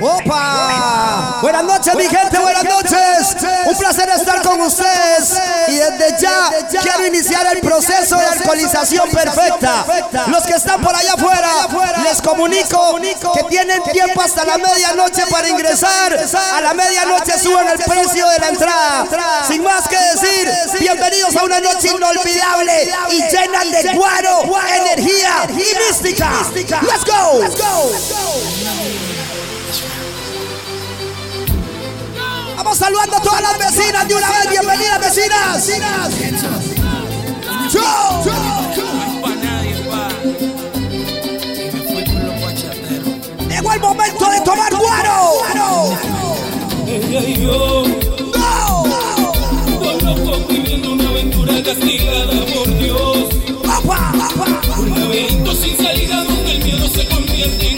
¡Opa! 0.00 1.38
Buenas 1.42 1.64
noches, 1.64 1.94
mi 1.94 2.06
gente, 2.06 2.38
buenas 2.38 2.64
noches. 2.64 3.36
Un 3.64 3.76
placer 3.76 4.08
estar 4.10 4.42
con 4.42 4.60
ustedes. 4.60 5.34
Y 5.68 5.76
desde 5.76 6.20
ya 6.20 6.50
quiero 6.82 7.06
iniciar 7.06 7.46
el 7.54 7.60
proceso 7.60 8.16
de 8.16 8.26
alcoholización 8.26 9.08
perfecta. 9.10 9.84
Los 10.28 10.44
que 10.44 10.54
están 10.54 10.80
por 10.82 10.94
allá 10.94 11.14
afuera, 11.14 11.50
les 12.02 12.20
comunico 12.20 12.98
que 13.34 13.44
tienen 13.44 13.82
tiempo 13.84 14.20
hasta 14.20 14.44
la 14.44 14.58
medianoche 14.58 15.22
para 15.30 15.48
ingresar. 15.48 16.18
A 16.54 16.60
la 16.60 16.74
medianoche 16.74 17.38
suben 17.38 17.68
el 17.68 17.78
precio 17.78 18.28
de 18.28 18.38
la 18.38 18.48
entrada. 18.48 19.06
Sin 19.46 19.62
más 19.62 19.88
que 19.88 19.96
decir, 19.96 20.50
bienvenidos 20.78 21.36
a 21.36 21.44
una 21.44 21.60
noche 21.60 21.88
inolvidable 21.88 22.90
y 23.10 23.22
llena 23.22 23.64
de 23.64 23.94
guaro, 23.94 24.42
energía 24.76 25.46
y 25.48 25.54
mística. 25.54 26.30
Let's 26.82 27.04
go. 27.04 28.65
Vamos 32.66 32.78
saludando 32.80 33.16
a 33.16 33.20
todas 33.20 33.40
las 33.42 33.58
vecinas 33.60 34.08
de 34.08 34.14
una 34.16 34.28
vez. 34.28 34.50
Bienvenidas, 34.50 35.00
vecinas. 35.00 35.68
Llegó 43.48 43.72
el 43.72 43.80
momento 43.80 44.28
de 44.28 44.40
tomar 44.40 44.74
guaro. 44.74 45.32
Yo. 47.38 47.84
No. 48.34 48.82
Viviendo 50.48 50.92
una 50.92 51.08
aventura 51.08 51.62
castigada 51.62 52.46
por 52.52 52.78
Dios. 52.78 53.28
Un 54.76 54.90
laberinto 55.00 55.54
sin 55.54 55.76
salida 55.76 56.24
donde 56.24 56.50
el 56.50 56.64
miedo 56.64 56.88
se 56.88 57.06
convierte 57.06 57.68
en 57.68 57.75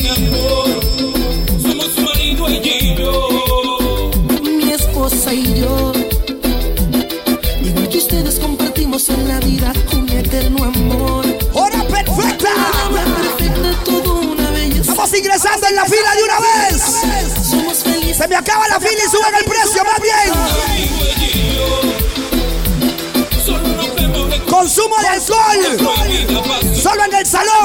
en 9.10 9.28
la 9.28 9.40
vida 9.40 9.73
un 9.92 10.09
eterno 10.09 10.64
amor. 10.64 11.26
Hora 11.52 11.82
perfecta. 11.84 12.51
Perfecta, 12.92 13.84
todo 13.84 14.20
una 14.20 14.51
belleza. 14.51 14.95
Vamos 14.95 15.14
ingresando 15.14 15.66
en 15.66 15.76
la 15.76 15.84
fila 15.84 16.14
de 16.14 16.23
una 16.23 16.38
vez. 16.40 16.82
Somos 17.48 17.79
felices. 17.79 18.16
Se 18.16 18.29
me 18.29 18.36
acaba 18.36 18.68
la 18.68 18.80
fila 18.80 19.02
y 19.06 19.10
suben 19.10 19.34
el 19.38 19.45
precio, 19.45 19.84
más 19.84 20.01
bien. 20.01 20.32
Consumo 24.51 24.96
de 25.01 25.09
alcohol. 25.09 25.59
Solo 26.74 27.04
en 27.04 27.14
el 27.14 27.26
salón. 27.26 27.57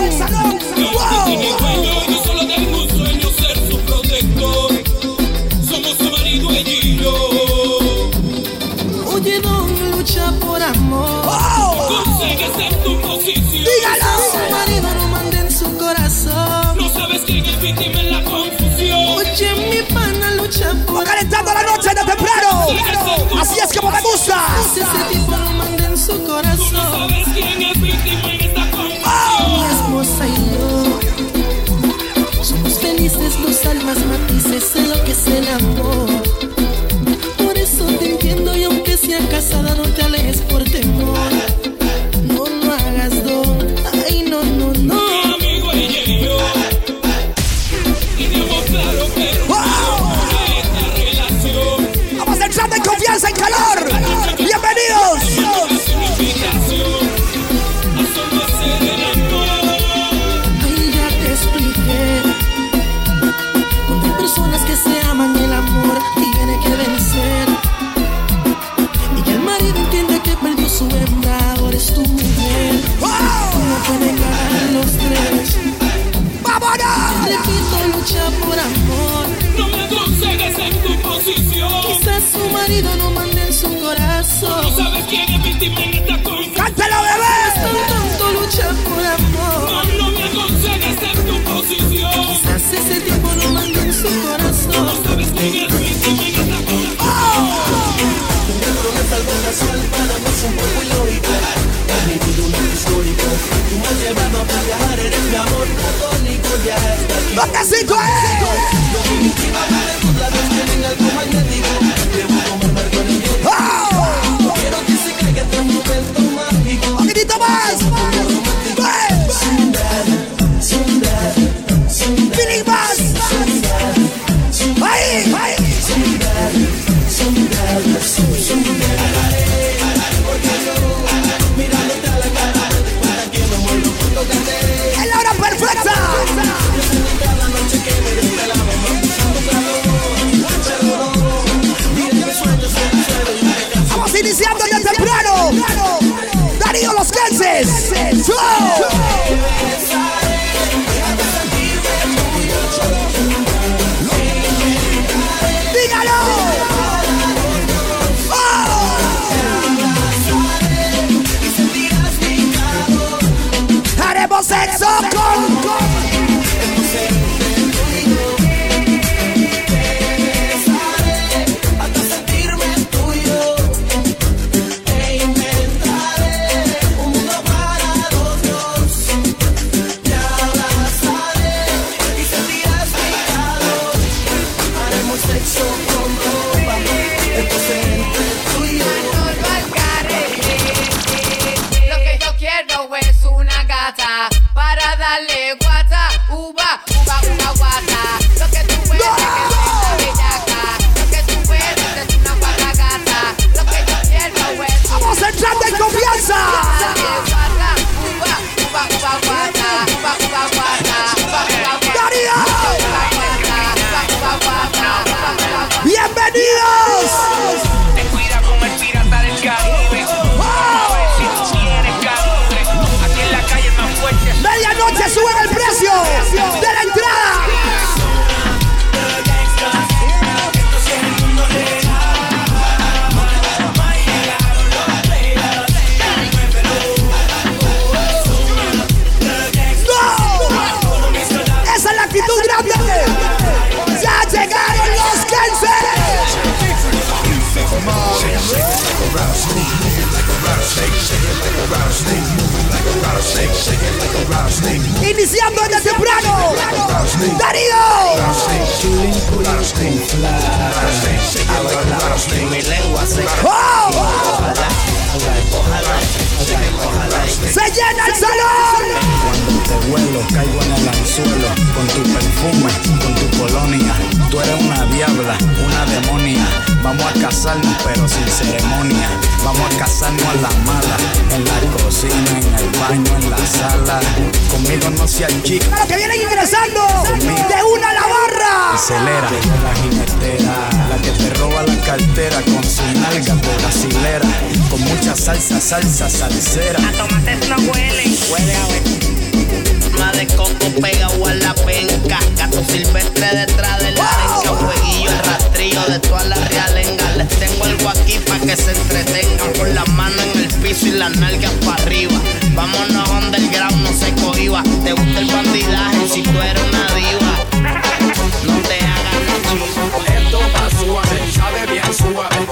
¡Toquecito 107.44 107.96
¡Un 107.96 108.02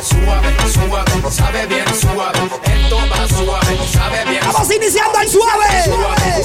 suave, 0.03 0.55
suave, 0.71 1.31
sabe 1.31 1.65
bien 1.67 1.85
suave. 1.99 2.39
Esto 2.63 2.97
va 2.97 3.27
suave, 3.27 3.77
sabe 3.91 4.25
bien 4.25 4.41
Vamos 4.51 4.71
iniciando 4.71 5.17
al 5.17 5.27
suave. 5.29 5.65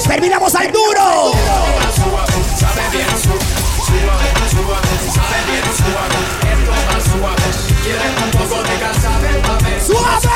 Terminamos 0.07 0.55
al 0.55 0.71
duro. 0.71 1.31
va 1.33 1.91
suave, 1.91 2.33
sabe 2.59 2.83
bien 2.91 3.07
su- 3.21 3.39
suave, 3.85 4.27
suave, 4.51 4.93
sabe 5.13 5.39
bien 5.47 5.67
suave. 5.77 6.17
Esto 6.53 6.71
va 6.71 6.97
suave, 7.01 7.47
quieres 7.83 8.13
un 8.23 8.31
poco 8.31 8.63
de 8.63 8.75
casabe, 8.79 9.29
papi. 9.47 9.85
¡Suave! 9.85 10.29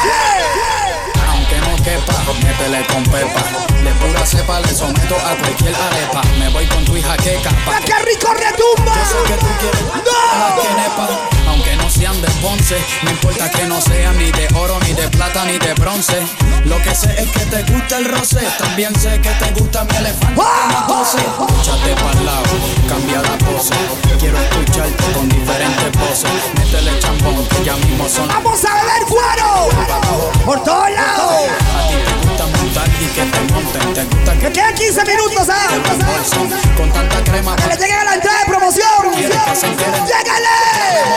Aunque 1.30 1.58
no 1.58 1.76
quepa, 1.84 2.14
métele 2.44 2.86
con 2.88 3.04
pepa. 3.04 3.42
De 3.84 3.92
pura 3.94 4.26
cepa 4.26 4.60
le 4.60 4.68
someto 4.76 5.16
a 5.16 5.36
cualquier 5.38 5.76
arepa. 5.76 6.22
Me 6.38 6.50
voy 6.50 6.66
con 6.68 6.86
tu 6.86 6.96
hija 6.96 7.18
queca. 7.18 7.50
pa' 7.66 7.78
¡Ah, 7.78 7.80
¡Qué 7.84 7.94
rico 8.06 8.34
retumba! 8.34 8.94
Yo 8.96 9.06
sé 9.06 9.34
que 9.34 9.38
tú 9.40 9.48
quieres 9.60 9.82
a 10.34 10.38
la 10.38 10.56
quenepa, 10.56 11.08
aunque 11.50 11.76
no 11.78 11.90
sean 12.02 12.20
de 12.20 12.28
Ponce, 12.42 12.78
no 13.04 13.12
importa 13.12 13.48
que 13.52 13.68
no 13.68 13.80
sean 13.80 14.18
ni 14.18 14.32
de 14.32 14.48
oro, 14.56 14.80
ni 14.88 14.94
de 14.94 15.08
plata, 15.10 15.46
ni 15.46 15.60
de 15.60 15.72
bronce. 15.76 16.20
Lo 16.66 16.82
que 16.82 16.96
sé 16.96 17.14
es 17.22 17.30
que 17.30 17.46
te 17.46 17.62
gusta 17.72 18.00
el 18.00 18.06
roce, 18.06 18.40
también 18.58 18.92
sé 19.00 19.22
que 19.22 19.30
te 19.30 19.52
gusta 19.52 19.84
mi 19.84 19.96
elefante. 19.98 20.42
Échate 21.62 21.94
pa'l 22.02 22.26
lado, 22.26 22.54
cambia 22.90 23.22
la 23.22 23.38
pose. 23.38 23.76
Quiero 24.20 24.38
escucharte 24.40 25.14
con 25.14 25.30
diferentes 25.30 25.92
voces. 26.00 26.32
Métele 26.58 27.00
chambón, 27.00 27.46
que 27.46 27.66
ya 27.66 27.76
mismo 27.76 28.10
son 28.10 28.28
¡Vamos 28.28 28.66
a 28.66 28.74
beber 28.82 29.04
cuero! 29.08 29.70
¡Por 30.44 30.64
todos 30.64 30.90
lados! 30.90 31.34
a 31.78 32.22
ti 32.22 32.28
te 32.36 32.41
montar 32.72 32.88
y 33.02 33.06
que 33.08 33.24
te 33.24 33.40
monten, 33.54 33.94
te 33.94 34.04
gusta 34.06 34.34
que 34.34 34.46
Me 34.48 34.52
quedan 34.52 34.76
15 34.76 35.06
minutos, 35.06 35.50
¿ah? 35.50 35.68
con 36.78 36.92
tanta 36.92 37.24
crema. 37.24 37.56
Que 37.56 37.68
le 37.68 37.76
lleguen 37.76 38.00
a 38.00 38.04
la 38.06 38.14
entrada 38.16 38.40
de 38.40 38.46
promoción. 38.46 39.12
¡Lléguenle! 39.16 39.42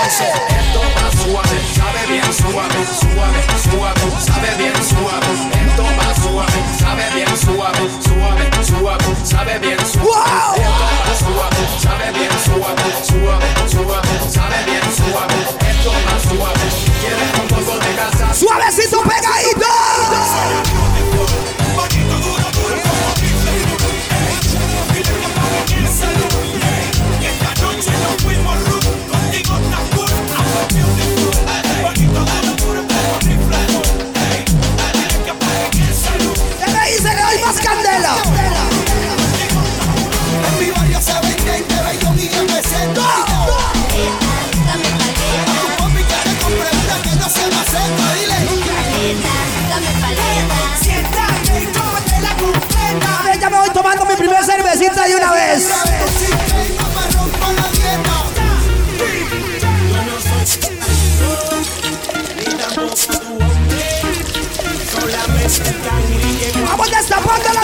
Esto 0.04 0.80
va 0.96 1.10
suave, 1.22 1.56
sabe 1.74 2.06
bien 2.08 2.32
suave, 2.32 2.86
suave, 3.00 3.40
suave, 3.62 4.02
sabe 4.20 4.50
bien 4.58 4.84
suave. 4.84 5.30
Esto 5.66 5.84
va 5.84 6.14
suave, 6.14 6.58
sabe 6.78 7.04
bien 7.14 7.36
suave, 7.36 7.84
suave, 8.02 8.44
suave, 8.64 9.04
sabe 9.24 9.58
bien 9.58 9.78
suave. 9.86 10.62
Esto 11.12 11.30
va 11.34 11.48
suave, 11.54 11.62
sabe 11.80 12.06
bien 12.12 12.34
suave, 12.44 12.86
suave, 13.06 13.48
suave, 13.68 14.12
sabe 14.30 14.58
bien 14.66 14.86
suave. 14.94 15.38
Esto 15.70 15.90
va 15.92 16.14
suave, 16.20 16.66
quieres 17.00 17.30
un 17.40 17.48
poco 17.48 17.78
de 17.78 17.90
casa. 17.94 18.34
¡Suavecito 18.34 19.00
pegadito! 19.02 19.83
Dieta. 55.34 55.84
¡Vamos 66.66 66.90
destapando 66.90 67.52
las 67.52 67.63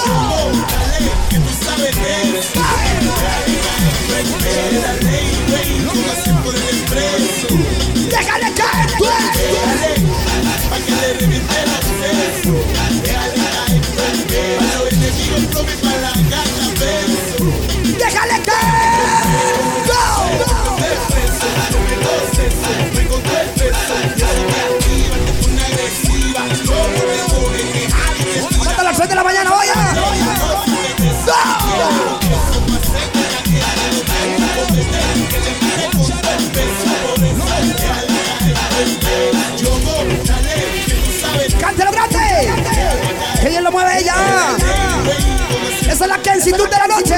¡Esa 46.21 46.33
es 46.33 46.45
la 46.45 46.57
Kensitud 46.57 46.69
de 46.69 46.77
la 46.77 46.87
noche! 46.87 47.15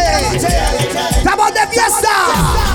¡Estamos 1.18 1.54
de 1.54 1.68
fiesta! 1.68 2.73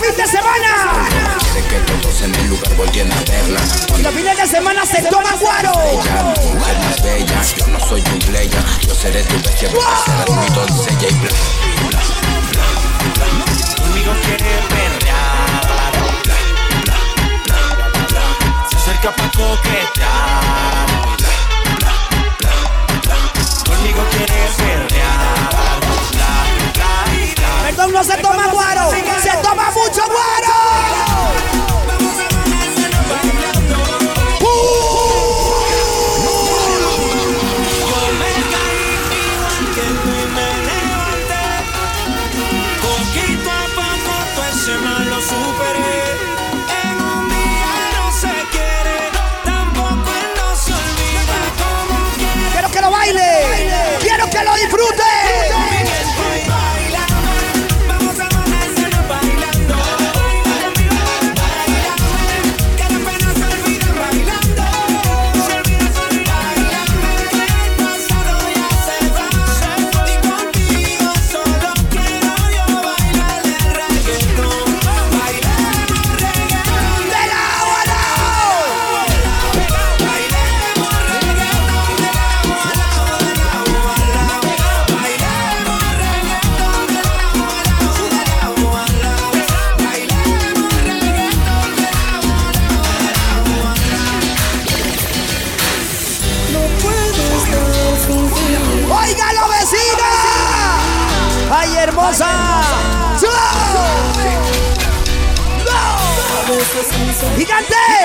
Fin 0.00 0.16
de 0.16 0.26
semana! 0.26 1.08
Quiere 1.52 1.68
que 1.68 1.78
todos 1.92 2.22
en 2.22 2.34
el 2.34 2.48
lugar 2.48 2.74
volteen 2.76 3.12
a 3.12 3.20
verla 3.30 3.60
Los 4.02 4.14
fines 4.14 4.36
de 4.36 4.46
semana 4.46 4.84
se 4.86 5.02
toma 5.02 5.32
guaro. 5.40 5.72
Mujer 5.74 6.78
más 6.78 7.02
bella, 7.02 7.42
yo 7.56 7.66
no 7.66 7.80
soy 7.80 8.02
un 8.12 8.18
playa 8.20 8.64
Yo 8.86 8.94
seré 8.94 9.22
tu 9.24 9.36
bestia, 9.36 9.68
serás 9.68 10.30
mi 10.30 10.48
doncella 10.54 11.08
y 11.08 11.14
bla, 11.14 11.30
bla, 11.88 12.00
bla, 12.50 12.66
bla 13.26 13.44
Conmigo 13.76 14.12
quiere 14.24 14.52
perrear. 14.68 15.92
Se 18.70 18.76
acerca 18.76 19.10
pa' 19.14 19.30
coquetear. 19.36 20.86
Conmigo 23.66 24.02
quiere 24.10 24.48
perrear. 24.56 25.69
Perdón, 27.70 27.92
no 27.92 28.02
se 28.02 28.16
toma 28.16 28.48
guaro. 28.48 28.90
Se 28.90 29.30
toma 29.42 29.70
mucho 29.70 30.02
guaro. 30.06 30.70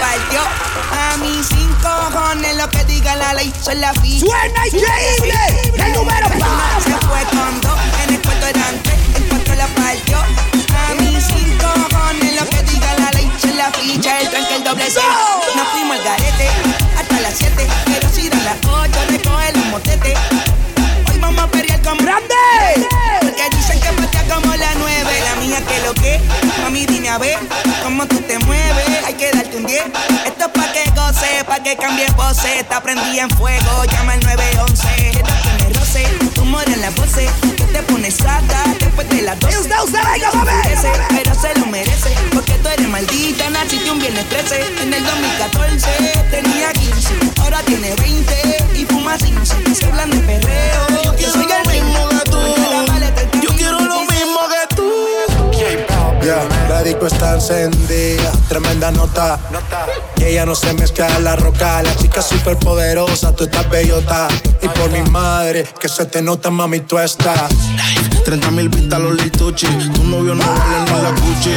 partió. 0.00 0.40
A 0.92 1.16
mis 1.18 1.46
cinco 1.46 1.88
cojones 2.12 2.56
lo 2.56 2.68
que 2.68 2.84
diga 2.84 3.16
la 3.16 3.34
ley, 3.34 3.52
son 3.60 3.80
la 3.80 3.92
ficha. 3.94 4.26
¡Suena 4.26 4.66
increíble! 4.66 5.82
¡El 5.84 5.92
número 5.92 6.26
Uno 6.26 6.38
pa! 6.38 6.80
se 6.80 7.06
fue 7.06 7.22
con 7.30 7.60
dos, 7.60 7.78
en 8.04 8.14
el 8.14 8.22
cuarto 8.22 8.46
eran 8.46 8.82
tres, 8.82 8.98
en 9.16 9.22
cuatro 9.28 9.54
la 9.54 9.66
partió. 9.68 10.18
A 10.18 10.94
mis 11.00 11.24
cinco 11.24 11.66
cojones 11.90 12.40
lo 12.40 12.46
que 12.48 12.62
diga 12.64 12.94
la 12.98 13.10
ley, 13.12 13.30
son 13.40 13.56
la 13.56 13.70
ficha, 13.72 14.20
el 14.20 14.28
tranque, 14.30 14.56
el 14.56 14.64
doble 14.64 14.84
seis. 14.90 15.04
Nos 15.56 15.68
fuimos 15.68 15.98
al 15.98 16.04
garete, 16.04 16.48
hasta 16.98 17.20
las 17.20 17.34
siete, 17.34 17.66
pero 17.86 18.08
si 18.08 18.28
dan 18.28 18.44
las 18.44 18.56
ocho, 18.66 18.98
recoge 19.08 19.52
los 19.52 19.66
motetes. 19.66 20.18
Hoy 21.10 21.18
vamos 21.18 21.44
a 21.44 21.48
pelear 21.48 21.80
como 21.82 22.02
¡Grande! 22.02 22.34
porque 23.20 23.56
dicen 23.56 23.80
que 23.80 23.88
patea 23.92 24.24
como 24.34 24.54
la 24.56 24.74
nueve 24.74 25.12
La 25.24 25.40
mía 25.40 25.58
que 25.66 25.78
lo 25.80 25.94
que, 25.94 26.20
mami 26.62 26.86
dime 26.86 27.08
a 27.08 27.18
ver 27.18 27.38
Cómo 27.82 28.06
tú 28.06 28.16
te 28.20 28.38
mueves, 28.40 29.04
hay 29.06 29.14
que 29.14 29.30
darte 29.30 29.43
un 29.64 29.66
10 29.66 29.84
Esto 30.26 30.44
es 30.44 30.50
pa' 30.50 30.72
que 30.72 30.90
goce, 30.90 31.44
pa' 31.46 31.62
que 31.62 31.76
cambie 31.76 32.06
voces 32.16 32.60
Está 32.60 32.82
prendida 32.82 33.22
en 33.22 33.30
fuego, 33.30 33.84
llama 33.84 34.12
al 34.14 34.20
911 34.20 34.88
Quiero 34.96 35.26
que 35.26 35.64
me 35.64 35.72
roce, 35.74 36.04
tu 36.34 36.44
mora 36.44 36.72
en 36.72 36.80
la 36.80 36.90
voces 36.90 37.30
Que 37.56 37.64
te 37.64 37.82
pones 37.82 38.14
sata 38.14 38.64
después 38.78 39.08
de 39.08 39.22
las 39.22 39.38
12 39.40 39.58
Usted, 39.58 39.76
usted, 39.84 40.00
venga. 40.12 40.30
Pero 41.08 41.34
se 41.34 41.58
lo 41.58 41.66
merece 41.66 42.14
Porque 42.32 42.52
tú 42.54 42.68
eres 42.68 42.88
maldita, 42.88 43.50
naciste 43.50 43.90
un 43.90 43.98
viernes 43.98 44.28
13 44.28 44.62
En 44.82 44.94
el 44.94 45.04
2014 45.04 45.88
tenía 46.30 46.72
15 46.72 47.14
Ahora 47.42 47.58
tiene 47.66 47.94
20 47.94 48.64
y 48.74 48.84
fuma 48.86 49.16
15 49.16 49.74
Se 49.74 49.86
hablan 49.86 50.10
de 50.10 50.18
perreo. 50.18 51.16
Yo 51.18 51.30
soy 51.30 51.46
el 51.50 51.72
mismo 51.72 52.08
que 52.08 52.30
tú 52.30 52.83
disco 56.84 57.06
está 57.06 57.34
encendida, 57.34 58.30
tremenda 58.48 58.90
nota. 58.90 59.38
Y 60.18 60.24
ella 60.24 60.44
no 60.44 60.54
se 60.54 60.72
mezcla 60.74 61.08
en 61.16 61.24
la 61.24 61.34
roca, 61.34 61.82
la 61.82 61.96
chica 61.96 62.22
súper 62.22 62.58
poderosa, 62.58 63.34
tú 63.34 63.44
estás 63.44 63.68
bellota. 63.70 64.28
Y 64.62 64.68
por 64.68 64.90
mi 64.90 65.02
madre, 65.10 65.66
que 65.80 65.88
se 65.88 66.04
te 66.04 66.22
nota, 66.22 66.50
mami, 66.50 66.80
tú 66.80 66.98
estás. 66.98 67.50
30 68.24 68.50
mil 68.52 68.68
vistas 68.68 69.00
los 69.00 69.14
lituchi. 69.14 69.66
Tu 69.66 70.04
novio 70.04 70.34
no 70.34 70.44
vale 70.44 70.80
ni 70.84 71.02
la 71.02 71.10
Gucci. 71.10 71.54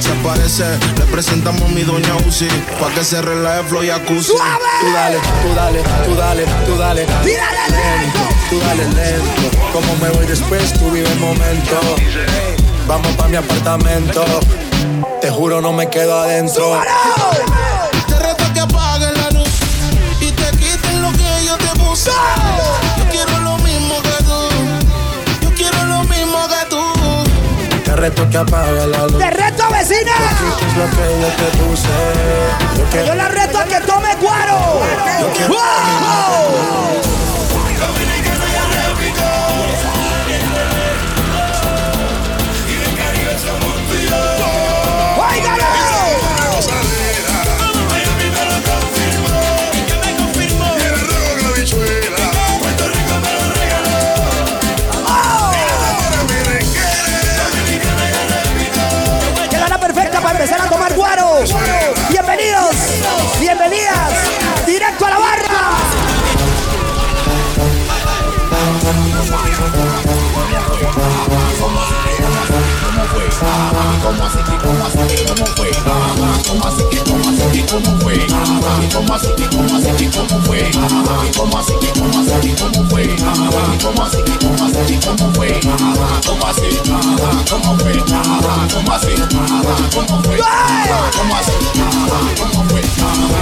Se 0.00 0.10
parece, 0.22 0.64
le 0.98 1.04
presentamos 1.06 1.62
a 1.62 1.68
mi 1.68 1.82
doña 1.82 2.14
Uzi. 2.26 2.48
Pa' 2.78 2.90
que 2.90 3.04
se 3.04 3.22
relaje 3.22 3.62
flow 3.64 3.82
y 3.82 3.88
jacuzzi. 3.88 4.32
Tú 4.32 4.92
dale, 4.92 5.16
tú 5.42 5.54
dale, 5.54 5.82
tú 6.06 6.14
dale, 6.14 6.44
tú 6.66 6.76
dale. 6.76 7.06
¡Tírale 7.22 7.58
lento, 7.70 8.20
tú 8.50 8.60
dale 8.60 8.84
lento. 8.84 9.58
Como 9.72 9.96
me 9.96 10.10
voy 10.10 10.26
después, 10.26 10.72
tú 10.74 10.90
vive 10.90 11.10
el 11.10 11.20
momento. 11.20 11.80
Vamos 12.86 13.12
pa' 13.16 13.28
mi 13.28 13.36
apartamento. 13.36 14.24
Te 15.20 15.30
juro, 15.30 15.60
no 15.60 15.72
me 15.72 15.90
quedo 15.90 16.18
adentro. 16.18 16.80
Te 18.08 18.18
reto 18.18 18.44
que 18.54 18.60
apagues 18.60 19.10
la 19.18 19.30
luz 19.30 19.50
y 20.18 20.32
te 20.32 20.50
quiten 20.52 21.02
lo 21.02 21.12
que 21.12 21.44
yo 21.44 21.58
te 21.58 21.78
puse. 21.78 22.10
Yo 22.96 23.04
quiero 23.10 23.38
lo 23.40 23.58
mismo 23.58 24.00
que 24.00 24.24
tú. 24.24 24.48
Yo 25.42 25.54
quiero 25.54 25.84
lo 25.84 26.04
mismo 26.04 26.38
que 26.48 26.66
tú. 26.70 26.82
Te 27.84 27.96
reto 27.96 28.30
que 28.30 28.38
apagues 28.38 28.86
la 28.86 29.06
luz. 29.06 29.18
¡Te 29.18 29.30
reto, 29.30 29.68
vecina! 29.70 30.12
Yo 33.06 33.14
la 33.14 33.28
reto 33.28 33.58
a 33.58 33.64
que 33.64 33.80
tome 33.80 34.16
cuero. 34.16 34.80
Yo 35.20 35.32
quiero... 35.34 35.52
¡Wow! 35.52 37.10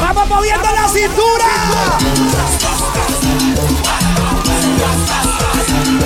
Vamos 0.01 0.29
moviendo 0.29 0.69
la 0.73 0.89
cintura. 0.89 1.29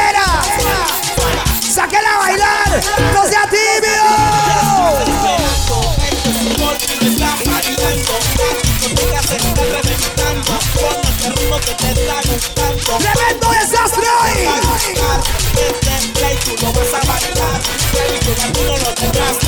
cadera. 0.00 0.26
Sáquela 1.60 2.14
a 2.14 2.18
bailar. 2.18 2.80
No 3.14 3.22
sea 3.28 3.44
tímido. 3.50 4.04
Tremendo 12.98 13.50
desastre 13.50 14.06
hoy. 14.22 14.48
Siento 19.12 19.39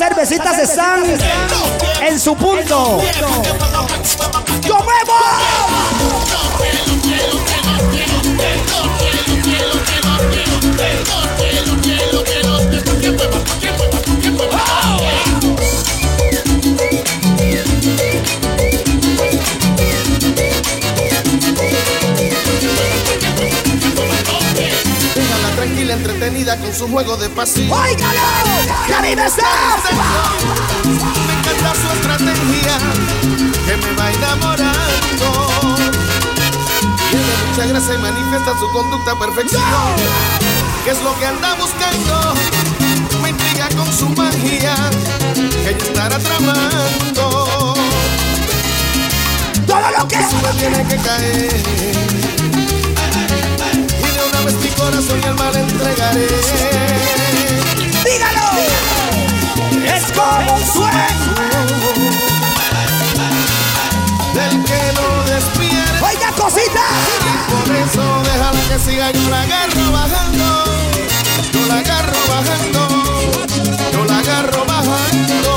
cervecitas 0.00 0.58
están 0.58 1.02
en 2.00 2.18
su 2.18 2.34
punto. 2.34 3.02
¡Yo! 4.62 4.78
Déjala 4.80 6.19
entretenida 26.30 26.56
con 26.56 26.74
su 26.74 26.88
juego 26.88 27.16
de 27.16 27.28
pasión. 27.30 27.70
¡Óigalo! 27.70 28.20
¡Que 28.86 28.94
a 28.94 29.02
mí 29.02 29.16
me 29.16 29.26
está! 29.26 29.42
Me 30.84 31.32
encanta 31.34 31.74
su 31.74 31.92
estrategia, 31.92 32.78
que 33.66 33.76
me 33.76 33.92
va 33.94 34.10
enamorando. 34.12 35.48
Tiene 37.10 37.32
mucha 37.48 37.66
gracia 37.66 37.94
y 37.94 37.98
manifiesta 37.98 38.58
su 38.58 38.70
conducta 38.72 39.18
perfección. 39.18 39.62
¿Qué 40.84 40.90
es 40.90 41.02
lo 41.02 41.18
que 41.18 41.26
anda 41.26 41.54
buscando? 41.54 42.34
Me 43.22 43.30
intriga 43.30 43.68
con 43.76 43.92
su 43.92 44.08
magia, 44.10 44.74
que 45.34 45.70
ella 45.70 45.84
estará 45.84 46.18
tramando. 46.18 47.74
Todo 49.66 49.90
lo 49.98 50.08
que 50.08 50.18
tiene 50.58 50.86
que 50.86 50.96
caer. 50.96 52.39
Corazón 54.90 55.20
y 55.22 55.26
alma 55.26 55.50
le 55.52 55.60
entregaré. 55.60 56.26
¡Dígalo! 58.04 58.46
Es 59.86 60.12
como 60.12 60.54
un 60.56 60.66
sueño. 60.66 61.34
Del 64.34 64.64
que 64.64 64.80
no 64.96 65.06
despierta. 65.32 66.06
¡Oiga, 66.06 66.32
cosita! 66.32 66.84
Por 67.50 67.76
eso 67.76 68.22
déjala 68.24 68.60
que 68.68 68.78
siga, 68.78 69.10
yo 69.12 69.30
la 69.30 69.42
agarro 69.42 69.92
bajando. 69.92 70.64
Yo 71.52 71.66
la 71.66 71.78
agarro 71.78 72.20
bajando. 72.28 72.88
Yo 73.92 74.04
la 74.04 74.18
agarro 74.18 74.64
bajando. 74.64 75.52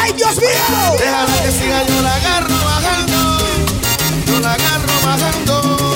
¡Ay, 0.00 0.12
Dios 0.12 0.36
mío! 0.36 0.96
Déjala 0.98 1.42
que 1.42 1.50
siga, 1.50 1.86
yo 1.86 2.02
la 2.02 2.14
agarro 2.14 2.54
bajando. 2.64 3.38
Yo 4.26 4.40
la 4.40 4.52
agarro 4.52 4.94
bajando. 5.04 5.86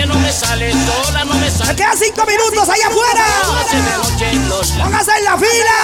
Calle 0.00 0.06
no 0.06 0.18
me 0.20 0.32
sales 0.32 0.74
sola, 0.74 1.24
no 1.24 1.34
me 1.34 1.40
Me 1.40 1.50
sales. 1.50 1.76
quedan 1.76 1.98
cinco 1.98 2.24
minutos 2.26 2.68
allá 2.68 2.86
afuera. 2.88 3.24
Póngase 4.78 5.12
en 5.18 5.24
la 5.24 5.36
fila. 5.36 5.76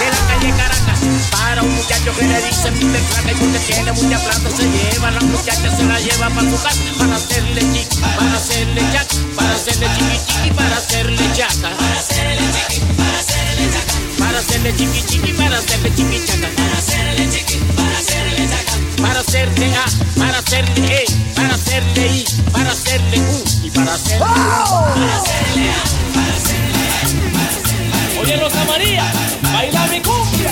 De 0.00 0.10
la 0.10 0.34
calle 0.34 0.50
Caracas 0.56 1.00
para 1.30 1.62
un 1.62 1.74
muchacho 1.74 2.14
que 2.16 2.26
le 2.26 2.40
dice 2.42 2.70
pide 2.72 2.98
plata 2.98 3.32
y 3.32 3.34
porque 3.34 3.58
tiene 3.60 3.92
mucha 3.92 4.18
plata 4.18 4.50
se 4.56 4.64
lleva 4.70 5.10
la 5.10 5.20
muchacha 5.20 5.76
se 5.76 5.82
la 5.84 5.98
lleva 6.00 6.30
para 6.30 6.50
su 6.50 6.62
casa 6.62 6.78
para 6.98 7.16
hacerle 7.16 7.60
chiqui, 7.72 7.96
para 8.00 8.36
hacerle 8.36 8.82
chac, 8.92 9.08
para 9.34 9.54
hacerle 9.54 9.86
chiqui 9.96 10.18
chiqui, 10.26 10.50
para 10.54 10.76
hacerle 10.76 11.32
chaca, 11.34 11.76
para 11.76 11.98
hacerle 11.98 12.46
chiqui, 12.54 12.80
para 12.96 13.18
hacerle 13.18 13.70
chaca, 13.72 13.94
para 14.18 14.38
hacerle 14.38 14.76
chiqui 14.76 15.02
chiqui, 15.06 15.32
para 15.32 15.58
hacerle 15.58 15.94
chiqui 15.96 16.24
chaca, 16.26 16.48
para 16.56 16.78
hacerle 16.78 17.30
chiqui, 17.30 17.56
para 17.76 17.98
hacerle 17.98 18.48
chaca, 18.48 19.02
para 19.02 19.20
hacerle 19.20 19.76
A, 19.76 20.18
para 20.18 20.38
hacerle 20.38 21.02
E, 21.02 21.29
hacerle 21.70 22.06
I, 22.08 22.24
para 22.50 22.70
hacerle 22.72 23.20
U 23.20 23.44
y 23.62 23.70
para 23.70 23.94
hacerle 23.94 24.18
para 24.18 25.16
hacerle 25.16 25.70
A, 25.70 25.84
para 26.12 26.34
hacerle 26.34 26.82
E, 27.00 27.30
para 27.32 27.48
hacerle 27.48 28.20
Oye 28.20 28.36
Rosa 28.36 28.64
María, 28.64 29.12
baila 29.52 29.86
mi 29.86 30.00
cumbia. 30.00 30.50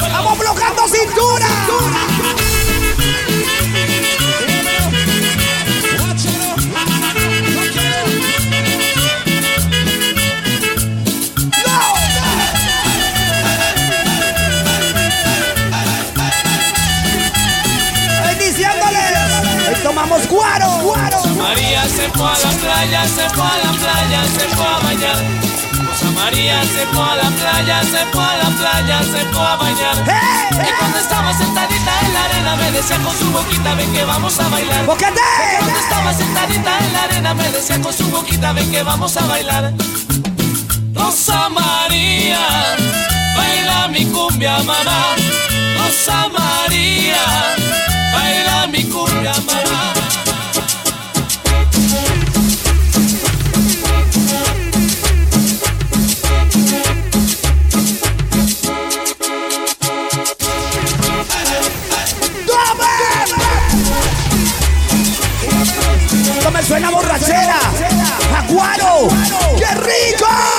Vamos 0.00 0.38
bloqueando 0.38 0.82
cintura. 0.88 2.45
Playa, 22.76 23.04
se 23.08 23.28
fue 23.30 23.44
a 23.44 23.56
la 23.64 23.72
playa, 23.72 24.24
se 24.24 24.48
fue 24.54 24.66
a 24.66 24.78
bañar. 24.84 25.16
Rosa 25.86 26.10
María 26.10 26.62
se 26.64 26.86
fue 26.92 27.04
a 27.04 27.16
la 27.16 27.30
playa, 27.30 27.82
se 27.82 28.04
fue 28.12 28.22
a 28.22 28.36
la 28.36 28.50
playa, 28.58 28.98
se 29.02 29.24
fue 29.32 29.46
a 29.46 29.56
bañar. 29.56 29.96
Y 30.50 30.72
cuando 30.78 30.98
estaba 30.98 31.32
sentadita 31.32 31.92
en 32.02 32.12
la 32.12 32.24
arena 32.24 32.56
me 32.56 32.70
decía 32.72 32.98
con 32.98 33.16
su 33.16 33.30
boquita, 33.32 33.74
ven 33.74 33.92
que 33.92 34.04
vamos 34.04 34.38
a 34.38 34.48
bailar. 34.48 34.82
Y 34.82 34.86
cuando 34.86 35.78
estaba 35.80 36.12
sentadita 36.12 36.78
en 36.78 36.92
la 36.92 37.02
arena 37.04 37.34
me 37.34 37.50
decía 37.50 37.80
con 37.80 37.92
su 37.92 38.10
boquita, 38.10 38.52
ven 38.52 38.70
que 38.70 38.82
vamos 38.82 39.16
a 39.16 39.26
bailar. 39.26 39.72
Rosa 40.94 41.48
María, 41.48 42.40
baila 43.36 43.88
mi 43.88 44.04
cumbia 44.06 44.58
mamá. 44.58 45.14
Rosa 45.78 46.28
María, 46.28 47.24
baila 48.12 48.66
mi 48.66 48.84
cumbia 48.84 49.32
mamá. 49.46 50.25
Suena 67.26 67.58
a 67.58 67.70
borrachera. 67.72 68.38
Aguaro. 68.38 69.08
¡Qué 69.58 69.74
rico! 69.74 70.55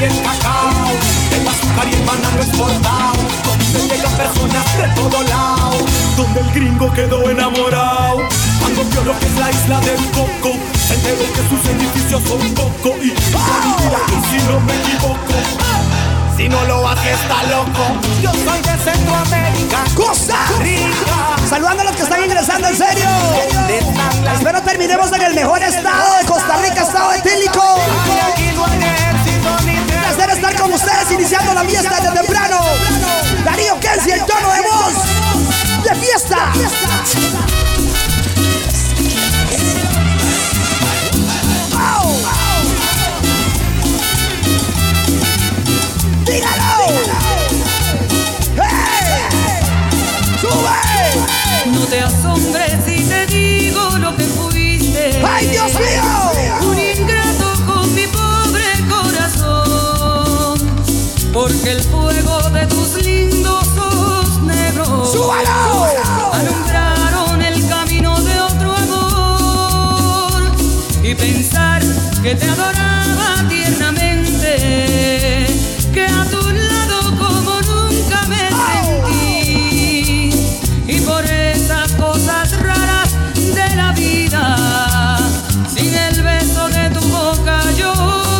Y 0.00 0.04
el 0.04 0.22
cacao, 0.22 0.92
del 1.30 1.48
azúcar 1.48 1.88
y 1.90 1.94
el 1.94 2.02
banano 2.02 2.42
exportado. 2.42 3.16
Donde 3.72 3.96
llegan 3.96 4.12
personas 4.12 4.76
de 4.76 4.88
todo 4.94 5.22
lado, 5.22 5.76
donde 6.16 6.40
el 6.40 6.50
gringo 6.52 6.92
quedó 6.92 7.30
enamorado. 7.30 8.18
Cuando 8.60 8.84
vio 8.84 9.04
lo 9.04 9.18
que 9.18 9.26
es 9.26 9.36
la 9.38 9.50
isla 9.50 9.80
del 9.80 10.04
coco, 10.10 10.56
se 10.86 10.94
enteró 10.94 11.24
que 11.32 11.48
sus 11.48 11.70
edificios 11.70 12.22
son 12.28 12.54
coco. 12.54 12.96
Y 13.02 13.08
si 13.08 14.38
no 14.48 14.60
me 14.60 14.74
equivoco, 14.74 15.34
si 16.36 16.48
no 16.48 16.64
lo 16.64 16.88
hace 16.88 17.12
está 17.12 17.42
loco. 17.44 18.00
Yo 18.20 18.32
soy 18.32 18.60
de 18.60 18.90
Centroamérica, 18.90 19.84
¡Costa 19.94 20.36
Rica. 20.58 21.36
Saludando 21.48 21.82
a 21.82 21.84
los 21.86 21.96
que 21.96 22.02
están 22.02 22.22
ingresando 22.22 22.68
en 22.68 22.76
serio. 22.76 23.08
¿Dónde 23.54 23.78
están 23.78 24.24
las 24.24 24.38
Espero 24.38 24.62
terminemos 24.62 25.12
en 25.12 25.22
el 25.22 25.34
mejor 25.34 25.62
estado 25.62 26.18
de 26.18 26.26
Costa 26.26 26.56
Rica, 26.62 26.82
estado 26.82 27.12
etílico. 27.12 27.62
Estar 30.36 30.54
con 30.60 30.72
ustedes 30.72 31.10
iniciando 31.12 31.54
la 31.54 31.64
fiesta 31.64 31.98
desde 31.98 32.14
temprano. 32.14 32.60
Darío 33.44 33.80
Kensi, 33.80 34.10
el 34.10 34.24
tono 34.26 34.52
de 34.52 34.60
voz 34.60 34.92
de 35.82 35.94
fiesta. 35.94 36.52
¡Dígalo! 46.26 46.86
¡Hey! 48.56 49.22
¡Sube! 50.40 51.72
No 51.72 51.86
te 51.86 52.00
asombres 52.02 52.72
si 52.84 53.04
te 53.04 53.26
digo 53.26 53.88
lo 53.98 54.14
que 54.16 54.24
fuiste. 54.24 55.22
¡Ay, 55.24 55.46
Dios 55.46 55.72
mío! 55.74 56.25
Que 72.26 72.34
te 72.34 72.48
adoraba 72.50 73.48
tiernamente. 73.48 74.56
Que 75.94 76.06
a 76.06 76.24
tu 76.24 76.42
lado 76.50 77.16
como 77.22 77.60
nunca 77.60 78.26
me 78.26 78.48
sentí. 78.66 80.30
Y 80.88 81.00
por 81.02 81.24
esas 81.24 81.92
cosas 81.92 82.50
raras 82.60 83.10
de 83.36 83.76
la 83.76 83.92
vida, 83.92 85.18
sin 85.72 85.94
el 85.94 86.20
beso 86.20 86.68
de 86.68 86.90
tu 86.90 87.00
boca 87.10 87.60
yo 87.78 87.92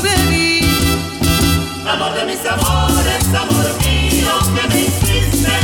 bebí. 0.02 0.62
Amor 1.88 2.12
de 2.14 2.24
mis 2.26 2.44
amores, 2.44 3.24
amor 3.44 3.66
mío 3.86 4.34
que 4.54 4.66
me 4.68 4.80
hiciste, 4.80 5.54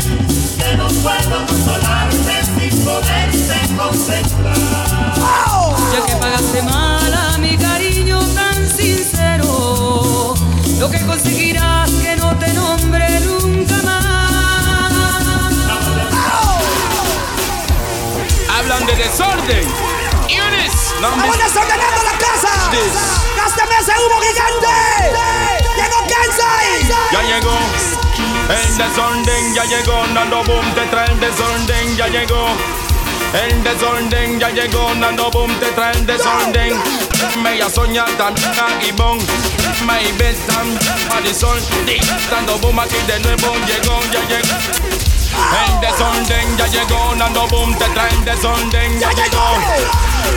que 0.58 0.76
no 0.76 0.87
puedo 0.87 1.46
consolarte 1.48 2.35
sin 2.54 2.85
poderte 2.85 3.58
concentrar. 3.76 4.32
De 18.87 18.97
desorden. 18.97 19.64
Yunis. 20.29 20.95
¡Vamos 21.01 21.38
desordenando 21.38 22.03
la 22.03 22.18
casa! 22.18 22.49
¡Gástame 23.37 23.75
ese 23.81 23.92
humo 23.92 24.21
gigante! 24.21 24.75
¡Llegó 25.77 25.99
Kansai! 26.09 26.88
Ya 27.12 27.23
llegó. 27.23 27.57
El 28.49 28.77
desorden 28.77 29.55
ya 29.55 29.64
llegó. 29.64 30.07
Nando 30.09 30.42
Boom 30.42 30.75
te 30.75 30.85
trae 30.87 31.11
el 31.12 31.21
desorden. 31.21 31.97
Ya 31.97 32.09
llegó. 32.09 32.49
El 33.33 33.62
desorden 33.62 34.40
ya 34.40 34.51
llegó. 34.51 34.95
Nando 34.95 35.31
Boom 35.31 35.55
te 35.61 35.66
trae 35.66 35.92
el 35.92 36.05
desorden. 36.05 36.83
Me 37.42 37.59
ya 37.59 37.71
soñar 37.71 38.11
tan 38.18 38.35
y 38.83 38.90
bon. 38.92 39.18
my 39.87 40.12
best 40.18 40.40
time 40.49 41.35
sol. 41.35 41.59
Dando 42.31 42.59
boom 42.59 42.79
aquí 42.79 42.97
de 43.07 43.18
nuevo 43.21 43.55
llegó, 43.66 44.01
ya 44.12 44.21
llegó. 44.29 44.82
El 45.33 45.81
desorden 45.81 46.57
ya 46.57 46.66
llegó, 46.66 47.14
Nando 47.14 47.47
Boom 47.49 47.77
te 47.79 47.85
traen 47.90 48.25
desorden, 48.25 49.01
ya 49.01 49.11
llegó. 49.12 49.59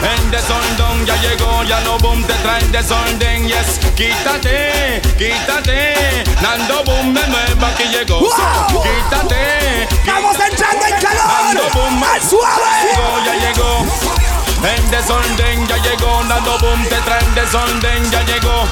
El 0.01 0.31
desorden 0.31 1.05
ya 1.05 1.15
llegó, 1.17 1.63
ya 1.63 1.79
no 1.81 1.97
boom 1.97 2.23
te 2.23 2.33
traen 2.35 2.71
desorden, 2.71 3.47
yes. 3.47 3.79
Quítate, 3.95 5.01
quítate, 5.17 6.23
Nando 6.41 6.83
Boom 6.83 7.13
de 7.13 7.27
nuevo 7.27 7.65
aquí 7.65 7.83
llegó. 7.85 8.19
Wow. 8.19 8.83
Quítate, 8.83 9.83
Estamos 9.83 10.35
entrando 10.39 10.85
en 10.85 11.01
calor. 11.01 11.27
Nando 11.27 11.63
Boom 11.73 12.03
Al 12.03 12.21
suave. 12.21 12.61
llegó, 12.83 13.25
ya 13.25 13.35
llegó. 13.35 13.85
El 14.75 14.91
desorden 14.91 15.67
ya 15.67 15.77
llegó, 15.77 16.23
Nando 16.23 16.57
Boom 16.59 16.83
te 16.87 16.95
traen 17.01 17.35
desorden, 17.35 18.11
ya 18.11 18.21
llegó. 18.23 18.67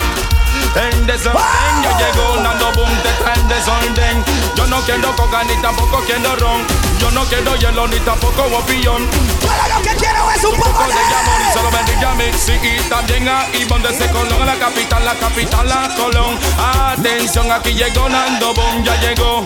El 0.76 1.06
desorden 1.06 1.84
ya 1.84 1.98
llegó, 1.98 2.42
Nando 2.42 2.72
Boom 2.74 2.90
te 3.04 3.10
traen 3.24 3.48
desorden. 3.48 4.26
Yo 4.56 4.66
no 4.68 4.82
quiero 4.82 5.16
coca 5.16 5.44
ni 5.44 5.56
tampoco 5.62 6.02
quiero 6.06 6.36
ron. 6.38 6.66
Yo 7.00 7.12
no 7.12 7.24
quiero 7.26 7.56
hielo 7.56 7.88
ni 7.88 8.00
tampoco 8.00 8.44
opinión. 8.44 9.08
Todo 9.42 9.52
lo 9.76 9.82
que 9.84 9.96
quiero 9.96 10.32
es 10.32 10.44
un 10.44 10.56
poco 10.56 10.84
de 10.88 10.94
amor 10.94 11.42
y 11.48 11.54
solo 11.54 11.70
me 11.72 11.84
diga 11.84 12.14
Mixi 12.16 12.54
y 12.54 12.80
también 12.90 13.28
a 13.28 13.46
Ivonne 13.54 13.88
de 13.88 13.94
ese 13.94 14.10
Colón, 14.12 14.46
la 14.46 14.56
capital, 14.56 15.06
la 15.06 15.16
capital, 15.16 15.68
la 15.68 15.90
Colón. 15.96 16.40
Atención, 16.58 17.52
aquí 17.52 17.74
llegó 17.74 18.10
Nando 18.10 18.54
Boom, 18.54 18.84
ya 18.84 18.96
llegó. 19.00 19.44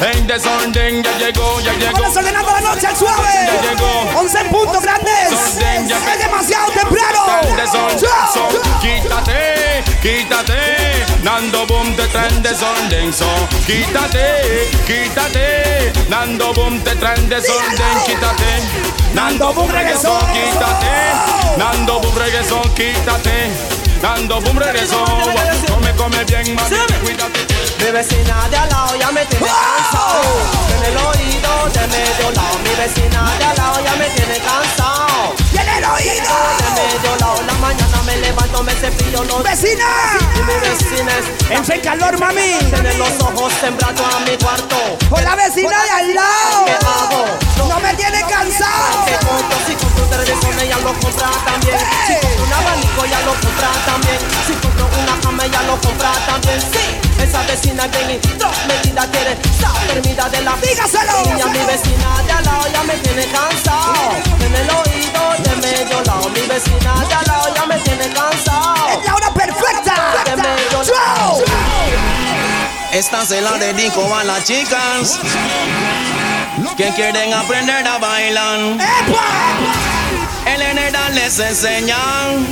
El 0.00 0.26
desorden 0.28 1.02
ya 1.02 1.18
llegó, 1.18 1.60
ya 1.60 1.72
llegó. 1.72 1.86
Estamos 1.86 2.14
desordenando 2.14 2.52
la 2.52 2.60
noche 2.60 2.86
al 2.86 2.96
suave. 2.96 3.28
Ya 3.46 3.70
llegó. 3.70 4.20
11 4.20 4.44
puntos 4.44 4.82
grandes. 4.82 5.30
Desorden, 5.30 5.88
ya 5.88 6.14
Es 6.14 6.18
demasiado 6.20 6.70
temprano. 6.70 7.18
El 7.42 7.56
desorden, 7.56 7.98
so, 8.32 8.48
quítate, 8.80 9.82
quítate. 10.00 11.04
Nando 11.24 11.66
Boom 11.66 11.96
te 11.96 12.06
traen 12.08 12.42
desorden, 12.42 13.12
so, 13.12 13.26
quítate, 13.66 14.70
quítate. 14.86 15.92
Nando 16.08 16.54
Boom 16.54 16.80
te 16.84 16.94
traen 16.94 17.28
desorden, 17.28 17.98
quítate. 18.06 18.44
Nando 19.14 19.52
Boom 19.52 19.68
regresó, 19.68 20.16
quítate. 20.32 21.56
Nando 21.56 22.00
Boom 22.00 22.16
regresó, 22.16 22.62
quítate. 22.74 23.50
Nando 24.00 24.40
Boom 24.40 24.58
regresó. 24.58 25.04
Come, 25.66 25.92
come 25.96 26.24
bien, 26.24 26.54
mami, 26.54 26.76
cuídate. 27.02 27.57
Mi 27.78 27.90
vecina 27.92 28.48
de 28.50 28.56
al 28.56 28.68
lado 28.68 28.96
ya 28.96 29.10
me 29.12 29.24
tiene 29.26 29.46
cansado. 29.46 30.22
En 30.76 30.84
el 30.84 30.96
oído 30.96 31.50
de 31.72 31.86
medio 31.86 32.30
lado. 32.32 32.58
Mi 32.62 32.74
vecina 32.74 33.36
de 33.38 33.44
al 33.44 33.56
lado 33.56 33.84
ya 33.84 33.94
me 33.96 34.06
tiene 34.10 34.38
cansado. 34.38 35.34
Y 35.52 35.56
en 35.56 35.68
el 35.68 35.84
oído 35.84 36.34
de 36.58 36.70
medio 36.74 37.16
lado. 37.20 37.42
La 37.42 37.54
mañana 37.54 38.02
me 38.04 38.16
levanto, 38.16 38.62
me 38.62 38.72
cepillo 38.74 39.24
los 39.24 39.42
¡Vecina! 39.42 39.86
Y 40.34 40.38
mi 40.40 40.54
vecina 40.54 41.12
es. 41.18 41.70
En 41.70 41.80
calor, 41.80 42.18
mami. 42.18 42.58
Tiene 42.70 42.94
los 42.94 43.10
ojos 43.20 43.52
sembrados 43.60 44.14
a 44.14 44.20
mi 44.20 44.36
cuarto. 44.36 44.98
Con 45.08 45.24
la 45.24 45.36
vecina 45.36 45.82
de 45.84 45.90
al 45.90 46.14
lado. 46.14 46.64
¿Qué 46.66 46.72
hago? 46.72 47.68
No 47.68 47.80
me 47.80 47.94
tiene 47.94 48.20
cansado. 48.22 49.04
Compro, 49.26 49.58
si 49.66 49.74
compro 49.74 50.04
un 50.04 50.10
televisor 50.10 50.62
ella 50.62 50.78
lo 50.78 50.92
compra 50.94 51.30
también. 51.44 51.78
Si 52.06 52.14
compro 52.14 52.44
un 52.44 52.52
abanico 52.52 53.06
ya 53.06 53.20
lo 53.20 53.32
compra 53.34 53.70
también. 53.86 54.18
Si 54.46 54.52
compro 54.54 54.88
una 55.00 55.20
cama 55.20 55.44
ella 55.46 55.62
lo 55.62 55.76
compra 55.80 56.12
también. 56.26 56.60
Sí, 56.60 56.97
esa 57.22 57.42
vecina 57.42 57.90
que 57.90 58.04
ni 58.06 58.14
metida 58.68 59.06
quiere 59.10 59.32
estar 59.32 59.78
termina 59.86 60.28
de 60.28 60.40
la 60.42 60.56
Dígaselo. 60.56 61.24
Mi 61.50 61.64
vecina 61.66 62.22
de 62.26 62.32
al 62.32 62.44
lado 62.44 62.66
ya 62.72 62.82
me 62.82 62.94
tiene 62.94 63.26
cansado. 63.26 63.94
En 64.40 64.54
el 64.54 64.70
oído 64.70 65.22
de 65.38 65.56
medio 65.56 66.02
lado. 66.02 66.28
Mi 66.30 66.40
vecina 66.40 66.94
de 67.08 67.14
al 67.14 67.26
lado 67.26 67.54
ya 67.54 67.66
me 67.66 67.78
tiene 67.80 68.08
cansado. 68.10 68.88
Es 68.90 69.04
la 69.04 69.14
hora 69.14 69.34
perfecta. 69.34 69.94
De 70.24 70.36
medio 70.36 70.84
Show. 70.84 71.44
Esta 72.92 73.24
se 73.26 73.40
la 73.40 73.58
dedico 73.58 74.14
a 74.14 74.24
las 74.24 74.44
chicas 74.44 75.18
que 76.76 76.88
quieren 76.94 77.32
aprender 77.34 77.86
a 77.86 77.98
bailar. 77.98 78.58
El 80.46 80.62
Enera 80.62 81.10
les 81.10 81.38
enseñan 81.38 82.46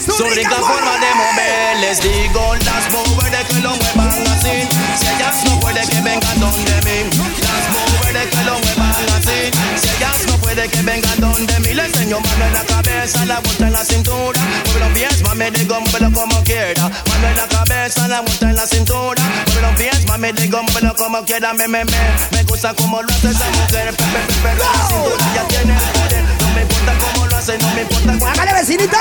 su 0.00 0.24
rica 0.24 0.56
forma 0.56 0.92
de 0.98 1.14
mover. 1.14 1.76
Les 1.80 2.00
digo 2.00 2.54
las 2.64 2.90
mujeres 2.92 3.44
que 3.48 3.60
lo 3.60 3.70
muevan 3.76 4.26
así. 4.28 4.68
Si 4.98 5.06
ellas 5.06 5.44
no 5.44 5.60
pueden 5.60 5.86
que 5.88 6.00
vengan 6.00 6.40
donde 6.40 6.72
mí. 6.82 7.10
Las 7.40 7.64
mujeres 7.70 8.28
que 8.30 8.44
lo 8.44 8.58
muevan 8.58 8.94
así. 9.16 9.50
Si 9.80 9.88
ellas 9.96 10.26
no 10.26 10.36
pueden 10.38 10.70
que 10.70 10.82
vengan 10.82 11.20
donde 11.20 11.60
mí. 11.60 11.74
Les 11.74 11.86
enseño 11.86 12.20
mano 12.20 12.46
en 12.46 12.52
la 12.52 12.64
cabeza, 12.64 13.24
la 13.26 13.40
vuelta 13.40 13.66
en 13.66 13.72
la 13.72 13.84
cintura. 13.84 14.40
Mueve 14.66 14.80
los 14.80 14.92
pies, 14.92 15.22
mami, 15.22 15.50
digo, 15.50 15.80
muévelo 15.80 16.12
como 16.12 16.42
quiera. 16.44 16.82
Mano 16.82 17.28
en 17.28 17.36
la 17.36 17.48
cabeza, 17.48 18.08
la 18.08 18.20
vuelta 18.20 18.50
en 18.50 18.56
la 18.56 18.66
cintura. 18.66 19.22
Mueve 19.46 19.62
los 19.62 19.74
pies, 19.76 20.06
mami, 20.06 20.32
digo, 20.32 20.62
muévelo 20.62 20.94
como 20.96 21.24
quiera. 21.24 21.52
Me, 21.52 21.68
me, 21.68 21.84
me, 21.84 21.94
me 22.32 22.42
gusta 22.44 22.74
como 22.74 23.02
lo 23.02 23.08
hace 23.12 23.30
esa 23.30 23.48
mujer. 23.50 23.94
Ya 25.34 25.48
tiene 25.48 25.74
el 25.74 25.80
poder. 25.92 26.24
No 26.40 26.48
me 26.54 26.62
importa 26.62 26.94
cómo 26.98 27.19
hace, 27.40 27.58
no 27.58 27.74
me 27.74 27.82
importa 27.82 28.18
cuánto. 28.18 28.26
Hágale, 28.26 28.52
vecinito. 28.52 28.98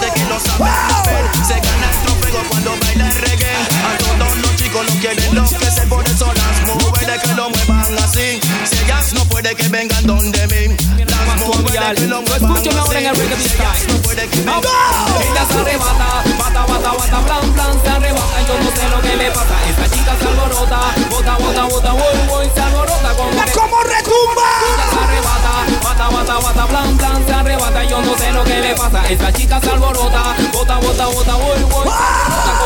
De 0.00 0.10
que 0.12 0.24
lo 0.26 0.38
sabe 0.38 0.70
hacer. 0.70 1.46
Se 1.46 1.54
gana 1.54 1.90
el 1.90 2.06
trofeo 2.06 2.42
cuando 2.48 2.76
baila 2.80 3.08
el 3.08 3.16
reggae. 3.16 3.52
A 3.52 3.98
todos 3.98 4.36
los 4.38 4.56
chicos 4.56 4.86
lo 4.86 5.00
quieren 5.00 5.24
enloquecer. 5.24 5.88
Por 5.88 6.04
eso 6.04 6.32
las 6.32 6.74
mujeres 6.74 7.20
que 7.22 7.34
lo 7.34 7.50
muevan 7.50 7.98
así. 7.98 8.40
Si 8.64 8.84
ellas 8.84 9.12
no 9.14 9.24
puede 9.24 9.54
que 9.56 9.68
vengan 9.68 10.06
donde 10.06 10.46
mí. 10.46 10.76
Las 11.04 11.46
mujeres 11.46 12.00
que 12.00 12.06
lo 12.06 12.22
muevan 12.22 12.56
Escúchame 12.56 12.78
ahora 12.80 13.00
en 13.00 13.06
el 13.06 13.16
reggae 13.16 13.34
así. 13.34 13.48
Si 13.48 13.54
ellas 13.56 13.88
no 13.88 13.96
puede 14.02 14.28
que 14.28 14.36
vengan 14.38 14.60
Ella 14.62 15.46
se 15.50 15.58
arrebata, 15.58 16.22
bata, 16.38 16.66
bata, 16.66 16.92
bata, 16.92 17.20
plan, 17.26 17.52
plan, 17.54 17.82
se 17.82 17.88
arrebata. 17.88 18.42
Yo 18.46 18.54
no 18.62 18.70
sé 18.70 18.88
lo 18.88 19.00
que 19.02 19.16
le 19.16 19.30
pasa. 19.32 19.54
Esta 19.68 19.96
chica 19.96 20.16
se 20.20 20.28
alborota, 20.28 20.80
bota, 21.10 21.36
bota, 21.38 21.64
bota, 21.64 21.92
voy, 21.92 22.26
voy, 22.28 22.50
se 22.54 22.60
alborota 22.60 23.14
como. 23.16 23.30
¡Mira 23.30 23.46
cómo 23.52 23.82
retumba! 23.82 24.48
Ella 24.62 24.86
se 24.92 24.98
arrebata, 25.04 25.57
bata, 25.82 26.08
bata, 26.08 26.38
bata, 26.38 26.66
plan, 26.66 26.96
plan, 26.96 27.26
se 27.26 27.32
arrebata. 27.32 27.84
Yo 27.84 28.00
no 28.02 28.16
sé 28.16 28.32
lo 28.32 28.44
que 28.44 28.60
le 28.60 28.74
pasa. 28.74 29.06
Esta 29.08 29.32
chica 29.32 29.60
se 29.60 29.70
alborota, 29.70 30.34
bota, 30.52 30.78
bota, 30.78 31.06
bota, 31.06 31.34
voy, 31.34 31.62
voy, 31.62 31.88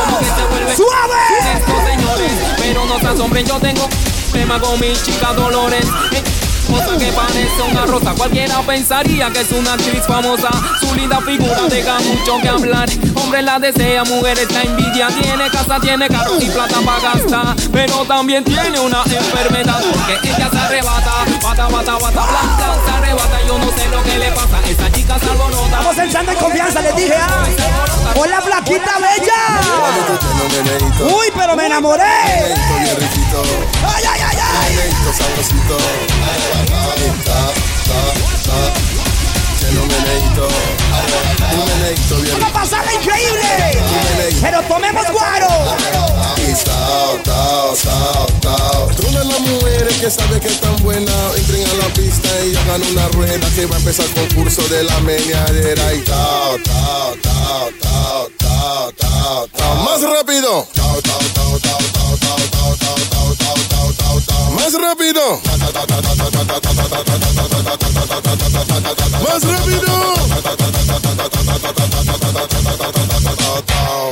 como 0.05 0.19
que 0.19 0.25
se 0.25 0.45
vuelve. 0.51 0.77
¡Suave! 0.77 1.21
Esto, 1.57 1.73
señores, 1.87 2.33
pero 2.59 2.85
no 2.87 2.99
se 2.99 3.07
asombren, 3.09 3.47
yo 3.47 3.59
tengo 3.59 3.89
problema 4.31 4.61
con 4.61 4.81
mi 4.81 4.93
chica 4.95 5.33
Dolores. 5.35 5.87
Cosa 6.69 6.97
que 6.99 7.13
parece 7.13 7.63
una 7.71 7.85
rosa, 7.87 8.13
cualquiera 8.17 8.61
pensaría 8.63 9.31
que 9.31 9.41
es 9.41 9.53
una 9.53 9.75
actriz 9.75 10.03
famosa. 10.07 10.49
Su 10.81 10.95
linda 10.95 11.21
figura 11.21 11.63
deja 11.69 11.99
mucho 12.01 12.39
que 12.41 12.49
hablar. 12.49 12.89
Hombre 13.15 13.43
la 13.43 13.59
desea, 13.59 14.05
mujeres 14.05 14.51
la 14.53 14.63
envidia. 14.63 15.09
Tiene 15.09 15.51
casa, 15.51 15.79
tiene 15.81 16.09
carro 16.09 16.41
y 16.41 16.47
plata 16.49 16.77
para 16.85 17.01
gastar. 17.01 17.57
Pero 17.73 18.05
también 18.07 18.43
tiene 18.45 18.81
una 18.81 19.03
enfermedad 19.05 19.83
porque 19.93 20.29
ella 20.29 20.49
se 20.51 20.59
arrebata. 20.59 21.13
Bata, 21.43 21.69
bata, 21.69 21.93
bata, 21.93 22.11
blan, 22.11 22.57
blan, 22.57 22.85
se 22.87 22.91
arrebata. 22.91 23.39
Yo 23.47 23.59
no 23.59 23.67
sé 23.77 23.89
lo 23.91 24.03
que 24.03 24.19
le 24.19 24.31
pasa. 24.33 24.59
Esta 24.69 24.91
chica 24.93 25.19
se 25.19 25.31
alborota. 25.31 25.65
Estamos 25.67 25.99
entrando 25.99 26.33
en 26.33 26.39
confianza, 26.39 26.81
les 26.81 26.97
dije. 26.97 27.15
ah. 27.19 27.45
Hola, 28.17 28.41
flaquita 28.41 28.93
bella. 28.99 29.41
Uy, 31.01 31.27
pero 31.37 31.57
me 31.57 31.67
enamoré. 31.67 32.03
Ay, 32.05 32.55
ay, 34.11 34.21
Momento 34.53 35.13
sabrosito 35.13 35.77
Ta, 37.25 37.53
ta, 37.87 38.03
ta 38.45 38.59
Lleno 39.61 39.87
meneito 39.87 40.49
Un 41.53 41.65
meneito 41.67 42.17
bien 42.17 42.37
¡Una 42.37 42.53
pasada 42.53 42.93
increíble! 42.93 43.81
¡Pero 44.41 44.63
tomemos 44.63 45.11
guaro! 45.11 45.49
Y 46.37 46.55
sao, 46.55 47.17
tao, 47.25 47.77
sao, 47.77 48.27
tao 48.41 48.91
Todas 49.01 49.27
las 49.27 49.41
mujeres 49.41 49.97
que 49.99 50.11
saben 50.11 50.41
que 50.41 50.49
están 50.49 50.77
buenas 50.83 51.37
Entren 51.37 51.65
a 51.67 51.75
la 51.75 51.95
pista 51.95 52.29
y 52.45 52.55
hagan 52.55 52.83
una 52.83 53.09
rueda 53.09 53.49
Que 53.55 53.67
va 53.67 53.77
a 53.77 53.79
empezar 53.79 54.07
el 54.07 54.13
concurso 54.13 54.63
de 54.69 54.85
la 54.85 55.01
meneadera 55.01 55.95
Y 55.95 56.01
tao, 56.01 56.59
tao, 56.63 57.17
tao, 57.23 57.71
tao, 57.81 58.93
tao, 58.99 59.49
tao 59.49 59.75
Más 59.77 60.03
rápido 60.03 60.69
Tao, 60.75 61.01
tao, 61.01 61.19
tao, 61.35 61.59
tao, 61.59 61.79
tao, 61.93 62.17
tao 62.19 62.52
más 64.63 64.75
rápido. 64.75 65.41
Más 69.25 69.43
rápido. 69.43 70.15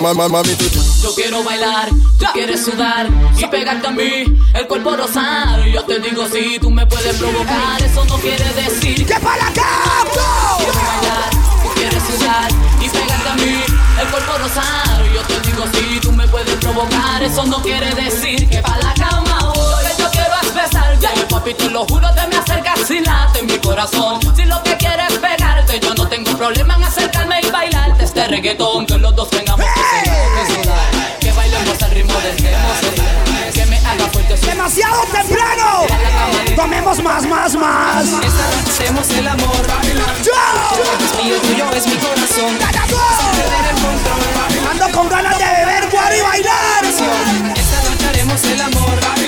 Mamá, 0.01 0.29
mami, 0.29 0.49
tú. 0.57 0.65
Yo 1.05 1.15
quiero 1.15 1.45
bailar, 1.45 1.91
tú 2.19 2.27
quieres 2.33 2.65
sudar 2.65 3.09
y 3.39 3.47
pegarte 3.47 3.87
a 3.87 3.91
mí, 3.93 4.25
el 4.55 4.67
cuerpo 4.67 4.97
rosar. 4.97 5.65
Yo 5.69 5.85
te 5.85 6.01
digo 6.01 6.27
si 6.27 6.59
tú 6.59 6.69
me 6.69 6.85
puedes 6.85 7.17
provocar, 7.17 7.81
eso 7.81 8.05
no 8.07 8.17
quiere 8.17 8.53
decir 8.55 9.07
que 9.07 9.21
para 9.21 9.47
acá. 9.47 10.05
Quiero 10.59 10.73
bailar, 10.73 11.31
tú 11.63 11.69
quieres 11.77 12.03
sudar 12.03 12.51
y 12.85 12.89
pegarte 12.89 13.29
a 13.29 13.35
mí, 13.35 13.63
el 14.01 14.09
cuerpo 14.09 14.33
rosar. 14.39 15.13
Yo 15.15 15.23
te 15.23 15.49
digo 15.49 15.65
si 15.75 16.01
tú 16.01 16.11
me 16.11 16.27
puedes 16.27 16.57
provocar, 16.57 17.23
eso 17.23 17.47
no 17.47 17.63
quiere 17.63 17.95
decir 17.95 18.49
que 18.49 18.61
para 18.63 18.83
la 18.83 18.95
cama 18.95 19.30
y 21.01 21.07
ahí 21.07 21.25
papi, 21.31 21.55
tú 21.55 21.71
lo 21.71 21.87
juro, 21.87 22.13
te 22.15 22.27
me 22.27 22.37
acercas 22.37 22.91
y 22.91 23.01
late 23.01 23.43
mi 23.43 23.59
corazón. 23.59 24.21
Si 24.37 24.45
lo 24.45 24.63
que 24.63 24.77
quieres 24.77 25.13
pegarte, 25.19 25.81
yo 25.81 25.95
no 25.95 26.07
tengo 26.07 26.37
problema 26.37 26.77
en 26.77 26.85
acercarme 26.85 27.41
y 27.43 27.51
bailarte 27.51 28.05
este 28.05 28.27
reggaetón. 28.29 28.85
Que 28.87 28.99
los 28.99 29.17
dos 29.17 29.31
tengamos 29.31 29.65
que 29.65 30.11
que 30.11 31.27
Que 31.27 31.33
bailemos 31.33 31.83
al 31.83 31.91
ritmo 31.93 32.13
del 32.21 32.37
que 32.37 33.53
Que 33.53 33.67
me 33.67 33.79
haga 33.79 34.07
fuerte. 34.13 34.35
¡Demasiado 34.47 35.03
temprano! 35.05 35.87
Tomemos 36.55 37.03
más, 37.03 37.27
más, 37.27 37.55
más. 37.55 38.05
Esta 38.05 38.21
noche 38.21 38.71
hacemos 38.71 39.11
el 39.11 39.29
amor. 39.29 39.67
¡Yo! 40.23 41.23
Y 41.25 41.31
el 41.31 41.41
tuyo 41.41 41.71
es 41.73 41.87
mi 41.87 41.97
corazón. 41.97 42.59
Ando 44.71 44.91
con 44.91 45.09
ganas 45.09 45.39
de 45.39 45.45
beber, 45.45 45.89
guar 45.91 46.13
y 46.15 46.21
bailar. 46.21 46.85
Esta 46.85 47.89
noche 47.89 48.07
haremos 48.07 48.45
el 48.45 48.61
amor. 48.61 49.20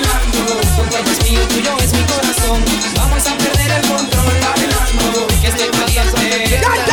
Vamos 2.95 3.27
a 3.27 3.37
perder 3.37 3.71
el 3.71 3.81
control. 3.87 4.33
Que 5.41 5.47
estoy 5.47 5.69
caliente. 5.69 6.92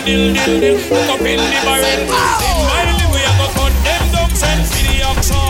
a 0.00 0.04
dill, 0.04 0.32
look 0.32 1.10
up 1.12 1.20
in 1.20 1.36
the 1.36 1.60
barrel. 1.64 1.84
Meanwhile, 1.84 2.96
we 3.12 3.20
a 3.20 3.32
go 3.36 3.46
cut 3.52 3.74
them 3.84 4.04
down, 4.12 4.30
send 4.34 4.64
for 4.64 4.80
the 4.88 5.04
oxa. 5.04 5.40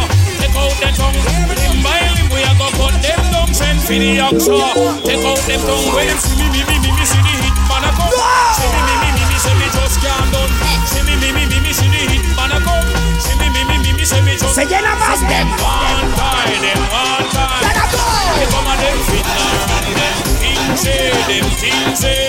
Take 0.42 0.56
out 0.58 0.74
the 0.80 0.88
tongue. 0.98 1.18
Meanwhile, 1.46 2.18
we 2.34 2.40
a 2.42 2.52
go 2.58 2.66
cut 2.74 2.94
them 2.98 3.20
down, 3.30 3.48
send 3.54 3.78
for 3.82 3.94
the 3.94 4.18
oxa. 4.18 4.58
Take 5.06 5.22
out 5.22 5.38
them 5.46 5.60
tongue. 5.62 5.86
When 5.94 6.06
them 6.10 6.18
see 6.18 6.34
me, 6.34 6.46
me, 6.50 6.60
me, 6.66 6.76
me, 6.82 6.90
me, 6.90 7.04
see 7.06 7.22
the 7.22 7.34
hit 7.42 7.56
man 7.70 7.84
a 7.86 7.90
come. 7.94 8.10
See 8.58 8.66
me, 8.66 8.80
me, 8.86 8.94
me, 8.98 9.08
me, 9.14 9.22
me, 9.30 9.36
say 9.38 9.54
me 9.54 9.66
just 9.70 9.96
can't 10.02 10.26
done. 10.34 10.52
See 10.90 11.02
me, 11.06 11.14
me, 11.20 11.28
me, 11.30 11.42
me, 11.46 11.58
me, 11.62 11.70
see 11.72 11.86
the 11.86 12.00
hit 12.10 12.24
man 12.34 12.50
a 12.50 12.58
come. 12.64 12.88
See 13.22 13.36
me, 13.38 13.46
me, 13.54 13.62
me, 13.70 13.76
me, 13.78 13.90
me, 13.94 14.04
say 14.04 14.20
me 14.26 14.34
just. 14.34 14.54
Se 14.54 14.66
llena 14.66 14.94
más 14.98 15.20
de- 15.20 15.30
Them 15.30 15.48
one 15.62 16.10
time, 16.18 16.58
them 16.58 16.82
one 16.90 17.28
time. 17.30 17.62
They 18.34 18.46
come 18.50 18.66
and 18.66 18.80
them 18.82 18.98
fiddler 19.06 19.30
and 19.30 19.46
them 19.46 19.60
things 19.60 19.69
say, 20.76 21.10
them 21.28 21.46
things 21.58 22.04
eh? 22.04 22.28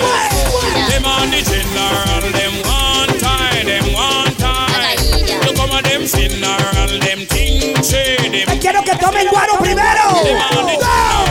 Them 0.90 1.04
on 1.04 1.30
the 1.30 1.42
general, 1.42 2.32
them 2.32 2.54
one 2.66 3.18
time, 3.18 3.66
them 3.66 3.92
one 3.92 4.34
time. 4.36 4.98
You 5.44 5.52
come 5.54 5.70
and 5.70 5.86
them 5.86 6.02
fiddler 6.06 6.58
and 6.76 7.02
them 7.02 7.26
things 7.26 7.86
say, 7.86 8.16
them. 8.16 8.58
¡Quiero 8.60 8.82
que 8.82 8.94
tomen 8.96 9.28
guaro 9.28 9.58
primero! 9.58 10.22
Them 10.24 10.40
on 10.58 10.66
the 10.66 11.21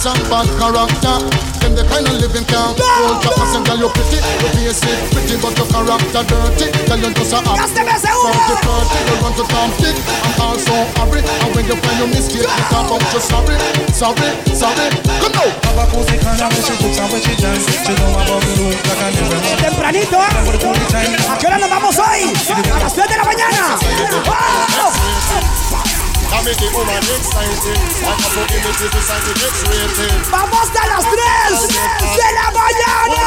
face 0.00 0.06
and 0.06 0.22
bad 0.30 0.48
character. 0.56 1.16
Them 1.60 1.76
the 1.76 1.84
kind 1.84 2.08
of 2.08 2.16
living 2.20 2.44
can 2.48 2.72
hold 2.76 3.20
chaka. 3.20 3.44
Some 3.52 3.64
girl 3.64 3.76
you 3.76 3.88
pretty, 3.92 4.16
you 4.16 4.48
face 4.56 4.80
it 4.84 4.98
pretty, 5.12 5.36
but 5.40 5.52
your 5.56 5.68
character 5.68 6.24
dirty. 6.24 6.66
Tell 6.88 7.00
you 7.00 7.10
just 7.12 7.32
a 7.32 7.38
act. 7.44 7.68
Dirty, 7.68 7.84
dirty, 7.84 8.98
you 9.04 9.16
run 9.20 9.32
to 9.36 9.44
Tom 9.44 9.70
Dick 9.76 9.96
and 9.96 10.34
also 10.40 10.76
hurry. 10.96 11.20
And 11.20 11.50
when 11.54 11.64
you 11.68 11.76
find 11.76 11.98
your 12.00 12.08
mistake, 12.08 12.48
you 12.48 12.64
talk 12.72 12.88
about 12.88 13.04
you 13.12 13.20
sorry, 13.20 13.56
sorry, 13.92 14.28
sorry. 14.56 14.88
Come 15.20 15.34
now. 15.36 15.48
Have 15.68 15.80
a 15.80 15.84
pussy 15.92 16.16
kind 16.16 16.40
of 16.40 16.52
she 16.56 16.74
looks 16.80 16.98
and 16.98 17.08
when 17.12 17.20
she 17.20 17.34
dance. 17.36 17.68
She 17.68 17.92
know 18.00 18.16
about 18.16 18.40
the 18.40 18.52
rules 18.56 18.80
like 18.88 19.04
a 19.04 19.08
never 19.12 19.38
Tempranito, 19.60 20.16
¿eh? 20.16 21.28
¿A 21.28 21.38
qué 21.38 21.46
hora 21.46 21.58
nos 21.58 21.70
vamos 21.70 21.98
hoy? 21.98 22.32
A 22.72 22.78
las 22.78 22.94
3 22.94 23.08
de 23.08 23.16
la 23.16 23.24
mañana. 23.24 23.76
¡Wow! 24.24 25.49
I 26.30 26.42
make 26.44 26.56
the 26.56 26.70
woman 26.70 26.94
excited. 26.96 27.78
I 28.06 28.14
can 28.14 28.30
put 28.30 28.50
images 28.54 28.90
beside 28.94 29.22
the 29.26 29.34
X-rated. 29.50 30.30
¡Vamos 30.30 30.70
a 30.70 30.86
las 30.86 31.02
3 31.02 31.68
de 31.68 32.28
la 32.32 32.46
mañana! 32.54 33.20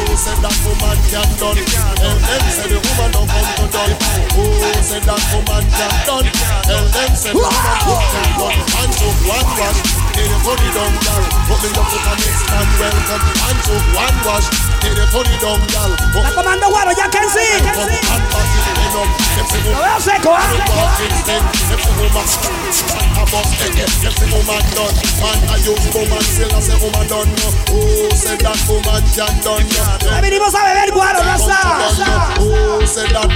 Who 0.00 0.16
said 0.16 0.40
that 0.40 0.56
woman 0.64 0.96
can 1.12 1.28
done? 1.36 1.60
Tell 2.00 2.16
them 2.16 2.42
say 2.48 2.66
the 2.72 2.78
woman 2.80 3.10
don't 3.12 3.28
come 3.28 3.50
to 3.60 3.64
done. 3.68 3.92
Who 4.32 4.44
said 4.80 5.04
that 5.04 5.22
woman 5.32 5.64
can 5.68 5.92
done? 6.08 6.26
Tell 6.64 6.86
them 6.88 7.12
say 7.16 7.32
the 7.32 7.40
woman 7.40 7.76
don't 7.84 8.04
come 8.08 8.32
done. 8.40 8.56
And 8.80 8.90
took 8.96 9.18
one 9.28 9.50
wash, 9.60 9.80
did 10.16 10.30
it 10.30 10.40
for 10.40 10.56
the 10.56 10.68
dumb 10.72 10.94
girl. 11.04 11.24
Put 11.48 11.60
me 11.60 11.68
up 11.76 11.88
with 11.92 12.10
a 12.10 12.14
next 12.16 12.42
man 12.48 12.66
welcome. 12.80 13.22
And 13.44 13.58
took 13.60 13.84
one 13.92 14.18
wash, 14.24 14.46
did 14.80 14.96
it 14.96 15.08
for 15.12 15.22
the 15.24 15.36
dumb 15.40 15.62
girl. 15.68 15.92
Está 15.94 16.30
tomando 16.32 16.66
guaro, 16.68 16.92
ya 16.96 17.06
Kenzie. 17.08 17.60
Lo 19.70 19.80
veo 19.82 20.00
seco, 20.00 20.34
¿ah? 20.34 20.48
Hoy 30.14 30.20
vinimos 30.22 30.54
a 30.54 30.64
beber 30.64 30.92
guaro, 30.92 31.22
raza. 31.22 31.58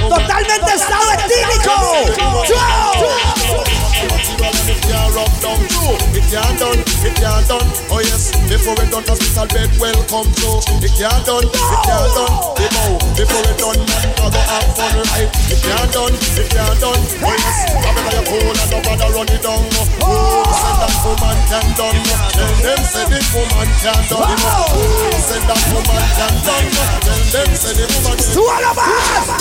Totalmente 0.08 0.74
estado 0.74 1.12
etílico. 1.12 1.72
It 6.14 6.22
can't 6.30 6.58
done, 6.58 6.78
it 6.78 7.14
can't 7.16 7.46
done. 7.48 7.68
Oh 7.88 8.00
yes, 8.04 8.30
before 8.48 8.74
we 8.76 8.84
done 8.90 9.04
hospital 9.08 9.46
bed, 9.48 9.70
welcome 9.80 10.28
to. 10.28 10.48
It 10.78 10.92
can't 10.94 11.24
done, 11.24 11.46
it 11.46 11.80
can't 11.84 12.10
done. 12.14 12.34
Before, 12.54 12.96
before 13.16 13.42
we 13.44 13.52
done, 13.56 13.80
man, 13.80 14.08
I 14.20 14.26
go 14.28 14.40
have 14.44 14.68
fun 14.76 14.94
right. 15.10 15.30
It 15.48 15.60
can't 15.64 15.88
done, 15.88 16.14
it 16.14 16.48
can't 16.52 16.78
done. 16.80 17.02
Oh 17.22 17.32
yes, 17.32 17.58
I 17.70 17.90
better 17.96 18.12
your 18.14 18.24
phone 18.28 18.56
and 18.56 18.70
nobody 18.72 19.06
run 19.14 19.28
it 19.32 19.42
down. 19.42 19.64
Oh, 20.04 20.44
said 20.52 20.76
that 20.80 20.94
woman 21.02 21.38
can 21.48 21.66
done. 21.76 21.98
Tell 22.34 22.54
them 22.60 22.80
say 22.84 23.04
the 23.08 23.20
woman 23.32 23.68
can 23.80 24.00
done. 24.12 24.36
Oh, 24.36 25.08
said 25.18 25.44
that 25.48 25.60
woman 25.72 26.04
can 26.14 26.34
done. 26.44 26.66
Tell 27.04 27.22
them 27.32 27.50
say 27.56 27.72
the 27.72 27.84
woman 27.88 28.16
can 28.20 28.32
¡Súbalo 28.34 28.74
más! 28.74 29.34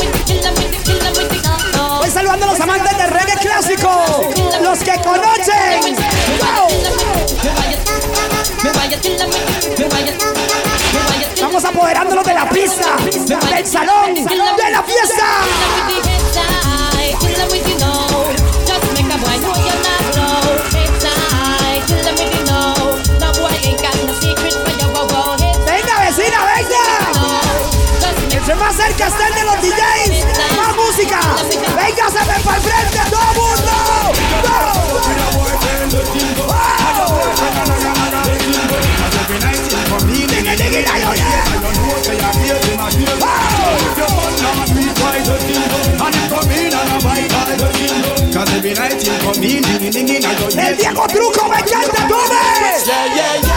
Voy 0.00 0.30
saludando 0.30 0.99
los 2.46 2.60
amantes 2.60 2.96
del 2.96 3.10
reggae 3.10 3.36
clásico, 3.36 3.90
los 4.62 4.78
que 4.78 4.92
conocen. 5.02 5.96
Vamos 11.40 11.64
apoderándonos 11.64 12.24
de 12.24 12.34
la 12.34 12.48
pista, 12.48 12.96
del 12.98 13.66
salón, 13.66 14.14
de 14.14 14.70
la 14.70 14.82
fiesta. 14.82 15.26
Venga 25.66 26.00
vecina, 26.00 26.38
venga. 26.54 26.84
Entre 28.30 28.54
más 28.54 28.76
cerca 28.76 29.06
estén 29.06 29.34
de 29.34 29.44
los 29.44 29.56
DJs. 29.62 30.09
Música. 31.00 31.20
Venga, 31.76 32.10
se 32.10 32.18
ven 32.18 32.42
para 32.42 32.56
el 32.56 32.62
frente, 32.62 33.10
todo 33.10 33.20
el 33.20 33.36
mundo. 33.36 33.70
El 50.56 50.74
viejo 50.76 51.06
truco 51.06 51.48
me 51.48 51.58
encanta. 51.58 52.08
Yeah, 52.10 52.84
yeah, 52.84 53.14
yeah, 53.14 53.40
yeah, 53.40 53.49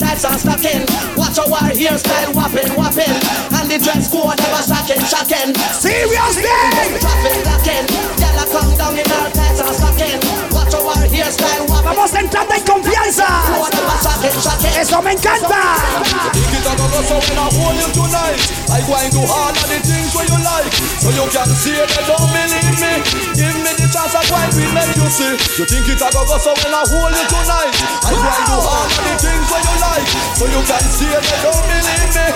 tights 0.00 0.24
and 0.24 0.40
stocking. 0.40 0.82
Watch 1.16 1.38
our 1.38 1.68
hairstyle 1.76 2.32
whopping, 2.34 2.72
whopping. 2.72 3.16
And 3.52 3.68
the 3.70 3.78
dress 3.78 4.08
code 4.10 4.38
never 4.40 4.62
shocking, 4.64 5.04
shocking. 5.04 5.52
Seriously? 5.76 6.48
Traffic 7.04 7.36
blocking. 7.44 7.86
Gyal 8.16 8.40
a 8.40 8.44
come 8.48 8.72
down 8.80 8.98
in 8.98 9.04
her 9.04 9.30
tights 9.30 9.60
and 9.60 9.74
stocking. 9.76 10.09
Vamos 11.84 12.12
entrando 12.14 12.54
en 12.54 12.62
confianza. 12.64 13.26
Eso 14.80 15.02
me 15.02 15.12
encanta. 15.12 15.60
Think 16.32 16.54
it 16.54 16.66
a 16.66 16.72
go 16.76 16.86
go 16.90 17.00
so 17.02 17.16
I 17.18 17.50
you 17.78 17.88
tonight 17.94 18.40
I 18.70 18.82
go 18.86 18.94
and 18.98 19.10
do 19.10 19.22
all 19.22 19.50
of 19.50 19.66
the 19.66 19.78
things 19.82 20.10
where 20.14 20.26
you 20.26 20.38
like 20.42 20.70
So 20.98 21.10
you 21.10 21.26
can 21.30 21.50
see 21.54 21.74
it, 21.74 21.88
they 21.90 22.04
don't 22.06 22.26
believe 22.30 22.78
me 22.78 22.92
Give 23.34 23.56
me 23.62 23.70
the 23.74 23.86
chance 23.90 24.14
I 24.14 24.22
go 24.26 24.34
and 24.38 24.50
we 24.54 24.66
make 24.74 24.94
you 24.94 25.08
see 25.10 25.34
You 25.58 25.64
think 25.66 25.86
it 25.90 26.02
a 26.02 26.08
go 26.10 26.22
go 26.26 26.38
so 26.38 26.54
when 26.54 26.74
I 26.74 26.82
hold 26.86 27.14
you 27.14 27.26
tonight 27.26 27.74
I 28.06 28.10
go 28.14 28.30
and 28.30 28.46
do 28.46 28.56
all 28.62 28.86
of 28.86 29.02
the 29.02 29.14
things 29.18 29.46
where 29.50 29.62
you 29.62 29.74
like 29.82 30.08
So 30.38 30.44
you 30.46 30.62
can 30.62 30.84
see 30.86 31.10
it, 31.10 31.22
they 31.22 31.38
don't 31.42 31.64
believe 31.66 32.10
me 32.14 32.26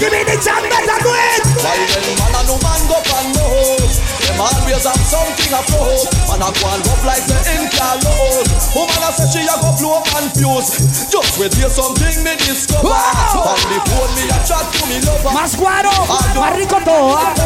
Give 0.00 0.12
me 0.12 0.20
the 0.24 0.36
chance, 0.40 0.64
better 0.64 0.98
do 1.04 1.12
it 1.12 1.42
Why 1.60 1.76
when 1.76 2.04
man 2.16 2.32
and 2.40 2.46
no 2.48 2.56
man 2.64 2.80
go 2.88 2.98
pan 3.04 3.26
no 3.36 3.83
Them 4.24 4.40
always 4.40 4.84
have 4.88 5.04
something 5.04 5.52
a 5.52 5.60
flow 5.68 6.00
Man 6.32 6.40
a 6.40 6.48
go 6.48 6.64
and 6.72 6.80
rough 6.88 7.04
like 7.04 7.24
the 7.28 7.36
ink 7.60 7.76
a 7.76 7.88
load. 8.00 8.46
Woman 8.72 9.04
a 9.04 9.10
say 9.12 9.28
she 9.28 9.42
a 9.44 9.54
go 9.60 9.70
blow 9.76 10.00
confused 10.08 11.12
Just 11.12 11.36
wait 11.36 11.52
till 11.52 11.68
something 11.68 12.24
me 12.24 12.32
discover. 12.40 12.88
On 12.88 13.60
the 13.68 13.78
phone 13.84 14.12
me 14.16 14.24
a 14.32 14.38
chat 14.48 14.64
to 14.64 14.80
me 14.88 14.96
lover. 15.04 15.32
Más 15.36 15.52
guaro, 15.56 15.92
más 16.40 16.56
rico 16.56 16.80
todo. 16.80 17.20
I 17.20 17.36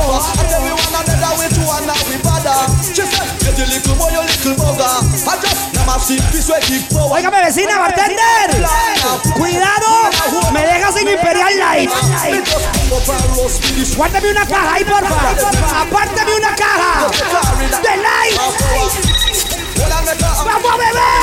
tell 0.47 0.63
me 0.63 0.71
one 0.71 0.95
another 0.95 1.33
way 1.39 1.51
to 1.51 1.63
and 1.67 1.87
now 1.91 1.99
we 2.07 2.17
bother. 2.23 2.55
She 2.95 3.03
said, 3.03 3.27
get 3.43 3.59
your 3.59 3.67
little 3.67 3.95
boy, 3.99 4.15
your 4.15 4.23
little 4.23 4.55
bugger 4.55 4.95
I 5.27 5.35
just 5.43 5.75
never 5.75 5.99
see 5.99 6.19
this 6.31 6.47
way 6.49 6.61
keep 6.63 6.87
power 6.95 7.19
Óigame, 7.19 7.43
vecina, 7.43 7.79
bartender. 7.79 8.49
Cuidado, 9.35 9.91
me 10.53 10.63
dejas 10.63 10.95
sin 10.95 11.09
Imperial 11.09 11.59
Light. 11.59 11.91
Guárdame 13.97 14.31
una 14.31 14.47
caja 14.47 14.75
ahí, 14.75 14.85
porfa. 14.85 15.83
Apártame 15.83 16.37
una 16.37 16.55
caja 16.55 16.68
de 17.83 17.97
Light. 17.97 18.37
¡Vamos 20.45 20.73
a 20.73 20.77
beber! 20.77 21.19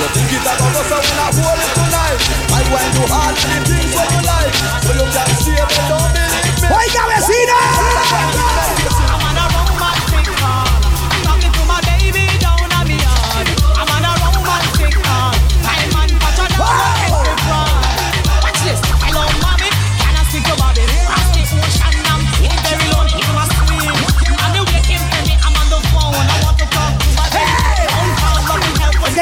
You 0.00 0.06
think 0.14 0.32
it 0.32 0.40
a 0.40 0.52
go 0.56 0.66
go 0.72 0.82
so 0.88 0.96
when 0.96 1.18
I 1.18 1.28
hold 1.36 1.60
it 1.60 1.70
tonight 1.76 2.20
I 2.52 2.64
and 2.64 2.90
do 2.96 3.02
all 3.12 3.32
the 3.32 3.44
things 3.68 3.92
that 3.94 4.08
you 4.10 4.22
like 4.24 4.54
So 4.82 4.92
you 4.96 5.06
can 5.12 5.28
see 5.36 5.52
it, 5.52 5.68
but 5.68 5.84
don't 5.88 6.12
believe 6.16 6.56
me 6.62 6.68
Oiga, 6.72 7.02
vecina. 7.10 8.39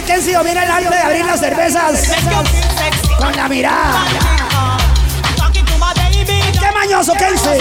Kenzie 0.09 0.33
domina 0.33 0.65
el 0.65 0.71
arte 0.71 0.89
de 0.89 1.03
abrir 1.03 1.27
las 1.27 1.39
cervezas 1.39 2.09
con 3.19 3.37
la 3.37 3.47
mirada. 3.47 4.07
¡Qué 6.25 6.73
mañoso, 6.73 7.13
down. 7.13 7.59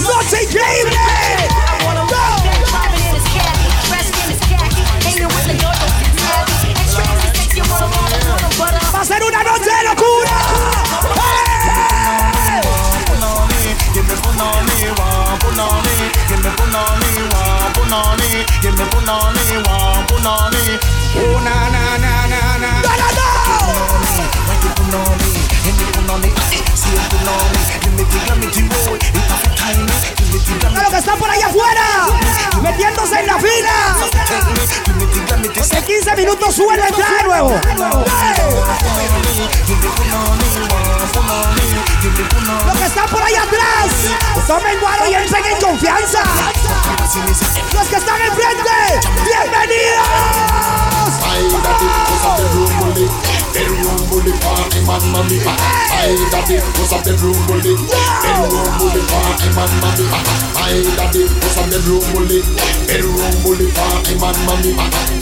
¡Noche 0.00 0.42
increíble! 0.44 0.96
¡Va 8.94 9.00
a 9.00 9.04
ser 9.04 9.22
una 9.22 9.42
noche 9.42 9.70
de 9.70 9.84
locura! 9.84 10.30
Punani, 17.90 18.06
wa 18.06 18.06
punani. 18.06 18.46
Give 18.62 18.76
me 18.76 18.84
punani, 18.86 19.42
wa 19.42 19.42
punani. 19.42 19.50
Give 19.50 19.58
me 19.58 19.66
punani, 19.66 19.66
wa 19.66 20.02
punani. 20.06 20.78
Oh 21.16 21.40
na 21.42 21.54
na 21.74 21.82
na 21.98 22.12
na 22.30 22.40
na. 22.62 22.70
¡No, 22.82 22.92
no, 22.94 23.06
no! 23.10 23.58
When 24.46 24.58
you 24.62 24.70
punani, 24.78 25.30
when 25.64 25.74
you 25.78 25.86
punani, 25.94 26.30
see 26.50 26.92
you 26.94 27.02
punani. 27.10 27.60
Give 27.82 27.94
me 27.94 28.02
the 28.04 28.18
glamity 28.24 28.62
boy, 28.70 28.94
it's 28.94 29.10
a 29.10 29.50
time. 29.58 29.90
Give 30.16 30.30
me 30.30 30.38
the 30.38 30.54
¡A 30.54 30.70
glamity. 30.70 30.80
los 30.80 30.90
que 30.90 30.98
están 30.98 31.18
por 31.18 31.30
allá 31.30 31.46
afuera! 31.46 31.86
¡Metiéndose 32.62 33.18
en 33.20 33.26
la 33.26 33.38
fila! 33.38 33.76
En 35.72 35.84
15 35.84 36.16
minutos 36.16 36.58
la 36.58 36.86
entrada 36.88 37.16
de 37.16 37.24
nuevo. 37.24 37.50
Los 42.66 42.78
que 42.78 42.84
están 42.84 43.08
por 43.08 43.22
allá 43.22 43.42
atrás, 43.42 44.46
tomen 44.46 44.78
guaro 44.80 45.10
y 45.10 45.14
entren 45.14 45.44
en 45.46 45.60
confianza. 45.60 46.22
Los 47.74 47.88
que 47.88 47.96
están 47.96 48.20
enfrente, 48.20 49.00
bienvenidos. 49.24 50.06
Bedroom 53.52 54.00
bully, 54.08 54.32
party 54.40 54.80
man, 54.86 55.02
mommy. 55.12 55.38
Ay, 55.90 56.14
daddy, 56.30 56.58
what's 56.78 56.92
up 56.92 57.02
the 57.04 57.14
room 57.18 57.36
bully? 57.46 57.74
Bedroom 58.22 58.70
bully, 58.78 59.02
party 59.10 59.48
man, 59.56 59.70
mommy. 59.82 60.06
Ay, 60.56 60.82
daddy, 60.96 61.26
what's 61.42 61.58
up 61.58 61.66
the 61.68 61.78
room 61.86 62.04
bully? 62.14 62.40
Bedroom 62.86 63.34
bully, 63.42 63.66
party 63.74 64.14
man, 64.22 64.36
mommy. 64.46 64.72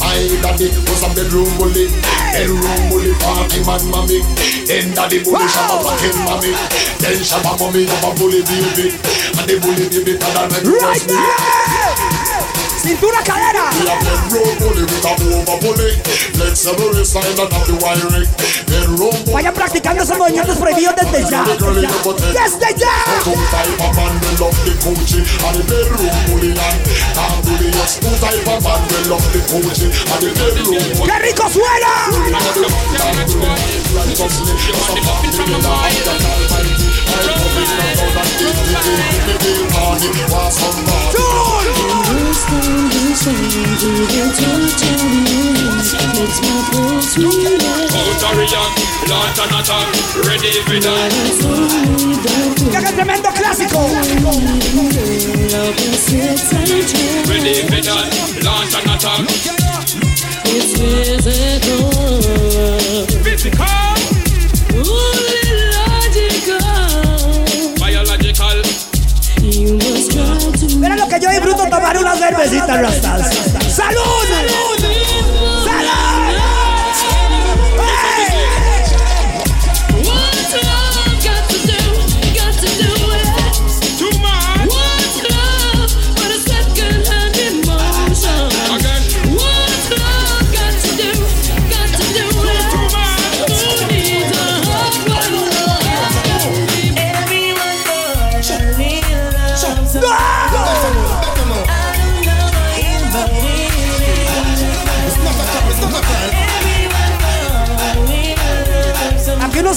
Ay, 0.05 0.29
daddy, 0.45 0.69
what's 0.87 1.03
up 1.03 1.15
the 1.17 1.25
room 1.33 1.49
bully? 1.57 1.89
Bedroom 2.37 2.81
bully, 2.93 3.13
party 3.19 3.61
man, 3.65 3.83
mommy. 3.91 4.21
Then 4.69 4.93
daddy 4.95 5.25
bully 5.25 5.49
shabba 5.49 5.81
fucking 5.81 6.19
mommy. 6.29 6.53
Then 7.01 7.19
shabba 7.25 7.57
mommy 7.59 7.87
have 7.89 8.05
a 8.05 8.11
bully 8.15 8.45
baby. 8.45 8.93
And 9.41 9.47
the 9.49 9.57
bully 9.61 9.89
baby 9.89 10.21
better 10.21 10.47
than 10.49 10.63
the 10.65 10.79
Right 10.79 11.01
there. 11.09 12.38
Cintura 12.79 13.23
cadera. 13.25 13.71
We 13.75 13.89
have 13.91 14.01
bedroom 14.31 14.55
bully 14.59 14.83
with 14.83 15.05
a 15.05 15.13
over 15.35 15.59
bully. 15.61 15.91
Flexible 16.39 17.05
side 17.05 17.39
and 17.39 17.53
have 17.53 17.67
the 17.67 17.75
wiring. 17.83 18.29
Bedroom 18.71 19.11
bully. 19.25 19.35
Vayan 19.35 19.53
practicando 19.55 20.03
esos 20.03 20.17
movimientos 20.17 20.57
prohibidos 20.57 20.95
desde 20.95 21.31
ya. 21.31 21.45
Desde 21.45 22.71
ya. 22.79 22.95
Two 23.25 23.35
type 23.51 23.83
of 23.83 23.93
man 23.97 24.15
we 24.23 24.31
love 24.39 24.59
the 24.65 24.73
coochie 24.79 25.27
and 25.27 25.55
the 25.59 25.63
bedroom 25.67 26.15
bully 26.31 26.51
and 26.55 26.79
can't 27.19 27.39
bully 27.45 27.69
us. 27.83 27.99
Two 27.99 28.15
type 28.23 28.47
of 28.47 28.63
man 28.63 28.81
we 28.87 28.99
love 29.11 29.27
the 29.33 29.41
coochie 29.51 29.91
and 29.91 30.21
the 30.23 30.31
bedroom 30.39 30.79
bully. 30.95 31.11
¡Qué 31.11 31.19
rico 31.19 31.51
suena! 31.51 31.93
Launch 49.09 49.39
an 49.39 49.53
attack, 49.59 49.87
ready 50.25 50.51
for 50.67 50.79
that. 50.81 51.13
¡Qué 52.71 52.81
tremendo 52.93 53.31
clásico! 53.33 53.81
Ready 57.29 57.55
for 57.69 57.81
that, 57.83 58.07
launch 58.43 58.75
an 58.75 58.91
attack. 58.91 59.25
It's 60.51 60.73
physical. 60.79 61.91
Physical. 63.23 63.67
Only 64.75 65.53
logical. 65.75 66.69
Pero 70.81 70.97
lo 70.97 71.09
que 71.09 71.21
yo 71.21 71.31
disfruto 71.31 71.65
tomar 71.69 71.97
una 71.97 72.15
cervecita, 72.15 72.83
Rastas. 72.83 73.31
¡Salud! 73.69 73.99
¡Salud! 74.29 74.78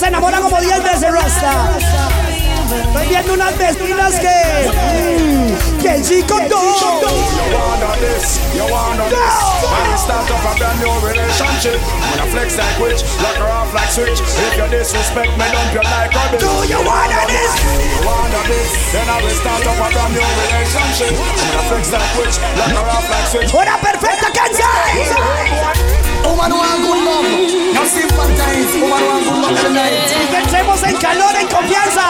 Se 0.02 0.08
enamora 0.08 0.39
como 0.39 0.60
10 0.60 0.84
veces, 0.84 1.12
Rasta. 1.12 1.78
Estoy 2.88 3.08
viendo 3.08 3.34
unas 3.34 3.56
vecinas 3.56 4.20
que. 4.20 4.72
Mmm, 4.74 5.78
que 5.78 6.02
chico 6.02 6.41
You 6.41 6.49
wanna 6.49 7.93
this, 8.02 8.39
you 8.56 8.66
wanna 8.66 9.06
this. 9.14 9.36
When 9.62 9.91
we 9.91 9.97
start 9.97 10.32
up 10.32 10.41
a 10.41 10.58
brand 10.58 10.80
new 10.82 10.89
relationship, 11.06 11.78
when 12.10 12.20
I 12.20 12.26
flex 12.34 12.58
like 12.58 12.80
witch, 12.82 13.04
lock 13.22 13.38
her 13.38 13.45
off 13.45 13.72
like 13.76 13.91
switch. 13.91 14.20
If 14.22 14.58
you 14.58 14.68
disrespect 14.74 15.38
me, 15.38 15.45
dump 15.54 15.70
you 15.70 15.86
like 15.86 16.10
rubbish. 16.18 16.41
Do 16.41 16.49
you 16.66 16.82
wanna 16.82 17.22
this? 17.30 17.54
You 17.62 18.02
wanna 18.02 18.41
this? 18.49 18.74
Then 18.93 19.06
I 19.06 19.22
will 19.22 19.38
start 19.38 19.68
up 19.70 19.86
a 19.86 19.88
brand 19.93 20.14
new 20.18 20.26
relationship. 20.26 21.14
When 21.14 21.54
I 21.54 21.62
flex 21.70 21.93
like 21.93 22.10
witch, 22.18 22.41
lock 22.58 22.74
her 22.74 22.89
off 22.89 23.06
like 23.06 23.28
switch. 23.30 23.54
Una 23.54 23.78
perfecta 23.78 24.34
canción. 24.34 26.02
Woman 26.26 26.52
want 26.58 26.82
good 26.82 27.02
love. 27.06 27.52
No 27.76 27.84
Pensemos 30.32 30.84
en 30.84 30.95
calor, 30.97 31.36
en 31.36 31.47
confianza. 31.47 32.01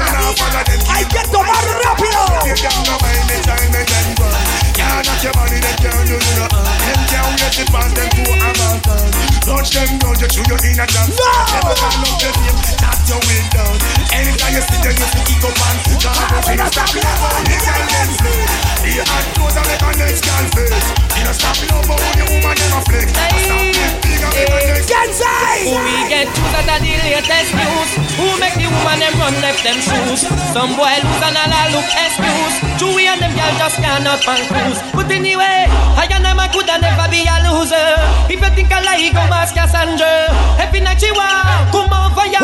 Hay 0.89 1.05
que 1.05 1.23
tomar 1.29 1.65
rápido. 1.85 2.21
Can't 2.57 2.87
go 2.87 2.95
me 3.27 3.37
time 3.43 3.75
and 3.75 3.89
then 3.89 4.09
go. 4.15 4.27
Can't 4.75 5.07
knock 5.07 5.23
your 5.23 5.33
body, 5.33 5.59
they 5.61 5.75
can't 5.77 6.07
do 6.07 6.17
no. 6.17 6.47
Them 6.49 7.01
can't 7.09 7.37
get 7.39 7.59
it 7.59 7.69
past 7.71 7.95
them 7.95 8.09
to 8.09 8.23
a 8.33 8.51
mountain. 8.59 9.11
Touch 9.41 9.71
them 9.71 9.99
down, 9.99 10.17
you 10.21 10.29
chew 10.29 10.45
your 10.49 10.61
inner 10.65 10.87
jam. 10.87 11.09
Never 11.11 11.75
turn 11.75 12.01
up 12.01 12.21
your 12.21 12.33
name, 12.41 12.59
knock 12.81 13.01
your 13.09 13.21
way 13.27 13.43
down. 13.51 13.77
Anytime 14.13 14.55
you 14.55 14.63
see 14.65 14.81
them, 14.81 14.95
you 14.97 15.09
see 15.11 15.25
ego 15.35 15.51
pan. 15.53 15.77
Can't 16.01 16.59
go 16.59 16.67
stop 16.71 16.95
you, 16.95 17.03
the 17.03 17.57
girl 17.61 17.85
them 17.91 18.09
split. 18.17 18.51
The 18.81 18.93
hot 19.05 19.27
clothes 19.35 19.57
and 19.57 19.67
make 19.69 19.83
a 19.83 19.91
next 19.99 20.25
girl 20.25 20.47
face. 20.55 21.10
No 21.25 21.33
stop 21.33 21.57
you, 21.61 21.71
when 21.71 22.17
the 22.19 22.25
woman 22.33 22.55
never 22.57 22.83
flick. 22.89 23.09
Stop 23.11 23.63
it, 23.71 23.93
big 24.03 24.21
and 24.21 24.33
make 24.35 24.51
a 24.51 24.73
next. 24.73 24.89
Kansai! 24.91 25.69
Who 25.69 25.77
we 25.85 25.97
get 26.09 26.27
choose 26.33 26.53
that 26.57 26.69
are 26.69 26.81
the 26.81 26.93
latest 27.05 27.51
news? 27.55 27.91
Who 28.19 28.27
make 28.41 28.57
the 28.57 28.67
woman 28.67 28.99
them 28.99 29.15
run 29.21 29.37
left 29.45 29.63
them 29.63 29.79
shoes? 29.79 30.27
Some 30.51 30.75
boy 30.75 30.97
lose 31.01 31.23
and 31.23 31.37
all 31.37 31.69
look 31.77 31.89
excuse. 31.93 32.57
Chewy 32.81 33.07
and 33.07 33.21
them 33.21 33.33
girl 33.37 33.55
just 33.61 33.77
cannot 33.79 34.21
pan 34.25 34.43
cruise. 34.49 34.81
But 34.97 35.13
anyway, 35.13 35.69
I 35.97 36.09
and 36.11 36.25
them 36.25 36.41
I 36.41 36.49
could 36.49 36.67
never 36.67 37.07
be 37.13 37.29
a 37.29 37.37
loser. 37.47 38.21
If 38.31 38.41
you 38.41 38.51
think 38.55 38.73
I 38.73 38.81
lie, 38.83 39.11
go 39.13 39.21
ask 39.35 39.55
Cassandra 39.55 40.31
Every 40.59 40.81
night 40.81 41.01
she 41.01 41.11
walk, 41.13 41.71
come 41.75 41.93
over 41.93 42.27
ya 42.31 42.41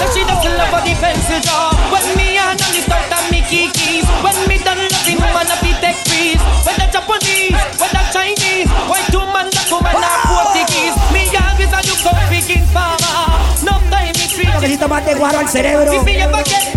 So 0.00 0.04
she 0.10 0.24
doesn't 0.24 0.56
love 0.56 0.72
for 0.72 0.82
the 0.82 0.94
pencil 0.98 1.40
jaw 1.40 1.70
When 1.92 2.04
me 2.16 2.38
and 2.38 2.60
Alice 2.60 2.84
start 2.84 3.12
and 3.12 3.30
me 3.30 3.40
kikis 3.44 4.08
When 4.24 4.36
me 4.48 4.58
done 4.64 4.91
woman 5.22 5.46
a 5.46 5.56
be 5.62 5.70
take 5.78 6.00
freeze 6.10 6.42
Whether 6.66 6.88
Japanese, 6.90 7.54
whether 7.78 8.04
Chinese 8.10 8.68
White 8.90 9.14
woman, 9.14 9.46
black 9.54 9.70
woman, 9.70 10.02
or 10.02 10.18
Portuguese 10.26 10.94
Me 11.14 11.22
always 11.38 11.70
a 11.70 11.80
look 11.86 12.04
up 12.10 12.18
picking 12.28 12.66
farmer 12.74 13.16
No 13.62 13.78
time 13.90 14.12
me 14.18 14.26
free 14.26 14.50
Necesito 14.50 14.88
más 14.88 15.04
de 15.06 15.14
guaro 15.14 15.38
al 15.38 15.48
cerebro. 15.48 15.92
If 15.92 16.04
me 16.04 16.20
ever 16.22 16.44
get, 16.44 16.72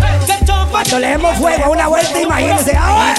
Cuando 0.70 0.98
le 0.98 1.08
demos 1.08 1.36
fuego 1.38 1.64
a 1.64 1.70
una 1.70 1.88
vuelta, 1.88 2.20
imagínense. 2.20 2.76
¡Ah! 2.78 3.14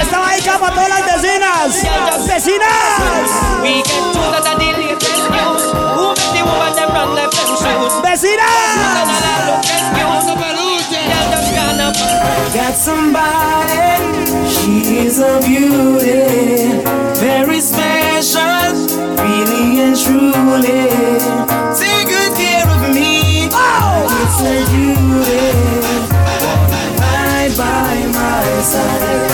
Esta 0.00 0.18
va 0.18 0.30
dedicada 0.30 0.58
para 0.58 0.74
todas 0.74 0.88
las 0.88 1.04
vecinas. 1.06 2.26
¡Vecinas! 2.26 2.66
We 6.40 6.46
the 6.46 6.48
daddy 6.48 6.48
latest 6.48 6.48
news. 6.48 6.48
Who 6.48 6.48
make 6.48 6.48
the 6.48 6.48
woman 6.48 6.72
them 6.74 6.90
run 6.90 7.08
left 7.14 7.36
them 7.36 7.50
shoes? 7.56 7.94
¡Vecinas! 8.02 8.80
Got 12.54 12.74
somebody, 12.74 13.94
she's 14.48 15.18
a 15.20 15.38
beauty, 15.40 16.82
very 17.20 17.60
special, 17.60 18.74
really 19.22 19.80
and 19.80 19.96
truly. 19.96 20.88
Take 21.78 22.08
good 22.08 22.32
care 22.36 22.68
of 22.68 22.82
me, 22.94 23.48
oh! 23.52 24.08
it's 24.22 24.40
a 24.42 24.56
duty. 24.70 25.46
Right 26.98 27.52
by 27.56 27.94
my 28.12 28.62
side, 28.62 29.29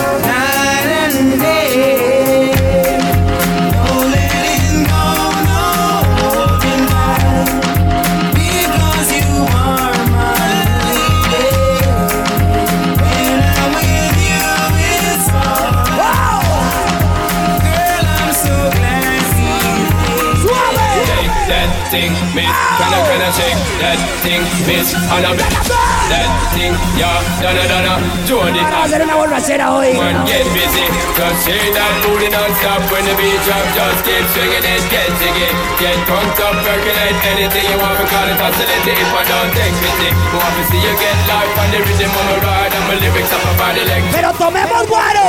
Can 23.27 23.35
I, 23.35 23.43
can 23.43 23.43
I 23.43 23.43
shake 23.43 23.59
that 23.83 23.99
thing, 24.22 24.43
miss? 24.70 24.95
And 24.95 25.27
I 25.27 25.35
that 25.35 26.31
thing, 26.55 26.70
yeah, 26.95 27.18
donna, 27.43 27.66
donna. 27.66 27.99
Jody, 28.22 28.62
Vamos 28.62 28.70
a 28.70 28.85
hacer 28.87 29.03
una 29.03 29.14
borrachera 29.18 29.74
hoy. 29.74 29.99
One 29.99 30.22
get 30.31 30.47
busy, 30.55 30.87
just 31.18 31.43
shake 31.43 31.74
that 31.74 31.91
booty 32.07 32.31
non-stop 32.31 32.87
when 32.87 33.03
the 33.03 33.14
beat 33.18 33.35
drop. 33.43 33.66
Just 33.74 34.07
keep 34.07 34.22
swinging 34.31 34.62
it, 34.62 34.83
get 34.95 35.11
jiggy, 35.18 35.51
get 35.83 35.99
drunk 36.07 36.39
up, 36.39 36.55
percolate 36.62 37.18
anything 37.35 37.66
you 37.66 37.79
want 37.83 37.99
because 37.99 38.31
it's 38.31 38.43
oscillating. 38.47 38.95
If 38.95 39.11
I 39.11 39.22
don't 39.27 39.51
take 39.59 39.74
pity, 39.74 40.11
I 40.14 40.37
want 40.39 40.55
to 40.55 40.62
see 40.70 40.79
you 40.79 40.95
get 40.95 41.18
life 41.27 41.55
on 41.59 41.68
the 41.74 41.81
rhythm 41.83 42.11
of 42.14 42.24
my 42.31 42.39
ride 42.47 42.70
and 42.79 42.85
my 42.87 42.95
lyrics 43.03 43.35
up 43.35 43.43
about 43.43 43.74
the 43.74 43.83
leg. 43.91 44.07
Pero 44.14 44.31
tomemos 44.39 44.87
guaro. 44.87 45.27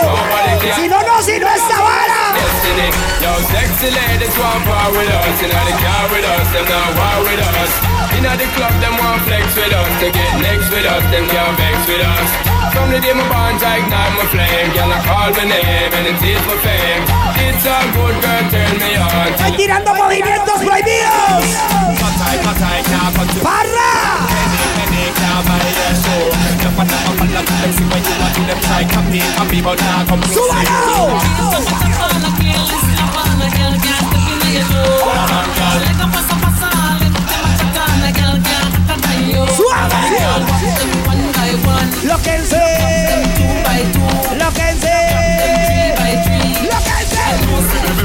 Si 0.78 0.86
no, 0.86 1.02
no, 1.02 1.18
si 1.26 1.42
no 1.42 1.50
esta 1.50 1.82
vara. 1.82 2.27
Destiny, 2.68 2.92
yo, 3.24 3.32
sexy 3.48 3.90
ladies 3.96 4.38
want 4.38 4.66
power 4.66 4.92
with 4.92 5.08
us, 5.08 5.42
inna 5.42 5.62
the 5.64 5.76
car 5.80 6.04
with 6.12 6.26
us, 6.26 6.52
them 6.52 6.66
not 6.68 6.92
war 7.00 7.24
with 7.24 7.40
us. 7.40 7.72
Inna 8.18 8.36
the 8.36 8.44
club, 8.60 8.74
them 8.82 8.98
want 9.00 9.22
flex 9.24 9.56
with 9.56 9.72
us, 9.72 10.00
to 10.02 10.12
get 10.12 10.42
next 10.42 10.70
with 10.70 10.86
us, 10.86 11.04
them 11.10 11.28
can't 11.30 11.58
vex 11.58 11.88
with 11.88 12.04
us. 12.04 12.57
From 12.78 12.92
the 12.94 13.00
day 13.02 13.14
my 13.14 13.26
bonds, 13.28 13.64
I 13.64 13.82
ignite 13.82 14.14
my 14.14 14.26
flame, 14.30 14.70
girl, 14.78 14.94
I 14.94 15.02
call 15.02 15.34
my 15.34 15.46
name 15.50 15.92
and 15.98 16.06
it 16.14 16.22
is 16.22 16.42
my 16.46 16.58
fame. 16.62 17.04
It's 17.42 17.66
a 17.66 17.78
good 17.90 18.16
girl, 18.22 18.44
turn 18.54 18.74
me 18.78 18.94
on. 19.02 19.34
Estoy 19.34 19.52
tirando 19.58 19.96
movimientos 19.96 20.62
prohibidos. 20.62 21.58
¡Parra! 23.42 23.88
Lóquense. 42.04 42.62
Lóquense. 44.38 44.94
Lóquense. 46.70 47.18
Lóquense. 47.52 47.98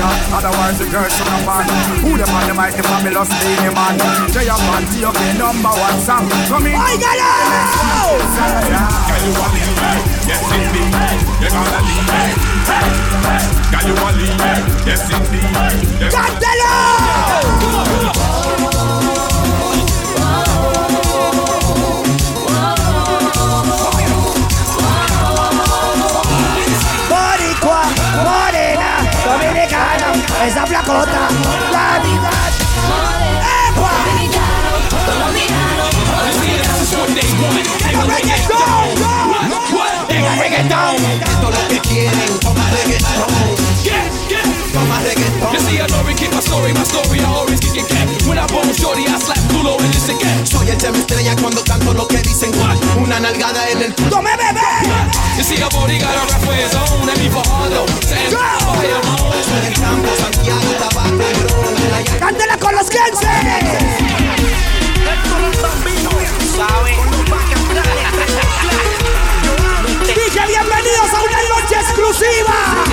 Girls, 0.00 0.78
the 0.78 0.86
girls 0.88 1.12
from 1.12 1.28
the 1.28 1.38
fan. 1.44 1.66
Who 2.00 2.16
them 2.16 2.30
on 2.32 2.44
the 2.48 2.54
mic, 2.54 2.72
the 2.76 2.82
fabulous 2.82 3.30
lady 3.44 3.70
man. 3.74 3.98
Jay 4.32 4.48
up 4.48 4.62
on 4.72 4.84
TOK 4.88 5.18
number 5.36 5.68
one 5.68 6.00
song. 6.00 6.28
Come 6.48 6.66
in. 6.66 6.76
Óigalo. 6.76 7.30
Girl, 8.40 9.22
you 9.24 9.32
a 9.36 9.46
lead 9.52 9.70
me, 9.76 9.92
yes 10.28 10.40
indeed. 10.56 10.92
You 11.40 11.48
gonna 11.52 11.80
lead 11.84 12.04
me. 12.08 12.22
Girl, 13.70 13.84
you 13.88 13.94
a 13.96 14.10
lead 14.18 14.36
me, 14.40 14.52
yes 14.88 15.04
indeed. 15.10 15.48
You 16.00 16.08
¡Cántelo! 16.08 16.74
Boricua, 17.90 18.69
esa 30.46 30.66
flacota, 30.66 31.28
la 31.72 31.98
vida. 32.00 32.30
Esto 40.60 41.50
lo 41.50 41.68
que 41.68 41.80
quieren, 41.80 42.38
toma 42.40 42.70
reggaetón. 42.70 43.10
Toma 44.72 45.00
reggaetón. 45.00 45.52
You 45.54 45.60
see, 45.60 45.80
I 45.80 45.86
know 45.86 46.04
we 46.04 46.14
keep 46.14 46.32
my 46.34 46.40
story, 46.40 46.74
my 46.74 46.84
story, 46.84 47.20
I 47.20 47.24
always 47.24 47.49
Soy 50.70 50.76
el 50.76 50.82
tema 50.82 50.98
estrella 50.98 51.34
cuando 51.40 51.64
canto 51.64 51.92
lo 51.92 52.06
que 52.06 52.18
dicen. 52.18 52.52
Una 52.96 53.18
nalgada 53.18 53.68
en 53.70 53.82
el. 53.82 53.94
¡Tome 54.08 54.30
bebé! 54.36 54.60
You 55.36 55.42
see, 55.42 55.60
a 55.60 55.68
body 55.68 55.98
got 55.98 56.14
a 56.14 56.20
rap 56.30 56.40
for 56.42 56.54
his 56.54 56.72
own, 56.76 57.08
and 57.08 57.18
me 57.18 57.28
for 57.28 57.42
Harlow. 57.42 57.86
Saying, 58.06 58.30
fire 58.30 58.94
on. 58.94 59.34
Soy 59.42 59.66
el 59.66 59.74
campo, 59.74 60.08
Santiago, 60.16 60.70
tabaco, 60.78 61.10
bro. 61.10 62.20
¡Cántela 62.20 62.56
con 62.56 62.76
los 62.76 62.88
15! 62.88 63.00
Dije 70.06 70.46
bienvenidos 70.46 71.10
a 71.12 71.22
una 71.22 71.42
noche 71.48 71.74
exclusiva. 71.80 72.89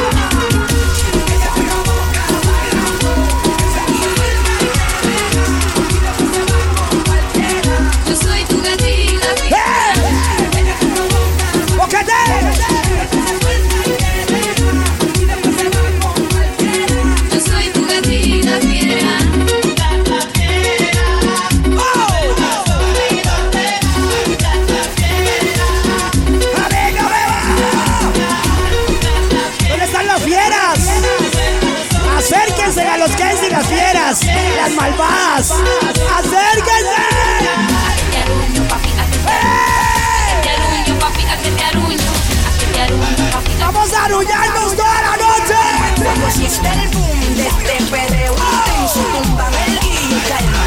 Aruño, 42.87 43.31
papi. 43.31 43.51
Vamos 43.59 43.93
a 43.93 44.05
arrullarnos 44.05 44.75
toda 44.75 45.01
la 45.01 45.17
noche. 45.17 45.55
Cuando 46.03 46.27
existe 46.27 46.67
el 46.67 46.89
boom 46.89 47.35
de 47.35 47.47
este 47.47 47.83
perreo 47.91 48.33
intenso, 48.33 48.99
túmbame 49.23 49.65
el 49.67 49.79
guillo 49.79 50.17
y 50.17 50.29
calma. 50.29 50.63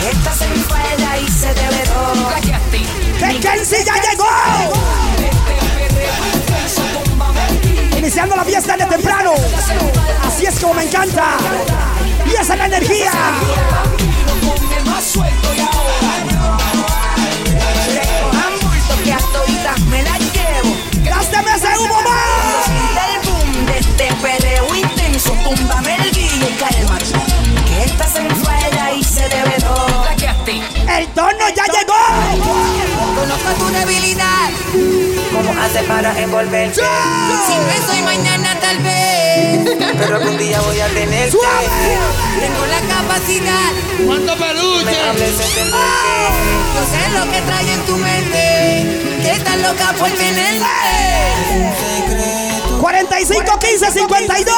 Que 0.00 0.10
esta 0.10 0.32
se 0.32 0.46
y 1.20 1.28
se 1.28 1.54
develó. 1.54 2.28
Cállate. 2.30 2.82
¡Que 3.18 3.40
Kenzie 3.40 3.84
ya 3.84 4.03
Iniciando 8.14 8.36
la 8.36 8.44
fiesta 8.44 8.76
de 8.76 8.86
temprano. 8.86 9.32
Así 10.24 10.46
es 10.46 10.60
como 10.60 10.74
me 10.74 10.84
encanta. 10.84 11.36
Y 12.24 12.30
esa 12.30 12.52
es 12.52 12.58
la 12.60 12.66
energía. 12.66 13.10
me 19.90 20.02
la 20.04 20.16
llevo. 20.16 20.76
¡Gásteme 21.02 21.56
ese 21.56 21.76
humo 21.76 22.00
más! 22.02 22.68
El 23.08 23.20
y. 26.12 26.40
Que 27.66 27.82
enfada 28.20 28.92
y. 28.92 29.02
¡El 30.98 31.08
tono 31.08 31.48
ya 31.56 31.64
llegó! 31.64 31.98
Conozco 33.16 33.50
tu 33.58 33.66
debilidad. 33.72 35.13
¿Cómo 35.34 35.52
hace 35.60 35.82
para 35.82 36.16
envolverte? 36.20 36.80
Si 36.80 37.56
no 37.56 37.68
es 37.68 37.88
hoy, 37.90 38.02
mañana 38.02 38.56
tal 38.60 38.78
vez. 38.78 39.76
Pero 39.98 40.16
algún 40.16 40.38
día 40.38 40.60
voy 40.60 40.78
a 40.80 40.86
tenerte. 40.86 41.36
Tengo 42.40 42.66
la 42.66 42.80
capacidad. 42.94 43.72
¿Cuánto 44.06 44.36
peluche? 44.36 44.84
Me 44.84 44.96
hables 44.96 45.36
yo 46.74 46.80
sé 46.90 47.08
lo 47.18 47.30
que 47.30 47.40
trae 47.42 47.72
en 47.72 47.80
tu 47.86 47.96
mente. 47.96 49.20
Que 49.22 49.32
estás 49.32 49.58
loca 49.58 49.92
por 49.98 50.10
tenerte. 50.10 50.64
45 52.80 53.58
15 53.58 53.92
52 53.92 54.54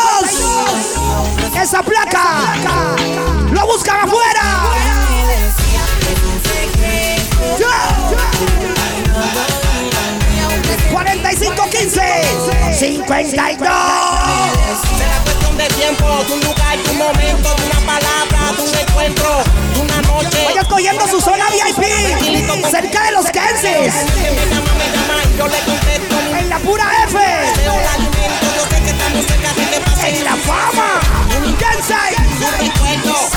Esa 1.62 1.82
placa 1.82 2.96
Lo 3.52 3.66
buscan 3.66 4.00
afuera 4.00 4.42
45 7.56 8.75
15 11.38 12.00
52 12.72 13.58
Será 13.58 15.20
cuestión 15.22 15.56
de 15.58 15.66
tiempo, 15.68 16.24
de 16.24 16.32
un 16.32 16.40
lugar, 16.40 16.78
de 16.82 16.90
un 16.90 16.98
momento, 16.98 17.54
de 17.54 17.64
una 17.66 17.80
palabra, 17.80 18.52
de 18.56 18.62
un 18.62 18.74
encuentro, 18.74 19.44
de 19.74 19.80
una 19.80 20.00
noche. 20.02 20.44
Vaya 20.46 20.62
escogiendo 20.62 21.06
su 21.06 21.20
zona 21.20 21.44
VIP 21.50 21.84
Cerca 22.70 23.04
de 23.04 23.12
los 23.12 23.26
contesto. 25.60 26.16
En 26.38 26.48
la 26.48 26.58
pura 26.58 26.84
F. 27.06 27.18
En 30.08 30.24
la 30.24 30.36
fama 30.36 31.00
recuerdo. 32.58 33.36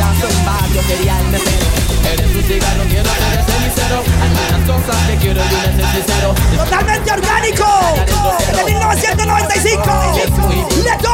Fueras 0.00 0.34
un 0.34 0.44
barrio 0.46 0.80
quería 0.86 1.20
el 1.20 1.26
mesero. 1.26 1.66
Eres 2.10 2.34
un 2.34 2.42
cigarro, 2.42 2.84
quiero 2.88 3.04
ser 3.04 3.38
ese 3.38 3.52
cenicero. 3.52 4.02
Hay 4.22 4.30
muchas 4.30 4.62
cosas 4.66 4.96
que 5.06 5.16
quiero 5.16 5.42
y 5.42 5.82
un 5.82 5.92
sincero. 5.92 6.34
Totalmente 6.56 7.12
orgánico 7.12 7.66
De 8.56 8.64
1995 8.64 9.82
¡Let's 10.84 11.02
go! 11.02 11.12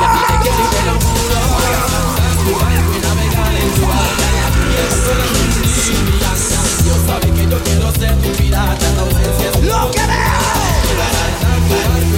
Dios 6.85 6.99
sabe 7.07 7.31
que 7.33 7.45
yo 7.49 7.59
quiero 7.65 7.93
ser 7.93 8.15
tu 8.17 8.31
pirata, 8.37 8.87
la 8.95 9.03
ausencia 9.03 9.51
es 9.51 9.63
lo 9.65 9.91
que 9.91 10.01
¡Baila 10.97 12.16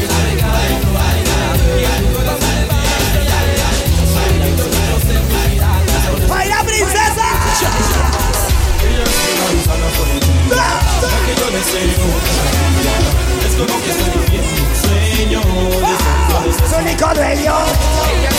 es 13.46 13.54
como 13.56 13.74
que 13.82 13.90
estoy 13.90 14.10
viviendo 14.26 14.62
un 14.62 14.76
sueño. 14.76 15.40
¡Su 16.68 16.76
único 16.76 17.06
dueño! 17.14 17.54
Ella 18.14 18.28
es. 18.28 18.34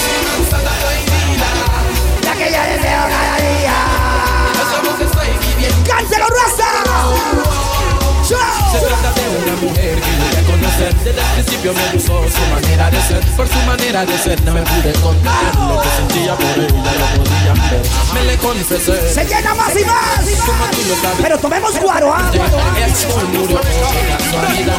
La 2.24 2.34
que 2.34 2.46
yo 2.46 2.62
deseo 2.62 3.04
cada 3.10 3.38
día 3.38 3.78
Es 4.54 4.68
como 4.78 4.98
que 4.98 5.04
estoy 5.04 5.30
viviendo. 5.48 5.90
¡Cántelo, 5.90 6.28
raza! 6.28 7.79
Se 8.30 8.36
trata 8.86 9.12
de 9.14 9.28
una 9.44 9.56
mujer 9.60 10.00
que 10.00 10.12
yo 10.12 10.30
ya 10.32 10.44
conocí 10.46 10.78
ser. 10.78 10.94
Desde 10.98 11.20
el 11.20 11.28
principio 11.34 11.74
me 11.74 11.92
gustó 11.94 12.24
su 12.30 12.54
manera 12.54 12.92
de 12.92 13.02
ser. 13.02 13.26
Por 13.36 13.48
su 13.48 13.60
manera 13.66 14.06
de 14.06 14.18
ser 14.20 14.40
no 14.44 14.54
me 14.54 14.62
pude 14.62 14.94
contener. 15.02 15.56
Lo 15.56 15.82
que 15.82 15.90
sentía 15.98 16.36
por 16.36 16.46
ella 16.46 16.94
lo 17.16 17.24
podían 17.24 17.70
ver. 17.72 17.82
Me 18.14 18.24
le 18.26 18.38
confesé. 18.38 19.14
Se 19.14 19.26
llena 19.26 19.56
más 19.56 19.72
y 19.76 19.84
más. 19.84 20.20
Como 20.46 20.66
tú 20.66 20.78
lo 20.90 20.96
sabes. 21.02 21.18
Pero 21.24 21.38
tomemos 21.40 21.80
guaro, 21.80 22.14
¿ah? 22.14 22.32
Murió 23.34 23.48
por 23.48 23.62
casualidad. 23.62 24.78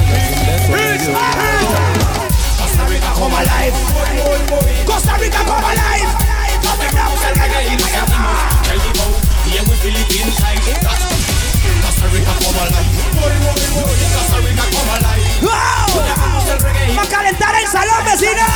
Costa 2.57 2.87
Rica 2.87 3.13
come 3.15 3.37
alive. 3.37 3.77
Costa 4.87 5.17
Rica 5.17 5.39
come 5.45 5.67
alive. 5.67 6.31
It 9.83 10.27
inside. 10.27 11.20
Costa 12.01 12.17
Rica 12.17 12.33
come 12.43 12.61
alive. 12.61 12.97
Costa 14.15 14.39
Rica 14.39 14.63
come 14.73 14.93
alive. 14.97 15.29
¡Wow! 15.43 15.91
¡Va 16.97 17.03
a 17.03 17.07
calentar 17.07 17.55
el 17.61 17.67
salón, 17.69 18.05
vecina! 18.07 18.47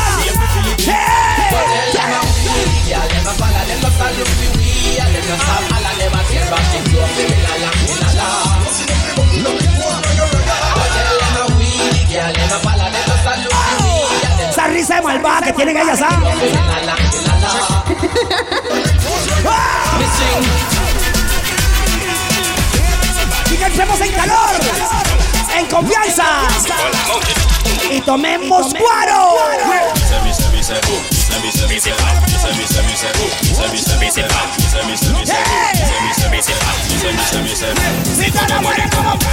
Esa 14.48 14.66
risa 14.68 14.94
de 14.94 15.02
malvada 15.02 15.42
que 15.42 15.52
tienen 15.52 15.76
ellas, 15.76 16.00
¿ah? 16.00 16.18
Que 23.64 23.70
entremos 23.70 23.98
en 24.02 24.12
calor, 24.12 24.50
en 25.58 25.66
confianza. 25.68 26.24
Y 27.90 27.98
tomemos 28.02 28.74
guaro. 28.74 29.36
Si 38.14 38.30
te 38.30 38.54
mueres 38.60 38.90
como 38.94 39.18
pez 39.18 39.28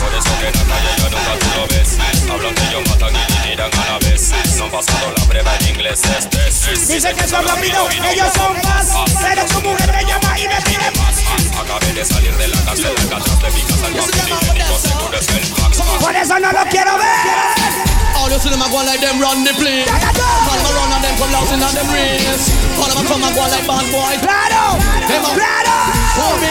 Por 0.00 0.14
eso 0.14 0.32
que 0.40 0.46
en 0.48 0.54
la 0.54 0.64
calle 0.74 0.90
ya 0.96 1.08
nunca 1.10 1.32
tú 1.38 1.46
lo 1.56 1.66
ves 1.68 1.98
Hablan 2.30 2.54
que 2.54 2.62
ellos 2.68 2.88
matan 2.88 3.14
y 3.14 3.48
tiran 3.48 3.70
a 3.72 3.92
la 3.92 3.98
vez 3.98 4.32
No 4.56 4.64
han 4.64 4.70
pasado 4.70 5.12
la 5.16 5.24
prueba 5.24 5.56
en 5.56 5.68
inglés 5.68 6.00
es 6.04 6.88
Dicen 6.88 7.16
que 7.16 7.28
son 7.28 7.46
rápidos, 7.46 7.88
ellos 7.92 8.32
son 8.36 8.54
más. 8.62 8.86
Pero 9.20 9.48
su 9.48 9.60
mujer 9.60 9.92
me 9.92 10.04
llama 10.04 10.38
y 10.38 10.48
me 10.48 10.60
pide 10.62 10.90
más. 10.96 11.16
Acabé 11.60 11.92
de 11.92 12.04
salir 12.04 12.36
de 12.36 12.48
la 12.48 12.60
cárcel 12.62 12.94
Acá 13.06 13.16
atrás 13.16 13.40
de 13.42 13.50
mi 13.50 13.62
casa 13.62 13.86
el 13.88 13.94
papel 13.94 14.28
higiénico 14.28 14.78
seguro 14.78 15.18
es 15.18 15.28
el 15.28 15.50
max 15.60 15.82
Por 16.00 16.16
eso 16.16 16.38
no 16.38 16.52
lo 16.52 16.64
quiero 16.70 16.96
ver. 16.98 17.92
All 18.16 18.30
you 18.30 18.38
see 18.38 18.50
them 18.50 18.62
a 18.62 18.68
go 18.70 18.78
like 18.84 19.00
them 19.00 19.18
run 19.20 19.42
the 19.42 19.52
place. 19.58 19.88
All 19.90 19.98
them 19.98 20.66
a 20.66 20.70
run 20.78 20.92
and 20.94 21.02
them 21.02 21.16
come 21.18 21.32
out 21.42 21.52
in 21.52 21.60
them 21.60 21.88
race. 21.90 22.54
All 22.78 22.86
them 22.86 23.02
a 23.02 23.30
go 23.34 23.42
like 23.50 23.66
bad 23.66 23.86
boy. 23.90 24.14
A 24.14 24.20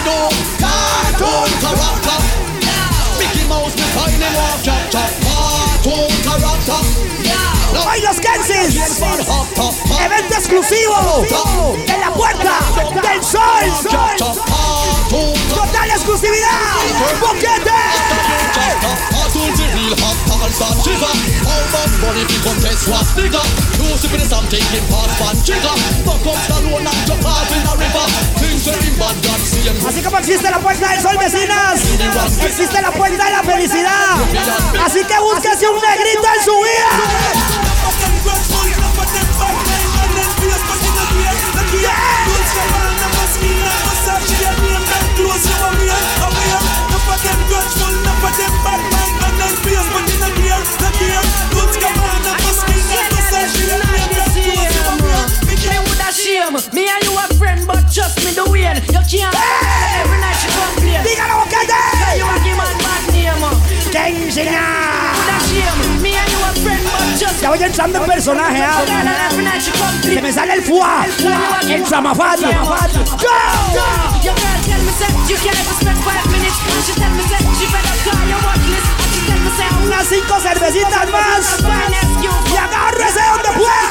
do? 0.04 0.20
Cartoon 0.60 1.52
character. 1.64 2.20
Mickey 3.20 3.44
Mouse 3.48 3.76
me 3.76 3.86
chop 4.64 4.84
chop. 4.92 5.12
Cartoon 5.24 6.12
character. 6.28 6.82
Hoy 7.88 8.02
los 8.02 8.20
Kensis. 8.20 9.02
Evento 10.06 10.36
exclusivo. 10.36 11.26
En 11.88 12.00
la 12.02 12.14
puerta 12.14 12.60
del 13.02 13.24
sol. 13.24 13.64
Total 15.10 15.89
exclusividad. 15.89 16.50
Boquete. 17.20 17.80
Así 29.88 30.02
como 30.02 30.18
existe 30.18 30.50
la 30.50 30.60
puerta 30.60 30.89
del 30.89 31.02
sol, 31.02 31.18
vecinas, 31.18 31.80
existe 32.44 32.82
la 32.82 32.92
puerta 32.92 33.26
de 33.26 33.32
la 33.32 33.44
felicidad. 33.44 34.16
Así 34.86 35.04
que 35.04 35.20
búsquese 35.20 35.68
un 35.68 35.82
negrito 35.82 36.28
en 36.38 36.46
su 36.46 36.52
vida. 36.62 36.89
Voy 67.52 67.64
entrando 67.64 67.99
en 67.99 68.06
personaje, 68.06 68.62
¿ah? 68.62 68.82
Se 70.02 70.22
me 70.22 70.32
sale 70.32 70.54
el 70.54 70.62
fuá. 70.64 71.06
El 71.68 71.86
say 71.86 71.99
Unas 79.86 80.08
cinco 80.08 80.39
cervecitas 80.39 81.12
más. 81.12 81.58
Y 82.22 82.58
agárrese 82.58 83.20
donde 83.34 83.52
pueda. 83.60 83.89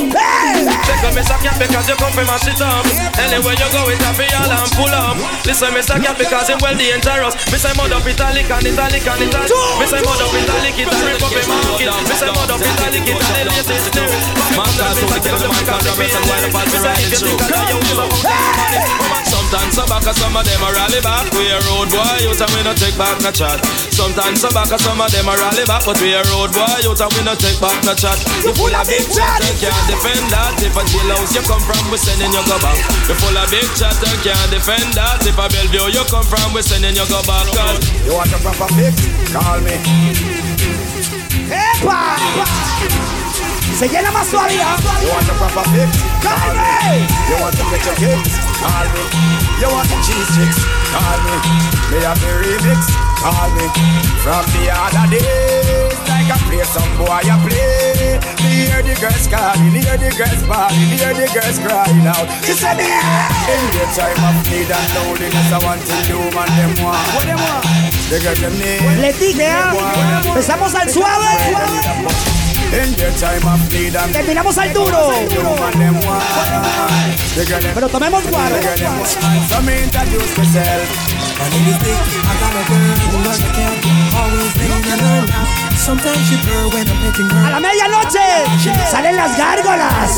Say 0.00 0.59
you're 0.60 0.78
weak 0.80 1.00
or 1.00 1.00
related 1.00 1.00
to 1.00 1.00
sleep 1.00 1.00
and 1.00 1.00
when 1.00 1.00
she 1.00 1.00
want 1.00 1.00
to 1.00 1.00
eat, 1.00 1.00
do 1.00 1.00
a 1.00 1.00
bite 1.00 1.00
out 1.00 1.00
the 1.00 1.00
shit. 1.00 1.00
She 1.00 1.00
get 1.00 1.00
hot 1.00 1.00
like 1.00 1.00
the 1.00 1.00
sun. 1.00 1.00
And 1.00 1.00
then 1.00 1.00
give 1.00 1.00
it 1.00 1.00
to 1.00 1.00
the 1.00 1.00
girl, 1.00 1.00
them 1.00 1.00
on 1.00 1.00
a 1.00 1.00
mother 1.00 1.00
foot 1.00 1.00
up. 1.00 1.00
Check 1.00 1.04
out 1.04 1.14
Mr. 1.14 1.36
Cat 1.40 1.56
because 1.58 1.88
you 1.88 1.96
come 1.96 2.12
from 2.12 2.26
mash 2.26 2.48
it 2.48 2.60
up. 2.60 2.84
Anywhere 3.16 3.56
you 3.56 3.68
go, 3.70 3.82
it's 3.88 4.02
happy 4.04 4.28
all 4.36 4.50
and 4.50 4.70
full 4.76 4.94
up. 4.94 5.16
Listen, 5.46 5.70
Mr. 5.72 5.96
Cat 6.00 6.16
because 6.18 6.48
him 6.48 6.58
well 6.60 6.76
dangerous. 6.76 7.34
Me 7.50 7.58
say 7.58 7.72
mud 7.76 7.92
up 7.92 8.06
italic 8.06 8.50
and 8.50 8.66
italic 8.66 9.06
and 9.06 9.22
italic. 9.24 9.52
Me 9.78 9.86
say 9.86 10.02
mud 10.02 10.20
up 10.20 10.34
italic, 10.34 10.76
italic 10.76 11.22
up 11.22 11.32
in 11.32 11.46
market. 11.48 11.90
Me 12.08 12.14
say 12.14 12.30
mud 12.30 12.50
up 12.50 12.60
italic, 12.60 13.04
italic, 13.08 13.46
latest 13.50 13.88
new. 13.94 14.10
Man 14.56 14.70
can't 14.76 14.94
do 14.98 15.06
it, 15.08 15.22
tell 15.24 15.38
the 15.40 15.46
man 15.48 15.64
can't 15.64 15.82
drop 15.82 16.00
it 16.00 16.12
and 16.14 16.24
wind 16.28 16.44
up 16.44 16.56
as 16.60 16.68
me 16.72 16.78
riding 16.84 17.10
through. 17.14 17.38
Sometimes 19.30 19.74
some 19.74 19.90
back, 19.90 20.06
some 20.14 20.36
of 20.36 20.44
them 20.46 20.62
a 20.62 20.70
rally 20.70 21.00
back. 21.02 21.26
We 21.34 21.50
a 21.50 21.58
road 21.66 21.90
boy, 21.90 22.22
you 22.22 22.30
and 22.30 22.50
we 22.54 22.62
no 22.62 22.72
take 22.74 22.94
back 22.94 23.18
no 23.22 23.30
chat. 23.34 23.58
Sometimes 23.90 24.40
some 24.40 24.54
back, 24.54 24.70
some 24.78 25.00
of 25.00 25.10
them 25.10 25.26
a 25.26 25.34
rally 25.34 25.64
back, 25.66 25.82
but 25.82 25.98
we 25.98 26.14
a 26.14 26.22
road 26.30 26.54
boy, 26.54 26.70
you 26.86 26.94
and 26.94 27.12
we 27.18 27.22
no 27.26 27.34
take 27.34 27.58
back 27.58 27.78
no 27.82 27.94
chat. 27.94 28.18
You 28.46 28.54
full 28.54 28.70
of 28.70 28.86
big 28.86 29.02
chat, 29.10 29.42
you 29.42 29.54
can't 29.58 29.86
defend 29.90 30.30
that. 30.30 30.49
If 30.58 30.74
a 30.74 30.82
jailhouse 30.82 31.34
you 31.34 31.42
come 31.46 31.62
from, 31.62 31.90
we 31.90 31.96
sending 31.96 32.32
you 32.32 32.42
go 32.46 32.58
back. 32.58 32.76
You 33.06 33.14
full 33.14 33.36
of 33.38 33.50
big 33.50 33.68
chat, 33.78 33.94
you 34.02 34.18
can't 34.26 34.50
defend 34.50 34.94
that. 34.98 35.22
If 35.22 35.38
a 35.38 35.46
Bellevue 35.46 35.94
you 35.94 36.04
come 36.10 36.26
from, 36.26 36.52
we 36.52 36.62
sending 36.62 36.96
you 36.96 37.06
go 37.06 37.22
back. 37.22 37.46
Cause 37.54 37.78
You 38.04 38.14
want 38.14 38.32
a 38.32 38.38
proper 38.42 38.68
fix? 38.74 38.94
Call 39.32 39.60
me. 39.60 39.78
Hey, 41.46 41.78
¡Epa! 41.82 42.99
Se 43.80 43.88
llena 43.88 44.10
más 44.10 44.28
todavía. 44.28 44.76
You 45.00 45.08
want 45.08 45.24
a 45.24 45.32
proper 45.40 45.64
fix? 45.72 45.88
Call 46.20 46.52
me. 46.52 47.00
You 47.32 47.36
want 47.40 47.56
to 47.56 47.64
get 47.72 47.80
your 47.80 47.96
kicks? 47.96 48.36
Call 48.60 48.84
me. 48.92 49.00
You 49.56 49.72
want 49.72 49.88
the 49.88 49.96
cheese 50.04 50.28
chicks? 50.36 50.60
Call 50.92 51.16
me. 51.24 51.32
Me 51.88 52.04
have 52.04 52.20
the 52.20 52.28
remix? 52.44 52.76
Call 53.24 53.48
me. 53.56 53.64
From 54.20 54.44
the 54.52 54.68
other 54.68 55.08
days, 55.08 55.96
like 56.12 56.28
I 56.28 56.36
play 56.44 56.60
some 56.68 56.92
boy 57.00 57.24
I 57.24 57.40
play. 57.40 58.20
Me 58.44 58.68
hear 58.68 58.84
the 58.84 58.92
girls 59.00 59.26
calling, 59.32 59.72
hear 59.72 59.96
the 59.96 60.12
girls 60.12 60.42
bawling, 60.44 61.00
hear 61.00 61.16
the 61.16 61.24
girls 61.32 61.56
crying 61.64 62.04
out. 62.04 62.28
She 62.44 62.52
said, 62.52 62.76
yeah. 62.76 63.32
In 63.48 63.64
the 63.72 63.84
time 63.96 64.20
of 64.28 64.44
need 64.44 64.68
and 64.68 64.88
loneliness, 64.92 65.52
I 65.56 65.58
want 65.64 65.80
to 65.80 65.96
do 66.04 66.20
man 66.36 66.52
them 66.52 66.84
want. 66.84 67.00
What 67.16 67.24
them 67.24 67.40
want? 67.40 67.64
They 68.12 68.20
got 68.20 68.36
them 68.36 68.52
name. 68.60 69.00
Les 69.00 69.16
dije. 69.16 69.48
Empezamos 70.28 70.74
al 70.74 70.90
suave. 70.90 71.32
In 71.48 72.39
and 72.72 74.12
Terminamos 74.12 74.56
al 74.58 74.72
duro. 74.72 75.10
Pero 77.74 77.88
tomemos 77.88 78.22
guaro. 78.30 78.56
A 87.44 87.50
la 87.50 87.60
medianoche 87.60 88.18
salen 88.90 89.16
las 89.16 89.36
gárgolas. 89.36 90.10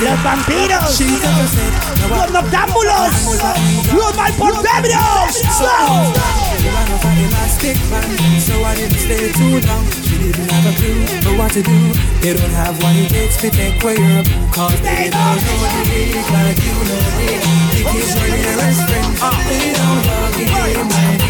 Los 0.00 0.22
vampiros. 0.22 1.00
Los 2.08 2.30
noctámbulos. 2.30 3.10
Los 3.92 4.16
malportebrios. 4.16 6.43
You 6.64 6.72
are 6.72 6.88
not 6.88 7.04
an 7.04 7.18
elastic 7.28 7.76
man, 7.92 8.08
so 8.40 8.56
I 8.64 8.72
didn't 8.72 8.96
stay 8.96 9.28
too 9.36 9.60
long. 9.68 9.84
She 10.00 10.16
didn't 10.16 10.48
have 10.48 10.64
a 10.64 10.72
clue 10.80 11.04
for 11.20 11.36
what 11.36 11.52
to 11.52 11.60
do. 11.60 11.76
They 12.24 12.32
don't 12.32 12.56
have 12.56 12.80
what 12.80 12.96
it 12.96 13.12
takes 13.12 13.36
to 13.44 13.52
take 13.52 13.84
away 13.84 14.00
your 14.00 14.24
boo, 14.24 14.48
cause 14.48 14.80
they 14.80 15.12
don't 15.12 15.44
know 15.44 15.60
the 15.60 15.84
dick 15.92 16.24
like 16.32 16.56
you 16.64 16.72
know 16.88 17.04
dick. 17.20 17.44
Dick 17.76 17.84
is 18.00 18.16
your 18.16 18.32
nearest 18.32 18.80
friend. 18.88 19.12
They 19.44 19.76
don't 19.76 20.08
love 20.08 20.32
the 20.32 20.44
game 20.48 20.88
like 20.88 21.20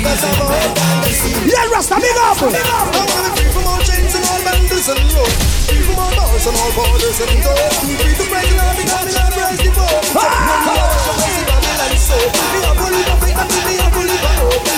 Yeah, 1.50 1.66
Rasta, 1.74 1.98
big 1.98 2.14
up. 2.14 2.38
I 2.38 2.54
wanna 2.94 3.34
free 3.34 3.50
from 3.50 3.66
all 3.66 3.82
chains 3.82 4.14
and 4.14 4.22
all 4.30 4.38
bangles 4.46 4.86
and 4.86 5.02
rope. 5.18 5.34
Free 5.66 5.82
from 5.82 5.98
all 5.98 6.14
bars 6.14 6.46
and 6.46 6.54
all 6.62 6.70
borders 6.78 7.18
and 7.18 7.42
doors. 7.42 7.74
Free 7.98 8.14
to 8.14 8.24
break 8.30 8.54
ah! 8.54 8.70
love 8.70 8.78
because 8.78 9.02
me 9.02 9.18
not 9.18 9.34
rise 9.34 9.58
the 9.58 9.70
boat. 9.74 11.63
So. 11.92 12.16
Me 12.16 12.64
a 12.64 12.72
and 12.72 12.96
me 13.20 13.32
a. 13.32 13.88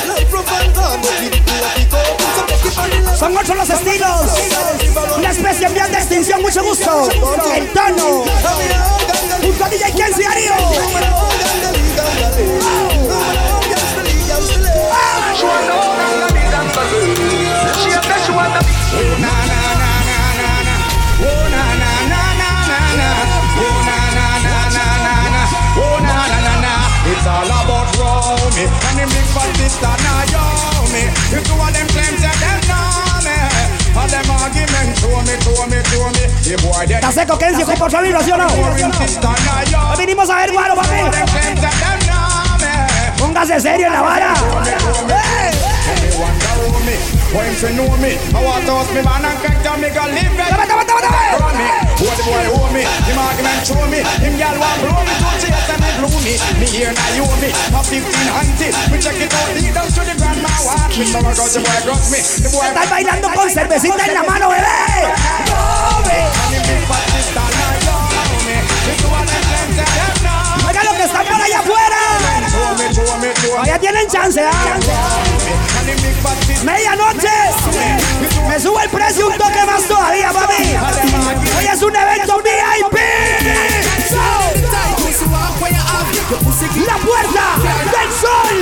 Life 0.09 0.33
rough 0.33 0.53
and 0.53 0.75
but 0.75 1.21
we 1.21 1.29
it. 1.29 1.47
Son 3.19 3.35
ocho 3.37 3.55
los 3.55 3.71
estilos. 3.71 4.21
Una 5.17 5.31
especie 5.31 5.67
en 5.67 5.75
vía 5.75 5.87
de 5.89 5.97
extinción, 5.97 6.43
mucho 6.43 6.63
gusto. 6.63 7.09
El 7.55 7.73
tono. 7.73 8.25
Junto 9.43 9.65
a 9.65 9.69
DJ 9.69 9.93
Kenzie 9.93 10.27
Ario. 10.27 10.53
Sister 29.69 29.97
me 30.95 31.03
You 31.35 31.41
two 31.43 31.59
of 31.59 31.71
them 31.75 31.87
claims 31.91 32.23
that 32.23 32.37
them 32.39 32.61
know 32.71 33.19
me. 33.27 33.37
All 33.99 34.07
them 34.07 34.31
arguments 34.31 35.01
show 35.03 35.19
me, 35.27 35.35
show 35.43 35.67
me, 35.67 35.79
show 35.91 36.07
me. 36.15 36.25
The 36.47 36.55
boy 36.63 36.87
them 36.87 37.03
¿Está 37.03 37.13
seco 37.13 37.39
Kenzie 37.39 37.65
con 37.65 37.77
por 37.77 37.91
salir, 37.91 38.17
¿sí 38.23 38.31
o 38.31 38.37
no? 38.37 38.47
Hoy 38.47 39.97
vinimos 39.99 40.31
a 40.31 40.37
ver, 40.37 40.53
guaro, 40.53 40.77
papi. 40.77 40.97
Póngase 43.19 43.61
serio 43.61 43.87
en 43.89 43.93
la 43.93 44.03
vara. 44.03 44.35
When 47.35 47.51
you 47.59 47.71
know 47.75 47.91
me, 47.99 48.15
I 48.33 48.39
want 48.39 48.65
to 48.67 48.73
host 48.73 48.95
me 48.95 49.03
man 49.03 49.25
and 49.27 49.39
crack 49.43 49.59
down 49.65 49.81
me 49.83 49.91
got 49.91 50.09
live 50.15 50.31
it. 50.31 50.47
Run 50.47 51.55
me, 51.59 51.67
boy 51.99 52.15
the 52.15 52.23
boy 52.23 52.47
owe 52.55 52.71
me, 52.71 52.87
him 52.87 53.19
argument 53.19 53.67
show 53.67 53.83
me, 53.91 54.01
him 54.23 54.39
gal 54.39 54.55
want 54.57 54.79
blow 54.79 55.03
me 55.03 55.11
to 55.11 55.29
chase 55.43 55.69
and 55.69 55.81
me 55.83 55.91
blew 55.99 56.17
me. 56.23 56.39
Me 56.63 56.67
here 56.71 56.95
now 56.95 57.11
you 57.19 57.27
me, 57.43 57.51
a 57.51 57.81
15 57.83 57.99
hunted, 58.31 58.75
me 58.93 58.97
check 59.03 59.19
it 59.19 59.35
out, 59.35 59.51
lead 59.59 59.75
down 59.75 59.91
to 59.91 60.03
the 60.07 60.15
grandma 60.15 60.49
watch 60.63 60.95
me. 60.95 61.05
Some 61.05 61.27
got 61.27 61.51
the 61.51 61.61
boy 61.67 61.81
got 61.83 62.03
me, 62.15 62.21
the 62.23 62.49
boy. 62.49 62.63
Estás 62.63 62.89
bailando 62.91 63.27
con 63.35 63.51
cervecita 63.51 64.07
en 64.07 64.15
la 64.15 64.23
mano, 64.23 64.49
bebé. 64.49 65.11
Oiga 70.67 70.83
lo 70.85 70.93
que 70.97 71.05
están 71.05 71.27
por 71.27 71.43
allá. 71.43 71.66
Todavía 73.35 73.79
tienen 73.79 74.09
chance, 74.09 74.41
¿ah? 74.41 74.77
Medianoche. 76.65 77.29
Me 78.49 78.61
sube 78.61 78.85
el 78.85 78.91
precio 78.91 79.27
un 79.27 79.37
toque 79.37 79.65
más 79.67 79.83
todavía, 79.85 80.33
papi. 80.33 80.77
Hoy 81.59 81.67
es 81.67 81.83
un 81.83 81.97
evento 81.97 82.39
VIP. 82.39 82.99
La 86.87 86.97
puerta 86.99 87.57
del 87.93 88.13
sol. 88.13 88.57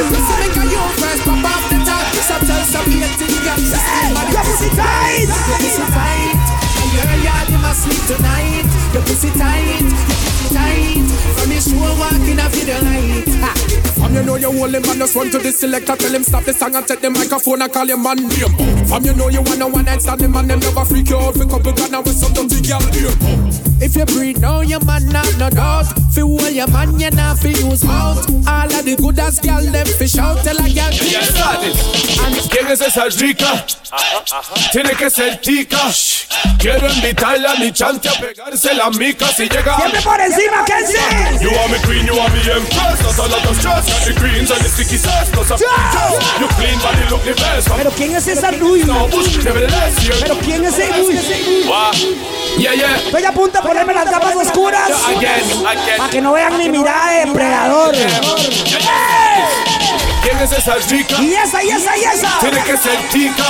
Your 8.95 9.03
pussy 9.03 9.31
tight, 9.31 10.34
tight. 10.53 11.05
From 11.39 11.51
your 11.51 11.61
show, 11.61 11.99
walking 11.99 12.39
in 12.55 12.67
the 12.67 12.77
light. 12.83 13.65
From 13.95 14.15
you 14.15 14.23
know 14.23 14.37
you 14.37 14.51
him 14.51 14.83
man, 14.83 14.99
just 14.99 15.15
run 15.15 15.31
to 15.31 15.39
the 15.39 15.53
selector, 15.53 15.97
tell 15.97 16.15
him 16.15 16.23
stop 16.23 16.45
the 16.45 16.53
song 16.53 16.75
and 16.77 16.87
take 16.87 17.01
the 17.01 17.11
microphone 17.11 17.63
and 17.63 17.73
call 17.73 17.87
your 17.87 17.99
man 17.99 18.17
name. 18.17 18.87
From 18.87 19.05
you 19.05 19.15
know 19.15 19.29
you 19.29 19.43
wanna 19.43 19.69
one 19.69 19.85
night 19.85 20.03
stand, 20.03 20.21
the 20.21 20.29
man 20.29 20.47
them 20.47 20.61
never 20.61 20.85
freak 20.85 21.09
you 21.09 21.17
out, 21.17 21.35
for 21.35 21.47
couple 21.47 21.73
gun 21.73 22.05
with 22.05 22.17
some 22.17 22.33
dirty 22.33 22.61
girl. 22.61 22.81
If 23.81 23.97
you 23.97 24.05
breathe 24.05 24.39
now, 24.39 24.61
your 24.61 24.85
man 24.85 25.09
not 25.09 25.39
no 25.39 25.51
doubt. 25.51 26.04
Fi 26.15 26.21
hold 26.21 26.53
your 26.53 26.69
man, 26.71 27.01
you 27.01 27.11
not 27.11 27.39
fi 27.39 27.49
use 27.49 27.83
mouth. 27.85 28.23
All 28.47 28.71
of 28.71 28.85
the 28.85 28.95
good 28.97 29.19
as 29.19 29.39
girl, 29.41 29.61
them 29.61 29.87
fi 29.87 30.07
shout. 30.07 30.45
Tell 30.45 30.57
a 30.59 30.69
girl, 30.71 30.93
Ya 31.11 31.21
sabes. 31.23 31.75
¿Quién 32.51 32.71
es 32.71 32.81
esa 32.81 33.09
rica? 33.19 33.67
Tiene 34.71 34.91
que 34.91 35.11
ser 35.11 35.41
tica. 35.41 35.91
Quiero 36.59 36.89
invitarla 36.89 37.53
a 37.53 37.55
mi 37.57 37.73
chante 37.73 38.09
a 38.09 38.13
pegarse 38.13 38.75
la 38.75 38.91
mica 38.91 39.27
si 39.29 39.49
llega. 39.49 39.77
Siempre 39.77 40.01
por 40.03 40.21
encima, 40.21 40.65
Kenzie. 40.65 41.43
You 41.43 41.51
want 41.51 41.73
me 41.73 41.79
queen, 41.79 42.07
you 42.07 42.15
want 42.15 42.33
me 42.33 42.41
empress. 42.41 43.03
Not 43.03 43.19
a 43.19 43.29
lot 43.29 43.45
of 43.47 43.57
stress. 43.59 43.87
Got 43.87 44.05
the 44.07 44.15
greens 44.21 44.51
and 44.51 44.61
the 44.61 44.69
sticky 44.69 44.97
sauce. 44.97 45.31
Cause 45.35 45.51
I'm 45.51 46.41
You 46.41 46.49
clean 46.55 46.79
body 46.79 47.05
look 47.11 47.25
the 47.25 47.35
best. 47.35 47.69
Pero 47.77 47.91
quién 47.91 48.15
es 48.15 48.29
esa 48.29 48.53
Luis? 48.53 48.87
Pero 48.87 50.39
quién 50.45 50.65
es 50.65 50.79
ese 50.79 50.97
Luis? 50.97 52.44
Yeah, 52.59 52.75
yeah. 52.75 52.97
Estoy 52.97 53.25
a 53.25 53.33
punto 53.33 53.59
de 53.59 53.67
ponerme 53.67 53.95
las 53.95 54.11
gafas 54.11 54.37
oscuras. 54.37 54.91
Para 55.99 56.11
que 56.11 56.21
no 56.21 56.33
vean 56.33 56.57
mi 56.57 56.69
mirada 56.69 57.11
de 57.11 57.27
depredador. 57.27 57.95
¿Quién 60.23 60.39
es 60.39 60.53
esa 60.53 60.77
rica? 60.89 61.21
Y 61.21 61.35
esa, 61.35 61.63
y 61.63 61.71
esa, 61.71 61.97
y 61.97 62.05
esa. 62.05 62.39
Tiene 62.41 62.63
que 62.63 62.77
ser 62.77 62.99
tica. 63.11 63.45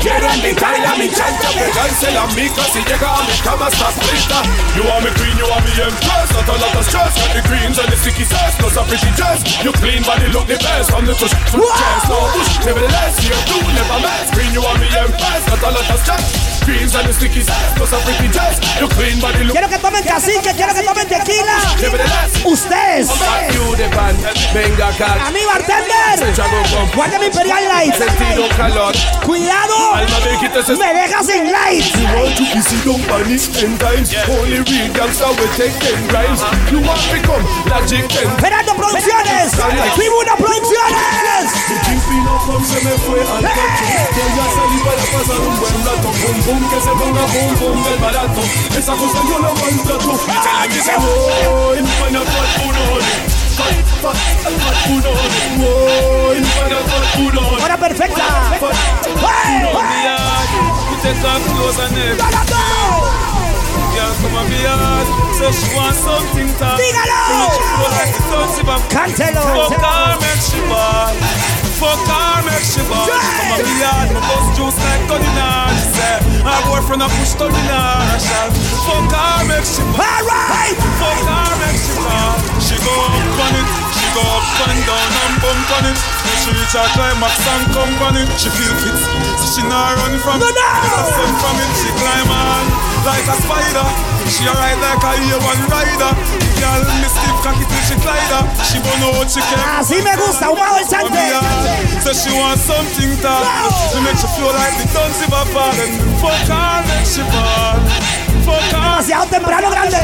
Quiero 0.00 0.34
invitarla 0.34 0.92
a 0.92 0.96
mi 0.96 1.10
chante 1.10 1.46
a 1.46 1.50
pegarse 1.50 2.10
la 2.12 2.26
mica 2.28 2.62
si 2.72 2.78
llega 2.84 3.18
a 3.18 3.22
mi 3.22 3.36
cama 3.44 3.68
está 3.68 3.86
frita. 3.86 4.42
You 4.76 4.84
want 4.84 5.04
me 5.04 5.10
queen, 5.10 5.36
you 5.36 5.46
want 5.50 5.64
me 5.64 5.72
empress. 5.82 6.32
Not 6.32 6.48
a 6.48 6.52
lot 6.52 6.74
of 6.76 6.86
stress. 6.86 7.14
Got 7.18 7.34
the 7.34 7.42
greens 7.48 7.78
and 7.78 7.92
the 7.92 7.96
sticky 7.96 8.24
sauce. 8.24 8.54
Plus 8.58 8.76
a 8.76 8.82
pretty 8.84 9.10
dress. 9.16 9.42
You 9.62 9.72
clean 9.72 10.02
body 10.04 10.28
look 10.32 10.46
the 10.46 10.56
best. 10.56 10.90
From 10.90 11.04
the 11.04 11.14
touch 11.14 11.34
to 11.52 11.58
the 11.58 11.68
chest. 11.68 12.08
No 12.08 12.16
bush, 12.32 12.64
nevertheless. 12.64 13.20
You 13.26 13.36
do 13.44 13.58
never 13.74 14.00
mess. 14.00 14.30
Queen, 14.30 14.52
you 14.54 14.62
want 14.62 14.80
me 14.80 14.86
empress. 14.86 15.46
Not 15.48 15.62
a 15.62 15.70
lot 15.70 15.90
of 15.90 16.00
stress. 16.00 16.49
Greens 16.70 16.94
and 16.94 17.02
the 17.02 17.12
sticky 17.12 17.42
sauce. 17.42 17.74
Plus 17.74 17.90
a 17.90 17.98
pretty 18.06 18.30
dress. 18.30 18.62
You 18.78 18.86
clean 18.94 19.18
body 19.18 19.42
look 19.42 19.58
Quiero 19.58 19.66
que 19.66 19.78
tomen 19.78 20.04
cacique, 20.04 20.54
quiero 20.54 20.72
que 20.72 20.82
tomen 20.86 21.08
tequila. 21.08 21.58
Ustedes. 22.46 23.10
Venga. 24.54 24.94
A 25.26 25.30
mi 25.34 25.42
bartender. 25.50 26.14
Guarda 26.94 27.18
mi 27.18 27.26
Imperial 27.26 27.66
Light. 27.66 27.94
Sentido 27.98 28.48
calor. 28.56 28.94
Cuidado. 29.26 29.96
Me 30.78 30.94
dejas 30.94 31.26
sin 31.26 31.50
light. 31.50 31.84
You 31.96 32.06
want 32.14 32.36
to 32.38 32.44
kiss 32.54 32.72
it, 32.72 32.84
don't 32.84 33.02
panic 33.10 33.42
ten 33.50 33.76
times. 33.78 34.14
Only 34.30 34.62
real 34.62 34.92
gangsta 34.94 35.26
will 35.34 35.50
take 35.58 35.74
ten 35.82 35.98
rhymes. 36.14 36.40
You 36.70 36.78
want 36.86 37.02
to 37.02 37.10
become 37.10 37.42
logic 37.66 38.06
ten. 38.08 38.30
Gerardo 38.38 38.74
Producciones. 38.74 39.58
Tribuna 39.96 40.36
Producciones. 40.36 41.50
se 46.30 46.59
me 46.60 46.68
fue 46.68 46.68
al 46.68 46.68
cacho. 46.68 46.68
Voy 46.68 46.68
a 46.68 46.68
salir 46.68 46.68
para 46.68 46.68
pasar 46.68 46.68
un 46.68 46.68
buen 46.68 46.68
rato. 46.68 46.68
Bum 46.68 46.68
bum 46.68 46.68
que 46.68 46.80
se 46.80 46.90
ponga 46.90 47.24
bum 47.26 47.50
bum 47.58 47.84
del 47.84 47.98
barato. 47.98 48.42
Esa 48.76 48.94
cosa 48.96 49.18
yo 49.28 49.38
la 49.38 49.50
maltrato. 49.54 50.12
Voy 51.00 51.78
para 51.98 52.20
fat 52.24 52.50
purón. 52.62 53.02
Fat, 53.56 53.76
fat, 54.02 54.18
fat 54.60 54.78
purón. 54.86 55.18
Voy 55.58 56.38
para 62.20 63.19
Girl, 64.00 64.16
come 64.24 64.32
on, 64.32 64.48
me 64.48 64.56
yard. 64.64 65.06
Say 65.36 65.52
she 65.52 65.68
want 65.76 65.92
something 65.92 66.48
to 66.48 66.68
Dígalo. 66.80 67.20
She 67.52 67.68
go 67.76 67.86
like 67.92 68.12
the 68.16 68.64
bam. 68.64 68.80
Cántelo. 68.88 69.44
Fuck 69.44 69.76
her, 69.76 70.16
make 70.24 70.40
she 70.40 70.60
ball. 70.72 71.12
Fuck 71.76 72.00
her, 72.08 72.40
make 72.48 72.64
she 72.64 72.80
ball. 72.88 73.04
Come 73.04 73.52
on, 73.52 73.60
me 73.60 73.74
yard. 73.76 74.08
My 74.16 74.24
bus 74.24 74.56
juice 74.56 74.80
like 74.80 75.04
Codinar. 75.04 75.68
She 75.76 76.00
say, 76.00 76.16
her 76.48 76.60
boyfriend 76.64 77.04
a 77.04 77.12
push 77.12 77.36
Codinar. 77.36 78.00
I 78.00 78.16
shall 78.16 78.48
fuck 78.88 79.12
her, 79.12 79.44
make 79.52 79.68
she 79.68 79.84
ball. 79.92 80.00
All 80.00 80.24
right. 80.32 80.76
Fuck 80.96 81.20
her, 81.20 81.52
make 81.60 81.76
she 81.84 81.92
ball. 82.00 82.40
She 82.56 82.76
go 82.80 82.94
up 83.04 83.36
on 83.44 83.52
it. 83.52 83.68
She 84.00 84.06
go 84.16 84.24
up 84.24 84.48
and 84.64 84.80
down 84.88 85.12
and 85.28 85.34
bump 85.44 85.72
on 85.76 85.84
it. 85.92 86.19
Then 86.40 86.56
she 86.56 86.56
reach 86.56 86.72
her 86.72 86.88
climax 86.96 87.36
and 87.52 87.68
come 87.76 87.92
on 88.00 88.16
it. 88.16 88.24
She 88.40 88.48
feel 88.48 88.72
fit, 88.80 88.96
so 88.96 89.44
she 89.44 89.62
not 89.68 89.92
run 90.00 90.16
from 90.24 90.40
it. 90.40 90.56
A 90.56 91.04
sun 91.04 91.32
from 91.36 91.56
it. 91.60 91.70
She 91.76 91.92
climb 92.00 92.32
on 92.32 92.64
like 93.04 93.28
a 93.28 93.36
spider. 93.44 93.84
She 94.24 94.48
a 94.48 94.52
ride 94.56 94.80
like 94.80 95.04
a 95.04 95.12
A1 95.20 95.60
rider. 95.68 96.12
Girl, 96.56 96.80
me 96.96 97.08
stiff 97.12 97.36
cocky 97.44 97.64
till 97.68 97.84
she 97.84 97.96
glide 98.00 98.32
her. 98.32 98.48
She 98.64 98.80
burn 98.80 99.04
out, 99.12 99.28
she 99.28 99.44
can't. 99.44 99.84
Así 99.84 100.00
me 100.00 100.16
gusta, 100.16 100.48
ahumado 100.48 100.80
el 100.80 100.88
chante. 100.88 101.28
So 102.00 102.12
she 102.16 102.32
want 102.32 102.58
something 102.58 103.20
to 103.20 103.32
To 103.92 104.00
make 104.00 104.16
she 104.16 104.28
feel 104.32 104.48
like 104.48 104.80
the 104.80 104.88
guns 104.96 105.20
if 105.20 105.28
I 105.28 105.44
fall 105.52 105.76
And 105.76 105.92
fuck 106.24 106.48
her, 106.48 106.80
make 106.88 107.04
she 107.04 107.20
fall 107.28 108.29
Demasiado 108.70 109.26
temprano, 109.26 109.70
grande. 109.70 109.96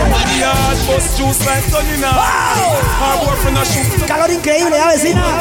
Calor 4.06 4.30
increíble, 4.30 4.76
ya 4.76 4.88
vecina. 4.88 5.40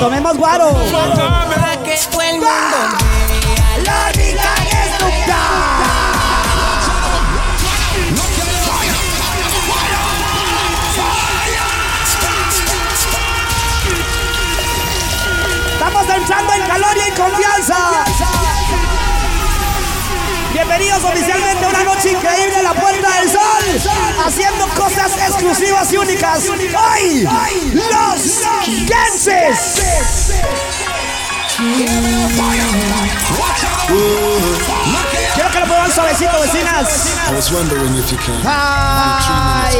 Tomemos 0.00 0.36
guaro. 0.36 0.72
Para 0.72 1.76
que 1.82 1.96
todo 2.10 2.22
el 2.22 2.34
mundo 2.34 2.46
vea 2.46 3.84
La 3.84 4.12
rica 4.12 4.54
es 4.70 5.04
Estamos 15.74 16.16
entrando 16.16 16.52
en 16.54 16.62
calor 16.62 16.96
y 16.96 17.08
en 17.08 17.14
confianza. 17.14 18.04
Bienvenidos 20.66 21.04
oficialmente 21.04 21.62
a 21.62 21.68
una 21.68 21.84
noche 21.84 22.12
increíble 22.12 22.56
en 22.56 22.64
la 22.64 22.72
Puerta 22.72 23.20
del 23.20 23.30
Sol, 23.30 23.92
haciendo 24.24 24.66
cosas 24.68 25.12
exclusivas 25.18 25.92
y 25.92 25.96
únicas. 25.98 26.48
Hoy, 26.48 27.28
los 27.74 28.40
Genses. 28.88 30.32
Quiero 35.34 35.50
que 35.50 35.60
lo 35.60 35.66
pongan 35.66 35.92
suavecito, 35.92 36.40
vecinas. 36.40 37.08
Ay, 38.46 39.76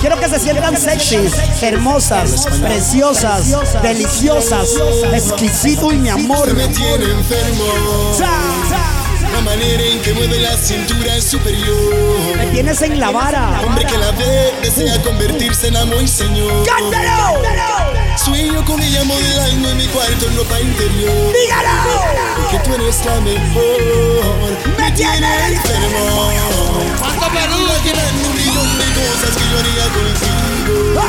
quiero 0.00 0.20
que 0.20 0.28
se 0.28 0.38
sientan 0.38 0.76
sexys, 0.76 1.34
hermosas, 1.62 2.46
preciosas, 2.60 3.82
deliciosas, 3.82 4.68
exquisito 5.12 5.90
y 5.90 5.96
mi 5.96 6.10
amor. 6.10 6.54
Me 6.54 6.68
tiene 6.68 7.10
enfermo. 7.10 7.64
La 9.36 9.42
manera 9.42 9.82
en 9.82 10.00
que 10.00 10.14
mueve 10.14 10.38
la 10.40 10.56
cintura 10.56 11.14
es 11.14 11.24
superior. 11.24 11.76
Me 12.38 12.46
tienes 12.46 12.80
en 12.80 12.98
la 12.98 13.10
vara. 13.10 13.60
Hombre 13.66 13.84
que 13.84 13.98
la 13.98 14.10
ve 14.12 14.54
desea 14.62 15.02
convertirse 15.02 15.68
en 15.68 15.76
amo 15.76 16.00
y 16.00 16.08
señor. 16.08 16.66
¡Cántalo! 16.66 17.42
Sueño 18.16 18.64
con 18.64 18.80
ella 18.82 19.04
modelando 19.04 19.72
en 19.72 19.76
mi 19.76 19.86
cuarto 19.88 20.26
en 20.26 20.36
ropa 20.38 20.58
interior. 20.58 21.34
¡Dígalo! 21.34 21.70
Porque 22.36 22.58
tú 22.60 22.74
eres 22.76 23.04
la 23.04 23.20
mejor. 23.20 24.56
Me 24.78 24.90
tiene 24.92 25.48
enfermo. 25.48 26.32
¿Cuánto 26.98 27.26
Perú? 27.26 27.56
Imaginando 27.60 28.28
un 28.28 28.34
millón 28.36 28.78
de 28.78 28.84
cosas 28.86 29.36
que 29.36 29.44
yo 29.50 29.58
haría 29.58 29.84
contigo. 29.92 31.02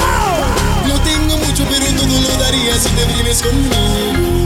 No 0.85 1.01
tengo 1.01 1.37
mucho, 1.37 1.65
pero 1.69 1.85
todo 1.95 2.21
lo 2.21 2.43
daría 2.43 2.77
si 2.77 2.89
te 2.89 3.05
vienes 3.05 3.41
conmigo. 3.41 4.36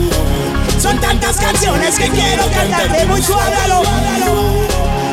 Son 0.81 0.99
tantas 0.99 1.37
canciones 1.37 1.95
que 1.95 2.09
quiero 2.09 2.43
cantarte 2.49 3.05
muy 3.05 3.21
suave. 3.21 3.55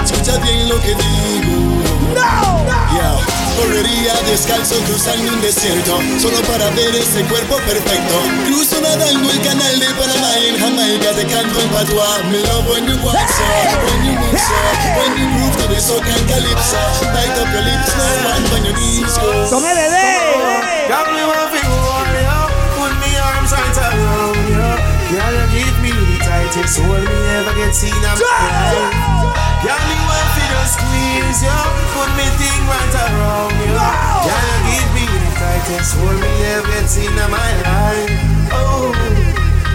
Escucha 0.02 0.38
bien 0.38 0.66
lo 0.66 0.80
que 0.80 0.94
digo. 0.94 1.82
No. 2.14 2.64
Yeah. 2.94 3.18
Correría 3.58 4.14
descalzo 4.24 4.76
cruzando 4.86 5.32
un 5.32 5.42
desierto 5.42 5.98
Solo 6.18 6.40
para 6.42 6.70
ver 6.70 6.94
ese 6.94 7.22
cuerpo 7.24 7.56
perfecto 7.66 8.22
Cruzo 8.46 8.80
nadando 8.80 9.30
el 9.30 9.42
canal 9.42 9.80
de 9.80 9.86
Panamá 9.94 10.38
en 10.38 10.58
Jamaica 10.58 11.10
Te 11.12 11.26
canto 11.26 11.60
en 11.60 11.68
patois 11.68 12.24
Me 12.30 12.38
love 12.38 12.68
when 12.70 12.86
you 12.86 12.96
walk 13.04 13.18
so 13.28 13.44
When 13.84 14.06
you 14.06 14.12
move 14.12 14.38
so 14.38 14.54
When 14.96 15.18
you 15.18 15.26
groove 15.36 15.56
to 15.56 15.74
the 15.74 15.80
soca 15.80 16.06
and 16.06 16.28
calypso 16.28 16.76
up 16.78 17.52
your 17.52 17.62
lips 17.62 17.96
now 17.96 18.36
and 18.36 18.48
when 18.52 18.64
your 18.64 18.76
knees 18.78 19.18
go 19.18 19.50
Tome 19.50 19.74
bebé. 19.74 20.08
The 26.58 26.66
tightest 26.66 26.80
me 26.82 27.18
ever 27.38 27.54
get 27.54 27.74
seen 27.74 27.94
my 28.02 28.14
life 28.18 28.94
Got 29.62 29.80
me 29.86 29.96
one 30.10 30.28
for 30.34 30.46
just 30.50 30.74
squeeze 30.74 31.42
you 31.42 31.58
Put 31.94 32.10
me 32.18 32.26
thing 32.34 32.62
right 32.66 32.94
around 32.98 33.54
you 33.62 33.78
Girl, 34.26 34.46
you 34.50 34.58
give 34.66 34.90
me 34.94 35.04
the 35.06 35.30
tightest 35.38 35.94
hold 35.94 36.18
me 36.18 36.30
ever 36.50 36.66
get 36.66 36.88
seen 36.88 37.14
on 37.18 37.30
my 37.30 37.50
life. 37.62 38.10
Oh, 38.50 38.90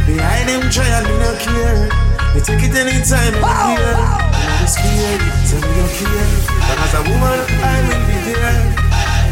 behind 0.05 0.49
them 0.49 0.69
trial 0.69 1.03
me 1.07 1.15
no 1.23 1.31
care. 1.39 1.87
Me 2.35 2.41
take 2.41 2.63
it 2.63 2.75
anytime 2.75 3.35
anywhere 3.35 3.95
I'm 3.95 4.43
not 4.59 4.67
scared, 4.67 5.21
so 5.47 5.55
me 5.55 5.69
don't 5.77 5.93
care. 5.95 6.31
But 6.67 6.77
as 6.83 6.93
a 6.95 7.01
woman, 7.07 7.39
I 7.63 7.79
will 7.87 8.03
be 8.07 8.17
there. 8.27 8.83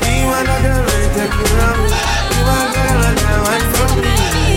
Me 0.03 0.23
want 0.25 0.47
a 0.47 0.57
girl 0.61 0.85
to 0.87 0.97
take 1.15 1.31
care 1.31 1.59
of 1.67 1.77
me 1.79 1.89
Me 2.31 2.39
want 2.47 2.63
a 2.63 2.79
girl 2.79 3.01
and 3.09 3.19
I 3.19 3.35
want 3.43 3.63
from 3.75 4.01
me 4.01 4.50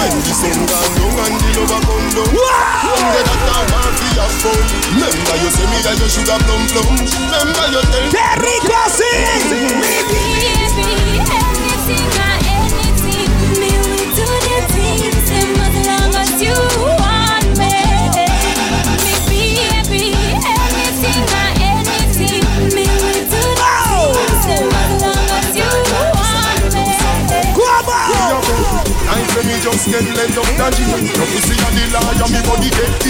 When 0.00 0.12
the 0.20 0.32
sun 0.32 0.60
gone 0.68 0.92
down 0.92 1.16
and 1.24 1.40
the 1.40 1.48
lover 1.56 1.80
come 1.88 2.08
down 2.12 2.28
Wonder 2.36 3.22
that 3.24 3.48
I 3.48 3.64
want 3.72 3.96
to 3.96 4.06
have 4.20 4.34
fun 4.44 4.60
Remember 4.92 5.36
you 5.40 5.48
say 5.56 5.64
me 5.72 5.78
that 5.80 5.96
you 5.96 6.08
should 6.08 6.28
have 6.28 6.44
plum 6.44 6.62
plum 6.68 7.00
Remember 7.00 7.64
you 7.72 7.80
tell 7.88 8.04
me 8.04 8.12
¡Qué 8.12 8.26
rico 8.44 8.76
así! 8.84 9.08
I 21.32 21.59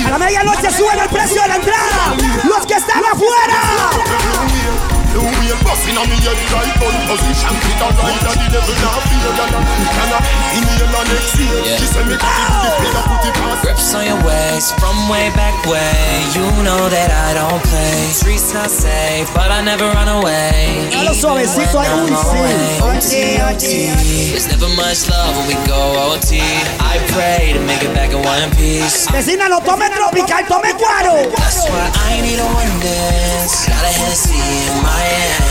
A 0.06 0.10
la 0.10 0.18
medianoche 0.18 0.70
suben 0.70 1.00
el 1.00 1.08
precio 1.08 1.42
de 1.42 1.48
la 1.48 1.56
entrada. 1.56 2.14
Los 2.44 2.64
que 2.64 2.74
están 2.74 3.02
afuera. 3.04 4.99
The 5.10 5.18
wheel 5.18 5.58
busting 5.66 5.98
on 5.98 6.06
me 6.06 6.16
head 6.22 6.38
right 6.54 6.74
on 6.78 6.94
position 7.10 7.50
With 7.50 7.82
a 7.82 7.88
ride 7.98 8.24
and 8.30 8.38
the 8.38 8.46
devil 8.54 8.76
now 8.78 8.98
fear 9.10 9.32
than 9.34 9.50
a 9.54 9.60
Can 9.90 10.10
I 10.14 10.18
inhale 10.54 10.90
her 10.94 11.04
next 11.10 11.34
year 11.34 11.78
She 11.78 11.86
say 11.90 12.04
me 12.06 12.14
cut 12.14 12.30
it 12.30 12.74
with 12.78 12.94
the 12.94 13.02
put 13.10 13.26
it 13.26 13.34
past 13.34 13.62
Grips 13.62 13.94
on 13.94 14.06
your 14.06 14.22
waist 14.24 14.78
from 14.78 14.96
way 15.08 15.28
back 15.34 15.54
way. 15.66 16.24
You 16.34 16.46
know 16.62 16.88
that 16.88 17.10
I 17.10 17.34
don't 17.34 17.62
play. 17.68 18.08
Streets 18.12 18.54
not 18.54 18.70
safe, 18.70 19.28
but 19.34 19.50
I 19.50 19.60
never 19.62 19.84
run 19.84 20.08
away. 20.08 20.88
Dale 20.90 21.14
suavecito 21.14 21.80
ahí, 21.80 21.90
uy, 22.00 22.14
sí. 22.16 22.40
Oye, 22.82 23.42
oye. 23.42 24.30
There's 24.30 24.48
never 24.48 24.68
much 24.76 25.08
love 25.08 25.36
when 25.36 25.46
we 25.48 25.56
go 25.66 25.80
OT. 26.08 26.40
I 26.80 26.96
pray 27.12 27.52
to 27.52 27.60
make 27.66 27.82
it 27.82 27.92
back 27.94 28.12
in 28.12 28.22
one 28.22 28.50
piece. 28.56 29.08
Vecina, 29.10 29.48
no 29.48 29.60
tome 29.60 29.88
tropical, 29.90 30.42
tome 30.48 30.70
cuaro. 30.78 31.14
That's 31.36 31.68
why 31.68 31.90
I 32.08 32.20
need 32.22 32.38
a 32.38 32.46
one 32.46 32.74
dance. 32.80 33.66
Got 33.66 33.84
a 33.84 33.92
Hennessy 33.92 34.38
in 34.38 34.76
my 34.82 34.99
hand. 35.00 35.44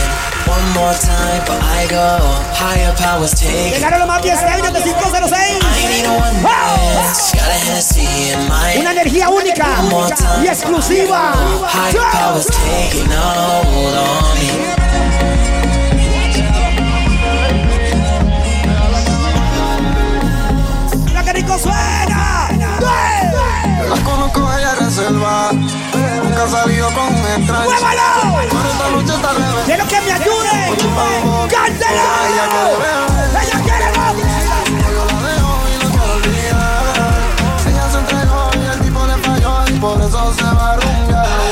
One 0.46 0.66
more 0.74 0.94
time, 0.94 1.42
but 1.46 1.60
I 1.62 1.86
go. 1.88 2.18
Higher 2.54 2.92
powers 2.96 3.32
take. 3.32 3.70
Llegaron 3.74 4.00
los 4.00 4.08
más 4.08 4.22
fiesteños 4.22 4.72
de 4.72 4.80
506. 4.82 5.32
I 5.32 5.88
need 5.88 6.06
a 6.06 6.12
one 6.12 6.42
dance. 6.42 7.32
Got 7.36 7.48
a 7.48 7.54
Hennessy 7.54 8.32
in 8.32 8.48
my 8.48 8.76
Una 8.80 8.92
energía 8.92 9.28
única 9.28 9.64
One 9.80 9.88
more 9.90 10.10
time. 10.14 10.44
y 10.44 10.48
exclusiva. 10.48 11.32
Higher 11.68 12.02
powers 12.12 12.46
taking 12.46 13.10
a 13.12 13.62
hold 13.62 13.94
on 13.94 14.38
me. 14.38 15.70
Mira 21.06 21.22
qué 21.24 21.32
rico 21.32 21.58
suena. 21.58 22.48
La 23.88 23.96
conozco 24.04 24.46
a 24.46 24.58
ella 24.58 24.74
reserva. 24.76 25.49
Nunca 26.40 26.56
ha 26.56 26.62
salido 26.62 26.88
con 26.94 27.04
un 27.04 27.26
extraño. 27.26 27.64
¡Muévalo! 27.64 28.38
Pero 28.48 28.70
esta 28.70 28.88
lucha 28.88 29.14
está 29.14 29.32
revés. 29.32 29.64
Quiero 29.66 29.86
que 29.86 30.00
me 30.00 30.12
ayude. 30.12 30.72
¡Cántelo! 31.50 32.00
Ella 32.30 32.48
quiere 32.48 32.72
beber. 32.78 33.04
¡Ella 33.42 33.58
quiere 33.62 33.86
Yo 34.90 35.04
la 35.04 35.16
dejo 35.28 35.52
y 35.68 35.84
no 35.84 35.90
quiero 35.90 36.12
olvidar. 36.14 36.84
Ella 37.68 37.84
se 37.90 37.98
entregó 37.98 38.50
y 38.54 38.66
el 38.72 38.80
tipo 38.80 39.06
le 39.06 39.16
falló 39.18 39.52
y 39.66 39.72
por 39.80 40.00
eso 40.00 40.34
se 40.34 40.42
va 40.44 40.72
a 40.72 40.76
rumbear. 40.76 41.49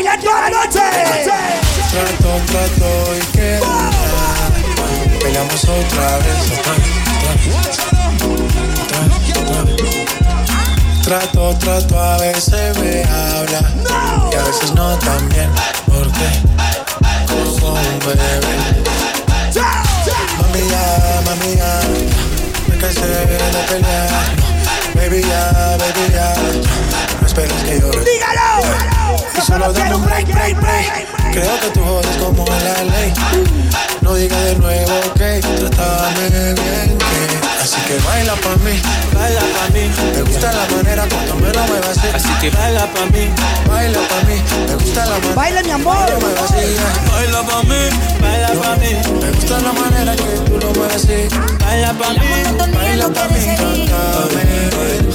Bailar 0.00 0.20
toda 0.20 0.40
la 0.40 0.50
noche. 0.50 0.80
Trato, 1.90 2.30
trato 2.46 3.16
y 3.16 3.36
queda 3.36 3.90
Pegamos 5.20 5.64
otra 5.64 6.18
vez. 6.18 6.36
Trato, 11.02 11.56
trato, 11.58 12.00
a 12.00 12.18
veces 12.18 12.78
me 12.78 13.02
habla 13.04 13.60
y 14.30 14.34
a 14.34 14.42
veces 14.44 14.72
no 14.74 14.96
también, 14.98 15.50
porque 15.86 16.28
como 17.26 17.72
un 17.74 17.98
bebé. 18.00 18.40
Mami 20.40 20.68
ya, 20.70 21.22
mami 21.26 21.56
ya, 21.56 21.80
me 22.68 22.78
cansé 22.78 23.06
de 23.06 23.62
pelear. 23.68 24.10
Baby 24.94 25.22
ya, 25.22 25.76
baby 25.78 26.12
ya, 26.12 26.34
esperes 27.30 27.62
que 27.62 27.80
llore. 27.80 28.04
¡Dígalo! 28.04 29.16
Y 29.36 29.40
solo 29.40 29.72
dame 29.72 29.94
un 29.94 30.04
break, 30.04 30.26
break, 30.26 30.60
break. 30.60 31.32
Creo 31.32 31.60
que 31.60 31.70
tú 31.70 31.80
jodes 31.84 32.16
como 32.16 32.44
la 32.44 32.82
ley. 32.82 33.12
No 34.02 34.14
digas 34.14 34.44
de 34.44 34.56
nuevo 34.56 34.92
que 35.14 35.40
trátame 35.40 36.54
bien, 36.54 36.98
que 36.98 37.62
así 37.62 37.80
que 37.86 37.98
baila 38.06 38.34
pa' 38.34 38.56
mí, 38.64 38.80
baila 39.14 39.40
pa' 39.40 39.68
mí. 39.74 39.90
Me 40.14 40.22
gusta 40.22 40.52
la 40.52 40.66
manera 40.74 41.06
cuando 41.08 41.34
me 41.36 41.52
lo 41.52 41.62
muevas 41.66 41.98
así. 41.98 42.08
Así 42.14 42.28
que 42.40 42.50
baila 42.50 42.86
pa' 42.92 43.06
mí, 43.06 43.28
baila 43.68 44.00
pa' 44.08 44.22
mí. 44.26 44.42
Me 44.68 44.74
gusta 44.74 45.04
la 45.04 45.14
manera. 45.18 45.34
Baila 45.34 45.62
mi 45.62 45.70
amor. 45.70 46.20
muevas 46.20 46.50
así. 46.50 46.76
Baila 47.12 47.42
pa' 47.42 47.62
mí, 47.64 47.82
baila 48.20 48.48
pa' 48.48 48.76
mí. 48.76 48.90
Me 49.20 49.30
gusta 49.32 49.60
la 49.60 49.72
manera 49.72 50.16
que 50.16 50.50
tú 50.50 50.58
lo 50.58 50.72
muevas 50.72 50.96
así. 50.96 51.28
Baila 51.60 51.92
pa' 51.92 52.10
mí, 52.10 52.74
baila 52.74 53.08
pa' 53.08 53.28
mí. 53.28 53.44
Trátame 53.56 54.44
bien, 54.44 55.10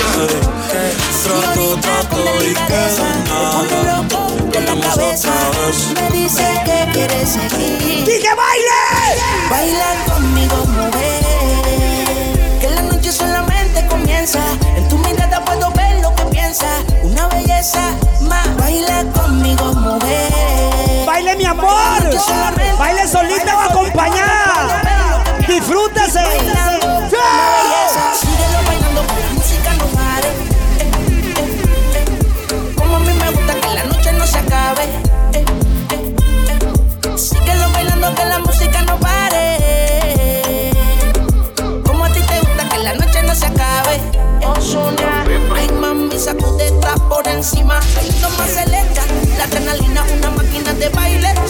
que 0.71 0.83
trato, 1.23 1.79
trato 1.81 2.21
y 2.43 2.53
que 2.53 2.83
nada. 3.29 3.85
la 4.65 4.81
cabeza 4.81 5.33
me 5.95 6.09
dice 6.11 6.45
que 6.65 6.91
quieres 6.93 7.29
seguir. 7.29 8.01
¡Y 8.01 8.21
que 8.21 8.33
baile! 8.33 8.81
Baila 9.49 9.85
conmigo, 10.13 10.55
mujer. 10.67 11.23
Que 12.59 12.69
la 12.69 12.81
noche 12.83 13.11
solamente 13.11 13.85
comienza. 13.87 14.39
En 14.75 14.87
tu 14.89 14.97
mirada 14.99 15.43
puedo 15.43 15.71
ver 15.71 16.01
lo 16.01 16.13
que 16.15 16.23
piensas. 16.25 16.83
Una 17.03 17.27
belleza 17.27 17.81
más. 18.21 18.55
Baila 18.57 19.03
conmigo, 19.13 19.73
mujer. 19.73 21.05
¡Baile 21.05 21.35
mi 21.35 21.45
amor! 21.45 22.01
¡Baile 22.79 23.07
solita 23.07 23.57
o 23.57 23.61
acompañada! 23.61 24.44
Encima. 47.45 47.79
Bailando 47.95 48.29
más 48.37 48.49
celesta, 48.49 49.03
la 49.37 49.43
adrenalina, 49.43 50.03
una 50.17 50.29
máquina 50.31 50.73
de 50.73 50.89
baile. 50.89 51.44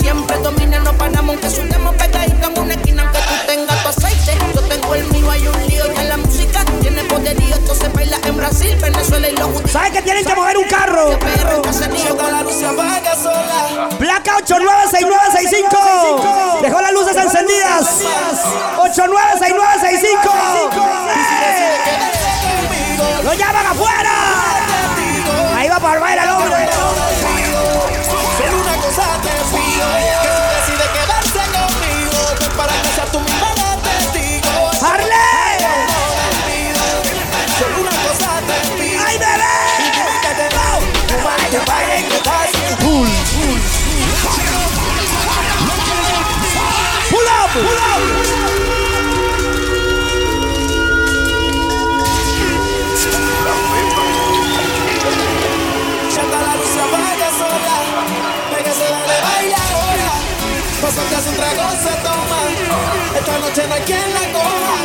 Noche 63.56 63.68
no 63.68 63.76
hay 63.76 63.82
quien 63.82 64.14
la 64.14 64.20
coja. 64.34 64.76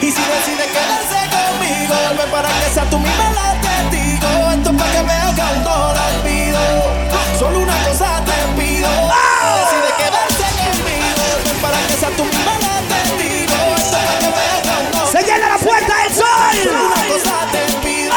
Y 0.00 0.10
si 0.10 0.20
decide 0.20 0.66
quedarse 0.66 1.20
conmigo 1.30 1.94
Ven 2.18 2.30
para 2.30 2.48
que 2.48 2.74
sea 2.74 2.84
tú 2.90 2.98
misma 2.98 3.30
la 3.30 3.60
testigo. 3.60 4.50
Esto 4.50 4.70
es 4.70 4.76
para 4.76 4.92
que 4.92 5.02
me 5.02 5.12
haga 5.12 5.50
un 5.50 5.64
no 5.64 5.92
lo 5.94 6.02
olvido. 6.10 6.60
Solo 7.38 7.58
una 7.60 7.76
cosa 7.84 8.22
te 8.24 8.60
pido. 8.60 8.88
Si 8.90 9.60
decide 9.60 9.90
quedarse 10.02 10.46
conmigo 10.58 11.22
Ven 11.44 11.58
para 11.62 11.78
que 11.86 11.92
sea 11.94 12.10
tú 12.16 12.24
misma 12.24 12.54
la 12.58 12.74
testigo. 12.90 13.58
Esto 13.76 13.96
es 13.96 14.02
para 14.02 14.18
que 14.18 14.28
haga 14.42 14.78
un 14.80 14.90
no. 14.90 15.06
Se 15.06 15.22
llena 15.22 15.48
la 15.48 15.58
puerta 15.58 15.94
del 16.02 16.14
Solo 16.14 16.14
sol. 16.14 16.84
una 16.90 17.02
cosa 17.14 17.34
te 17.52 17.62
pido. 17.84 18.14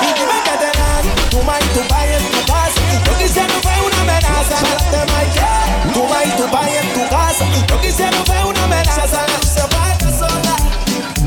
Y 0.00 0.08
dime 0.16 0.38
que 0.46 0.54
te 0.62 0.70
dan 0.78 1.04
Tu 1.28 1.38
y 1.38 1.68
tu 1.74 1.80
en 1.80 2.24
tu 2.32 2.40
casa 2.46 2.80
Lo 3.06 3.18
que 3.18 3.24
hicieron 3.24 3.62
fue 3.62 3.72
una 3.84 4.00
amenaza. 4.00 4.56
Te 4.90 5.57
Tu 5.98 6.04
ma 6.04 6.22
y 6.24 6.30
tu 6.36 6.48
pai 6.48 6.76
en 6.76 6.92
tu 6.94 7.08
casa. 7.10 7.44
Que 7.82 7.88
hicieron 7.88 8.24
fue 8.24 8.44
una 8.44 8.62
amenaza. 8.62 9.26
Se 9.42 9.60
apaga 9.60 9.98
sola. 10.16 10.54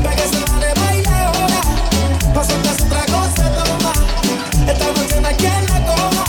Pégase, 0.02 0.40
dale, 0.48 0.74
baila 0.80 1.26
ahora. 1.26 1.60
Pásate 2.34 2.70
a 2.70 2.86
otra 2.86 3.04
cosa, 3.14 3.44
toma. 3.52 3.92
Esta 4.72 4.86
noche 4.94 5.20
no 5.20 5.28
hay 5.28 5.36
quien 5.36 5.66
la 5.68 5.80
coja 5.88 6.24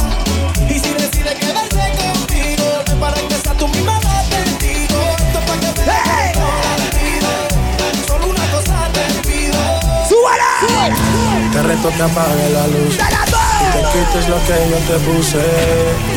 Y 0.69 0.75
si 0.81 0.93
decide 0.95 1.35
quedarse 1.37 1.85
contigo 2.01 2.65
Ven 2.89 2.99
para 2.99 3.21
que 3.29 3.35
sea 3.35 3.55
tú 3.55 3.69
misma 3.69 4.01
la 4.01 4.23
testigo 4.25 5.01
Esto 5.19 5.39
es 5.39 5.45
pa' 5.45 5.61
que 5.61 5.81
me 5.81 5.85
hey. 5.87 6.33
no 6.35 6.49
la 7.29 8.07
Solo 8.09 8.27
una 8.27 8.51
cosa 8.51 8.91
te 8.93 9.29
pido. 9.29 9.61
¡Súbala! 10.09 10.97
Te 11.53 11.63
reto 11.63 11.91
que 11.91 12.03
apague 12.03 12.49
la 12.51 12.67
luz. 12.67 12.99
Te 13.73 13.81
quites 13.91 14.29
lo 14.29 14.37
que 14.45 14.69
yo 14.69 14.77
te 14.87 14.99
puse. 15.01 15.39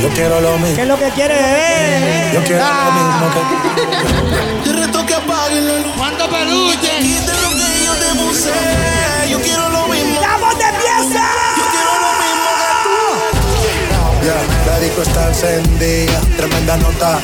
Yo 0.01 0.09
quiero 0.09 0.41
lo 0.41 0.57
mismo. 0.57 0.75
¿Qué 0.75 0.81
es 0.81 0.87
lo 0.87 0.99
que 0.99 1.09
quiere 1.11 1.35
beber? 1.35 2.33
Yo 2.33 2.43
quiero 2.43 2.65
lo 2.65 2.91
mismo 2.91 3.31
que 3.33 4.69
Te 4.69 4.73
reto 4.75 5.05
que 5.05 5.13
apague 5.13 5.61
la 5.61 5.79
luz. 5.79 5.93
¿Cuánto 5.95 6.29
peluche? 6.29 6.91
Quite 6.99 7.31
lo 7.41 7.49
que 7.49 7.85
yo 7.85 7.93
te 7.93 8.19
puse. 8.19 8.51
Yo 9.29 9.39
quiero 9.39 9.69
lo 9.69 9.87
mismo. 9.87 10.19
¡Estamos 10.21 10.57
de 10.57 10.65
fiesta! 10.65 11.23
Yo 11.57 11.63
quiero 11.71 11.91
lo 12.03 12.11
mismo 12.23 12.49
que 14.19 14.27
Ya, 14.27 14.71
la 14.71 14.79
disco 14.79 15.01
está 15.01 15.27
encendida, 15.29 16.19
tremenda 16.35 16.75
nota. 16.77 17.19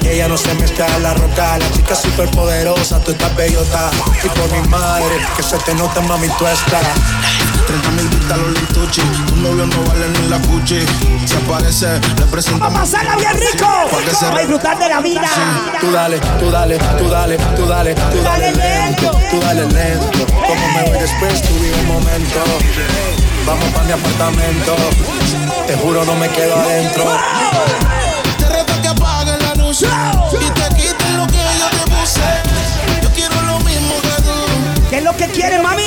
Y 0.00 0.08
ella 0.08 0.28
no 0.28 0.38
se 0.38 0.54
mezcla 0.54 0.86
en 0.96 1.02
la 1.02 1.12
roca. 1.12 1.58
La 1.58 1.70
chica 1.72 1.94
súper 1.94 2.30
poderosa, 2.30 2.98
tú 3.00 3.10
estás 3.12 3.36
bellota. 3.36 3.90
Y 4.24 4.28
por 4.28 4.50
mi 4.52 4.66
madre, 4.68 5.18
que 5.36 5.42
se 5.42 5.58
te 5.58 5.74
nota, 5.74 6.00
mami, 6.00 6.28
tú 6.38 6.46
estás. 6.46 6.82
30 7.66 7.90
mil 7.90 8.08
vistas 8.08 8.38
los 8.38 8.50
lituchi. 8.60 9.02
Tu 9.28 9.36
novio 9.36 9.66
no 9.66 9.82
vale 9.84 10.08
ni 10.08 10.28
la 10.28 10.38
cuchi. 10.40 10.80
Se 11.26 11.36
aparece, 11.36 12.00
le 12.18 12.26
presenta. 12.26 12.64
¡Vamos 12.64 12.78
a 12.78 12.82
pasarla 12.82 13.16
bien 13.16 13.32
rico! 13.34 13.66
¡Vamos 13.66 14.22
a 14.22 14.38
disfrutar 14.38 14.78
de 14.78 14.88
la 14.88 15.00
vida! 15.00 15.28
Tú 15.80 15.90
dale, 15.90 16.18
tú 16.38 16.50
dale, 16.50 16.78
tú 16.78 17.08
dale, 17.08 17.36
tú 17.56 17.66
dale, 17.66 17.94
tú 17.94 18.22
dale 18.22 18.52
lento, 18.52 19.10
tú 19.30 19.40
dale 19.40 19.66
lento. 19.66 20.26
Como 20.26 20.68
me 20.74 20.90
voy 20.90 20.98
después, 20.98 21.42
tú 21.42 21.54
vive 21.60 21.78
el 21.78 21.86
momento. 21.86 22.40
Vamos 23.46 23.68
pa' 23.70 23.82
mi 23.84 23.92
apartamento. 23.92 24.76
Te 25.66 25.74
juro, 25.76 26.04
no 26.04 26.14
me 26.14 26.28
quedo 26.28 26.56
adentro. 26.56 27.04
Te 28.38 28.48
reto 28.48 28.72
que 28.82 28.88
apague 28.88 29.36
la 29.38 29.54
luz. 29.54 29.82
Y 29.82 30.50
te 30.50 30.68
quites 30.76 31.10
lo 31.16 31.26
que 31.26 31.42
yo 31.58 31.68
te 31.70 31.90
puse. 31.90 32.20
Yo 33.02 33.10
quiero 33.10 33.40
lo 33.42 33.58
mismo 33.60 33.94
que 34.02 34.22
tú. 34.22 34.88
¿Qué 34.90 34.98
es 34.98 35.04
lo 35.04 35.16
que 35.16 35.26
quiere, 35.28 35.58
mami? 35.60 35.84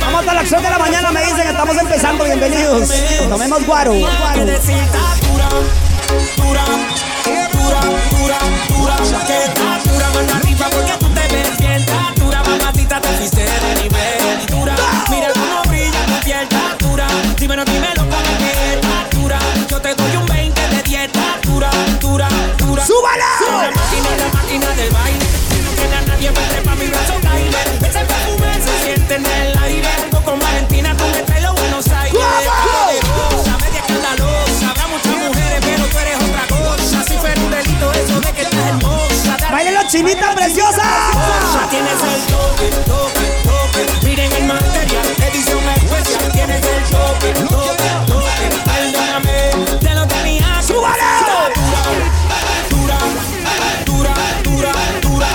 Vamos 0.00 0.20
hasta 0.20 0.34
las 0.34 0.52
8 0.52 0.60
de 0.60 0.70
la 0.70 0.78
mañana, 0.78 1.10
me 1.10 1.20
dicen 1.22 1.48
estamos 1.48 1.78
empezando. 1.78 2.24
Bienvenidos. 2.24 2.90
Tomemos 3.28 3.64
guaro. 3.64 3.94
Chinita 39.98 40.34
preciosa. 40.34 40.82
Ya 41.54 41.68
tienes 41.70 41.92
el 41.92 42.22
toque, 42.32 42.68
toque, 42.86 43.26
toque. 43.42 44.06
Miren 44.06 44.32
el 44.32 44.44
material, 44.44 45.06
edición 45.26 45.58
especial. 45.76 46.32
Tienes 46.32 46.62
el 46.62 46.82
toque, 46.84 47.32
toque, 47.32 47.88
toque. 48.06 48.46
Perdóname, 48.64 49.78
te 49.80 49.94
lo 49.94 50.06
tenía. 50.06 50.62
¡Súbale! 50.62 51.02
Dura, 52.70 52.98
dura, 53.84 54.14
dura, 54.44 54.72
dura. 55.02 55.28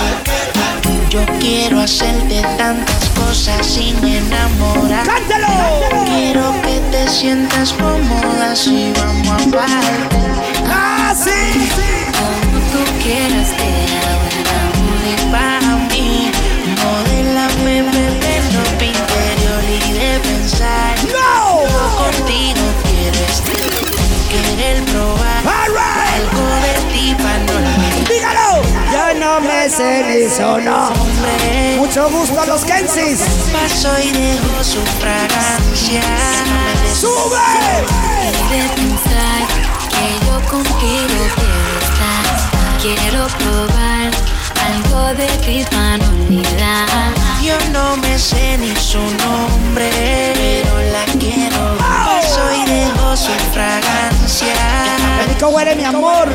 Yo 1.09 1.25
quiero 1.39 1.81
hacerte 1.81 2.41
tantas 2.57 3.09
cosas 3.09 3.65
sin 3.65 3.97
enamorar. 4.05 5.05
¡Cántalo! 5.05 6.05
Quiero 6.05 6.53
que 6.61 6.79
te 6.91 7.09
sientas 7.09 7.73
cómoda 7.73 8.55
si 8.55 8.93
vamos 8.93 9.27
a 9.29 9.57
parte. 9.57 10.52
Sono. 30.29 30.87
Hombre, 30.87 31.75
Mucho 31.77 32.09
gusto 32.09 32.39
a 32.41 32.45
los 32.45 32.63
Kensis. 32.63 33.19
paso 33.51 33.89
y 34.01 34.11
dejo 34.11 34.63
su 34.63 34.81
fragancia. 34.99 36.01
¡Sube! 36.93 37.37
Pensar 38.49 39.47
que 39.89 40.25
yo 40.25 40.35
contigo 40.49 41.23
quiero 41.35 41.75
estar. 41.81 42.25
Quiero 42.81 43.27
probar 43.37 44.11
algo 44.65 45.13
de 45.15 45.27
no 45.97 46.07
olvidar. 46.09 47.13
Yo 47.41 47.55
no 47.71 47.97
me 47.97 48.17
sé 48.17 48.57
ni 48.57 48.75
su 48.75 48.99
nombre, 48.99 49.89
pero 50.35 50.81
la 50.91 51.05
quiero. 51.19 51.77
Paso 51.77 52.41
y 52.53 52.69
dejo 52.69 53.17
su 53.17 53.31
fragancia. 53.53 54.53
Rico 55.27 55.49
huele 55.49 55.75
mi 55.75 55.83
amor. 55.83 56.29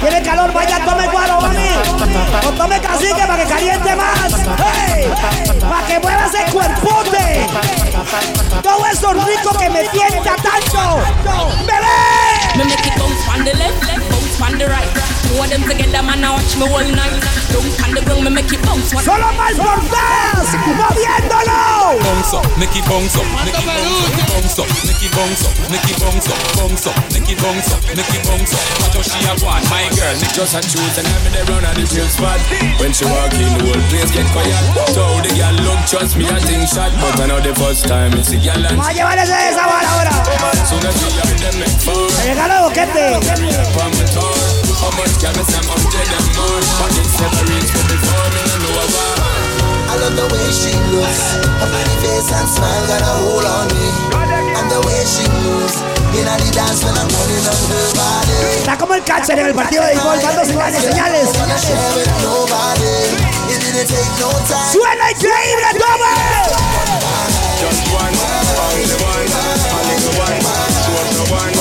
Tiene 0.00 0.22
calor, 0.22 0.52
vaya, 0.52 0.84
tome 0.84 1.06
guaro, 1.08 1.40
mami. 1.40 1.68
O 2.46 2.52
tome 2.52 2.80
cacique 2.80 3.26
para 3.26 3.42
que 3.42 3.48
caliente 3.48 3.96
más. 3.96 4.32
¡Hey! 4.74 5.10
Para 5.60 5.86
que 5.86 6.00
mueva 6.00 6.26
ese 6.26 6.50
cuerpote. 6.52 7.46
Todo 8.62 8.86
eso 8.86 9.12
rico 9.12 9.58
que 9.58 9.70
me 9.70 9.88
tienta 9.88 10.36
tanto. 10.36 11.02
¡Bebé! 11.66 12.56
Me 12.56 12.64
make 12.64 12.86
it 12.86 12.98
bounce 12.98 13.28
on 13.28 13.44
the 13.44 13.54
left, 13.54 13.84
left, 13.86 14.10
bounce 14.10 14.40
on 14.40 14.58
the 14.58 14.66
right. 14.66 14.88
Two 15.28 15.42
of 15.42 15.48
them 15.50 15.62
together, 15.62 16.02
man, 16.02 16.24
I 16.24 16.30
watch 16.32 16.56
me 16.56 16.64
all 16.64 16.84
night. 16.94 17.35
Don't 17.52 17.70
on 17.84 17.90
the 17.94 18.00
ground, 18.02 18.24
me 18.24 18.30
make 18.30 18.52
it 18.52 18.62
bounce. 18.62 18.92
One 18.94 19.04
Solo 19.04 19.28
más 19.38 19.54
por 19.58 19.78
más. 19.90 20.46
Moviéndolo. 20.66 21.98
Bounce 22.02 22.34
up, 22.34 22.44
make 22.58 22.74
it 22.74 22.84
bounce 22.88 23.14
up, 23.16 23.24
make 23.44 23.54
it 23.54 23.66
bounce 23.66 24.58
up, 24.58 24.66
make 24.86 25.02
it 25.02 25.12
bounce 25.14 25.44
up, 25.46 25.54
make 25.70 25.86
it 25.86 25.98
bounce 26.00 26.28
up, 26.28 26.38
bounce 26.58 26.86
bounce 27.42 27.70
bounce. 28.26 28.52
What 28.94 29.04
she 29.06 29.18
have 29.26 29.42
want? 29.42 29.64
My 29.70 29.86
girl, 29.94 30.14
Just 30.34 30.54
a 30.54 30.60
choose 30.60 30.98
and 30.98 31.06
I'm 31.06 31.26
in 31.26 31.32
the 31.32 31.42
run 31.52 31.64
at 31.64 31.74
the 31.76 31.86
chill 31.86 32.08
spot. 32.08 32.40
When 32.82 32.92
she 32.92 33.04
walk 33.06 33.32
in, 33.38 33.52
the 33.54 33.60
whole 33.70 33.82
place 33.90 34.10
get 34.10 34.26
quiet. 34.34 34.64
So 34.92 35.02
the 35.22 35.30
girl 35.36 35.54
look, 35.62 35.78
trust 35.86 36.16
me, 36.16 36.26
I 36.26 36.38
think 36.40 36.66
shot. 36.68 36.90
But 36.98 37.20
I 37.22 37.26
the 37.40 37.54
first 37.54 37.86
time 37.86 38.12
it's 38.14 38.28
the 38.30 38.38
girl 38.42 38.66
and 38.66 38.76
a. 38.76 38.82
Me. 41.56 44.55
From 44.86 45.02
the 45.02 45.02
tour. 45.02 45.02
How 45.02 45.02
much 45.02 45.18
can 45.18 45.34
I 45.34 45.42
say 45.42 45.58
I'm 45.58 45.82
dead 45.90 46.14
and 46.14 46.30
more? 46.38 46.62
But 46.78 46.94
it 46.94 47.08
separates 47.10 47.70
me 47.74 47.82
before 47.90 48.28
me 48.30 48.40
no 48.46 48.54
know 48.62 48.86
about. 48.86 49.18
I 49.90 49.98
love 49.98 50.14
the 50.14 50.26
way 50.30 50.46
she 50.54 50.70
looks. 50.94 51.42
Her 51.58 51.66
pretty 51.66 51.96
face 52.06 52.30
and 52.30 52.46
smile 52.46 52.86
got 52.86 53.02
a 53.02 53.12
hold 53.26 53.46
on 53.46 53.66
me. 53.74 53.82
And 54.14 54.70
the 54.70 54.78
way 54.86 55.02
she 55.02 55.26
moves. 55.42 55.82
In 56.14 56.24
the 56.24 56.48
dance 56.54 56.80
when 56.86 56.94
I'm 56.96 57.10
running 57.10 57.44
on 57.44 57.60
her 57.66 57.88
body. 57.98 58.62
Está 58.62 58.78
como 58.78 58.94
el 58.94 59.02
catcher 59.02 59.38
en 59.38 59.46
el 59.46 59.54
partido 59.54 59.82
de 59.82 59.88
béisbol, 59.88 60.20
dando 60.22 60.44
señales, 60.46 60.80
señales. 60.80 61.28
Wanna 61.36 61.58
share 61.58 61.92
with 61.92 62.08
nobody. 62.22 63.10
It 63.52 63.58
didn't 63.60 63.90
take 63.90 64.14
no 64.22 64.30
time. 64.48 64.70
¡Suena 64.72 65.10
increíble, 65.10 65.76
tome! 65.76 66.14
Just 67.60 67.84
one, 67.92 68.16
only 68.64 68.86
one, 69.02 69.28
only 69.76 70.08
one, 70.16 70.40
just 70.40 71.10
the 71.12 71.24
one, 71.34 71.52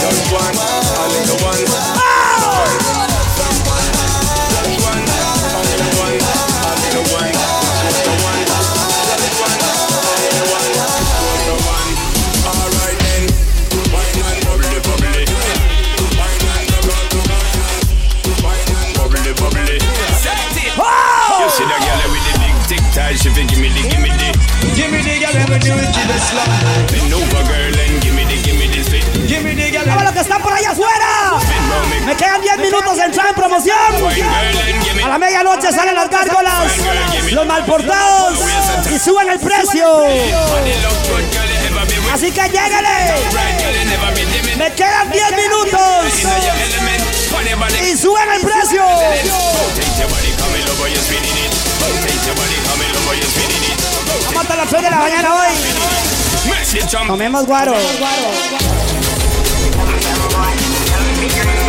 just 0.00 0.32
one, 0.32 0.56
only 0.98 1.22
the 1.26 1.36
one. 1.44 1.91
Fi 23.42 23.54
gimme 23.54 23.68
the, 23.68 23.82
gimme 23.88 24.08
the. 24.08 24.28
Give 24.76 24.90
me 24.90 25.02
the 25.02 25.18
girl, 25.18 25.36
ever 25.36 25.58
do 25.58 25.74
it 25.74 25.90
to 25.92 26.02
the 26.06 26.18
slum. 26.18 26.48
Bend 26.90 27.12
over, 27.12 27.42
girl, 27.48 27.74
and 27.74 28.02
gimme 28.02 28.24
the, 28.24 28.36
gimme 28.42 28.66
the 28.68 28.82
spit. 28.84 29.04
Give 29.26 29.42
me 29.42 29.54
the 29.54 29.70
girl. 29.70 29.86
¡Vamos 29.86 30.04
los 30.04 30.12
que 30.12 30.20
están 30.20 30.42
por 30.42 30.52
allá 30.52 30.70
afuera! 30.70 31.38
Me 32.06 32.14
quedan 32.14 32.40
10 32.40 32.58
minutos 32.58 32.96
de 32.96 33.04
entrar 33.04 33.28
en 33.28 33.34
promoción. 33.34 33.76
A 35.04 35.08
la 35.08 35.18
medianoche 35.18 35.72
salen 35.72 35.94
las 35.94 36.08
gárgolas, 36.08 36.78
los 37.32 37.46
malportados 37.46 38.38
y 38.90 38.98
suben 38.98 39.30
el 39.30 39.40
precio. 39.40 40.04
Así 42.12 42.30
que 42.30 42.42
lléguenle. 42.42 43.14
Me 44.56 44.72
quedan 44.72 45.10
10 45.10 45.24
minutos 45.36 45.82
y 47.92 47.96
suben 47.96 48.30
el 48.34 48.42
precio. 48.42 48.82
Vamos 54.26 54.36
hasta 54.36 54.56
las 54.56 54.70
6 54.70 54.82
de 54.82 54.90
la 54.90 54.96
mañana 54.98 55.34
hoy. 55.34 55.54
Comemos 57.08 57.46
guaro. 57.46 57.74
Girl, 61.28 61.61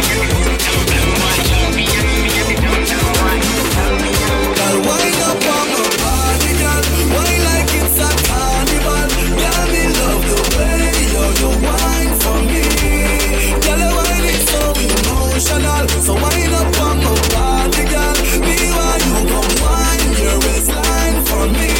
So 16.13 16.21
wind 16.21 16.53
up 16.53 16.69
on 16.77 17.01
my 17.01 17.09
body, 17.33 17.89
girl. 17.89 18.13
Me 18.45 18.53
you 18.53 18.69
come 19.33 19.49
wine 19.65 20.13
your 20.21 20.37
waistline 20.45 21.17
for 21.25 21.49
me. 21.49 21.73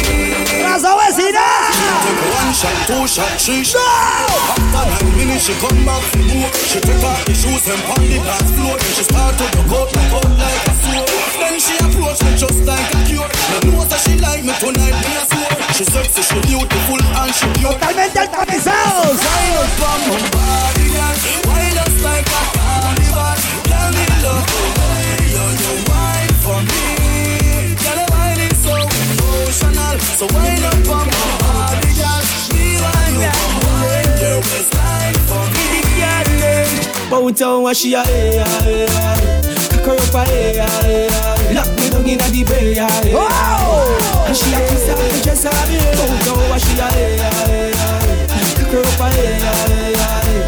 One 0.74 2.50
shot, 2.50 2.74
two 2.90 3.06
shot, 3.06 3.30
three 3.38 3.62
shot. 3.62 4.26
After 4.58 4.90
nine 4.90 5.14
minutes, 5.14 5.46
she 5.46 5.54
come 5.62 5.86
back 5.86 6.02
for 6.10 6.18
more. 6.34 6.50
She 6.50 6.82
take 6.82 7.04
off 7.06 7.22
the 7.24 7.34
shoes 7.34 7.62
and 7.70 7.78
the 7.78 8.18
dance 8.26 8.50
floor. 8.58 8.74
Then 8.74 8.92
she 8.98 9.04
start 9.06 9.38
to 9.38 9.44
look 9.54 9.70
out, 9.70 9.94
look 9.94 10.18
out 10.18 10.26
like 10.34 10.66
a 10.66 10.74
sword. 10.82 11.06
Then 11.38 11.54
she 11.62 11.78
approach 11.78 12.18
me 12.26 12.34
just 12.34 12.58
like 12.66 12.90
a 12.90 12.98
cure. 13.06 13.30
Me 13.30 13.70
know 13.70 13.86
that 13.86 14.00
she 14.02 14.18
like 14.18 14.42
me 14.42 14.50
tonight, 14.58 14.98
me 14.98 15.14
a 15.14 15.22
swore. 15.30 15.54
She 15.78 15.84
sexy, 15.86 16.22
she 16.26 16.38
beautiful 16.42 16.98
and 16.98 17.30
she 17.30 17.46
pure. 17.62 17.70
Totalmente 17.70 18.18
alcanizados. 18.18 19.22
Up 19.22 19.78
on 19.78 20.00
my 20.10 20.18
body, 20.34 20.90
girl. 20.90 21.14
Wind 21.54 21.78
up 21.78 21.94
like 22.02 22.26
a 22.26 22.30
carnival. 22.34 22.34
Girl, 22.34 22.42
me 22.42 22.53
love 24.24 24.46
the 24.48 24.64
way 24.80 25.08
you 25.36 25.44
you 25.62 25.72
wine 25.88 26.34
for 26.44 26.58
me. 26.70 26.84
Girl, 27.82 27.98
your 28.00 28.08
wine 28.10 28.40
is 28.40 28.56
so 28.64 28.72
emotional. 28.72 29.96
So 30.18 30.24
wind 30.32 30.64
up 30.64 30.88
on 30.96 31.06
my 31.12 31.24
body, 31.44 31.92
girl. 32.00 32.22
Me 32.56 32.80
want 32.80 33.12
you 33.20 33.30
come 33.36 33.56
wine 33.64 34.08
your 34.22 34.38
waistline 34.48 35.18
for 35.28 35.44
me. 35.52 35.64
On 37.14 37.62
what 37.62 37.76
she 37.76 37.94
a 37.94 38.02
hey, 38.02 38.38
hey, 38.38 38.86
hey. 38.86 39.42
Cock 39.70 39.86
her 39.86 39.96
up 39.96 40.14
a 40.14 40.24
hey, 40.24 40.54
hey, 40.54 41.08
hey. 41.10 41.54
Lock 41.54 41.68
me 41.76 41.90
down 41.90 42.06
inna 42.06 42.26
the 42.30 42.44
bay, 42.44 42.74
hey, 42.74 42.84
hey. 42.84 43.14
And 44.26 44.36
she 44.36 44.48
a 44.54 44.60
kiss 44.68 44.86
her, 44.88 45.22
dress 45.22 45.44
her, 45.44 45.50
Bout 45.98 46.28
on 46.28 46.48
what 46.50 46.60
she 46.60 46.78
a 46.78 46.86
hey, 46.94 47.16
hey, 47.18 47.72
hey. 47.74 48.54
Cock 48.56 48.72
her 48.72 48.80
up 48.80 49.00
a 49.00 49.10
hey, 49.10 49.34
hey, 49.34 49.68
hey. 49.68 49.73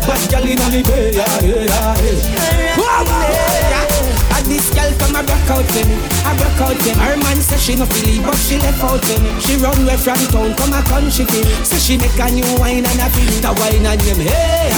Bad 0.06 0.22
girl 0.30 0.46
inna 0.46 0.66
me 0.70 0.82
bay, 0.82 1.12
hey, 1.12 1.66
hey, 1.66 1.66
hey. 1.66 2.46
And 4.36 4.46
this 4.46 4.70
girl 4.70 4.92
come 5.02 5.16
a 5.18 5.22
broke 5.26 5.50
out 5.50 5.66
for 5.66 5.82
me, 5.82 5.96
a 5.98 6.30
broke 6.38 6.62
out 6.62 6.78
me. 6.78 6.92
Her 6.94 7.16
man 7.18 7.42
say 7.42 7.58
she 7.58 7.74
no 7.74 7.86
feel 7.86 8.06
it, 8.14 8.22
but 8.22 8.38
she 8.38 8.58
left 8.62 8.78
out 8.86 9.02
me. 9.02 9.34
She 9.42 9.56
run 9.58 9.74
away 9.82 9.96
from 9.98 10.20
town, 10.30 10.54
come 10.54 10.72
a 10.78 10.82
country 10.86 11.26
me. 11.26 11.42
So 11.66 11.74
she 11.76 11.98
make 11.98 12.14
a 12.22 12.30
new 12.30 12.46
wine 12.62 12.86
and 12.86 13.02
a 13.02 13.08
feel 13.10 13.34
the 13.42 13.50
wine 13.58 13.82
and 13.82 14.00
them 14.00 14.20
hey. 14.22 14.70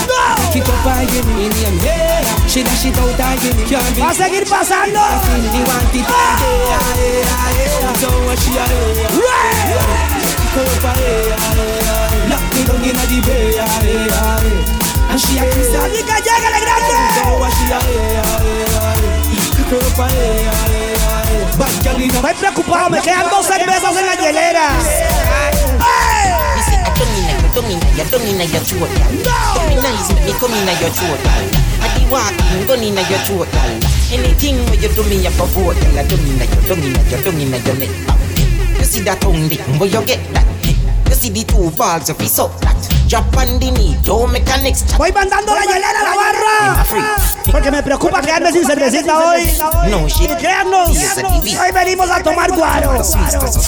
Pick 0.49 0.65
it 0.65 0.69
up 0.69 0.85
and 0.89 1.05
give 1.13 1.27
me 1.37 1.45
name, 1.53 1.77
yeah. 1.85 2.25
She 2.49 2.63
dash 2.63 2.85
it 2.89 2.97
out 2.97 3.19
and 3.19 3.37
give 3.41 3.53
me 3.53 3.69
can't 3.69 3.85
be. 3.93 4.01
Va 4.01 4.09
a 4.09 4.13
seguir 4.17 4.45
pasando. 4.49 5.05
He 5.53 5.61
want 5.61 5.93
it 5.93 6.09
all 6.09 6.33
day, 6.41 6.57
yeah, 6.73 6.89
yeah, 6.97 7.53
yeah. 7.53 7.93
So 8.01 8.09
what 8.25 8.39
she 8.41 8.57
a 8.57 8.65
Go 10.57 10.61
up 10.65 10.85
a 10.89 10.93
yeah, 10.97 11.37
yeah. 11.37 12.33
Lock 12.33 12.45
me 12.49 12.61
down 12.65 12.81
inna 12.81 13.05
the 13.05 13.21
bay, 13.21 13.53
yeah, 13.53 13.69
yeah, 13.85 14.09
yeah. 14.09 14.78
And 15.09 15.19
she 15.19 15.37
a 15.37 15.43
kiss 15.49 15.73
her. 15.73 15.89
Diga, 15.89 16.15
llegale 16.21 16.59
grande. 16.61 16.97
So 17.17 17.33
what 17.39 17.51
she 17.57 17.65
a 17.65 17.79
yeah, 17.81 18.21
yeah. 18.45 19.69
Go 19.69 19.77
up 19.77 19.97
a 19.97 20.07
yeah, 20.13 20.45
yeah. 20.45 21.57
Bad 21.57 21.75
girl 21.83 21.99
inna 22.01 22.19
Estoy 22.19 22.33
preocupado, 22.39 22.89
me 22.89 23.01
quedan 23.01 23.29
dos 23.29 23.45
cervezas 23.45 23.95
en 23.97 24.05
la 24.05 24.15
hielera. 24.15 24.67
Dice, 26.55 26.75
I 26.75 26.93
don't 26.97 27.11
mean 27.13 27.27
I 27.27 27.49
don't 27.53 27.67
mean 27.67 27.79
I 27.81 28.03
don't 28.09 28.23
mean 28.23 28.39
I 28.39 28.45
your 28.45 28.61
throat, 28.61 28.89
girl. 28.89 29.13
Come 29.55 29.71
in 29.71 29.81
nice, 29.81 30.13
make 30.13 30.25
me 30.25 30.33
come 30.39 30.53
in 30.53 30.67
your 30.79 30.89
throat, 30.93 31.21
girl. 31.25 31.45
I 31.81 31.87
the 31.97 32.01
walk, 32.09 32.33
in, 32.53 32.65
go 32.65 32.73
in 32.73 32.95
your 32.95 33.21
throat, 33.25 33.49
girl. 33.51 33.73
Anything 34.11 34.57
where 34.69 34.79
you 34.79 34.89
do 34.93 35.03
me, 35.09 35.17
you 35.21 35.31
provoke, 35.31 35.75
girl. 35.75 35.99
I 35.99 36.03
don't 36.07 36.23
mean 36.23 36.41
I 36.41 36.45
you 36.45 36.61
don't 36.67 36.79
mean 36.79 36.95
I 36.95 37.03
you 37.09 37.17
don't 37.23 37.35
mean 37.35 37.53
I 37.53 37.57
your 37.57 37.75
neck. 37.77 37.91
You 38.79 38.85
see 38.85 39.01
that 39.03 39.21
tongue 39.21 39.49
dick, 39.49 39.61
where 39.79 39.89
you 39.89 40.01
get 40.05 40.21
that? 40.33 40.45
You 41.09 41.15
see 41.15 41.29
the 41.29 41.43
two 41.43 41.69
balls 41.75 42.09
of 42.09 42.17
his 42.19 42.39
up 42.39 42.59
that. 42.61 42.98
Drop 43.09 43.25
on 43.37 43.59
the 43.59 43.71
knee, 43.71 43.97
don't 44.03 44.31
make 44.31 44.47
a 44.47 44.61
next. 44.61 44.95
Voy 44.95 45.11
mandando 45.11 45.55
la 45.55 45.61
hielera 45.63 45.99
a 45.99 46.03
la 46.03 46.15
barra. 46.15 46.85
Porque 47.51 47.71
me 47.71 47.81
preocupa 47.81 48.21
quedarme 48.21 48.51
sin 48.51 48.63
cervecita 48.63 49.17
hoy. 49.17 49.51
No 49.89 50.07
shit. 50.07 50.29
Quedarnos. 50.37 50.89
Hoy 50.89 51.71
venimos 51.73 52.07
a 52.07 52.21
tomar 52.21 52.51
guaro. 52.51 53.01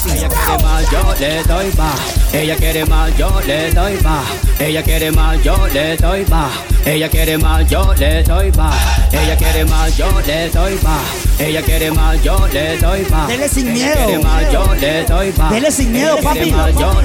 Ella 0.04 0.28
quiere 0.28 0.54
más, 0.54 0.86
yo 0.86 1.10
le 1.10 1.44
doy 1.44 1.60
más. 1.64 1.84
Ella 2.32 2.56
quiere 2.56 2.86
más, 2.86 3.14
yo 3.18 3.40
le 3.42 3.72
doy 3.72 3.98
más. 3.98 4.24
Ella 4.62 4.82
quiere 4.82 5.10
más, 5.10 5.42
yo 5.42 5.66
le 5.66 5.96
doy 5.96 6.24
más. 6.26 6.52
Ella 6.84 7.08
quiere 7.10 7.38
más, 7.38 7.66
yo 7.68 7.92
le 7.94 8.22
doy 8.22 8.52
más. 8.52 8.74
Ella 9.12 9.36
quiere 9.36 9.64
más, 9.64 9.96
yo 9.96 10.20
le 10.20 10.48
doy 10.50 10.78
más. 10.82 11.02
Ella 11.38 11.62
quiere 11.62 11.90
más, 11.90 12.22
yo 12.22 12.46
le 12.52 12.76
doy 12.78 13.06
más. 13.10 13.28
Dele 13.28 13.48
sin 13.48 13.68
Ella 13.68 13.74
miedo. 13.74 14.06
quiere 14.06 14.18
más, 14.22 14.52
yo 14.52 14.74
le 14.74 15.04
doy 15.04 15.32
más. 15.36 15.50
Dele 15.52 15.70
sin 15.72 15.92
miedo, 15.92 16.18
Ella 16.18 16.22
papi. 16.22 16.54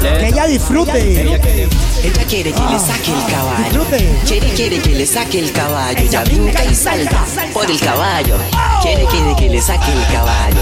Que 0.01 0.27
ella 0.27 0.45
disfrute. 0.45 1.21
Ella 1.21 1.39
quiere 1.39 1.67
Ella 2.03 2.26
quiere 2.27 2.51
que 2.51 2.61
le 2.61 2.79
saque 2.79 3.11
el 3.11 3.25
caballo. 3.31 3.85
Disfrute. 3.85 4.53
Quiere, 4.55 4.79
que 4.81 4.89
le 4.89 5.05
saque 5.05 5.39
el 5.39 5.51
caballo. 5.51 5.99
Ella 5.99 6.23
brinca 6.23 6.65
y 6.65 6.75
salta 6.75 7.25
por 7.53 7.69
el 7.69 7.79
caballo. 7.79 8.37
Quiere, 8.81 9.05
quiere 9.05 9.35
que 9.35 9.49
le 9.49 9.61
saque 9.61 9.91
el 9.91 10.05
caballo. 10.07 10.61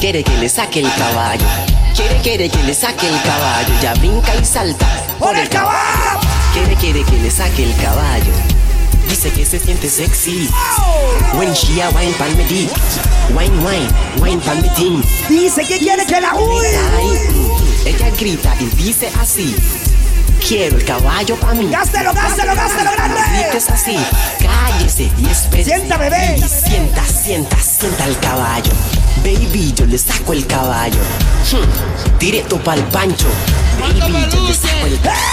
Quiere 0.00 0.24
que 0.24 0.36
le 0.38 0.48
saque 0.48 0.80
el 0.80 0.92
caballo. 0.94 1.44
Quiere, 1.94 2.20
quiere 2.22 2.48
que 2.48 2.62
le 2.62 2.74
saque 2.74 3.08
el 3.08 3.22
caballo. 3.22 3.74
Ella 3.78 3.94
brinca 3.94 4.34
y 4.34 4.44
salta 4.44 4.86
por 5.18 5.36
el 5.36 5.48
caballo. 5.48 6.20
Quiere, 6.52 6.74
quiere 6.76 7.04
que 7.04 7.18
le 7.18 7.30
saque 7.30 7.64
el 7.64 7.76
caballo. 7.76 8.32
Dice 9.08 9.30
que 9.30 9.44
se 9.44 9.58
siente 9.58 9.88
sexy. 9.88 10.48
When 11.34 11.52
she 11.54 11.80
a 11.80 11.90
wine 11.90 12.14
pan 12.14 12.36
me 12.36 12.44
deep. 12.44 12.70
Wine, 13.34 13.56
wine, 13.64 13.88
wine 14.20 14.40
pan 14.40 14.60
me 14.62 14.68
team. 14.70 15.02
Dice 15.28 15.64
que 15.66 15.78
quiere 15.78 16.06
que 16.06 16.20
la 16.20 16.34
huye. 16.34 16.78
Ella 17.84 18.10
grita 18.18 18.54
y 18.60 18.66
dice 18.76 19.10
así. 19.20 19.54
Quiero 20.46 20.76
el 20.76 20.84
caballo 20.84 21.36
para 21.36 21.54
mí. 21.54 21.68
Gástelo, 21.70 22.12
gástelo, 22.14 22.54
gástelo, 22.54 22.90
grande. 22.92 23.20
Es 23.54 23.68
así. 23.68 23.96
Cállese 24.40 25.10
y 25.18 25.26
espere. 25.26 25.64
Sienta, 25.64 25.96
bebé. 25.96 26.36
Y 26.38 26.42
sienta, 26.48 27.04
sienta, 27.04 27.56
sienta 27.58 28.04
el 28.06 28.18
caballo. 28.18 28.72
Baby, 29.22 29.72
yo 29.74 29.86
le 29.86 29.98
saco 29.98 30.32
el 30.32 30.46
caballo. 30.46 31.00
Hmm, 31.50 32.18
Directo 32.18 32.62
pa'l 32.62 32.82
pancho. 32.84 33.28
Baby, 33.78 34.00
yo 34.30 34.38
le 34.46 34.54
saco 34.54 34.86
el 34.86 35.00
caballo. 35.00 35.28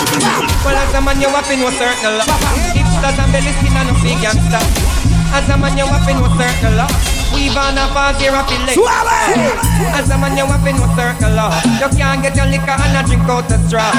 Well, 0.66 0.76
as 0.76 0.92
a 0.92 1.00
man, 1.00 1.18
you 1.18 1.28
wapping 1.32 1.64
with 1.64 1.78
certain 1.78 2.18
love. 2.18 2.28
Hipsters 2.76 3.18
and 3.18 3.32
belly 3.32 3.52
skin 3.56 3.72
and 3.72 3.88
no 3.88 3.94
big 4.04 4.20
gangster. 4.20 4.60
As 5.32 5.48
a 5.48 5.56
man, 5.56 5.78
you 5.78 5.86
wapping 5.86 6.20
with 6.20 6.36
certain 6.36 6.76
love. 6.76 7.15
We've 7.36 7.52
on 7.52 7.76
a 7.76 7.84
pass 7.92 8.16
here, 8.16 8.32
happy 8.32 8.56
leg. 8.64 8.80
As 9.92 10.08
a 10.08 10.16
man, 10.16 10.40
you 10.40 10.48
wapping 10.48 10.80
with 10.80 10.88
certain 10.96 11.36
love. 11.36 11.52
You 11.76 11.88
can't 11.92 12.24
get 12.24 12.32
your 12.32 12.48
liquor 12.48 12.72
and 12.72 12.96
a 12.96 13.04
drink 13.04 13.28
out 13.28 13.44
the 13.44 13.60
straw. 13.68 13.92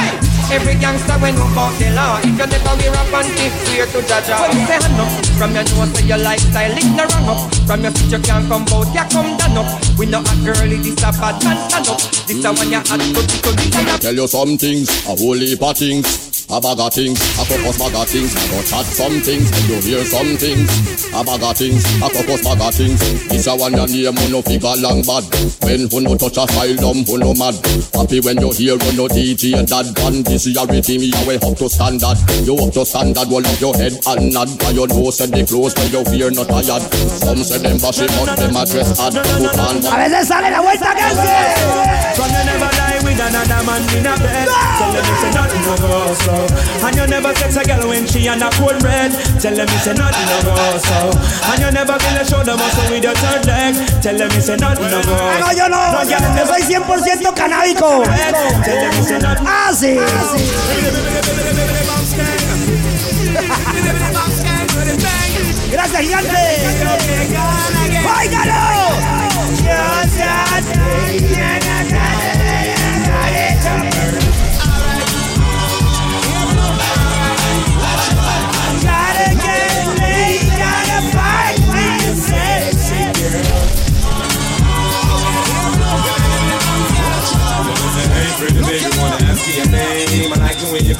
Every 0.49 0.73
gangster 0.81 1.13
when 1.21 1.37
move 1.37 1.53
out 1.53 1.69
the 1.77 1.93
law. 1.93 2.17
If 2.17 2.33
you 2.33 2.47
never 2.49 2.73
wear 2.81 2.97
a 2.97 3.03
panty, 3.13 3.53
swear 3.61 3.85
to 3.93 3.99
Jaja. 4.09 4.41
When 4.41 4.57
you 4.57 4.65
say 4.65 4.81
hand 4.81 4.97
up, 4.97 5.11
from 5.37 5.53
your 5.53 5.65
nose 5.69 5.93
to 5.93 6.01
your 6.09 6.17
lifestyle, 6.17 6.73
it 6.73 6.89
no 6.97 7.05
wrong 7.05 7.29
up. 7.29 7.53
From 7.69 7.81
your 7.85 7.91
feet 7.93 8.11
you 8.11 8.21
can't 8.25 8.49
come 8.49 8.65
out, 8.73 8.89
you 8.89 9.05
come 9.05 9.37
down 9.37 9.57
up. 9.61 9.69
We 9.99 10.07
know 10.09 10.25
a 10.25 10.33
girlie, 10.41 10.81
this 10.81 10.97
a 11.05 11.13
bad 11.13 11.37
man 11.45 11.69
stand 11.69 11.93
up. 11.93 12.01
This 12.25 12.41
a 12.41 12.49
one 12.49 12.73
you 12.73 12.81
had 12.81 12.97
to 12.97 13.21
to 13.21 13.37
to 13.53 13.97
Tell 14.01 14.15
you 14.15 14.27
some 14.27 14.57
things, 14.57 14.89
a 15.05 15.13
whole 15.13 15.37
heap 15.37 15.61
of 15.61 15.77
things. 15.77 16.26
A 16.49 16.61
bag 16.61 16.79
of 16.79 16.93
things, 16.93 17.19
a 17.19 17.43
focus 17.43 17.75
bag 17.75 17.91
of 17.91 18.07
things. 18.07 18.31
I 18.31 18.47
go 18.47 18.63
chat 18.63 18.87
some 18.87 19.19
things, 19.19 19.51
and 19.51 19.67
you 19.67 19.83
hear 19.83 20.03
some 20.07 20.39
things. 20.39 20.71
A 21.11 21.19
bag 21.19 21.43
of 21.43 21.57
things, 21.59 21.83
a 21.99 22.07
focus 22.07 22.39
bag 22.39 22.61
of 22.63 22.71
things. 22.71 22.99
This 23.27 23.47
a 23.47 23.53
one 23.55 23.75
your 23.75 23.83
name, 23.83 24.15
who 24.15 24.31
no 24.31 24.39
figure 24.39 24.79
long 24.79 25.03
bad. 25.03 25.27
When 25.67 25.91
who 25.91 25.99
no 26.07 26.15
touch 26.15 26.39
a 26.39 26.47
file, 26.47 26.79
dumb, 26.79 27.03
who 27.03 27.19
no 27.19 27.35
mad. 27.35 27.51
Happy 27.91 28.23
when 28.23 28.39
you 28.39 28.55
hear 28.55 28.79
who 28.79 28.89
no 28.95 29.11
DJ 29.11 29.59
and 29.59 29.67
that 29.67 29.91
band. 29.91 30.23
This 30.23 30.47
is 30.47 30.55
your 30.55 30.63
rhythm, 30.71 31.03
you 31.03 31.19
way 31.27 31.35
up 31.35 31.51
to 31.59 31.67
standard. 31.67 32.15
You 32.47 32.55
up 32.55 32.71
to 32.79 32.87
standard, 32.87 33.27
roll 33.27 33.43
up 33.43 33.59
your 33.59 33.75
head 33.75 33.99
and 34.07 34.31
nod. 34.31 34.47
By 34.63 34.71
your 34.71 34.87
nose 34.87 35.19
and 35.19 35.35
the 35.35 35.43
clothes 35.43 35.75
when 35.75 35.91
you 35.91 36.07
fear 36.07 36.31
not 36.31 36.47
tired. 36.47 36.83
Some 37.27 37.43
say 37.43 37.59
them 37.59 37.75
bash 37.75 37.99
it, 37.99 38.07
but 38.15 38.39
them 38.39 38.55
a 38.55 38.63
dress 38.63 38.95
hard. 38.95 39.19
Who 39.19 39.51
can 39.51 39.83
A 39.83 39.95
veces 39.99 40.31
sale 40.31 40.47
la 40.47 40.63
vuelta 40.63 40.95
que 40.95 41.11
From 42.15 42.31
you 42.31 42.43
never 42.47 42.71
lie 42.71 42.96
with 43.17 43.33
another 43.33 43.61
man 43.65 43.81
in 43.97 44.05
a 44.05 44.13
bed. 44.21 44.47
Tell 44.77 44.93
them 44.93 45.05
it's 45.09 45.25
nothing 45.33 45.61
no 45.65 45.75
go 45.81 46.13
so. 46.13 46.35
And 46.85 46.95
you 46.95 47.07
never 47.07 47.33
sex 47.35 47.57
a 47.57 47.63
girl 47.65 47.89
when 47.89 48.05
she 48.05 48.27
on 48.29 48.41
a 48.41 48.49
cold 48.51 48.81
red. 48.83 49.11
Tell 49.41 49.55
them 49.55 49.67
it's 49.69 49.87
nothing 49.89 50.27
no 50.29 50.37
go 50.45 50.77
so. 50.77 51.09
And 51.49 51.59
you 51.61 51.71
never 51.71 51.97
feel 51.97 52.21
a 52.21 52.23
shoulder 52.25 52.55
muscle 52.55 52.89
with 52.93 53.03
your 53.03 53.15
third 53.17 53.45
leg. 53.45 53.73
Tell 54.01 54.17
them 54.17 54.29
it's 54.31 54.49
nothing 54.49 54.91
no 54.91 55.01
go. 55.01 55.17
Ah, 55.17 55.41
no, 55.41 55.49
yo 55.51 55.65
no. 55.67 55.81
Yo 56.05 56.45
soy 56.45 56.61
100% 56.61 57.33
canábico. 57.33 58.03
Tell 58.05 58.77
them 58.77 58.93
it's 59.01 59.11
nothing. 59.11 59.47
Ah, 59.47 59.71
sí. 59.73 59.97
Gracias, 65.71 66.01
gigante. 66.01 66.46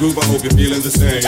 Groove, 0.07 0.23
I 0.23 0.25
hope 0.31 0.43
you're 0.43 0.55
feeling 0.55 0.81
the 0.81 0.91
same. 0.91 1.21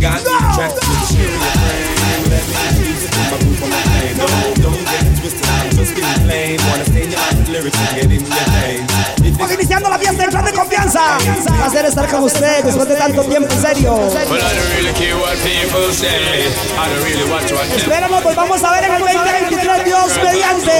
Got 0.00 0.20
me 0.24 0.32
attracted 0.36 0.82
to 0.84 0.92
the 0.92 1.06
shape 1.08 1.32
of 1.32 1.40
your 1.40 1.56
frame. 1.56 2.24
Let 2.28 2.44
me 2.44 2.54
introduce 2.68 3.02
you 3.02 3.08
to 3.08 3.20
my 3.30 3.38
group 3.40 3.62
on 3.64 3.70
my 3.70 3.82
name. 3.96 4.16
No, 4.16 4.26
don't 4.60 4.84
get 4.84 5.02
it 5.08 5.14
twisted, 5.20 5.48
I'm 5.48 5.70
just 5.72 5.92
getting 5.96 6.22
plain. 6.26 6.56
Wanna 6.68 6.84
stay 6.84 7.04
in 7.04 7.10
your 7.12 7.20
eyes, 7.20 7.48
lyrics 7.48 7.78
and 7.80 7.92
get 7.96 8.08
in 8.12 8.20
your 8.20 8.48
veins. 8.52 9.16
Vamos 9.36 9.52
iniciando 9.52 9.88
la 9.90 9.98
fiesta, 9.98 10.24
en 10.24 10.56
confianza. 10.56 11.18
Un 11.48 11.56
placer 11.56 11.84
estar 11.84 12.08
con 12.08 12.24
usted 12.24 12.64
después 12.64 12.88
de 12.88 12.96
tanto 12.96 13.22
tiempo, 13.24 13.52
en 13.52 13.60
serio. 13.60 13.94
Well, 13.94 14.12
I 14.12 14.54
don't 14.56 14.70
really 14.76 14.92
care 14.94 15.16
what 15.16 15.36
people 15.44 15.92
say. 15.92 16.48
I 16.76 16.88
don't 16.88 17.04
really 17.04 17.30
watch 17.30 17.52
what 17.52 17.68
them. 17.68 17.76
Espera, 17.76 18.08
nos 18.08 18.22
volvamos 18.22 18.62
a 18.64 18.70
ver 18.72 18.84
en 18.84 18.94
el 18.94 19.00
2023, 19.00 19.84
Dios 19.84 20.08
mediante. 20.22 20.75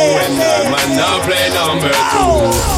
Man 1.16 1.24
play 1.24 1.48
number 1.48 1.88
two. 1.88 2.28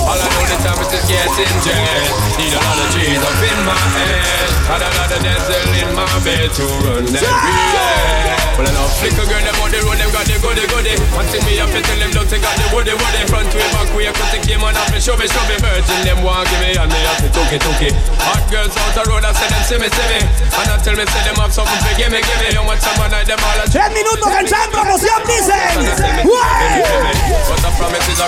All 0.07 0.15
I 0.15 0.27
know 0.31 0.47
the 0.47 0.57
time 0.63 0.79
is 0.79 0.89
just 0.95 1.11
getting 1.11 1.59
jet. 1.67 2.07
Need 2.39 2.55
a 2.55 2.61
lot 2.63 2.79
of 2.79 2.89
cheese 2.95 3.19
up 3.19 3.35
in 3.43 3.59
my 3.67 3.75
head. 3.99 4.47
And 4.69 4.83
a 4.85 4.91
lot 4.95 5.11
of 5.11 5.21
diesel 5.25 5.75
in 5.75 5.91
my 5.97 6.07
bed 6.23 6.47
to 6.55 6.65
run 6.87 7.05
that 7.09 7.25
relay. 7.25 8.39
Well, 8.55 8.67
I 8.67 8.75
know 8.75 8.87
flicker 8.99 9.27
girl, 9.27 9.43
them 9.43 9.59
on 9.63 9.71
the 9.71 9.79
road, 9.87 9.99
them 9.99 10.11
got 10.11 10.27
the 10.27 10.35
goody 10.39 10.67
goody. 10.71 10.95
One 11.15 11.27
thing 11.31 11.43
me 11.47 11.59
to 11.59 11.67
tell 11.67 11.99
them, 11.99 12.11
don't 12.15 12.29
take 12.31 12.43
out 12.43 12.55
the 12.59 12.67
woody 12.75 12.95
woody. 12.95 13.23
Front 13.31 13.51
way, 13.55 13.67
back 13.75 13.91
way, 13.95 14.11
cut 14.11 14.31
the 14.31 14.39
game 14.45 14.63
on 14.63 14.75
up 14.75 14.91
and 14.91 15.03
show 15.03 15.19
me, 15.19 15.27
show 15.27 15.43
me. 15.51 15.57
Virgin, 15.59 15.99
them 16.07 16.23
want 16.23 16.47
give 16.47 16.63
me, 16.63 16.75
and 16.79 16.91
me 16.91 17.01
have 17.07 17.19
to 17.23 17.31
took 17.35 17.51
it, 17.51 17.63
took 17.63 17.81
it. 17.83 17.95
Hot 18.23 18.43
girls 18.51 18.75
out 18.75 18.93
the 18.99 19.03
road, 19.11 19.25
I 19.27 19.35
say 19.35 19.47
them 19.51 19.63
see 19.67 19.79
me, 19.79 19.89
see 19.91 20.07
me. 20.15 20.21
And 20.59 20.69
I 20.69 20.77
tell 20.79 20.95
me, 20.95 21.07
say 21.07 21.23
them 21.27 21.39
have 21.43 21.51
something 21.51 21.81
for 21.83 21.95
give 21.99 22.11
me, 22.13 22.23
give 22.23 22.39
me. 22.39 22.51
Someone 22.79 23.11
like 23.11 23.27
them 23.27 23.41
all 23.43 23.59
Tres 23.67 23.91
minutos 23.91 24.29
que 24.31 24.39
entran 24.39 24.63
en 24.63 24.71
promoción, 24.71 25.19
dicen. 25.27 25.83
But 27.49 27.59
the 27.63 27.71
promises 27.75 28.21
are 28.21 28.28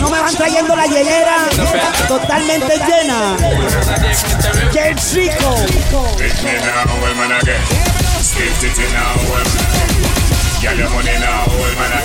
No 0.00 0.10
me 0.10 0.20
van 0.20 0.34
trayendo 0.34 0.76
la 0.76 0.86
hielera 0.86 1.36
totalmente 2.08 2.78
llena. 2.78 3.36
¡Qué 4.72 4.94
rico! 5.14 5.56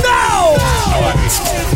¡No! 0.04 1.75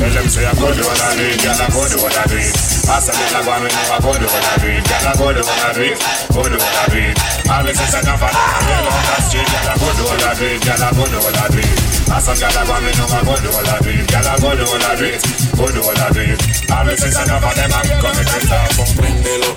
How 0.00 0.06
about 0.06 0.16
this? 0.16 0.16
Tell 0.16 0.16
them 0.16 0.28
say 0.32 0.46
I 0.48 0.54
go 0.56 0.72
do 0.72 0.80
what 0.80 0.96
I 0.96 1.12
do 1.12 1.24
it, 1.28 1.36
girl 1.44 1.60
I 1.60 1.68
go 1.68 1.84
do 1.84 1.98
what 2.00 2.16
I 2.16 2.24
do 2.24 2.36
it. 2.40 2.56
Pass 2.88 3.04
a 3.04 3.12
little 3.12 3.44
one, 3.44 3.60
we 3.60 3.68
know 3.68 3.84
I 3.84 3.98
go 4.00 4.12
do 4.16 4.24
what 4.24 4.46
I 4.48 4.56
do 4.56 4.68
it, 4.72 4.84
girl 4.88 5.04
I 5.04 5.12
go 5.12 5.28
do 5.28 5.42
what 5.44 5.60
I 5.60 5.76
do 5.76 5.82
it, 5.84 6.00
go 6.32 6.40
do 6.40 6.56
what 6.56 6.72
I 6.72 6.84
do 6.88 7.00
it. 7.04 7.16
All 7.50 7.64
this 7.68 7.80
is 7.80 7.94
enough 8.00 8.22
and 8.24 8.32
I 8.32 8.48
real 8.64 8.88
on 8.88 9.04
the 9.04 9.16
street, 9.20 9.44
girl 9.44 9.68
I 9.68 9.76
go 9.76 9.88
do 9.92 10.04
what 10.08 10.24
I 10.24 10.32
do 10.40 10.46
it, 10.48 10.60
girl 10.64 10.80
I 10.80 10.88
go 10.96 11.04
do 11.04 11.18
what 11.20 11.36
I 11.36 11.46
do 11.52 11.60
it. 11.60 11.76
Pass 12.08 12.28
a 12.30 12.32
girl 12.40 12.56
I 12.56 12.62
go, 12.64 12.74
we 12.80 12.90
know 12.96 13.08
I 13.12 13.20
go 13.28 13.34
do 13.44 13.50
what 13.52 13.68
I 13.68 13.76
do 13.84 13.90
it, 13.92 14.08
girl 14.08 14.24
I 14.24 14.34
go 14.40 14.50
do 14.56 14.64
what 14.64 14.84
I 14.88 14.96
do 14.96 15.04
it, 15.04 15.20
go 15.52 15.64
do 15.68 15.80
what 15.84 16.00
I 16.00 16.08
do 16.16 16.22
it. 16.24 16.40
All 16.72 16.84
this 16.88 17.04
is 17.04 17.16
enough 17.20 17.44
and 17.44 17.56
them 17.60 17.72
I'm 17.76 17.84
gonna 18.00 18.24
get 18.24 18.52
off 18.56 18.72
from 18.72 18.88
Prendelo. 18.96 19.50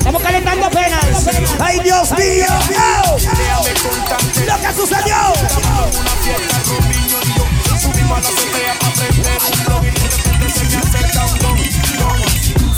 Estamos 0.00 0.22
calentando 0.22 0.64
apenas. 0.64 1.04
¡Ay, 1.60 1.78
Dios 1.80 2.10
mío! 2.12 2.46
¡Lo 4.46 4.56
que 4.60 4.74
sucedió! 4.74 5.16
Subimos 7.78 8.18
a 8.18 8.20
la 8.20 8.28
azotea 8.28 8.74
pa' 8.80 8.90
prender 8.92 9.40
un 9.52 9.64
blog 9.64 9.84
y 9.84 9.90
de 9.90 10.08
repente 10.08 10.48
se 10.50 10.64
me 10.64 10.76
acerca 10.76 11.26
un 11.26 11.38
don, 11.38 11.58
don. 11.98 12.18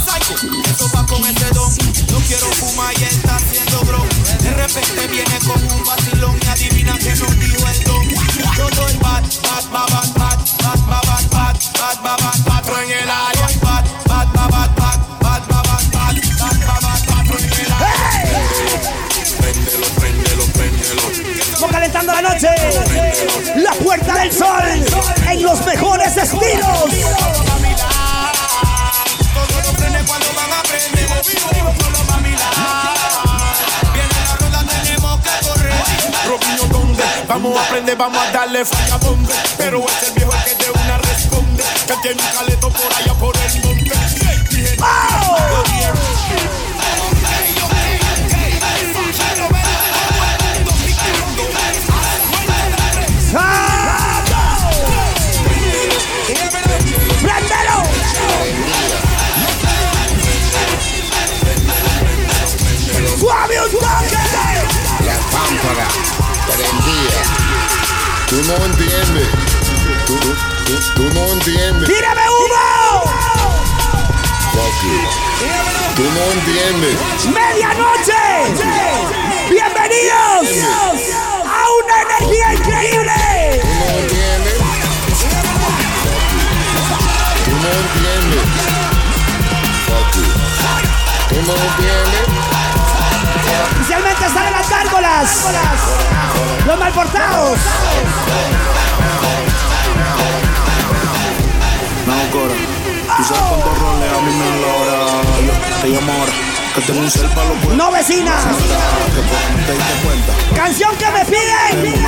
Psycho, 0.05 0.35
eso 0.69 0.91
va 0.95 1.07
con 1.07 1.25
ese 1.25 1.47
don. 1.55 1.71
No 2.11 2.19
quiero 2.27 2.47
fumar 2.59 2.93
y 2.99 3.05
está 3.05 3.37
haciendo 3.37 3.81
bro. 3.83 4.05
De 4.41 4.51
repente 4.51 5.07
viene 5.07 5.39
con 5.47 5.63
un 5.63 5.85
vacilón 5.85 6.39
y 6.45 6.49
adivina 6.49 6.99
que 6.99 7.15
nos 7.15 7.39
dijo 7.39 7.69
el 7.69 7.85
don. 7.85 8.09
Yo 8.59 8.69
doy 8.71 8.97
bad, 8.99 9.23
bad, 9.43 9.65
bad, 9.71 9.89
bad, 9.93 10.09
bad, 10.19 10.39
bad, 10.59 10.81
bad, 10.87 11.07
bad, 11.07 11.27
bad, 11.31 11.57
bad, 11.79 11.99
bad, 12.03 12.19
bad, 12.19 12.65
bad, 12.65 12.83
en 12.83 12.91
el 12.91 13.11
área. 13.11 13.23
Bad, 13.23 13.32
calentando 21.93 22.13
la 22.13 22.23
noche. 22.23 22.49
La 23.57 23.73
puerta 23.73 24.15
del 24.15 24.33
sol 24.33 24.63
en 25.29 25.43
los 25.43 25.65
mejores 25.67 26.17
estilos. 26.17 26.67
A 26.67 27.59
a. 27.99 28.33
Vamos 37.29 37.57
a 37.57 37.65
aprender, 37.65 37.97
vamos 37.97 38.19
a 38.19 38.31
darle 38.31 38.63
vagabundo. 38.63 39.33
Pero 39.57 39.85
es 39.89 40.09
el 40.09 40.15
viejo 40.15 40.33
el 40.33 40.45
que 40.45 40.65
de 40.65 40.71
una 40.71 40.99
responde. 40.99 41.65
Que 41.87 41.95
tiene 42.03 42.23
un 42.23 42.29
caleto 42.37 42.69
por 42.71 42.93
allá 42.95 43.15
por 43.15 43.37
el 43.37 43.65
monte. 43.65 43.93
Dije, 44.51 44.77
Tú 68.33 68.39
no 68.45 68.57
entiendes. 68.65 69.29
Tú, 70.07 70.17
tú, 70.17 70.35
tú, 70.65 70.75
tú 70.95 71.03
no 71.13 71.33
entiendes. 71.35 71.87
¡Tírame 71.87 72.23
humo! 72.31 73.05
Fuck 74.55 74.83
you. 74.85 75.01
Tú 75.97 76.03
no 76.03 76.23
entiendes. 76.33 76.97
¡Medianoche! 77.27 78.25
¡Bienvenidos 79.51 80.49
a 81.45 81.63
una 81.77 81.97
energía 82.09 82.55
increíble! 82.55 83.13
Tú 83.61 83.69
no 83.69 84.01
entiendes. 84.01 84.57
Tú 87.45 87.53
no 87.61 87.69
entiendes. 87.83 88.45
Fuck 89.87 90.09
you. 90.17 90.25
Tú 91.29 91.37
no 91.47 91.53
entiendes. 91.53 92.62
Oficialmente 93.77 94.29
salen 94.29 94.53
las 94.53 94.69
gárgolas. 94.69 95.47
Los 96.67 96.79
malportados. 96.79 97.59
No, 102.07 102.15
Cora. 102.33 102.55
Tú 103.17 103.25
sabes 103.25 103.43
cuántos 103.43 103.79
roles 103.79 104.09
a 104.11 104.21
mí 104.21 104.33
me 104.33 104.45
dan 104.45 104.61
la 104.63 104.69
hora. 104.69 104.97
Yo 105.47 105.53
te 105.83 105.89
llamo 105.89 106.13
ahora. 106.13 106.33
Que 106.75 106.81
tengo 106.81 107.01
un 107.01 107.11
cel 107.11 107.29
para 107.29 107.49
los 107.49 107.61
buenos. 107.63 107.77
No, 107.77 107.93
vecina. 107.93 108.33
Que 108.33 109.21
por 109.21 109.67
te 109.67 109.73
diste 109.73 109.95
cuenta. 110.03 110.33
Canción 110.55 110.97
que 110.97 111.11
me 111.11 111.25
piden. 111.27 112.05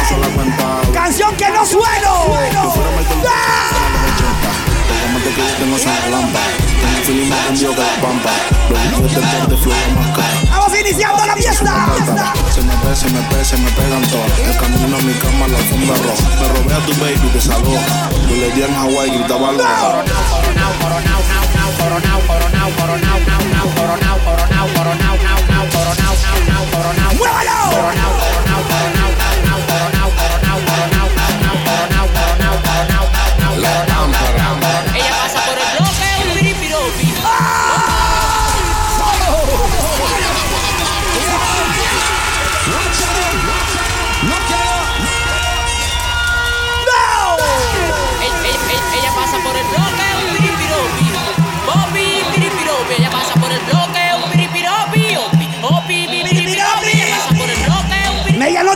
Canción 0.92 1.36
que 1.36 1.50
no 1.50 1.66
sueno. 1.66 2.26
Yo 2.52 2.70
fuera 2.70 2.90
Michael 2.96 3.20
Jackson 3.22 3.84
en 3.84 3.92
los 3.92 4.12
80. 4.14 4.73
Pégame 5.14 5.30
que 5.36 5.42
yo 5.42 5.54
tengo 5.58 5.76
lámpara. 6.10 6.44
Tengo 6.80 6.98
feeling 7.04 7.28
más 7.28 7.60
que 7.60 7.68
la 7.68 7.74
pampa. 8.02 8.30
Los 8.90 9.02
billetes 9.02 9.48
de 9.48 9.56
flor 9.56 9.76
más 9.94 10.08
cara. 10.16 10.40
Vamos 10.50 10.80
iniciando 10.80 11.24
la 11.24 11.36
fiesta. 11.36 11.86
Se 12.52 12.62
me 12.62 12.74
ve, 12.74 12.96
se 12.96 13.08
me 13.10 13.20
ve, 13.20 13.44
se 13.44 13.56
me 13.56 13.70
pegan 13.70 14.02
todas. 14.08 14.38
El 14.40 14.56
camino 14.56 14.96
a 14.96 15.00
mi 15.02 15.12
cama, 15.14 15.46
la 15.46 15.58
alfombra 15.58 15.96
roja. 15.96 16.28
Me 16.40 16.48
robé 16.48 16.74
a 16.74 16.80
tu 16.86 16.92
baby, 17.00 17.30
desaloja. 17.32 18.10
Yo 18.28 18.36
le 18.36 18.50
di 18.50 18.62
en 18.62 18.74
Hawaii, 18.74 19.10
gritaba 19.10 19.50
aloha. 19.50 20.04
La 33.56 33.86
pámpara. 33.86 34.53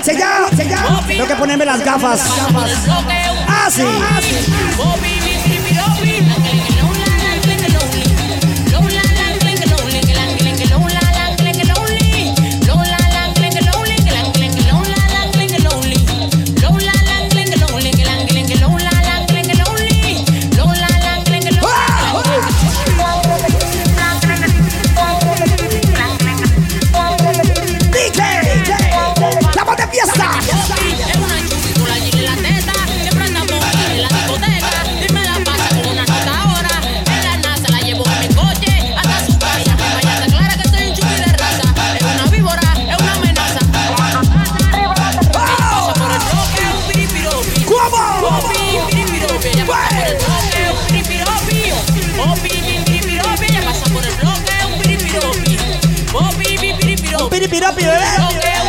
Se 0.08 0.16
llama, 0.16 0.48
se 0.56 0.64
llama. 0.64 1.06
Tengo 1.06 1.26
que 1.26 1.36
ponerme 1.36 1.66
las 1.66 1.84
gafas. 1.84 2.22
Así. 3.66 3.82
Ah, 3.84 4.20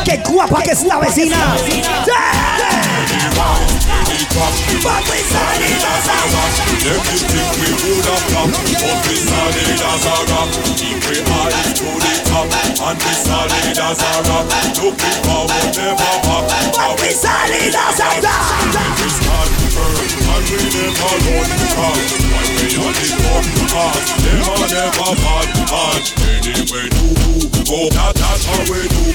Qué 0.06 0.18
guapa 0.18 0.62
que 0.62 0.72
es 0.72 0.84
la 0.84 0.98
vecina. 1.00 1.38
And 12.82 12.98
we 13.04 13.12
solid 13.12 13.78
as 13.78 14.02
a 14.02 14.12
rock 14.30 14.50
Looking 14.82 15.22
But 15.26 17.02
we 17.02 17.10
solid 17.12 17.76
as 17.76 18.00
a 18.00 18.22
rock 18.22 19.59
We 20.50 20.58
stand 20.58 20.98
firm 20.98 21.22
And 21.22 21.30
we 21.30 21.30
never 21.30 21.30
run 21.30 21.52
from 21.78 21.98
When 22.34 22.50
we 22.58 22.68
on 22.74 22.94
the 22.98 23.10
come 23.22 23.50
hard 23.70 24.02
Never 24.26 24.66
never 24.66 25.10
bad 25.22 25.50
hard 25.70 26.04
Anyway 26.26 26.90
do 26.90 27.06
go 27.70 27.86
That 27.94 28.18
that's 28.18 28.50
how 28.50 28.58
we 28.66 28.82
do 28.90 29.14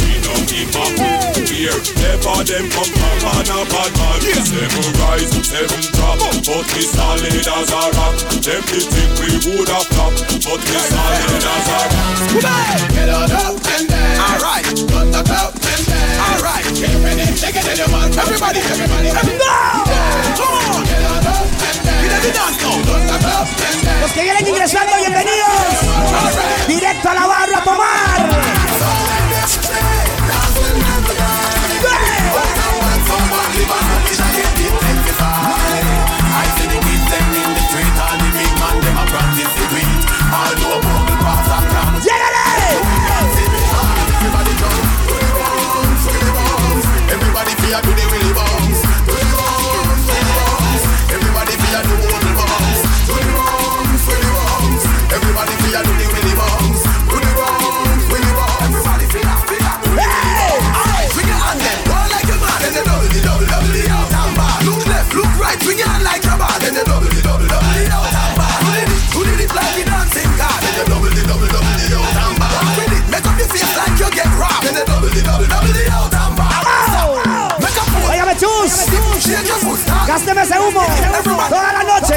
We 0.00 0.24
don't 0.24 0.46
give 0.48 0.72
up 0.72 0.92
Fear 1.36 1.76
Never 2.00 2.38
them 2.48 2.64
come 2.72 2.92
from 2.96 3.44
a 3.44 3.60
bad 3.68 3.92
man 3.92 4.20
Seven 4.40 4.88
rise, 5.04 5.32
seven 5.44 5.82
drop 6.00 6.16
But 6.48 6.64
we 6.64 6.82
solid 6.88 7.28
as 7.28 7.68
a 7.68 7.82
rock 7.92 8.16
Them 8.40 8.62
they 8.72 8.82
think 8.88 9.12
we 9.20 9.30
would 9.52 9.68
have 9.68 9.84
flop 9.92 10.16
But 10.16 10.60
we 10.64 10.78
solid 10.80 11.44
as 11.44 11.68
a 11.68 11.80
rock 11.92 12.12
Get 12.92 13.08
on 13.08 13.30
up 13.32 13.60
and 13.68 13.88
dance. 13.88 14.32
Alright. 14.32 14.64
Run 14.92 15.10
the 15.10 15.22
club. 15.24 15.61
Everybody, 18.22 18.60
everybody. 18.60 19.08
Come 20.36 20.54
on. 20.54 20.82
Los 24.00 24.12
que 24.12 24.22
vienen 24.22 24.46
ingresando, 24.46 24.96
bienvenidos. 24.96 25.48
Directo 26.68 27.08
a 27.08 27.14
la 27.14 27.26
barra 27.26 27.58
a 27.58 27.64
tomar. 27.64 29.21
Everybody 47.74 47.94
feel 47.94 47.96
do 47.96 48.06
the 48.06 48.11
toda 80.70 81.72
la 81.72 81.82
noche. 81.82 82.14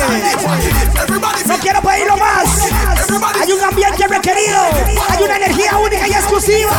No 1.45 1.57
quiero 1.57 1.81
pedirlo 1.81 2.17
más. 2.17 2.71
Hay 3.41 3.51
un 3.51 3.63
ambiente 3.63 4.07
requerido. 4.07 4.59
Hay 5.09 5.23
una 5.23 5.35
energía 5.37 5.77
única 5.77 6.07
y 6.07 6.11
exclusiva. 6.11 6.71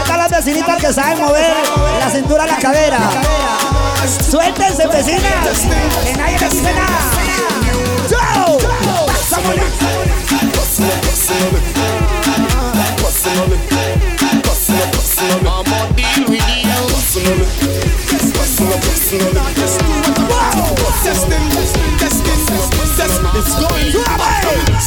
Están 0.00 0.18
las 0.18 0.30
vecinitas 0.30 0.80
que 0.80 0.92
saben 0.92 1.18
mover 1.20 1.54
la 2.00 2.10
cintura 2.10 2.44
a 2.44 2.46
vecinas. 4.90 5.22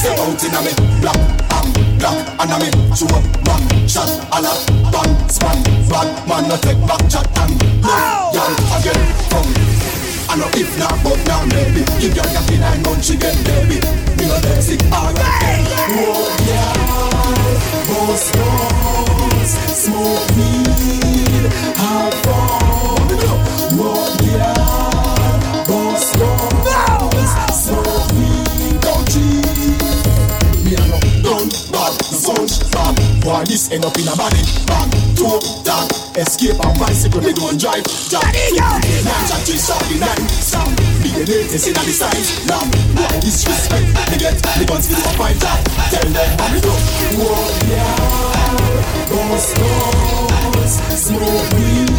Step 0.06 0.20
out 0.20 0.44
in 0.46 0.54
a 0.54 0.62
me 0.62 0.72
black, 1.02 1.18
am 1.50 1.66
black, 1.98 2.14
and 2.38 2.52
a 2.54 2.58
me 2.62 2.70
up 2.70 3.26
back 3.42 3.90
shot, 3.90 4.06
a 4.06 4.40
la 4.40 4.54
bang, 4.94 5.18
span, 5.28 5.58
bad 5.90 6.28
man 6.30 6.48
no 6.48 6.56
take 6.58 6.78
back 6.86 7.02
chat 7.10 7.26
and 7.42 7.58
no, 7.82 8.30
y'all 8.30 8.54
again 8.78 9.02
from. 9.34 9.50
I 10.30 10.38
know 10.38 10.50
if 10.54 10.78
not, 10.78 10.94
but 11.04 11.18
now 11.26 11.44
maybe. 11.46 11.82
Give 12.00 12.16
your 12.16 12.24
in 12.54 12.60
nine 12.60 12.84
months, 12.84 13.10
get 13.16 13.34
baby. 13.46 13.82
Me 14.22 14.28
no 14.30 14.38
let 14.46 14.62
sick, 14.62 14.84
alright. 14.94 15.66
Oh 15.90 16.38
yeah, 16.46 16.78
boss 17.90 18.30
boss 18.30 19.58
Smoke 19.74 20.30
weed, 20.38 21.52
have 21.82 22.14
fun 22.14 22.95
Boy 33.36 33.44
this 33.44 33.70
end 33.70 33.84
up 33.84 33.98
in 34.00 34.08
a 34.08 34.16
body 34.16 34.40
bag 34.64 34.88
Two 35.12 35.28
that 35.68 35.92
escape 36.16 36.56
on 36.64 36.72
bicycle 36.80 37.20
me 37.20 37.36
don't 37.36 37.60
drive 37.60 37.84
be 41.04 41.12
the 41.12 41.28
latest 41.28 41.68
in 41.68 41.76
the 41.76 41.84
Lamb, 42.48 42.72
boy 42.96 43.20
disrespect 43.20 43.92
Me 44.08 44.16
get 44.24 44.40
the 44.40 44.64
guns 44.64 44.88
for 44.88 45.04
five 45.20 45.36
Tell 45.36 46.08
them 46.16 46.32
Oh 47.20 47.52
yeah, 47.68 47.92
boss 49.12 49.52
boss 49.60 50.80
Smoke 50.96 51.52
weed, 51.60 51.92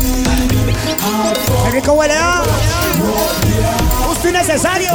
¡Qué 1.64 1.70
rico 1.70 1.92
huele! 1.92 2.14
ah! 2.16 2.42
Justo 4.08 4.28
y 4.28 4.32
necesario. 4.32 4.90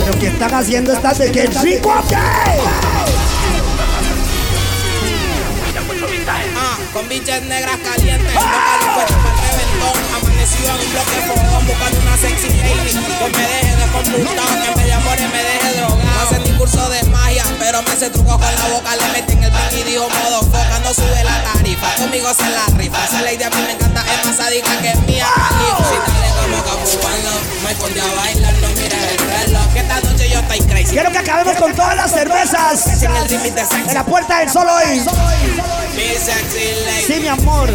Pero 0.00 0.18
¿qué 0.18 0.26
están 0.28 0.54
haciendo 0.54 0.92
estas 0.94 1.18
de 1.18 1.30
qué 1.30 1.46
rico? 1.46 1.92
Ah, 1.94 2.02
con 6.96 7.06
bichas 7.10 7.42
negras 7.42 7.76
calientes, 7.84 8.32
loca 8.32 8.72
dispuesta 8.80 9.16
para 9.20 9.36
el 9.36 9.52
reventón. 9.52 9.96
Amanecido 10.16 10.68
en 10.72 10.80
un 10.80 10.92
bloque 10.96 11.18
fogón, 11.28 11.66
buscando 11.66 12.00
una 12.00 12.16
sexy 12.16 12.48
lady 12.56 12.88
que 12.88 13.28
me 13.36 13.44
deje 13.52 13.76
de 13.76 13.86
computado, 13.92 14.52
que 14.64 14.80
me 14.80 14.92
amor 14.94 15.18
y 15.20 15.28
me 15.28 15.42
deje 15.44 15.72
drogado. 15.76 16.00
No 16.02 16.22
hace 16.22 16.38
ni 16.40 16.56
curso 16.56 16.88
de 16.88 17.02
magia, 17.12 17.44
pero 17.58 17.82
me 17.82 17.90
hace 17.90 18.08
truco 18.08 18.38
con 18.38 18.40
la 18.40 18.68
boca, 18.72 18.96
le 18.96 19.08
meten 19.12 19.44
el 19.44 19.52
pin 19.52 19.78
y 19.78 19.82
dijo 19.82 20.08
modo 20.08 20.40
foca, 20.40 20.78
no 20.82 20.94
sube 20.94 21.22
la 21.22 21.42
tarifa. 21.52 21.94
Conmigo 21.96 22.32
se 22.32 22.48
la 22.48 22.64
rifa, 22.78 23.04
esa 23.04 23.20
lady 23.20 23.42
a 23.42 23.50
mí 23.50 23.62
me 23.66 23.72
encanta, 23.72 24.00
es 24.00 24.24
más 24.24 24.36
sádica 24.36 24.70
que 24.80 24.94
mía. 25.06 25.26
Si 25.76 25.96
dale 26.00 26.28
como 26.40 26.56
me 27.66 28.00
a 28.00 28.14
bailar, 28.14 28.54
no 28.54 28.68
mires 28.68 28.94
el 29.12 29.18
reloj. 29.18 29.72
Que 29.74 29.80
esta 29.80 30.00
noche 30.00 30.30
yo 30.30 30.38
estoy 30.38 30.60
crazy, 30.60 30.92
Quiero 30.92 31.10
que 31.10 31.18
acabemos 31.18 31.56
con 31.56 31.74
todas 31.74 31.96
las 31.96 32.10
cervezas 32.10 33.02
en 33.02 33.94
la 33.94 34.04
puerta 34.04 34.38
del 34.38 34.50
sol 34.50 34.66
hoy. 34.66 35.02
Sí, 37.06 37.14
mi 37.20 37.28
amor. 37.28 37.70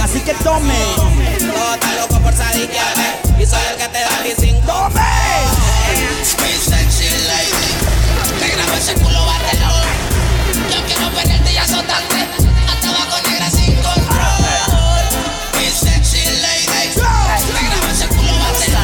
Así 0.00 0.20
que 0.20 0.32
tome. 0.42 0.74
Todo 1.38 1.74
está 1.74 1.94
loco 1.96 2.20
por 2.20 2.32
sadiquearme 2.34 3.18
Y 3.38 3.44
soy 3.44 3.60
el 3.70 3.76
que 3.76 3.88
te 3.88 4.00
da 4.00 4.20
mi 4.22 4.30
cinco 4.38 4.66
¡Tome! 4.66 5.00
Mi 6.42 6.52
sexy 6.52 7.08
lady. 7.28 7.70
Te 8.40 8.48
grabo 8.48 8.72
ese 8.78 8.94
culo 8.94 9.26
bátelo 9.26 9.68
Yo 10.72 10.86
quiero 10.86 11.10
perderte 11.14 11.52
y 11.52 11.56
azotarte. 11.58 12.26
Hasta 12.68 12.88
abajo 12.88 13.28
negra 13.28 13.50
sin 13.50 13.74
control. 13.74 14.44
Mi 15.58 15.68
sexy 15.68 16.24
lady. 16.40 16.94
Te 16.94 17.00
grabo 17.66 17.88
ese 17.92 18.08
culo 18.08 18.32
bátelo 18.38 18.80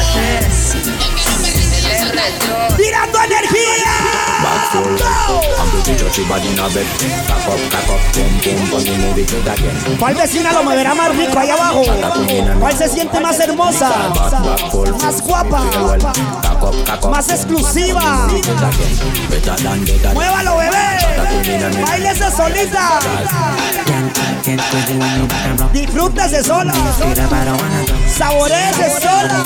Yo 0.83 1.07
quiero 1.15 1.33
perderte 1.41 1.77
y 1.81 1.85
azotarte. 1.85 2.77
¡Tirando 2.77 3.17
energía! 3.23 4.14
¿Cuál 9.99 10.15
vecina 10.15 10.51
lo 10.51 10.63
moverá 10.63 10.93
más 10.93 11.15
rico 11.15 11.39
ahí 11.39 11.49
abajo? 11.49 11.83
¿Cuál 12.59 12.77
se 12.77 12.89
siente 12.89 13.19
más 13.19 13.39
hermosa? 13.39 13.91
Más 15.01 15.21
guapa. 15.21 15.63
Más 17.09 17.29
exclusiva. 17.29 18.27
¡Muévalo, 20.13 20.57
bebé! 20.57 21.81
¡Báilese 21.85 22.31
solita! 22.31 22.99
Disfrútese 25.73 26.43
sola. 26.43 26.73
Saboreese 28.07 28.89
sola. 29.01 29.43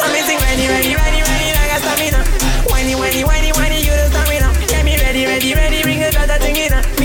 So 0.00 1.49
me 1.98 2.10
sing 2.10 2.20
ready, 2.20 2.20
ready, 2.20 2.20
ready, 2.20 2.20
ready, 2.20 2.20
like 2.20 2.20
a 2.20 2.20
stamina. 2.20 2.24
Whiny, 2.70 2.94
whiny, 2.94 3.24
whiny, 3.24 3.52
whiny, 3.52 3.78
you 3.80 3.90
the 3.90 4.06
stamina. 4.10 4.66
Get 4.68 4.84
me 4.84 4.96
ready, 4.96 5.26
ready, 5.26 5.54
ready, 5.54 5.82
bring 5.82 6.00
it 6.00 6.16
other 6.16 6.38
thing 6.38 6.49
in. 6.49 6.49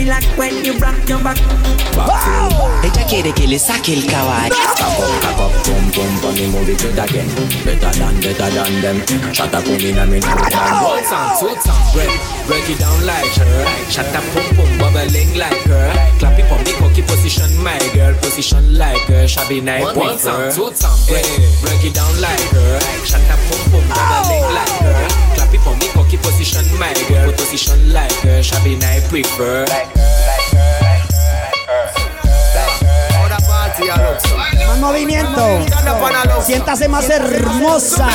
Me 0.06 0.12
like 0.12 0.38
when 0.38 0.64
you 0.64 0.74
rock 0.78 1.10
your 1.10 1.18
back. 1.24 1.38
Ella 2.84 3.08
quiere 3.10 3.34
que 3.34 3.48
le 3.48 3.58
saque 3.58 3.94
el 3.94 4.06
caballo. 4.06 4.54
Cock 4.54 4.82
up, 4.82 4.94
cock 5.22 5.40
up, 5.40 5.52
pum 5.66 5.92
pum, 5.92 6.20
pon 6.22 6.34
me 6.36 6.46
move 6.46 6.70
it 6.70 6.80
good 6.80 7.00
again. 7.00 7.28
Better 7.66 7.90
than, 7.98 8.14
better 8.22 8.50
than 8.54 8.82
them. 8.82 9.34
Shut 9.34 9.52
up, 9.56 9.64
put 9.64 9.82
in 9.82 9.98
a 9.98 10.06
me 10.06 10.20
now. 10.20 10.86
One 10.86 11.04
song, 11.06 11.34
two 11.40 11.60
song, 11.60 11.82
break, 11.94 12.14
break 12.46 12.70
it 12.70 12.78
down 12.78 13.06
like 13.08 13.34
her. 13.34 13.66
Shut 13.90 14.06
up, 14.14 14.24
pum 14.30 14.46
pum, 14.56 14.78
bubbling 14.78 15.38
like 15.40 15.66
her. 15.66 15.90
Clap 16.20 16.38
it 16.38 16.46
for 16.50 16.60
me, 16.62 16.78
cocky 16.78 17.02
position, 17.02 17.50
my 17.64 17.80
girl, 17.96 18.14
position 18.22 18.78
like 18.78 19.02
her. 19.10 19.28
Shabby 19.28 19.60
night, 19.60 19.86
One 19.86 19.98
one 19.98 20.20
song, 20.20 20.52
song, 20.52 20.70
two 20.70 20.76
song, 20.76 21.00
break, 21.10 21.26
break 21.66 21.84
it 21.84 21.96
down 21.96 22.14
like 22.22 22.46
her. 22.54 22.80
Shut 23.10 23.26
up, 23.26 23.42
pum 23.50 23.72
pum, 23.74 23.90
bubbling 23.90 24.54
like 24.54 24.78
her. 24.86 25.08
Clap 25.34 25.52
it 25.52 25.62
for 25.66 25.74
me, 25.82 25.90
cocky 25.98 26.18
position, 26.18 26.66
my 26.78 26.94
girl, 27.10 27.32
position 27.34 27.92
like 27.92 28.14
her. 28.22 28.44
Shabby 28.44 28.76
night, 28.78 29.02
prefer. 29.10 29.66
Más 29.66 29.95
movimiento. 34.86 35.66
Siéntase 36.46 36.88
más 36.88 37.10
hermosa. 37.10 38.08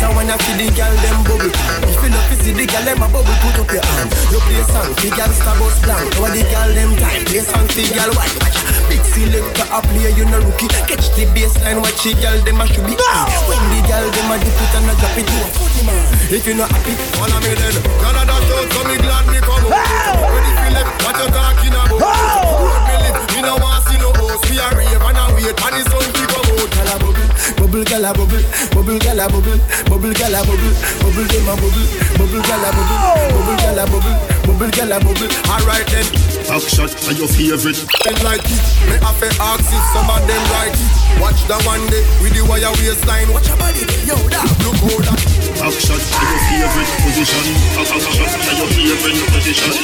So 0.00 0.06
when 0.14 0.30
I 0.30 0.38
see 0.46 0.54
the 0.54 0.70
girl 0.78 0.94
them 1.02 1.18
bubble 1.26 1.50
If 1.90 1.98
you 1.98 2.10
love 2.14 2.22
to 2.30 2.36
see 2.38 2.54
the 2.54 2.70
girl 2.70 2.86
them 2.86 3.02
a 3.02 3.10
bubble 3.10 3.34
Put 3.42 3.58
up 3.58 3.70
your 3.74 3.82
hand 3.82 4.14
You 4.30 4.38
play 4.46 4.62
song 4.70 4.94
The 4.94 5.10
girl 5.10 5.32
star 5.34 5.58
bus 5.58 5.74
blank 5.82 6.14
How 6.14 6.30
the 6.30 6.46
girl 6.46 6.70
them 6.70 6.94
time 7.02 7.26
Play 7.26 7.42
song 7.42 7.66
The 7.74 7.82
girl 7.90 8.14
watch 8.14 8.30
watch 8.38 8.58
Big 8.86 9.02
selector 9.02 9.66
a 9.66 9.82
play 9.82 10.14
You 10.14 10.22
no 10.30 10.38
rookie 10.38 10.70
Catch 10.86 11.10
the 11.18 11.26
baseline 11.34 11.82
Watch 11.82 11.98
the 12.06 12.14
girl 12.14 12.38
them 12.46 12.62
a 12.62 12.64
should 12.70 12.86
be 12.86 12.94
When 12.94 13.62
the 13.74 13.80
girl 13.90 14.06
them 14.06 14.30
a 14.30 14.36
dip 14.38 14.54
it 14.54 14.74
and 14.78 14.86
a 14.86 14.94
drop 15.02 15.18
it 15.18 15.26
You 15.26 15.42
a 15.42 15.82
man 15.82 16.06
If 16.30 16.46
you 16.46 16.54
not 16.54 16.70
happy 16.70 16.94
Follow 17.18 17.40
me 17.42 17.58
then 17.58 17.74
Canada 17.98 18.38
So 18.70 18.80
me 18.86 19.02
glad 19.02 19.26
me 19.26 19.42
come 19.42 19.66
out 19.66 19.82
Ready 20.30 20.52
Philip 20.62 20.86
What 21.02 21.18
you 21.18 21.26
talking 21.34 21.74
about 21.74 21.98
Road 21.98 22.86
me 22.86 23.10
Me 23.34 23.40
no 23.42 23.58
want 23.58 23.82
see 23.90 23.98
no 23.98 24.14
host 24.38 24.50
We 24.50 24.58
a 24.58 24.68
rave 24.76 25.02
and 25.02 25.18
a 25.18 25.24
wait 25.34 25.58
And 25.58 25.74
the 25.74 25.82
sun 25.90 26.06
we 26.14 26.22
come 26.30 26.48
out. 26.54 26.78
A 26.78 26.94
bubble 26.98 27.26
Bubble 27.58 27.84
girl 27.84 28.04
a 28.04 28.12
bubble 28.14 28.42
Bubble 28.72 28.98
girl 28.98 29.20
a 29.20 29.26
bubble 29.28 29.58
Bubble 29.88 30.14
girl 30.14 30.34
a 30.34 30.40
bubble 30.46 30.74
Bubble 31.02 31.26
them 31.26 31.48
a 31.48 31.54
bubble 31.58 31.86
Bubble 32.18 32.42
girl 32.42 32.64
a 32.64 32.70
bubble 32.72 32.98
Bubble 33.34 33.78
a 33.78 33.84
bubble 33.86 34.38
Bubble 34.48 34.92
a 34.92 34.98
bubble. 34.98 35.30
Alright 35.46 35.86
then. 35.86 36.06
Back 36.48 36.62
shot 36.62 36.90
are 37.06 37.12
your 37.12 37.28
favorite. 37.28 37.78
Them 38.04 38.16
like 38.24 38.42
it. 38.44 38.64
Me 38.88 38.96
have 39.02 39.18
to 39.20 39.28
ask 39.42 39.68
if 39.68 39.84
some 39.92 40.08
of 40.08 40.22
them 40.26 40.44
like 40.54 40.72
it. 40.72 41.20
Watch 41.20 41.44
the 41.46 41.58
one 41.66 41.84
day 41.90 42.02
With 42.22 42.34
the 42.34 42.42
wire 42.48 42.72
waistline. 42.80 43.30
Watch 43.32 43.48
your 43.48 43.58
body 43.58 43.84
Yo 44.06 44.16
that 44.30 44.48
Look 44.64 44.76
how 44.80 45.12
that 45.12 45.47
Shot 45.58 45.74
are 45.74 45.74
your 45.74 46.70
favorite 46.70 46.92
position. 47.02 47.46
Shot 47.74 47.90
are 47.90 47.98
your 47.98 48.70
favorite 48.78 49.26
position. 49.34 49.74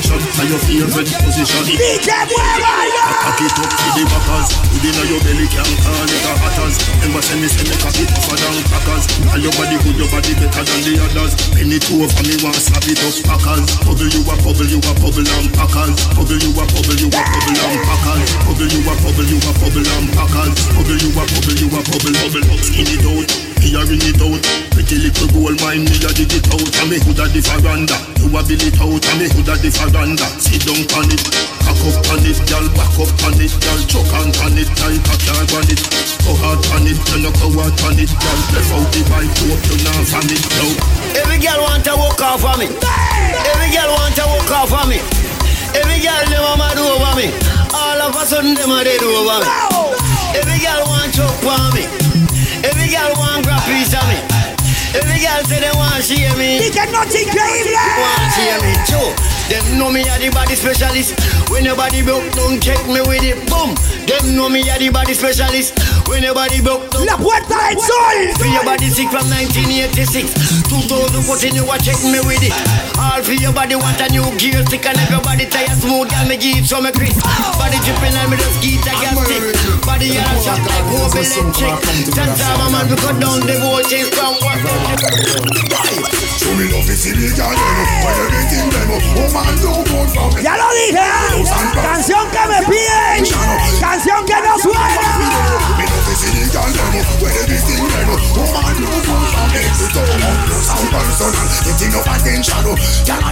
Shot 0.00 0.16
are 0.16 0.48
your 0.48 0.60
favorite 0.64 1.12
position. 1.12 1.60
DJ 1.68 2.08
Muévalo. 2.24 3.04
Cock 3.20 3.40
it 3.44 3.52
up 3.52 3.68
to 3.68 3.88
the 4.00 4.04
backers. 4.08 4.48
Put 4.72 4.80
in 4.80 4.96
your 5.12 5.20
belly 5.20 5.44
can 5.52 5.68
call 5.84 6.08
it 6.08 6.24
a 6.24 6.32
hatters. 6.40 6.76
Remember 7.04 7.20
send 7.20 7.44
me 7.44 7.52
send 7.52 7.68
me 7.68 7.76
cock 7.84 8.00
it 8.00 8.08
for 8.24 8.32
down 8.32 8.64
crackers. 8.72 9.04
Tell 9.28 9.36
your 9.44 9.52
body 9.60 9.76
good, 9.84 9.96
your 10.00 10.08
body 10.08 10.32
better 10.40 10.64
than 10.64 10.80
the 10.88 10.92
others. 11.04 11.36
Penny 11.52 11.76
two 11.76 12.00
for 12.00 12.24
me 12.24 12.40
want 12.40 12.56
slap 12.56 12.88
it 12.88 13.04
up 13.04 13.12
packers. 13.28 13.68
Bubble 13.84 14.08
you 14.08 14.24
a 14.24 14.34
bubble, 14.40 14.72
you 14.72 14.80
a 14.80 14.92
bubble 15.04 15.28
and 15.36 15.48
packers. 15.52 16.00
Bubble 16.16 16.40
you 16.40 16.48
a 16.56 16.64
bubble, 16.64 16.96
you 16.96 17.12
a 17.12 17.20
bubble 17.20 17.60
and 17.60 17.80
packers. 17.84 18.28
Bubble 18.48 18.72
you 18.72 18.80
a 18.88 18.92
bubble, 19.04 19.28
you 19.28 19.36
a 19.36 19.52
bubble 19.52 19.84
and 19.84 20.06
packers. 20.16 20.56
Bubble 20.72 20.96
you 20.96 21.12
a 21.12 21.22
bubble, 21.28 21.56
you 21.60 21.68
a 21.68 21.80
bubble, 21.84 22.14
bubble 22.24 22.48
up, 22.56 22.60
skin 22.64 22.88
it 22.88 23.04
out. 23.04 23.49
Me 23.60 23.76
a 23.76 23.84
ring 23.84 24.02
it 24.02 24.20
out. 24.24 24.40
Pretty 24.72 24.96
little 24.98 25.28
gold 25.30 25.60
mine, 25.60 25.84
me 25.84 25.96
a 26.00 26.10
dig 26.16 26.32
it 26.32 26.48
out. 26.48 26.64
And 26.80 26.88
me 26.88 26.96
hood 27.04 27.20
a 27.20 27.28
the 27.28 27.40
veranda. 27.44 27.96
You 28.18 28.32
a 28.32 28.40
bill 28.40 28.64
it 28.64 28.80
out, 28.80 29.04
and 29.04 29.18
me 29.20 29.26
hood 29.28 29.52
a 29.52 29.54
the 29.60 29.68
veranda. 29.68 30.26
Sit 30.40 30.64
down 30.64 30.80
on 30.96 31.12
it, 31.12 31.22
cock 31.62 31.80
up 31.84 32.08
on 32.10 32.24
it, 32.24 32.40
girl, 32.48 32.66
back 32.72 32.96
up 32.96 33.12
on 33.24 33.36
it, 33.36 33.52
girl, 33.60 33.80
choke 33.84 34.14
on 34.16 34.32
on 34.42 34.56
it, 34.56 34.70
tight 34.80 35.04
a 35.04 35.14
car 35.28 35.44
on 35.60 35.68
it. 35.68 35.80
Go 36.24 36.32
hard 36.40 36.64
on 36.72 36.88
it, 36.88 36.96
you 36.96 37.20
no 37.20 37.30
go 37.36 37.48
hard 37.60 37.76
on 37.84 38.00
it, 38.00 38.10
girl. 38.10 38.40
Left 38.56 38.72
out 38.72 38.88
the 38.90 39.00
bike, 39.12 39.34
hope 39.44 39.64
you 39.68 39.76
not 39.84 40.04
from 40.08 40.28
it, 40.32 40.44
no. 40.56 41.00
Every 41.18 41.38
girl 41.42 41.60
want 41.66 41.84
to 41.84 41.94
walk 41.96 42.22
off 42.22 42.44
of 42.44 42.58
me 42.58 42.66
Every 42.70 43.70
girl 43.74 43.90
want 43.98 44.14
to 44.14 44.24
walk 44.30 44.50
off 44.54 44.72
of 44.72 44.86
me 44.88 45.02
Every 45.74 45.98
girl 45.98 46.22
a 46.22 46.54
mad 46.54 46.78
over 46.78 47.14
me 47.18 47.34
All 47.74 47.98
of 47.98 48.14
a 48.14 48.22
sudden 48.26 48.54
them 48.54 48.70
a 48.70 48.84
dead 48.84 49.02
over 49.02 49.42
me 49.42 49.50
Every 50.38 50.58
girl 50.62 50.69
girl 55.40 55.48
say 55.48 55.60
they 55.60 55.76
want 55.76 56.04
share 56.04 56.36
me 56.36 56.58
DJ 56.60 56.90
Noche 56.92 57.24
Increíble. 57.24 57.74
Want 58.00 58.32
share 58.34 58.60
me. 58.60 58.72
Too 58.84 59.08
Them 59.48 59.78
know 59.78 59.90
me 59.90 60.02
a 60.02 60.18
the 60.18 60.30
body 60.30 60.54
specialist. 60.54 61.14
When 61.50 61.64
your 61.64 61.76
body 61.76 62.02
broke 62.02 62.30
down 62.32 62.60
check 62.60 62.80
me 62.86 63.00
with 63.00 63.22
it. 63.22 63.38
Boom. 63.48 63.74
Them 64.06 64.36
know 64.36 64.48
me 64.48 64.68
a 64.68 64.78
the 64.78 64.90
body 64.90 65.14
specialist 65.14 65.78
When 66.10 66.26
your 66.26 66.34
body 66.34 66.60
broke 66.60 66.90
down. 66.90 67.06
La 67.06 67.16
puerta 67.16 67.54
del 67.70 67.78
sol. 67.78 68.34
For 68.34 68.50
your 68.50 68.64
body 68.66 68.90
sick 68.90 69.06
from 69.14 69.30
1986 69.30 70.66
2014 70.66 71.54
you 71.54 71.62
a 71.70 71.78
check 71.78 72.02
me 72.02 72.18
with 72.26 72.42
it. 72.42 72.50
All 72.98 73.22
for 73.22 73.38
your 73.38 73.54
body 73.54 73.78
want 73.78 74.02
a 74.02 74.10
new 74.10 74.26
gear 74.34 74.58
stick 74.66 74.84
And 74.90 74.98
if 74.98 75.06
your 75.06 75.22
body 75.22 75.46
smooth 75.46 76.10
Girl 76.10 76.26
me 76.26 76.34
give 76.34 76.58
it 76.58 76.66
so 76.66 76.82
me 76.82 76.90
crisp. 76.90 77.22
Body 77.54 77.78
dripping 77.86 78.18
and 78.18 78.26
me 78.26 78.36
just 78.42 78.58
get 78.58 78.82
a 78.90 78.92
gas 78.98 79.14
stick. 79.22 79.54
Body 79.86 80.18
yellow 80.18 80.42
shot 80.42 80.58
like 80.58 80.86
hope 80.90 81.14
electric 81.14 81.78
Ten 82.10 82.28
time 82.34 82.58
a 82.58 82.66
man 82.74 82.90
we 82.90 82.98
cut 82.98 83.14
down 83.22 83.46
the 83.46 83.54
voltage 83.62 84.10
from 84.10 84.34
what 84.42 84.58
Show 86.40 86.50
me 86.56 86.72
love 86.72 86.90
is 86.90 87.06
illegal, 87.06 87.46
Why 87.46 87.54
you 87.54 87.86
when 88.02 88.16
everything 88.26 88.66
demo. 88.72 88.96
Woman 89.14 89.44
oh, 89.46 89.62
don't 89.62 89.84
go 89.86 90.00
for 90.08 90.26
me. 90.34 90.42
Ya 90.42 90.56
lo 90.56 90.66
dije. 90.72 90.98
¿eh? 90.98 91.44
Canción 91.82 92.24
que 92.30 92.42
me 92.48 92.58
piden. 92.66 93.22
Canción 93.78 94.24
que 94.24 94.34
no 94.40 94.58
suena. 94.58 95.99
Me 96.50 96.56
love 96.56 96.66
is 96.66 96.74
illegal, 96.74 96.74
demo. 96.74 97.00
When 97.22 97.30
everything 97.30 97.78
demo. 97.78 98.18
Woman 98.34 98.74
don't 98.82 99.06
go 99.06 99.14
for 99.30 99.46
me. 99.54 99.62
You 99.78 99.86
don't 99.94 100.10
want 100.18 100.50
to 100.50 100.56
sound 100.58 100.90
personal. 100.90 101.46
Getting 101.62 101.94
up 101.94 102.10
attention. 102.10 102.58
Girl, 102.66 103.22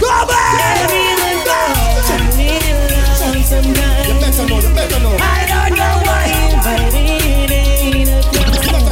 You 4.07 4.15
better 4.19 4.45
know, 4.47 4.59
you 4.59 4.71
better 4.73 4.99
know 4.99 5.17
I 5.19 5.45
don't 5.51 5.75
know 5.75 5.99
why. 6.07 6.31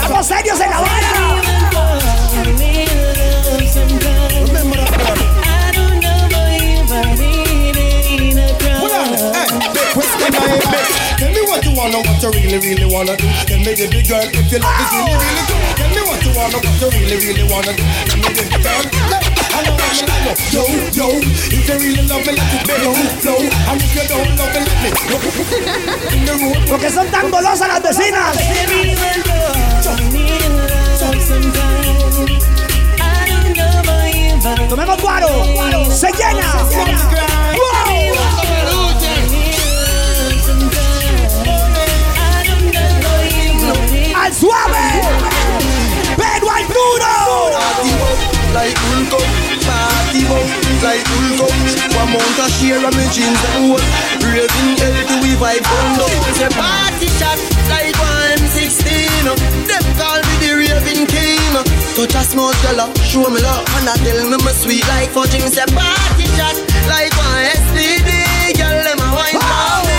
Estamos 0.02 0.28
serios 0.28 0.60
en 0.60 0.70
la 0.72 0.80
vara. 0.82 1.12
Hold 8.80 8.91
on, 8.91 9.08
hey, 9.34 9.48
big 9.74 9.95
whiskey, 9.95 10.28
my 10.32 10.40
big. 10.72 11.07
what 11.58 11.66
you 11.66 11.74
wanna, 11.74 11.98
what 12.06 12.22
you 12.22 12.30
really, 12.38 12.60
really 12.62 12.86
wanna 12.86 13.18
do. 13.18 13.26
Then 13.50 13.66
me 13.66 13.74
baby 13.74 14.06
girl, 14.06 14.22
if 14.22 14.46
you 14.52 14.60
love 14.62 14.78
is 14.78 14.94
really, 14.94 15.18
really 15.18 15.44
true. 15.50 15.58
Tell 15.74 15.90
me 15.90 16.02
what 16.06 16.22
you 16.22 16.32
wanna, 16.38 16.58
what 16.62 16.78
you 16.78 16.90
really, 16.94 17.18
really 17.18 17.46
wanna 17.50 17.74
do. 17.74 17.82
Then 17.82 18.20
me 18.22 18.30
baby 18.30 18.62
girl, 18.62 18.86
I 18.86 19.66
know, 19.66 19.74
I 19.74 19.90
know, 19.98 20.06
I 20.06 20.22
know, 20.22 20.38
yo, 20.54 20.62
yo. 20.94 21.08
If 21.18 21.66
you 21.66 21.78
really 21.82 22.06
love 22.06 22.22
me, 22.30 22.38
let 22.38 22.46
me 22.46 22.78
know. 22.78 22.94
No, 23.26 23.34
And 23.42 23.82
if 23.82 23.90
you 23.90 24.06
don't 24.06 24.38
love 24.38 24.54
me, 24.54 24.62
let 24.62 24.78
me 24.86 24.90
go. 25.10 25.18
In 26.14 26.22
the 26.30 26.34
road, 26.38 26.62
porque 26.70 26.90
son 26.94 27.10
tan 27.10 27.32
golosas 27.32 27.68
las 27.68 27.82
vecinas. 27.82 28.38
Baby, 28.38 28.94
even 28.94 29.18
love, 29.26 29.82
I 29.82 30.06
need 30.14 30.46
love 30.46 31.18
sometimes. 31.26 32.38
I 33.02 33.26
don't 33.26 33.58
know 33.58 33.82
about 33.82 34.14
you, 34.14 34.38
but 34.46 34.70
tomemos 34.70 35.02
guaro, 35.02 35.30
guaro, 35.56 35.90
se 35.90 36.12
llena. 36.14 36.70
Se 36.70 36.86
llena. 36.86 37.58
Wow. 37.58 38.07
Al 44.28 44.34
suave. 44.34 45.02
Pero 46.18 46.52
al 46.52 46.68
duro. 46.68 47.56
Party 49.64 50.28
like 50.84 51.08
Hulk 51.08 51.52
One 51.95 52.12
month 52.12 52.40
a 52.40 52.49
share 52.52 52.84
of 52.84 52.94
me 52.95 53.08
jeans 53.12 53.40
and 53.56 53.72
what 53.72 53.84
Raving 54.20 54.76
hell 54.76 55.22
we 55.24 55.32
vibe 55.40 55.64
down 55.64 55.98
low. 55.98 56.12
It's 56.28 56.41
a 56.44 56.49
party 56.49 57.08
shot 57.16 57.40
like 57.72 57.95
116 57.95 59.32
Them 59.64 59.86
call 59.95 60.20
me 60.20 60.36
the 60.44 60.52
raving 60.60 61.08
king. 61.08 61.54
Touch 61.95 62.16
a 62.16 62.24
small 62.28 62.52
girl, 62.68 62.91
show 63.08 63.30
me 63.30 63.40
love. 63.40 63.64
And 63.80 63.88
I 63.88 63.95
tell 64.04 64.28
me 64.28 64.36
me 64.44 64.52
sweet 64.52 64.86
like 64.90 65.10
fudging 65.12 65.48
It's 65.48 65.56
a 65.56 65.66
party 65.72 66.28
shot 66.36 66.56
like 66.91 67.16
one 67.16 67.48
STD 67.64 68.60
Girl, 68.60 68.84
them 68.84 68.99
a 68.99 69.08
wine 69.16 69.40
How 69.40 69.97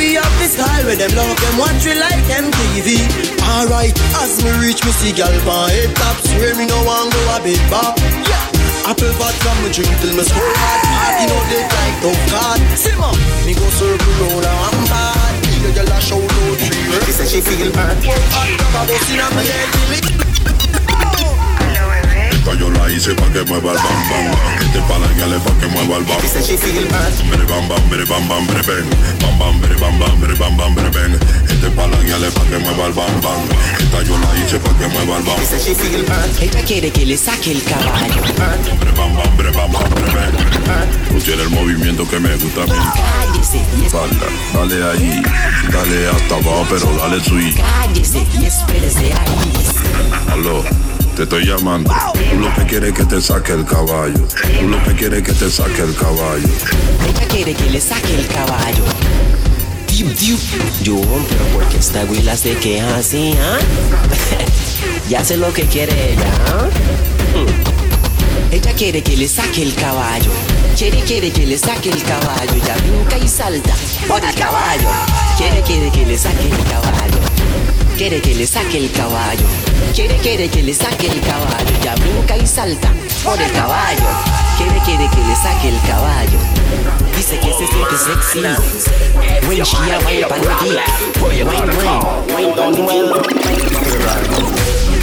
we 0.00 0.16
have 0.16 0.34
this 0.40 0.56
style 0.56 0.84
where 0.88 0.96
them 0.96 1.12
love 1.12 1.36
them 1.36 1.56
watch 1.60 1.84
we 1.84 1.92
like 1.92 2.24
MTV 2.32 3.04
Alright, 3.44 3.92
as 4.24 4.40
me 4.40 4.50
reach 4.56 4.80
me 4.80 4.92
see 4.96 5.12
gal 5.12 5.28
pan 5.44 5.68
head 5.68 5.92
top 6.00 6.16
Swear 6.24 6.56
me 6.56 6.64
no 6.64 6.80
want 6.88 7.12
go 7.12 7.20
a 7.36 7.36
bit 7.44 7.60
back. 7.68 8.00
Yeah. 8.24 8.88
Apple 8.88 9.12
vodka 9.20 9.52
me 9.60 9.68
drink 9.68 9.92
till 10.00 10.16
me 10.16 10.24
score 10.24 10.40
hard. 10.56 10.80
Party 10.88 11.24
no 11.28 11.38
dead 11.52 11.68
like 11.68 11.96
tough 12.00 12.22
card 12.32 12.60
Simmer, 12.80 13.12
me 13.44 13.52
go 13.52 13.66
circle 13.76 14.16
round 14.24 14.48
and 14.48 14.56
I'm 14.72 14.78
bad 14.88 15.32
The 15.60 15.70
girl 15.76 15.92
a 15.92 15.98
show 16.00 16.24
no 16.24 16.44
tree 16.56 16.88
She 17.04 17.12
say 17.12 17.26
she 17.28 17.40
feel 17.44 17.68
hurt. 17.76 18.00
Hot 18.08 18.48
rubber 18.56 18.96
bust 18.96 19.12
inna 19.12 19.28
me 19.36 19.44
head 19.44 20.29
Esta 22.40 22.54
yo 22.54 22.70
la 22.70 22.90
hice 22.90 23.14
pa' 23.14 23.28
que 23.32 23.44
mueva 23.44 23.72
el 23.72 23.78
bam 23.78 24.00
bam 24.08 24.26
Este 24.64 24.80
pa' 24.88 24.98
la 24.98 25.08
gale 25.12 25.38
pa' 25.40 25.52
que 25.60 25.66
mueva 25.66 25.96
el 25.98 26.04
bam. 26.04 26.16
Bere 27.30 27.44
bam 27.44 27.68
bam, 27.68 27.90
bere 27.90 28.04
bam 28.06 28.28
bam, 28.28 28.46
bere 28.46 28.62
ben 28.62 28.88
Bam 29.20 29.38
bam, 29.38 29.60
bere 29.60 29.76
bam 29.76 29.98
bam, 29.98 30.20
bere 30.20 30.34
bam 30.36 30.56
bam, 30.56 30.74
bere 30.74 30.90
ben 30.90 31.18
Este 31.48 31.68
pa' 31.70 31.86
la 31.86 31.98
gale 32.02 32.30
pa' 32.30 32.44
que 32.48 32.58
mueva 32.58 32.86
el 32.86 32.92
bam 32.94 33.20
bam. 33.20 33.40
Esta 33.78 34.02
yo 34.02 34.16
la 34.18 34.30
hice 34.38 34.58
pa' 34.58 34.72
que 34.78 34.86
mueva 34.88 35.18
el 35.18 35.22
bam. 35.24 35.36
Ella 36.40 36.62
quiere 36.64 36.90
que 36.90 37.04
le 37.06 37.16
saque 37.18 37.52
el 37.52 37.62
caballo. 37.62 38.22
Bere 38.80 38.92
bam 38.92 39.14
bam, 39.16 39.36
bere 39.36 39.50
bam 39.52 39.72
bam, 39.72 39.94
bere 39.94 40.10
ben 40.10 40.32
Tú 41.10 41.18
tienes 41.20 41.44
el 41.46 41.50
movimiento 41.50 42.08
que 42.08 42.18
me 42.20 42.34
gusta 42.36 42.62
a 42.62 42.66
mí. 42.66 42.72
Cállese 42.72 43.60
y 43.82 43.84
es- 43.86 43.92
Bala, 43.92 44.08
dale 44.54 44.90
ahí 44.92 45.22
Dale 45.70 46.08
hasta 46.08 46.34
abajo 46.36 46.66
pero 46.70 46.86
dale 46.96 47.22
sweet 47.22 47.56
cállese 47.56 48.26
y 48.40 48.46
espérese 48.46 49.12
ahí. 49.12 49.66
Aló, 50.32 50.64
te 51.20 51.24
estoy 51.24 51.44
llamando. 51.44 51.92
Tú 52.14 52.40
lo 52.40 52.54
que 52.54 52.64
quieres 52.64 52.90
es 52.92 52.96
que 52.96 53.04
te 53.04 53.20
saque 53.20 53.52
el 53.52 53.66
caballo. 53.66 54.26
Tú 54.58 54.68
lo 54.68 54.82
que 54.84 54.94
quieres 54.94 55.18
es 55.18 55.24
que 55.26 55.32
te 55.34 55.50
saque 55.50 55.82
el 55.82 55.94
caballo. 55.94 56.48
Ella 57.06 57.28
quiere 57.28 57.52
que 57.52 57.68
le 57.68 57.78
saque 57.78 58.14
el 58.14 58.26
caballo. 58.26 58.84
Yo, 60.82 60.96
pero 61.28 61.44
¿por 61.52 61.68
qué 61.68 61.76
esta 61.76 62.04
güila 62.04 62.34
se 62.38 62.54
queja 62.56 62.96
así, 62.96 63.34
ah? 63.38 63.58
ya 65.10 65.22
sé 65.22 65.36
lo 65.36 65.52
que 65.52 65.64
quiere 65.64 66.14
ella, 66.14 66.32
¿ah? 66.46 66.68
Ella 68.50 68.72
quiere 68.72 69.02
que 69.02 69.14
le 69.18 69.28
saque 69.28 69.62
el 69.62 69.74
caballo. 69.74 70.30
Quiere, 70.74 71.00
quiere 71.00 71.30
que 71.30 71.46
le 71.46 71.58
saque 71.58 71.90
el 71.90 72.02
caballo. 72.02 72.54
Ya 72.66 72.76
brinca 72.76 73.18
y 73.18 73.28
salta 73.28 73.74
por 74.08 74.24
el 74.24 74.34
caballo. 74.36 74.88
Quiere, 75.36 75.60
quiere 75.60 75.90
que 75.90 76.06
le 76.06 76.16
saque 76.16 76.46
el 76.46 76.64
caballo. 76.64 77.19
Quiere 78.00 78.22
que 78.22 78.34
le 78.34 78.46
saque 78.46 78.78
el 78.78 78.90
caballo. 78.92 79.44
Quiere, 79.94 80.16
quiere 80.16 80.48
que 80.48 80.62
le 80.62 80.72
saque 80.72 81.06
el 81.08 81.20
caballo. 81.20 81.70
Ya 81.84 81.94
brinca 81.96 82.34
y 82.34 82.46
salta 82.46 82.90
por 83.22 83.38
el 83.38 83.52
caballo. 83.52 84.06
Quiere, 84.56 84.80
quiere 84.86 85.06
que 85.10 85.18
le 85.18 85.36
saque 85.36 85.68
el 85.68 85.78
caballo. 85.82 86.38
Dice 87.14 87.38
que 87.38 87.52
se 87.52 87.66
siente 87.66 87.98
sexy. 87.98 88.40
When 89.46 89.62
she 89.62 89.76
a 89.76 90.00
wine 90.00 90.24
pan 90.30 90.40
the 90.40 90.48
dick. 90.64 90.80
Wine, 91.20 91.44
wine. 91.44 91.60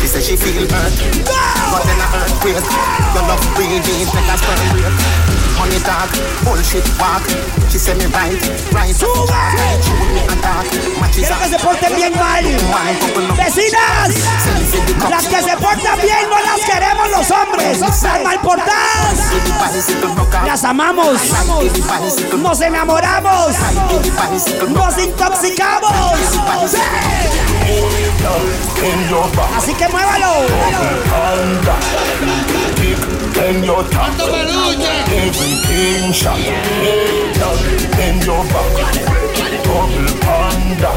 She 0.01 0.07
say 0.07 0.21
she 0.21 0.35
feel 0.35 0.65
hurt 0.67 0.93
But 1.69 1.85
in 1.85 2.01
a 2.01 2.07
earthquake 2.17 2.65
Your 3.13 3.23
love 3.27 3.43
breathing 3.55 3.83
take 3.83 4.25
a 4.25 4.37
sperm 4.39 4.57
break 4.73 5.46
Money 5.57 5.79
talk, 5.79 6.09
bullshit 6.43 6.85
walk. 6.99 7.25
She 7.69 7.77
say 7.77 7.95
me 7.97 8.05
right, 8.07 8.37
right. 8.71 8.93
Right, 8.93 8.95
shoot 8.95 10.09
me 10.13 10.21
Quiero 11.11 11.35
que 11.39 11.47
se 11.49 11.59
porten 11.59 11.95
bien 11.95 12.13
mal. 12.13 12.45
Vecinas, 13.35 14.09
las 15.09 15.27
que 15.27 15.41
se 15.41 15.57
portan 15.57 15.99
bien 16.01 16.29
no 16.29 16.39
las 16.39 16.59
queremos 16.61 17.09
los 17.09 17.31
hombres. 17.31 17.79
Las 17.79 18.03
mal 18.23 18.39
portadas, 18.41 19.31
las 20.45 20.63
amamos. 20.63 21.19
Nos 22.37 22.61
enamoramos. 22.61 23.55
Nos 24.69 24.97
intoxicamos. 24.99 25.93
Así 29.57 29.73
que 29.73 29.87
muévalo. 29.87 30.33
Then 33.37 33.63
your 33.63 33.83
top. 33.83 34.17
Everything 34.19 36.11
shot 36.11 36.39
Then 37.95 38.19
your 38.25 38.43
back 38.45 38.73
Double 39.63 40.09
panda. 40.25 40.91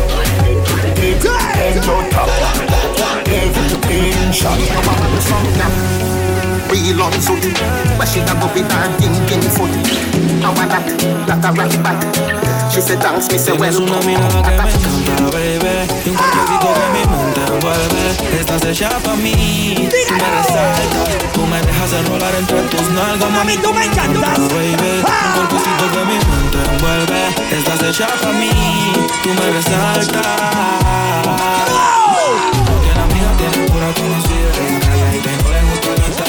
Then 0.96 1.76
your 1.84 2.02
top. 2.10 2.30
Everything 3.28 4.32
shot 4.32 4.58
Real 6.70 7.02
on 7.02 7.12
suit 7.20 7.42
But 7.98 8.06
she 8.06 8.20
a 8.20 8.34
go 8.38 8.46
with 8.54 8.70
her 8.70 8.86
thinking 9.02 9.42
foot 9.50 9.74
I 10.40 10.54
that, 10.70 10.86
like 11.26 11.42
a 11.42 11.50
rat 11.50 11.74
back 11.82 11.98
She 12.70 12.80
say 12.80 12.96
thanks, 12.96 13.26
me 13.26 13.38
say 13.38 13.56
Tienes 13.58 13.76
una 13.76 13.98
mirada 14.06 14.40
que 14.40 14.54
me 14.62 14.70
encanta, 14.70 15.34
baby 15.34 15.90
Y 16.06 16.10
un 16.10 16.16
cuerpecito 16.16 16.68
que 16.70 16.86
mi 16.94 17.02
mente 17.10 17.42
envuelve. 17.42 18.04
Estás 18.38 18.64
hecha 18.64 18.88
pa' 19.02 19.16
mí 19.16 19.88
Tú 19.90 20.14
me 20.14 20.28
resaltas 20.30 21.32
Tú 21.34 21.46
me 21.46 21.60
dejas 21.60 21.92
enrolar 21.92 22.34
entre 22.38 22.62
tus 22.70 22.88
nalgas 22.90 23.30
Mami, 23.30 23.56
tú 23.58 23.74
me 23.74 23.84
encantas. 23.86 24.38
Baby 24.38 25.02
Un 25.02 25.32
cuerpecito 25.34 25.84
que 25.92 26.02
mi 26.06 26.18
mente 26.22 26.58
envuelve. 26.70 27.20
Estás 27.50 27.82
hecha 27.82 28.06
pa' 28.22 28.32
mí 28.32 28.50
Tú 29.22 29.28
me 29.34 29.50
resaltas. 29.50 30.08
Porque 32.66 32.92
la 32.94 33.06
mía 33.06 33.30
tiene 33.36 33.66
pura 33.66 33.92
conocida 33.92 34.50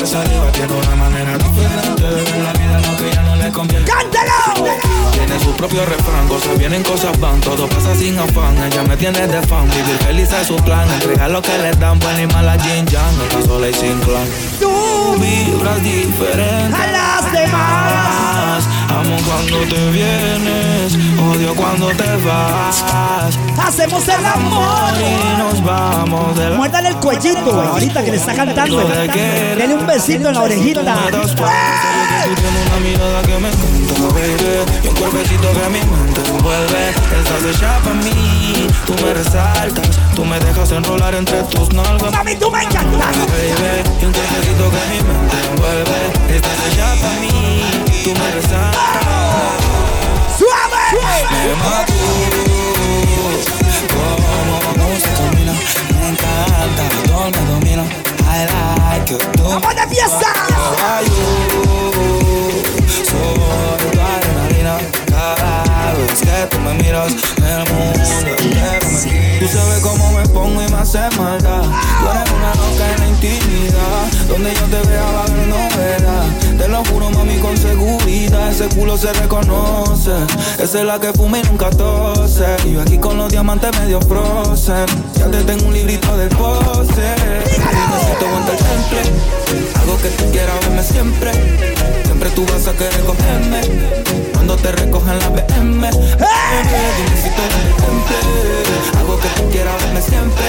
la 0.01 0.07
saliva 0.07 0.51
Tiene 0.51 0.73
una 0.73 0.95
manera 0.95 1.37
diferente 1.37 2.03
de 2.03 2.21
ver 2.23 2.37
la 2.43 2.53
vida 2.53 2.81
Lo 2.89 2.97
que 2.97 3.15
ya 3.15 3.21
no 3.21 3.35
le 3.35 3.51
conviene 3.51 3.85
¡Cántalo! 3.85 4.65
Tiene 5.13 5.39
su 5.39 5.51
propio 5.53 5.85
refrán, 5.85 6.27
cosas 6.27 6.57
vienen, 6.57 6.83
cosas 6.83 7.17
van, 7.19 7.39
todo 7.41 7.67
pasa 7.67 7.95
sin 7.95 8.17
afán. 8.17 8.57
Ella 8.63 8.83
me 8.83 8.97
tiene 8.97 9.27
de 9.27 9.41
fan, 9.43 9.69
vivir 9.69 9.97
feliz 10.05 10.29
es 10.33 10.47
su 10.47 10.55
plan. 10.57 10.89
Entrega 10.89 11.29
lo 11.29 11.41
que 11.41 11.57
le 11.57 11.71
dan, 11.71 11.99
buena 11.99 12.21
y 12.21 12.27
mala 12.27 12.57
Jin 12.59 12.85
Yang, 12.85 13.21
está 13.21 13.41
sola 13.43 13.69
y 13.69 13.73
sin 13.73 13.99
clan. 13.99 14.27
Tú 14.59 15.15
vibras 15.19 15.81
diferente 15.83 16.75
a 16.75 16.91
las 16.91 17.31
demás. 17.31 18.67
Amo 18.99 19.17
cuando 19.25 19.59
te 19.73 19.91
vienes, 19.91 20.95
odio 21.17 21.55
cuando 21.55 21.87
te 21.89 22.15
vas. 22.25 22.83
Hacemos 23.57 24.07
el 24.07 24.25
amor. 24.25 24.93
Y 24.99 25.37
nos 25.37 25.63
vamos 25.63 26.37
de 26.37 26.49
la 26.49 26.55
Muérdale 26.57 26.89
el 26.89 26.95
cuellito 26.97 27.61
ahorita 27.61 28.03
que 28.03 28.11
le 28.11 28.17
está 28.17 28.33
cantando. 28.33 28.79
Dele 28.79 29.73
un 29.73 29.87
besito 29.87 30.27
en 30.27 30.33
la 30.33 30.41
orejita. 30.41 30.81
Tú 32.23 32.35
tienes 32.35 32.67
una 32.67 32.79
mirada 32.79 33.21
que 33.23 33.37
me 33.39 33.49
encanta, 33.49 34.13
baby 34.13 34.61
Y 34.83 34.87
un 34.87 34.95
cuerpecito 34.95 35.47
que 35.53 35.69
mi 35.69 35.79
mente 35.79 36.21
envuelve 36.29 36.89
Estás 36.89 37.43
hecha 37.49 37.79
pa' 37.79 37.93
mí 37.95 38.20
Tú 38.85 38.93
me 39.03 39.13
resaltas 39.13 39.89
Tú 40.15 40.25
me 40.25 40.39
dejas 40.39 40.71
enrolar 40.71 41.15
entre 41.15 41.43
tus 41.43 41.71
nalgas. 41.73 42.11
Mami, 42.11 42.35
tú 42.35 42.51
me 42.51 42.63
encantas. 42.63 43.17
Baby 43.17 43.83
Y 44.01 44.05
un 44.05 44.11
cuerpecito 44.13 44.69
que 44.69 44.81
mi 44.89 44.99
mente 45.07 45.37
envuelve. 45.51 46.35
Estás 46.35 46.59
hecha 46.67 46.95
pa' 47.01 47.19
mí 47.21 47.29
Tú 48.03 48.11
me 48.13 48.31
resaltas. 48.31 48.81
¡Suave! 50.37 50.83
Me 51.31 51.55
mató 51.55 51.93
Como 53.93 54.87
música 54.87 55.13
camina 55.17 55.53
Me 55.99 56.07
encanta 56.09 56.83
Todo 57.05 57.25
me 57.31 57.41
domina. 57.51 57.83
I 58.27 58.45
like 58.45 59.13
it 59.13 59.21
Tú. 59.37 59.43
¡Vamos 59.43 59.75
de 59.75 59.87
fiesta! 59.87 60.31
Vez 66.11 66.21
que 66.21 66.47
tú 66.49 66.59
me 66.59 66.73
miras 66.75 67.13
El 67.37 67.73
mundo 67.73 67.99
entero 67.99 68.87
me 68.91 69.07
quita 69.07 69.39
Tú 69.39 69.47
sabes 69.47 69.79
cómo 69.81 70.11
me 70.11 70.27
pongo 70.29 70.61
y 70.61 70.69
me 70.69 70.77
hace 70.77 70.99
maldad 71.17 71.63
Tú 71.63 72.09
eres 72.09 72.31
una 72.31 72.53
loca 72.55 72.93
en 72.93 72.99
la 72.99 73.07
intimidad 73.07 74.27
Donde 74.27 74.53
yo 74.53 74.65
te 74.65 74.87
vea 74.87 75.03
va 75.03 75.19
a 75.19 75.23
haber 75.23 75.47
novedad 75.47 76.57
Te 76.57 76.67
lo 76.67 76.83
juro 76.85 77.09
mami 77.11 77.37
con 77.39 77.57
seguridad 77.57 78.51
ese 78.51 78.67
culo 78.75 78.97
se 78.97 79.13
reconoce. 79.13 80.11
Esa 80.59 80.79
es 80.79 80.85
la 80.85 80.99
que 80.99 81.13
fuma 81.13 81.39
y 81.39 81.43
nunca 81.43 81.69
tose. 81.69 82.45
Y 82.65 82.73
yo 82.73 82.81
aquí 82.81 82.97
con 82.97 83.17
los 83.17 83.31
diamantes 83.31 83.71
medio 83.79 84.01
frozen. 84.01 84.85
Ya 85.17 85.27
te 85.31 85.43
tengo 85.43 85.67
un 85.67 85.73
librito 85.73 86.17
del 86.17 86.29
pose. 86.29 87.15
Necesito 87.45 88.27
aguantar 88.27 88.55
el 88.55 88.57
temple. 88.57 89.71
Algo 89.79 89.97
que 90.01 90.09
tú 90.09 90.31
quieras 90.31 90.59
verme 90.61 90.83
siempre. 90.83 91.31
Siempre 92.21 92.45
tú 92.45 92.53
vas 92.53 92.67
a 92.67 92.73
querer 92.73 93.03
cogerme. 93.03 93.61
Cuando 94.33 94.55
te 94.55 94.71
recojan 94.73 95.17
la 95.17 95.29
BM. 95.29 95.87
Aguantar 95.87 96.21
el 97.01 97.73
temple. 97.81 98.17
Algo 98.99 99.19
que 99.19 99.27
tú 99.29 99.49
quieras 99.49 99.83
verme 99.83 100.01
siempre. 100.03 100.43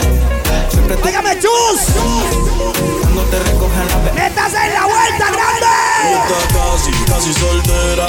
Siempre 0.71 0.97
tú. 0.97 1.09
¡Óigame, 1.09 1.39
chus! 1.41 1.81
Cuando 3.01 3.23
te 3.23 3.39
recojan 3.39 3.89
la 3.89 3.97
BM. 3.97 4.13
¡Metas 4.21 4.53
en 4.53 4.75
la 4.75 4.85
vuelta 4.85 5.31
grande! 5.33 5.67
Está 6.21 6.41
casi, 6.53 6.93
casi 7.11 7.33
soltera. 7.33 8.07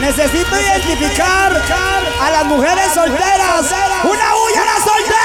Necesito 0.00 0.58
identificar 0.58 1.62
a 2.18 2.30
las 2.30 2.44
mujeres 2.46 2.86
solteras. 2.94 3.74
¡Una 4.04 4.36
huya 4.36 4.62
a 4.62 4.64
las 4.64 4.84
solteras! 4.84 5.19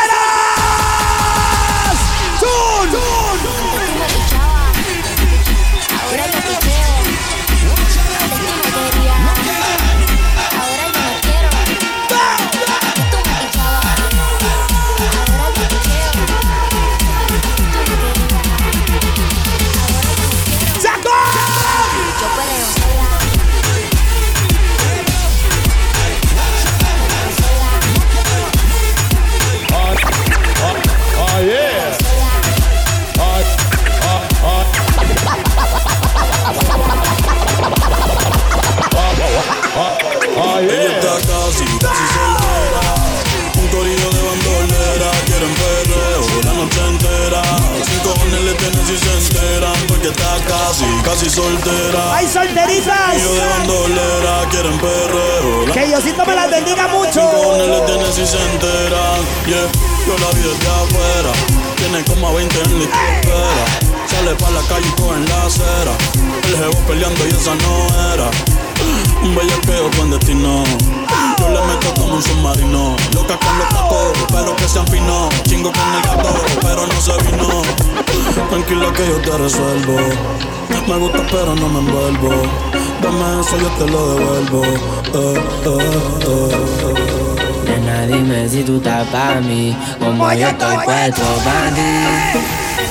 Casi, 51.16 51.30
soltera. 51.30 52.16
¡Ay, 52.16 52.28
solteritas! 52.28 53.12
Corillo 53.12 53.34
de 53.34 53.48
bandolera. 53.48 54.50
Quieren 54.50 54.78
perreo. 54.80 55.74
Que 55.74 55.88
Diosito 55.88 56.26
me 56.26 56.36
las 56.36 56.52
bendiga 56.52 56.88
mucho. 56.88 57.12
Sin 57.12 57.22
cojones 57.22 57.68
le 57.68 57.82
tienen 57.82 58.14
si 58.14 58.26
se 58.26 58.38
enteran. 58.52 59.22
Yeah, 59.48 59.68
yo 60.08 60.18
la 60.20 60.32
vi 60.32 60.42
desde 60.42 60.68
afuera. 60.68 61.32
Tiene 61.78 62.04
como 62.06 62.28
a 62.28 62.34
20 62.34 62.62
en 62.62 62.80
la 62.80 62.86
espera. 62.86 63.66
Sale 64.08 64.36
pa' 64.36 64.50
la 64.52 64.62
calle 64.62 64.88
y 64.88 65.02
coge 65.02 65.16
en 65.16 65.30
la 65.30 65.44
acera. 65.46 65.96
El 66.48 66.58
jevo 66.58 66.80
peleando 66.88 67.28
y 67.28 67.30
esa 67.30 67.56
no 67.56 68.14
era. 68.14 68.30
Un 69.24 69.36
bellaqueo 69.36 69.90
clandestino. 69.92 70.64
Yo 71.40 71.50
le 71.50 71.62
meto 71.62 71.94
como 71.96 72.16
un 72.16 72.24
submarino. 72.24 72.96
Loca 73.14 73.38
con 73.38 73.58
los 73.58 73.70
tacos, 73.70 74.14
pero 74.32 74.56
que 74.56 74.68
se 74.68 74.80
afinó. 74.80 75.30
Chingo 75.44 75.72
con 75.72 75.96
el 75.96 76.02
gato, 76.02 76.36
pero 76.62 76.86
no 76.86 77.02
se 77.02 77.14
vino. 77.24 77.62
Tranquila 78.50 78.92
que 78.94 79.08
yo 79.08 79.22
te 79.22 79.38
resuelvo. 79.38 80.55
Me 80.88 80.98
gusta, 80.98 81.20
pero 81.32 81.56
no 81.56 81.68
me 81.70 81.80
envuelvo. 81.80 82.30
Dame 83.02 83.42
eso, 83.42 83.58
yo 83.58 83.70
te 83.78 83.92
lo 83.92 84.16
devuelvo. 84.16 84.64
Eh, 84.64 85.42
eh, 85.66 85.80
eh. 86.28 87.06
Nena, 87.66 88.06
dime 88.08 88.50
si 88.50 88.64
tú 88.64 88.78
estás 88.78 89.08
pa' 89.08 89.42
mí, 89.42 89.76
como 90.00 90.32
yo 90.34 90.48
estoy 90.48 90.78
puesto 90.86 91.24
pa' 91.44 91.70
ti. 91.76 92.40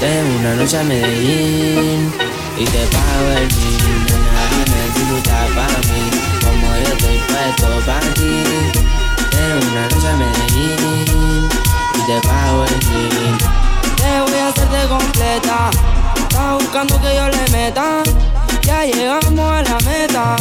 Tengo 0.01 0.39
una 0.41 0.55
noche 0.57 0.79
a 0.79 0.83
Medellín 0.85 2.13
y 2.59 2.65
te 2.65 2.87
pago 2.87 3.29
el 3.37 3.49
jean. 3.49 4.05
Nena, 4.07 4.43
dime 4.51 4.81
si 4.95 5.03
tú 5.09 5.17
estás 5.17 5.49
pa' 5.57 5.79
mí, 5.89 6.03
como 6.45 6.67
yo 6.77 6.89
estoy 6.95 7.19
puesto 7.29 7.67
pa' 7.87 8.01
ti. 8.15 8.33
Tengo 9.31 9.67
una 9.73 9.89
noche 9.89 10.09
a 10.09 10.17
Medellín 10.17 11.49
y 11.95 12.07
te 12.07 12.29
pago 12.29 12.65
el 12.65 12.81
jean. 12.81 13.39
Te 13.97 14.21
voy 14.21 14.39
a 14.39 14.49
hacerte 14.49 14.89
completa. 14.89 15.94
Estás 16.35 16.55
buscando 16.55 17.01
que 17.01 17.15
yo 17.15 17.29
le 17.29 17.51
meta. 17.53 18.03
Ya 18.63 18.85
llegamos 18.85 19.39
a 19.39 19.63
la 19.63 19.79
meta. 19.89 20.37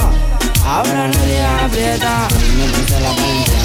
Ahora 0.65 1.07
nadie 1.07 1.45
aprieta. 1.63 2.27
Me 2.57 2.65
puse 2.65 2.99
la 2.99 3.09
pancha, 3.09 3.61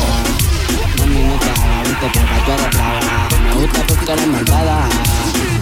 mami 0.99 1.23
no 1.23 1.35
te 1.41 1.49
hagas, 1.49 1.89
viste 1.89 2.07
porque 2.13 2.41
tú 2.45 2.53
eres 2.53 2.71
brava. 2.77 3.29
Me 3.43 3.55
gusta 3.55 3.81
porque 3.89 4.13
eres 4.13 4.27
malvada. 4.27 4.89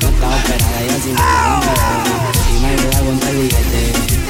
No 0.03 0.09
está 0.09 0.27
operada 0.27 0.85
y 0.85 0.89
así 0.89 1.09
me 1.11 1.15
la 1.15 1.61
Y 2.51 2.61
me 2.61 2.69
ayuda 2.69 2.99
a 2.99 3.01
contar 3.01 3.33
billete. 3.33 4.26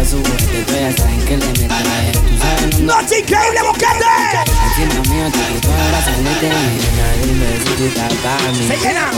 Saca 0.00 0.04
su 0.04 0.16
juguete, 0.16 0.64
tú 0.66 0.72
ya 0.72 0.96
saben 0.96 1.20
que 1.26 1.36
le 1.36 1.46
mete. 1.46 1.66
Tú 2.12 2.38
sabes, 2.38 2.80
no 2.80 2.94
¡Noche 2.94 3.18
increíble, 3.18 3.60
boquete! 3.62 4.12
Encima 4.66 5.02
mío 5.10 5.26
te 5.30 5.38
quito 5.52 5.68
Nena, 6.22 7.08
dime 7.22 7.48
si 7.58 7.70
tú 7.76 7.84
estás 7.84 8.12
pa' 8.14 8.52
mí. 8.52 8.68
Se 8.68 8.76
llena 8.76 9.12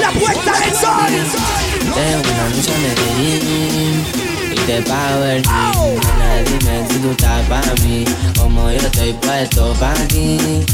la 0.00 0.10
puerta 0.12 0.52
del 0.60 0.74
sol. 0.74 1.12
Tengo 1.94 2.22
una 2.32 2.48
noche 2.48 2.72
a 2.72 2.78
Medellín 2.78 4.04
Y 4.52 4.60
te 4.66 4.82
pago 4.82 5.24
Nena, 5.24 6.42
dime 6.46 6.88
si 6.88 6.98
tú 6.98 7.10
estás 7.10 7.42
pa' 7.48 7.62
mí. 7.84 8.04
Como 8.38 8.70
yo 8.70 8.78
estoy 8.78 9.12
puesto 9.14 9.74
pa' 9.74 9.94
ti. 10.08 10.64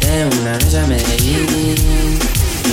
Tengo 0.00 0.42
una 0.42 0.52
noche 0.52 0.78
a 0.78 0.86
Medellín 0.86 2.18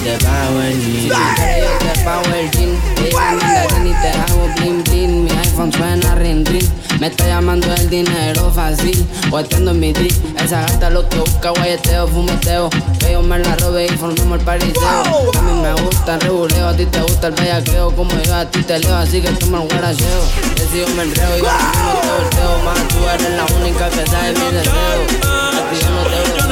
Y 0.06 0.08
te 0.08 0.24
pago 0.24 0.62
el 0.62 0.80
jean 0.80 1.10
Yo 1.10 1.78
te 1.80 2.04
pago 2.04 2.36
el 2.36 2.52
jean. 2.52 2.80
Ella 3.04 3.32
me 3.32 3.42
la 3.42 3.68
rin 3.68 3.88
y 3.88 3.94
te 3.94 4.10
hago 4.10 4.48
bling 4.56 4.84
bling. 4.84 5.24
Mi 5.24 5.32
iPhone 5.32 5.74
suena 5.74 6.14
ring 6.14 6.46
ring. 6.46 6.70
Me 7.00 7.08
está 7.08 7.26
llamando 7.26 7.74
el 7.74 7.90
dinero 7.90 8.52
fácil. 8.54 9.04
Guateando 9.32 9.72
en 9.72 9.80
mi 9.80 9.94
drip. 9.94 10.14
Esa 10.40 10.62
gata 10.62 10.92
lo 10.92 11.10
que 11.10 11.18
busca, 11.18 11.50
guayeteo, 11.50 12.08
fumeteo. 12.08 12.70
Que 13.00 13.14
yo 13.14 13.24
me 13.24 13.40
la 13.40 13.56
robe 13.56 13.88
y 13.88 13.98
formemos 13.98 14.38
el 14.38 14.46
pariseo. 14.46 15.32
A 15.40 15.42
mí 15.42 15.54
me 15.60 15.74
gusta 15.82 16.14
el 16.14 16.22
reguleo, 16.22 16.68
a 16.68 16.78
ti 16.78 16.86
te 16.86 17.02
gusta 17.02 17.28
el 17.28 17.34
bellaqueo. 17.34 17.96
Como 17.96 18.12
yo 18.22 18.36
a 18.36 18.46
ti 18.46 18.62
te 18.62 18.78
leo, 18.78 18.96
así 18.96 19.22
que 19.22 19.30
toma 19.32 19.64
el 19.64 19.70
guaracheo. 19.70 20.22
Que 20.56 20.62
si 20.68 20.82
yo 20.82 20.88
me 20.90 21.02
enreo, 21.02 21.38
yo 21.40 21.50
a 21.50 21.72
ti 21.72 21.80
no 21.84 22.00
te 22.00 22.08
volteo. 22.08 22.64
Más 22.64 22.88
tú 22.90 22.98
eres 23.12 23.32
la 23.32 23.46
única 23.56 23.90
que 23.90 24.06
sabe 24.06 24.34
mi 24.34 24.56
deseo. 24.56 24.72
A 24.72 25.70
ti 25.72 25.82
yo 25.82 25.90
no 25.90 26.04
te 26.04 26.16
volteo. 26.16 26.46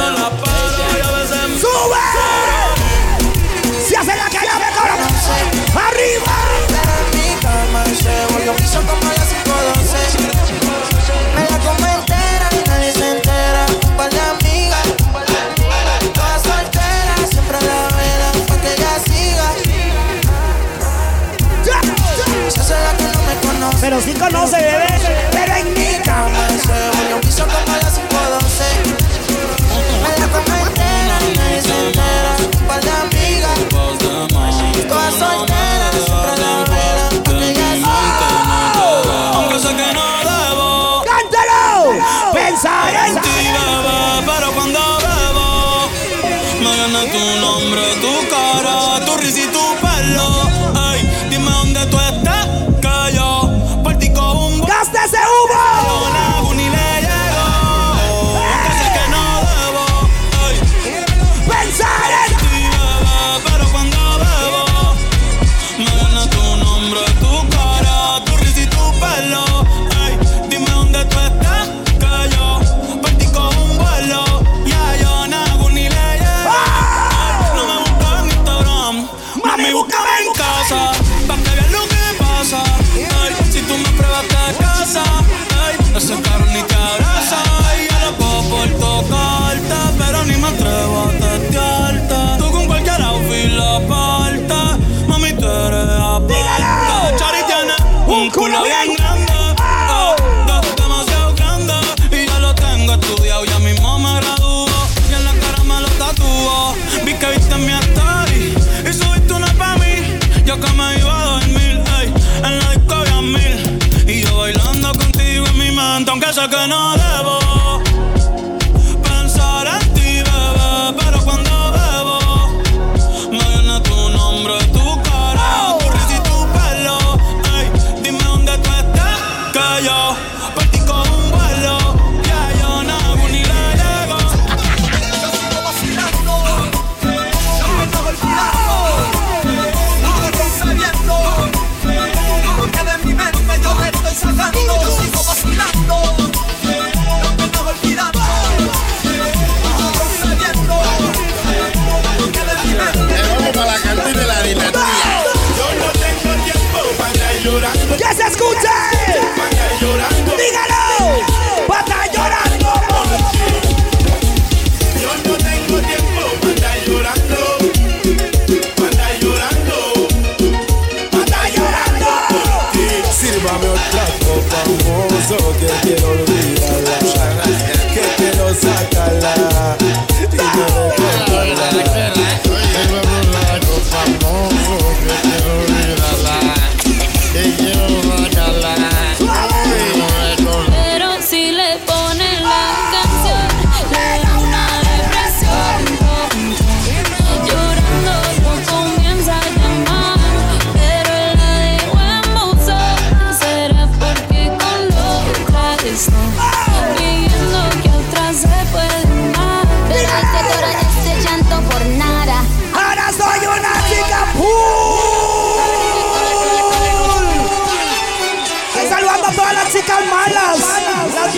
¡Sube! 1.62 2.53
¡Se 3.88 3.98
hace 3.98 4.16
la 4.16 4.30
que 4.30 4.38
la 4.46 4.58
ve 4.60 4.66
con 4.76 4.88
¡Arriba! 5.78 6.34
En 7.00 7.08
mi 7.20 7.30
cama 7.42 7.84
se 7.86 8.14
volvió 8.34 8.56
piso 8.56 8.80
como 8.82 9.02
a 9.02 9.14
las 9.14 9.28
5:12. 9.28 10.20
Me 11.36 11.42
la 11.50 11.58
como 11.60 11.86
entera 11.86 12.48
y 12.52 12.70
nadie 12.70 12.92
se 12.94 13.12
entera. 13.12 13.66
Un 13.86 13.98
par 13.98 14.10
de 14.10 14.22
amigas, 14.22 14.88
todas 16.14 16.42
solteras, 16.42 17.30
siempre 17.30 17.58
a 17.58 17.62
la 17.62 17.88
vela 17.98 18.32
pa' 18.48 18.58
que 18.62 18.70
ella 18.74 18.94
siga. 19.06 19.48
Se 22.50 22.60
hace 22.62 22.74
la 22.74 22.94
que 22.98 23.04
no 23.04 23.22
me 23.24 23.36
conoce. 23.42 23.78
Pero 23.82 24.02
sí 24.02 24.14
conoce, 24.14 24.58
bebé. 24.58 25.33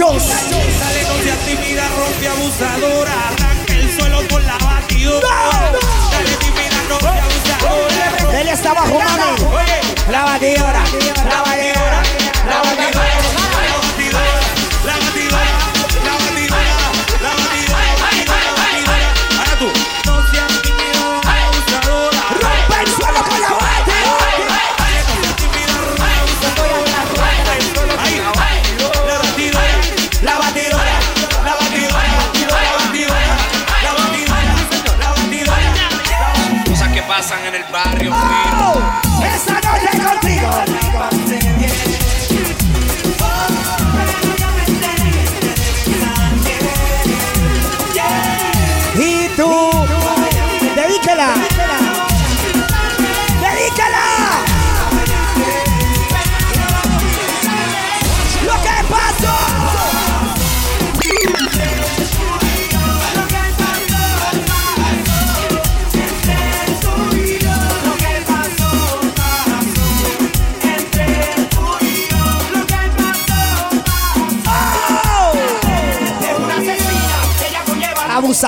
muchachos. 0.00 0.22
Sale 0.22 1.02
con 1.04 1.20
si 1.22 1.56
tímida, 1.56 1.88
rompe 1.88 2.28
abusadora. 2.28 3.12
Arranca 3.28 3.74
el 3.74 3.98
suelo 3.98 4.28
con 4.28 4.44
la 4.46 4.58
batidora. 4.58 5.28
Dale 6.10 6.36
tímida, 6.36 6.78
rompe 6.88 7.06
abusadora. 7.08 8.40
Él 8.40 8.48
está 8.48 8.74
bajo 8.74 8.98
mano. 8.98 9.36
La 10.10 10.24
batidora, 10.24 10.82
la 11.28 11.42
batidora. 11.42 11.79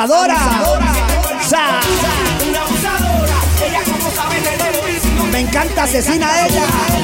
abusadora. 0.00 0.34
abusadora. 0.34 0.92
Sa. 1.42 1.48
Sa. 1.48 2.48
Una 2.48 2.62
abusadora. 2.62 3.34
Ella 3.66 3.82
como 3.84 4.10
sabe 4.10 4.40
de 4.40 5.30
Me 5.30 5.40
encanta 5.40 5.82
asesina 5.82 6.46
ella. 6.46 6.64
ella. 6.64 7.01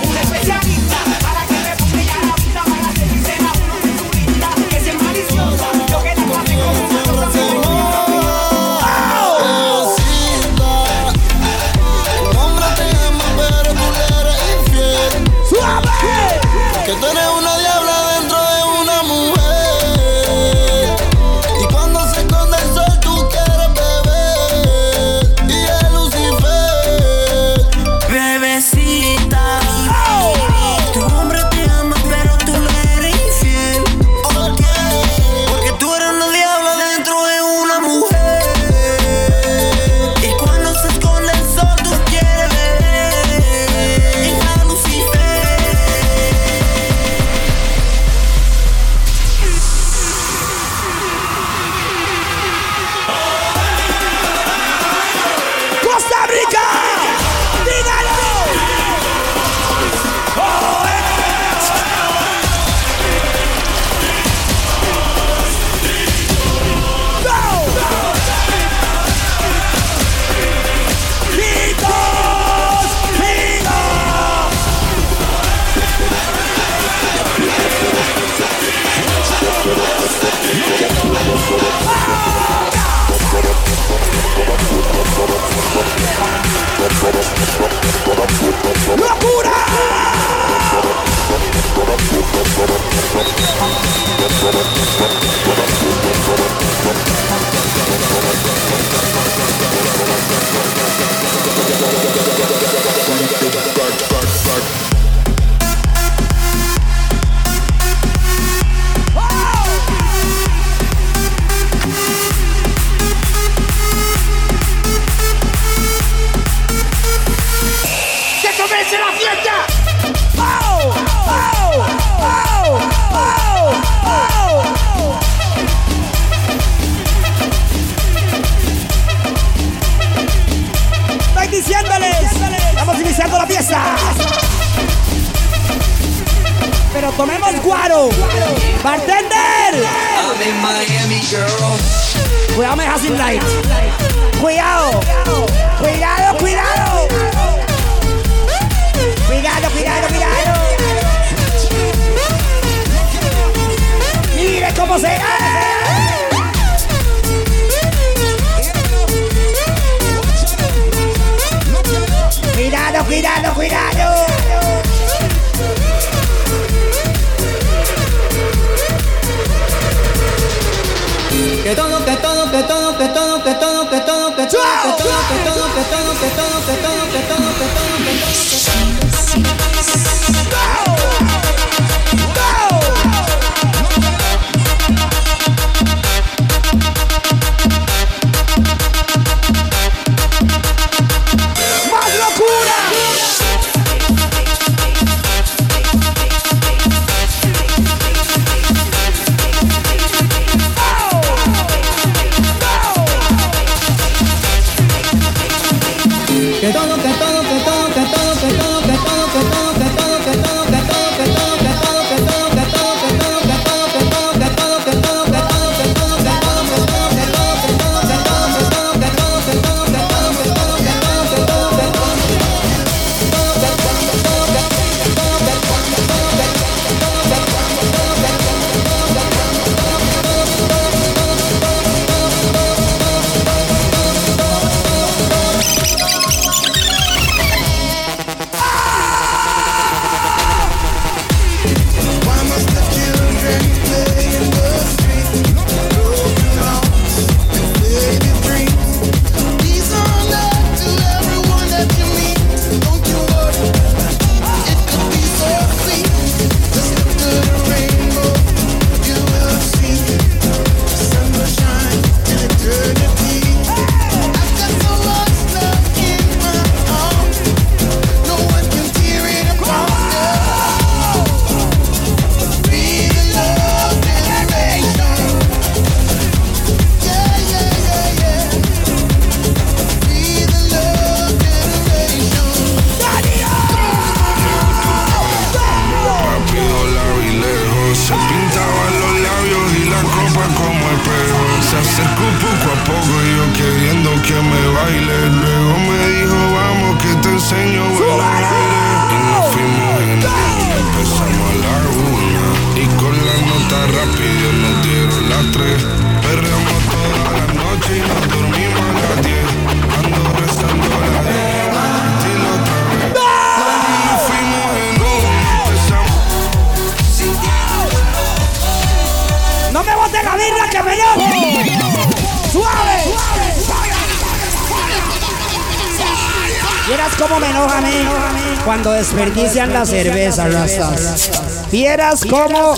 La 329.79 329.87
cerveza, 329.87 330.49
Rastas. 330.49 331.31
Vieras 331.71 332.25
cómo, 332.29 332.75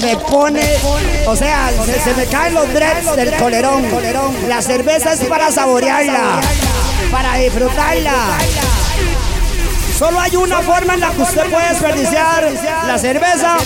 me 0.00 0.16
pone, 0.16 0.62
o 1.26 1.34
sea, 1.34 1.72
se, 1.84 1.98
se 1.98 2.14
me 2.14 2.24
caen 2.26 2.54
los 2.54 2.72
dreads 2.72 3.16
del 3.16 3.34
colerón. 3.34 3.84
La 4.46 4.62
cerveza 4.62 5.14
es 5.14 5.24
para 5.24 5.50
saborearla, 5.50 6.40
para 7.10 7.36
disfrutarla. 7.38 8.38
Solo 9.98 10.20
hay 10.20 10.36
una 10.36 10.60
forma 10.60 10.94
en 10.94 11.00
la 11.00 11.10
que 11.10 11.22
usted 11.22 11.50
puede 11.50 11.68
desperdiciar 11.68 12.48
la 12.86 12.98
cerveza, 12.98 13.56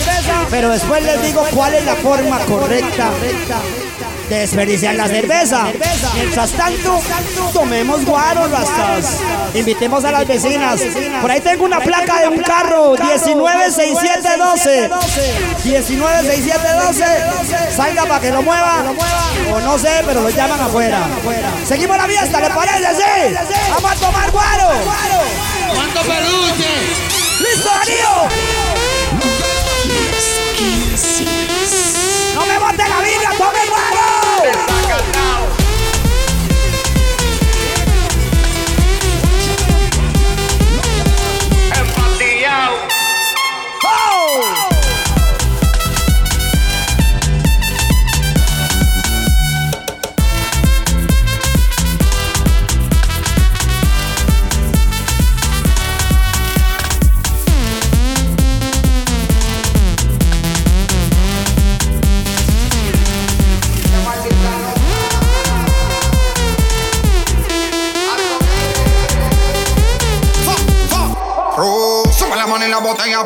pero 0.48 0.70
después 0.70 1.02
les 1.02 1.20
digo 1.22 1.44
cuál 1.52 1.74
es 1.74 1.84
la 1.84 1.96
forma 1.96 2.38
correcta 2.46 3.10
desperdiciar 4.38 4.94
la 4.94 5.08
cerveza. 5.08 5.68
Mientras 6.14 6.52
tanto, 6.52 7.00
tomemos 7.52 8.04
guaro, 8.04 8.46
rastas. 8.48 9.18
Invitemos 9.54 10.04
a 10.04 10.12
las 10.12 10.26
vecinas. 10.26 10.80
Por 11.20 11.30
ahí 11.30 11.40
tengo 11.40 11.64
una 11.64 11.80
placa 11.80 12.20
de 12.20 12.28
un 12.28 12.38
carro, 12.38 12.94
196712. 12.96 14.90
196712. 15.64 17.04
Salga 17.74 18.04
para 18.06 18.20
que 18.20 18.30
lo 18.30 18.42
mueva. 18.42 18.84
O 19.52 19.60
no 19.60 19.78
sé, 19.78 20.02
pero 20.06 20.22
lo 20.22 20.30
llaman 20.30 20.60
afuera. 20.60 21.00
Seguimos 21.64 21.96
la 21.96 22.04
fiesta, 22.04 22.40
¿le 22.40 22.50
parece? 22.50 22.94
Sí. 22.94 23.34
Vamos 23.70 23.90
a 23.90 23.94
tomar 23.94 24.30
guaro. 24.30 24.68
¿Cuánto 25.74 26.00
peluche? 26.02 26.68
¡Listo, 27.40 27.70
Darío! 27.70 28.59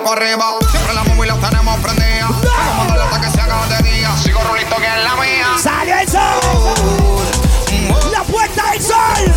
Para 0.05 0.21
arriba. 0.21 0.45
Siempre 0.71 0.95
la 0.95 1.05
móvil 1.05 1.29
la 1.29 1.37
tenemos 1.37 1.81
prendida. 1.81 2.29
Vamos 2.29 2.85
a 2.85 2.89
darle 2.89 3.05
hasta 3.05 3.21
que 3.21 3.31
se 3.31 3.41
haga 3.41 3.67
de 3.67 3.91
día. 3.91 4.17
Sigo 4.19 4.41
rulito 4.43 4.77
que 4.77 4.87
es 4.87 5.03
la 5.03 5.17
mía. 5.17 5.47
¡Sale 5.61 6.03
el 6.03 6.09
sol! 6.09 6.21
¡La 8.13 8.23
puerta 8.23 8.71
del 8.71 8.83
sol! 8.83 9.35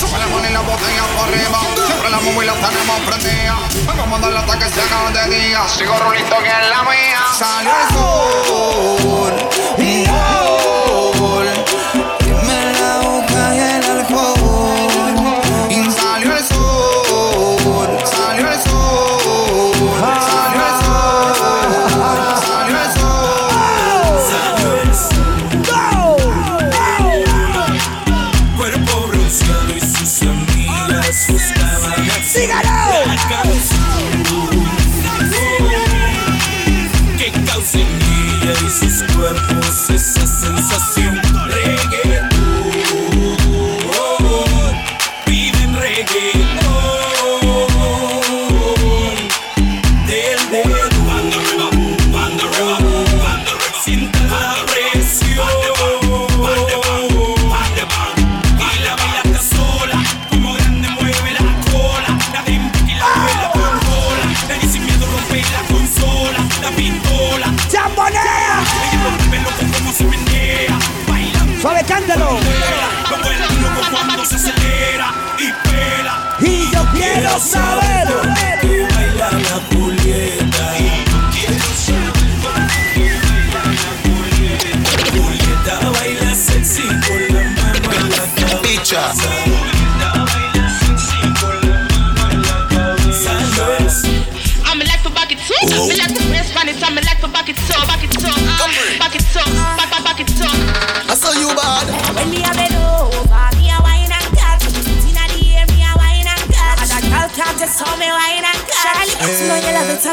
Sube 0.00 0.18
la 0.18 0.26
mano 0.26 0.48
y 0.48 0.52
la 0.52 0.60
botella 0.60 1.02
para 1.16 1.28
arriba. 1.28 1.60
Siempre 1.86 2.10
la 2.10 2.20
móvil 2.20 2.46
la 2.46 2.54
tenemos 2.54 3.00
prendida. 3.00 3.58
Vamos 3.86 4.18
a 4.18 4.22
darle 4.22 4.38
hasta 4.38 4.58
que 4.58 4.68
se 4.68 4.80
haga 4.80 5.26
de 5.26 5.36
día. 5.36 5.68
Sigo 5.68 5.98
rulito 5.98 6.38
que 6.38 6.48
es 6.48 6.68
la 6.70 6.82
mía. 6.82 7.20
Salió 7.36 7.72
el 7.82 7.94
sol. 7.94 9.43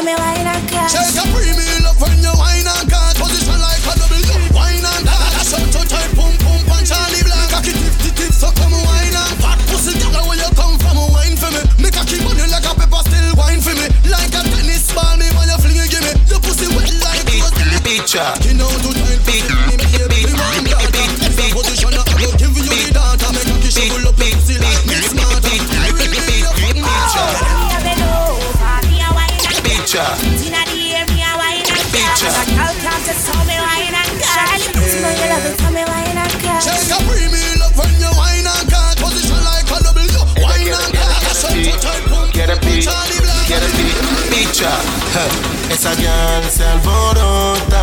you 0.00 0.44
love 0.44 0.71
Esa 45.82 45.96
girl 45.96 46.48
se 46.48 46.64
alborota 46.64 47.82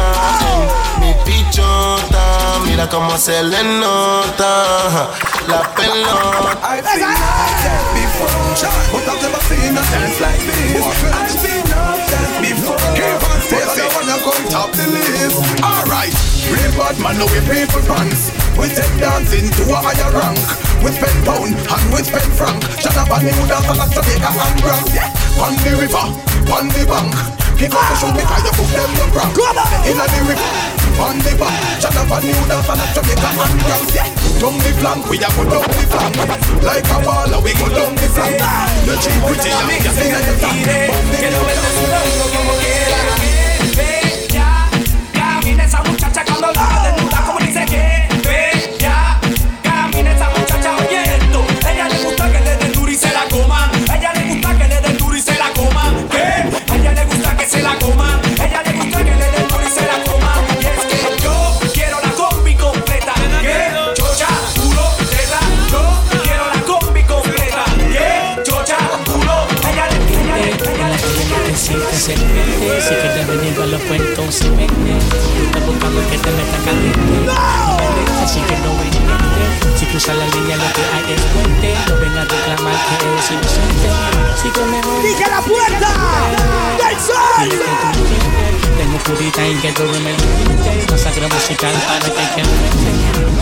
en 0.54 1.02
mi 1.02 1.14
pichota. 1.26 2.24
Mira 2.64 2.88
cómo 2.88 3.18
se 3.18 3.44
le 3.44 3.62
nota 3.62 5.10
la 5.50 5.62
pelota. 5.76 6.62
I've 6.64 6.82
been 6.82 7.04
up 7.04 7.60
there 7.60 7.84
before, 8.00 8.56
but 8.94 9.04
I've 9.04 9.22
never 9.22 9.42
seen 9.50 9.76
a 9.76 9.84
dance 9.92 10.18
like 10.22 10.40
this. 10.48 10.80
I've 11.12 11.44
been 11.44 11.74
up 11.76 12.00
there 12.08 12.40
before. 12.40 12.78
Keep 12.96 13.20
on 13.20 13.42
Stacy, 13.42 13.82
I 13.82 13.92
wanna 13.92 14.18
come 14.24 14.48
top 14.48 14.72
the 14.72 14.88
list. 14.88 15.36
Alright, 15.62 16.16
real 16.48 16.72
bad 16.80 16.98
man, 17.04 17.18
no 17.18 17.26
we 17.26 17.42
people 17.52 17.84
pants. 17.84 18.32
We 18.56 18.70
take 18.70 18.96
dancing 18.98 19.52
to 19.52 19.64
a 19.74 19.76
higher 19.76 20.10
rank. 20.16 20.40
We 20.82 20.92
spend 20.96 21.26
pound 21.26 21.52
and 21.52 21.94
we 21.94 22.00
spend 22.04 22.32
franc. 22.32 22.64
Jonathan, 22.80 23.28
you 23.28 23.46
dance 23.46 23.68
a 23.68 23.74
lot 23.76 23.92
to 23.92 24.02
make 24.08 24.24
a 24.24 24.32
hand 24.32 24.64
rank. 24.64 24.88
Yeah, 24.96 25.44
on 25.44 25.52
the 25.60 25.72
river, 25.76 26.06
on 26.48 26.70
the 26.70 26.86
bank. 26.88 27.39
Pick 27.60 27.76
up 27.76 27.84
the 27.92 27.96
shoe 28.00 28.14
because 28.16 28.44
you 28.48 28.52
put 28.56 28.72
them 28.72 28.92
the 28.96 29.06
prank. 29.12 29.36
Inna 29.84 30.08
the 30.08 30.20
river. 30.24 30.80
on 31.04 31.20
the 31.20 31.36
back. 31.36 31.60
Shut 31.84 31.92
up 31.92 32.08
and 32.08 32.24
new 32.24 32.40
dance 32.48 32.72
and 32.72 32.80
a 32.80 32.86
Jamaica 32.96 33.30
man 33.36 33.52
girl. 33.68 33.84
Yeah, 33.92 34.08
down 34.40 34.56
the 34.64 34.72
flank, 34.80 35.04
we 35.12 35.20
a 35.20 35.28
go 35.28 35.44
down 35.44 35.68
the 35.68 35.84
flank. 35.92 36.16
Like 36.64 36.88
a 36.88 36.98
baller, 37.04 37.44
we 37.44 37.52
go 37.60 37.68
down 37.68 37.96
the 38.00 38.08
flank. 38.16 38.40
The 38.88 38.96
chick 39.04 39.20
pretty 39.28 39.52
and 39.52 39.84
you 39.84 39.92
sing 39.92 40.16
at 40.16 40.24
the 40.24 40.34
flank. 40.40 40.64
Que 41.20 41.28
lo 41.36 41.40
vendas 41.44 41.74
sudando 41.76 42.24
como 42.32 42.54
quiera. 42.64 43.09
Que. 89.74 90.16
Masacre 90.90 91.28
musical 91.28 91.74
para 91.88 92.00
que 92.00 92.42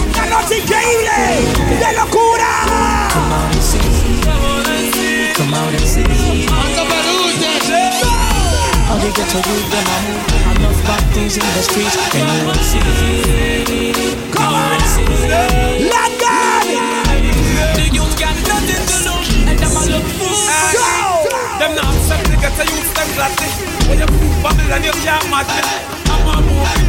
¡Una 0.10 0.26
noche 0.42 0.58
increíble! 0.60 1.12
¡De 1.80 1.94
locura! 1.98 3.10
Come 3.14 3.34
out 3.34 3.54
and 3.54 3.64
see. 3.64 3.80
Come 5.36 5.54
out 5.54 5.74
and 5.74 5.88
see. 5.88 6.04
To 9.18 9.40
Enough 10.58 10.84
bad 10.84 11.04
things 11.14 11.36
in 11.38 11.44
the 11.44 11.62
streets 11.62 11.96
you 11.96 12.22
see 12.64 12.82
Come 14.32 14.54
on 14.54 14.80
The 17.76 17.90
youth 17.92 18.16
got 18.20 18.36
nothing 18.48 18.84
to 18.88 18.98
lose, 19.06 19.30
and 19.48 19.60
a 19.76 19.82
look 19.92 20.08
fool. 20.18 20.36
Them 21.60 21.76
not 21.76 21.94
get 22.42 22.56
youth 22.72 22.94
them 22.94 23.10
gladly. 23.16 23.50
When 23.88 24.00
you 24.00 24.08
you. 25.92 25.97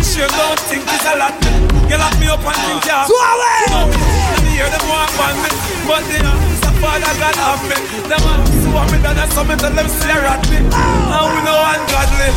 I'm 0.09 0.15
sure 0.17 0.29
don't 0.41 0.59
think 0.73 0.85
it's 0.89 1.05
a 1.05 1.21
lot. 1.21 1.37
You 1.85 2.01
lock 2.01 2.17
me 2.17 2.33
up 2.33 2.41
and 2.41 2.57
think 2.65 2.81
you're 2.81 3.05
Suave! 3.13 3.69
Let 3.69 4.41
me 4.41 4.57
hear 4.57 4.65
them 4.73 4.81
walk 4.89 5.13
on 5.21 5.37
me, 5.37 5.53
but 5.85 6.01
they 6.09 6.25
are 6.25 6.41
so 6.65 6.73
father 6.81 7.13
God 7.21 7.37
have 7.37 7.61
me. 7.69 7.77
Them 8.09 8.25
a 8.25 8.41
sue 8.49 8.73
me, 8.89 9.03
then 9.05 9.19
I 9.21 9.29
summon 9.29 9.59
tell 9.59 9.69
them 9.71 9.87
stare 10.01 10.25
at 10.25 10.41
me. 10.49 10.65
And 10.65 11.29
we 11.29 11.41
know 11.45 11.61
ungodly. 11.61 12.33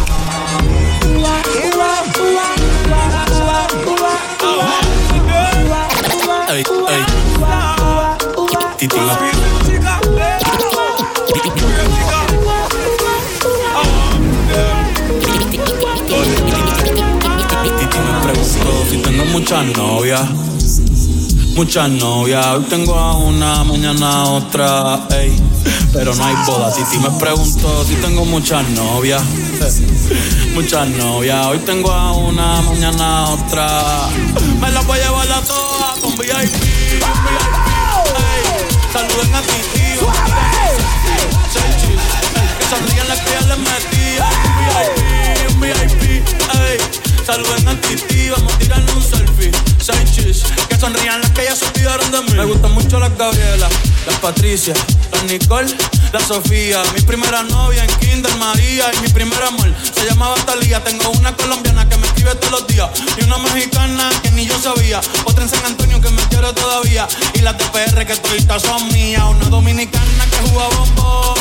Ey, 6.52 6.64
ey. 6.92 7.04
Titi 8.78 9.61
muchas 19.42 19.66
novias. 19.76 20.30
Muchas 21.56 21.90
novias, 21.90 22.46
hoy 22.46 22.64
tengo 22.70 22.94
a 22.94 23.18
una, 23.18 23.64
mañana 23.64 24.26
otra, 24.26 25.08
ey. 25.10 25.36
Pero 25.92 26.14
no 26.14 26.24
hay 26.24 26.36
boda. 26.46 26.72
Titi 26.72 27.00
me 27.00 27.10
preguntó 27.20 27.84
si 27.84 27.96
tengo 27.96 28.24
muchas 28.26 28.68
novias. 28.70 29.24
Muchas 30.54 30.88
novias, 30.90 31.46
hoy 31.48 31.60
tengo 31.60 31.92
a 31.92 32.12
una, 32.14 32.62
mañana 32.62 33.30
otra. 33.30 34.10
Me 34.60 34.72
las 34.72 34.86
voy 34.86 35.00
a 35.00 35.04
llevar 35.04 35.32
a 35.32 35.42
todas 35.42 36.00
con 36.00 36.12
VIP. 36.18 36.28
VIP, 36.28 37.02
ey. 38.18 38.44
Saluden 38.94 39.36
a 39.36 39.42
Titi. 39.42 39.98
Sonrían 42.70 43.08
las 43.08 43.20
que 43.22 43.32
ya 43.32 43.42
les 43.42 43.58
metí. 43.58 44.18
Un 45.50 45.60
VIP, 45.62 45.82
un 45.82 46.20
VIP, 46.20 46.28
ey. 46.54 47.01
Saluden 47.32 47.66
a 47.66 47.80
Titi, 47.80 48.30
vamos 48.30 48.54
a 48.54 48.58
tirarle 48.58 48.92
un 48.92 49.02
selfie. 49.02 49.52
Seis 49.80 50.12
chis, 50.12 50.44
que 50.68 50.76
sonrían 50.76 51.22
las 51.22 51.32
que 51.32 51.46
ya 51.46 51.56
se 51.56 51.66
olvidaron 51.66 52.12
de 52.12 52.22
mí. 52.24 52.34
Me 52.34 52.44
gustan 52.44 52.74
mucho 52.74 53.00
las 53.00 53.18
Gabriela, 53.18 53.70
las 54.06 54.16
Patricia, 54.18 54.74
las 55.14 55.24
Nicole, 55.24 55.74
la 56.12 56.20
Sofía. 56.20 56.84
Mi 56.94 57.00
primera 57.04 57.42
novia 57.44 57.86
en 57.86 58.00
Kinder 58.02 58.36
María 58.36 58.92
y 58.94 59.00
mi 59.00 59.08
primer 59.08 59.42
amor 59.44 59.74
se 59.96 60.06
llamaba 60.06 60.36
Talía. 60.46 60.84
Tengo 60.84 61.10
una 61.12 61.34
colombiana 61.38 61.88
que 61.88 61.96
me 61.96 62.08
escribe 62.08 62.36
todos 62.36 62.52
los 62.52 62.68
días 62.68 62.90
y 63.18 63.24
una 63.24 63.38
mexicana 63.38 64.10
que 64.22 64.32
ni 64.32 64.46
yo 64.46 64.60
sabía. 64.60 65.00
Otra 65.24 65.46
en 65.46 65.50
San 65.50 65.66
Antonio 65.66 66.02
que 66.02 66.10
me 66.10 66.22
quiere 66.24 66.52
todavía 66.52 67.08
y 67.34 67.40
las 67.40 67.58
de 67.58 67.64
PR 67.64 68.06
que 68.06 68.18
toditas 68.18 68.62
son 68.62 68.92
mías. 68.92 69.24
Una 69.24 69.46
dominicana 69.46 70.26
que 70.30 70.50
juega 70.50 70.68
bombón, 70.68 71.36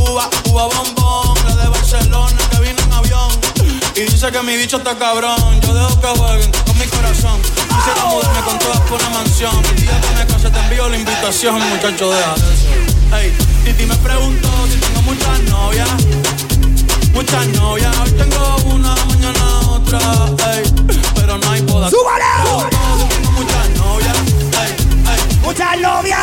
uva, 0.00 0.28
uva 0.50 0.64
bombón. 0.66 1.38
La 1.46 1.56
de 1.56 1.68
Barcelona 1.70 2.36
que 2.50 2.60
vino 2.60 2.82
en 2.82 2.92
avión. 2.92 3.83
Y 3.96 4.00
dice 4.00 4.32
que 4.32 4.42
mi 4.42 4.56
bicho 4.56 4.78
está 4.78 4.98
cabrón. 4.98 5.60
Yo 5.60 5.72
dejo 5.72 6.00
que 6.00 6.06
jueguen 6.08 6.50
con 6.50 6.78
mi 6.78 6.86
corazón. 6.86 7.40
Quisiera 7.42 8.04
mudarme 8.10 8.40
con 8.40 8.58
todas 8.58 8.80
por 8.80 9.00
una 9.00 9.10
mansión. 9.10 9.54
El 9.64 9.76
día 9.76 10.00
que 10.00 10.14
me 10.16 10.26
case 10.26 10.50
te 10.50 10.58
envío 10.58 10.88
la 10.88 10.96
invitación, 10.96 11.54
muchacho, 11.68 12.10
deja 12.10 12.34
de 12.34 12.54
eso. 12.54 13.16
Ey, 13.16 13.32
Titi 13.64 13.86
me 13.86 13.94
preguntó 13.96 14.48
si 14.68 14.78
tengo 14.78 15.02
muchas 15.02 15.40
novias. 15.42 15.88
Muchas 17.12 17.46
novias. 17.48 17.96
Hoy 18.02 18.10
tengo 18.10 18.56
una, 18.66 18.96
mañana 19.06 19.60
otra. 19.70 20.00
Ey, 20.52 20.64
pero 21.14 21.38
no 21.38 21.50
hay 21.50 21.60
boda. 21.60 21.88
Si 21.88 21.94
tengo 21.94 22.68
muchas 23.32 23.68
novias. 23.78 24.16
Ey, 24.60 24.74
ey. 25.12 25.38
¡Muchas 25.44 25.78
novias! 25.78 26.20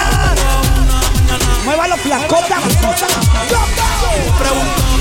¡Mueva 1.64 1.88
los 1.88 2.00
flacotas! 2.02 2.60
Preguntó 4.40 5.01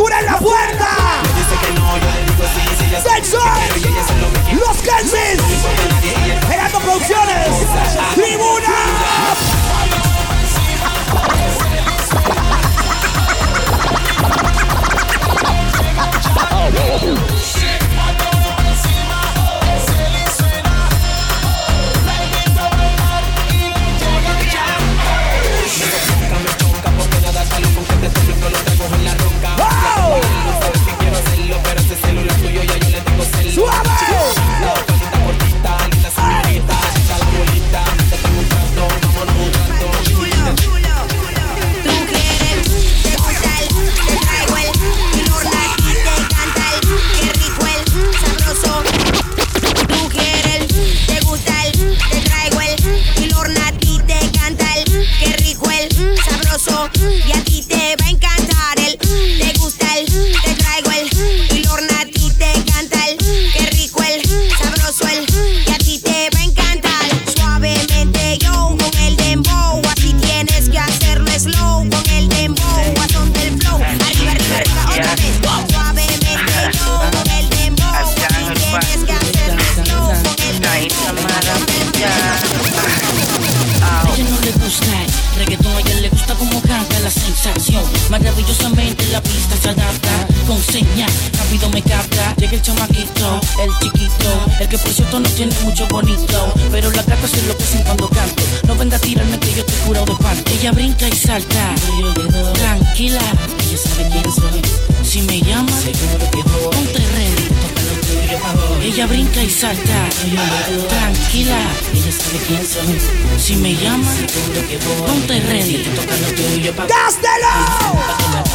cosa. 0.00 0.10
¡Locura 0.10 0.20
en 0.20 0.26
la 0.26 0.38
puerta! 0.38 0.88
Dice 1.36 1.66
que 1.66 1.72
no, 1.78 1.98
yo 1.98 2.10
le 2.10 2.24
digo 2.24 2.44
sí, 2.54 2.62
sí, 2.78 2.90
ya 2.90 3.00
Sexo. 3.00 3.38
¡Los 4.54 4.78
Kensis! 4.78 6.19
Brinca 109.60 109.72
y 109.72 110.36
salta. 110.36 110.88
Tranquila, 110.88 111.58
ella 111.92 112.12
sabe 112.12 112.38
quién 112.46 112.66
soy. 112.66 112.98
Si 113.38 113.56
me 113.56 113.74
llama, 113.74 114.10
ponte 115.06 115.40
ready. 115.40 115.84
Toca 115.84 116.16
lo 116.16 116.34
tuyo, 116.34 116.74
pa' 116.74 116.86
¡Gástelo! 116.86 118.49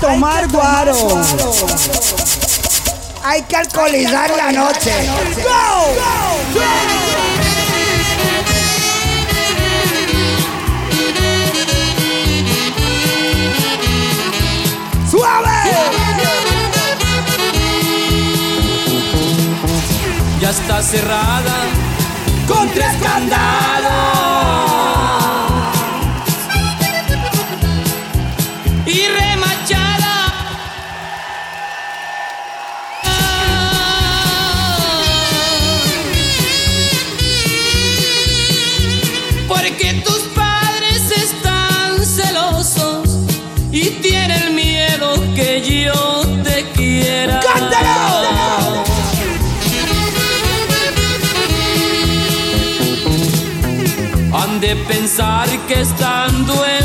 Tomar 0.00 0.48
guaro. 0.48 1.24
Hay 3.24 3.42
que 3.42 3.56
alcoholizar 3.56 4.30
la 4.36 4.52
noche. 4.52 4.92
¡Go! 5.42 6.36
Ya 20.40 20.50
está 20.50 20.82
cerrada 20.82 21.64
con 22.46 22.68
tres 22.70 22.94
candados. 23.02 24.65
Pensar 54.86 55.48
que 55.66 55.80
estando 55.80 56.52
encerrada. 56.64 56.75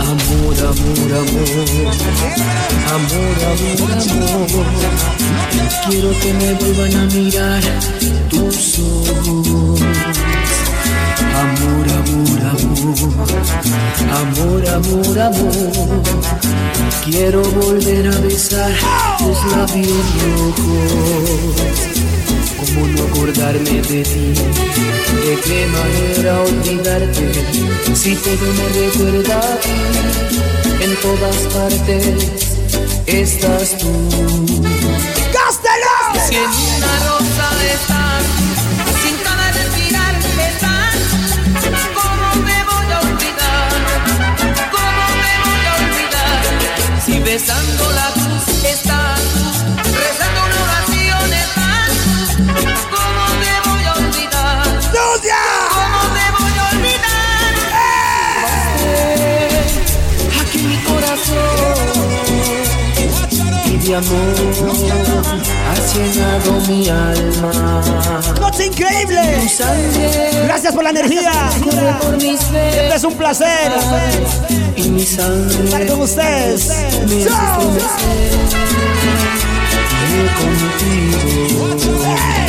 Amor, 0.00 0.56
amor, 0.58 1.10
amor. 1.20 1.52
Amor, 2.92 3.36
amor, 3.52 3.92
amor. 3.92 4.66
Quiero 5.88 6.10
que 6.20 6.30
me 6.34 6.48
vuelvan 6.54 6.94
a 6.96 7.04
mirar 7.14 7.62
tus 8.28 8.78
ojos. 8.78 9.80
Amor, 11.42 11.86
amor, 12.00 12.40
amor. 12.52 12.98
Amor, 14.20 14.62
amor, 14.68 15.18
amor. 15.18 16.02
Quiero 17.04 17.42
volver 17.42 18.08
a 18.08 18.18
besar 18.20 18.72
tus 19.18 19.38
labios 19.52 20.06
rojos. 20.22 21.42
¿Cómo 22.58 22.86
no 22.86 23.02
acordarme 23.04 23.82
de 23.82 24.02
ti? 24.02 25.01
¿De 25.20 25.40
qué 25.44 25.66
manera 25.66 26.40
olvidarte? 26.40 27.24
Si 27.94 28.14
todo 28.16 28.46
me 28.58 28.66
recuerda 28.80 29.38
a 29.38 29.60
ti, 29.60 29.76
en 30.80 30.96
todas 31.00 31.36
partes 31.54 32.04
estás 33.06 33.78
tú. 33.78 33.92
¡Gástelo! 35.32 35.96
Si 36.28 36.34
en 36.36 36.42
una 36.42 36.94
rosa 37.06 37.46
estás, 37.72 38.24
sin 39.02 39.16
cada 39.22 39.46
respirar 39.52 40.14
estás, 40.48 40.96
¿cómo 41.94 42.28
me 42.42 42.58
voy 42.64 42.88
a 42.92 43.00
olvidar? 43.00 43.70
¿Cómo 44.72 45.04
me 45.22 45.32
voy 45.44 45.62
a 45.68 45.74
olvidar? 45.84 46.42
Si 47.04 47.18
besando 47.20 47.84
la 47.92 48.21
Amor, 63.94 64.34
llenado 65.94 66.52
mi 66.66 66.88
alma. 66.88 67.52
Noche 68.40 68.66
increíble. 68.66 69.20
Gracias 70.44 70.74
por 70.74 70.82
la 70.82 70.90
energía. 70.90 71.30
Siempre 71.52 72.94
es 72.94 73.04
un 73.04 73.14
placer 73.14 73.70
y 74.76 74.88
mi 74.88 75.04
sangre 75.04 75.64
estar 75.64 75.86
con 75.88 76.00
ustedes. 76.00 76.68
me 77.06 77.26
contigo. 81.76 82.41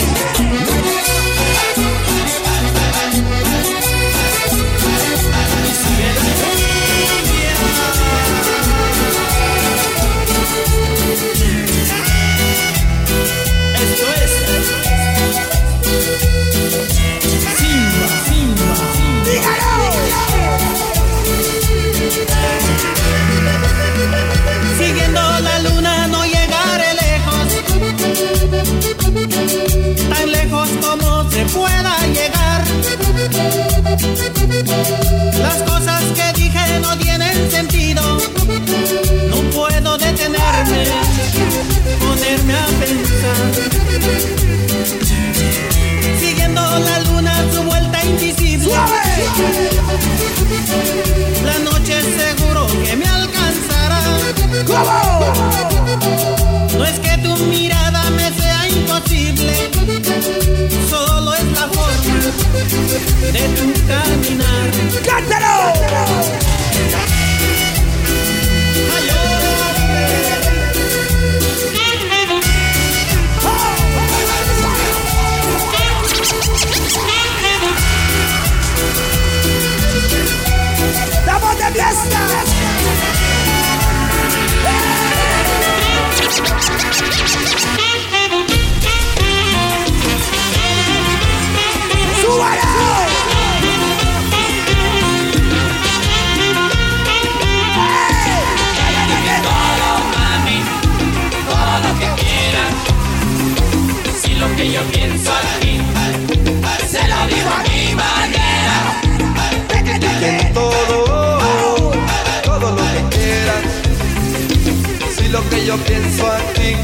Que 115.64 115.68
yo 115.68 115.78
pienso 115.78 116.28
aquí, 116.28 116.76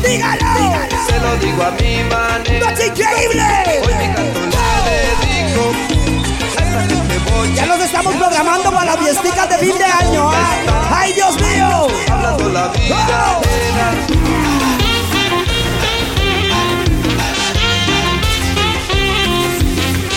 se 1.07 1.19
lo 1.19 1.35
digo 1.37 1.63
a 1.63 1.71
mi 1.71 2.03
manera. 2.03 2.71
¡Noche 2.71 2.87
increíble! 2.87 3.43
Hoy 3.85 3.93
mi 3.95 4.13
canto 4.13 4.39
le 4.39 4.95
dedico. 5.27 5.63
Ya 7.55 7.65
nos 7.65 7.79
estamos 7.79 8.15
programando 8.15 8.71
para 8.71 8.85
las 8.85 8.97
fiesticas 8.97 9.49
de 9.49 9.57
fin 9.57 9.77
de 9.77 9.83
año. 9.83 10.29
¡Ay, 10.31 10.65
¡Ay, 10.91 11.13
Dios 11.13 11.35
mío! 11.41 11.87
Hablando 12.09 12.49
la 12.49 12.67
vida. 12.69 13.39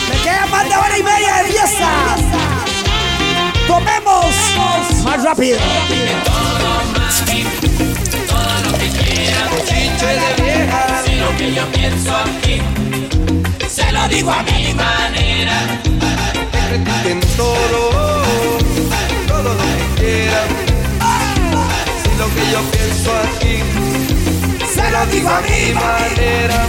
Me 0.09 0.17
queda 0.23 0.47
más 0.47 0.69
de 0.69 0.77
hora 0.77 0.99
y 0.99 1.03
media 1.03 1.35
de 1.35 1.45
fiesta. 1.51 1.91
Tomemos 3.67 5.05
más 5.05 5.23
rápido. 5.25 5.59
Si 11.05 11.15
lo 11.15 11.37
que 11.37 11.55
yo 11.55 11.65
pienso 11.71 12.17
aquí, 12.17 12.61
se 13.69 13.93
lo 13.93 14.09
digo 14.09 14.33
a 14.33 14.43
mi 14.43 14.75
manera. 14.75 15.81
critiquen 16.69 17.21
todo, 17.37 18.23
todo 19.29 19.55
lo 19.55 19.65
que 19.75 20.01
quieran. 20.01 20.49
Si 22.03 22.11
lo 22.19 22.27
que 22.35 22.51
yo 22.51 22.61
pienso 22.73 23.11
aquí, 23.27 23.55
se 24.75 24.91
lo 24.91 25.07
digo 25.07 25.29
a 25.29 25.41
mi 25.43 25.73
manera. 25.73 26.67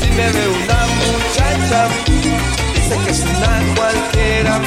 Si 0.00 0.08
me 0.10 0.26
ve 0.32 0.48
una 0.48 0.80
muchacha, 0.98 1.88
dice 2.74 2.98
que 3.04 3.10
es 3.10 3.20
una 3.20 3.74
cualquiera, 3.76 4.60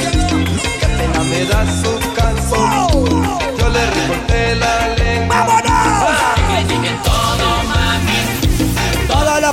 que 0.79 0.87
pena 0.87 1.19
me 1.29 1.45
da 1.45 1.65
su 1.81 1.91
caso. 2.15 3.27
Yo 3.59 3.69
le 3.69 3.85
recorté 3.87 4.55
la 4.55 4.87
lengua. 4.95 5.62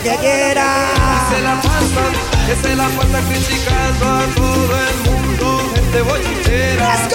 Lo 0.00 0.10
que 0.10 0.16
quiera. 0.18 0.92
Y 0.96 1.34
se 1.34 1.42
la 1.42 1.60
pasan, 1.60 2.12
que 2.46 2.56
se 2.56 2.76
la 2.76 2.88
pasan 2.88 3.24
criticando 3.26 4.06
a 4.06 4.24
todo 4.34 4.78
el 4.88 4.96
mundo, 5.10 5.72
gente 5.74 6.02
bochinchera. 6.02 7.08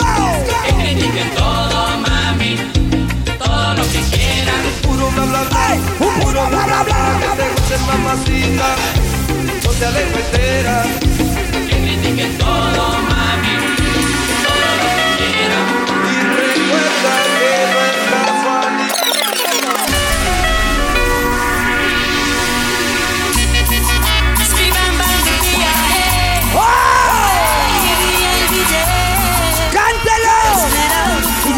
Que 0.65 0.73
critiquen 0.73 1.31
todo, 1.35 1.97
mami. 1.99 2.57
Todo 3.37 3.73
lo 3.73 3.83
que 3.83 4.01
quieran. 4.11 4.61
Puro 4.83 5.09
bla 5.11 5.25
bla 5.25 5.43
bla, 5.43 5.77
puro 5.99 6.47
bla 6.47 6.65
bla 6.65 6.83
bla, 6.83 7.19
que 7.19 7.41
te 7.41 7.49
guste 7.49 7.77
mamacita, 7.87 8.75
no 9.63 9.69
te 9.71 9.85
alejes 9.85 10.25
Que 11.69 11.77
critiquen 11.81 12.37
todo, 12.37 12.89
mami. 13.09 13.14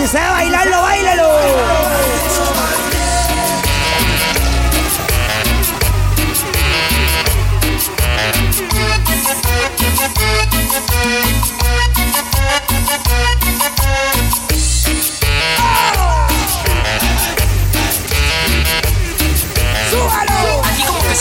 Sabe 0.08 0.30
bailarlo, 0.30 0.77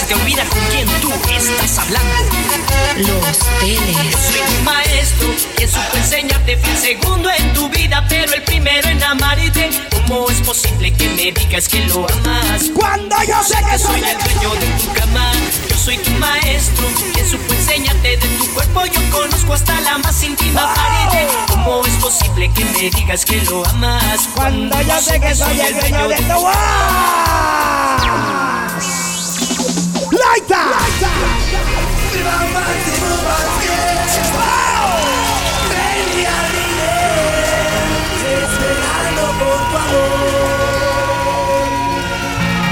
te 0.06 0.14
olvida 0.14 0.44
con 0.44 0.60
quién 0.70 0.86
tú 1.00 1.10
estás 1.28 1.78
hablando. 1.78 2.14
Los 2.96 3.38
teles. 3.60 3.96
Yo 4.10 4.18
soy 4.18 4.40
tu 4.40 4.62
maestro, 4.62 5.28
quien 5.56 5.68
supo 5.68 5.96
enseñarte 5.96 6.56
fui 6.58 6.70
el 6.70 6.78
segundo 6.78 7.30
en 7.30 7.52
tu 7.52 7.68
vida, 7.68 8.04
pero 8.08 8.32
el 8.32 8.42
primero 8.42 8.88
en 8.88 9.02
amarte. 9.02 9.70
¿Cómo 9.90 10.30
es 10.30 10.40
posible 10.42 10.92
que 10.92 11.08
me 11.10 11.32
digas 11.32 11.68
que 11.68 11.80
lo 11.86 12.06
amas? 12.08 12.70
Cuando 12.74 13.16
yo 13.24 13.42
sé 13.42 13.56
que 13.70 13.78
soy 13.78 14.00
el 14.00 14.18
dueño 14.18 14.54
de 14.54 14.66
tu 14.80 14.92
cama, 14.92 15.32
yo 15.68 15.76
soy 15.76 15.98
tu 15.98 16.10
maestro, 16.12 16.86
quien 17.12 17.28
supo 17.28 17.52
enseñarte 17.52 18.16
de 18.16 18.28
tu 18.38 18.46
cuerpo. 18.54 18.86
Yo 18.86 19.00
conozco 19.10 19.54
hasta 19.54 19.80
la 19.80 19.98
más 19.98 20.22
íntima 20.22 20.72
pared. 20.74 21.26
¿Cómo 21.48 21.84
es 21.84 21.94
posible 21.94 22.50
que 22.54 22.64
me 22.64 22.90
digas 22.90 23.24
que 23.24 23.42
lo 23.42 23.66
amas? 23.66 24.28
Cuando 24.34 24.80
yo 24.82 25.00
sé 25.00 25.18
que 25.20 25.34
soy 25.34 25.60
el 25.60 25.80
dueño 25.80 26.08
de 26.08 26.16
tu 26.16 26.46
¡Laita! 30.36 30.60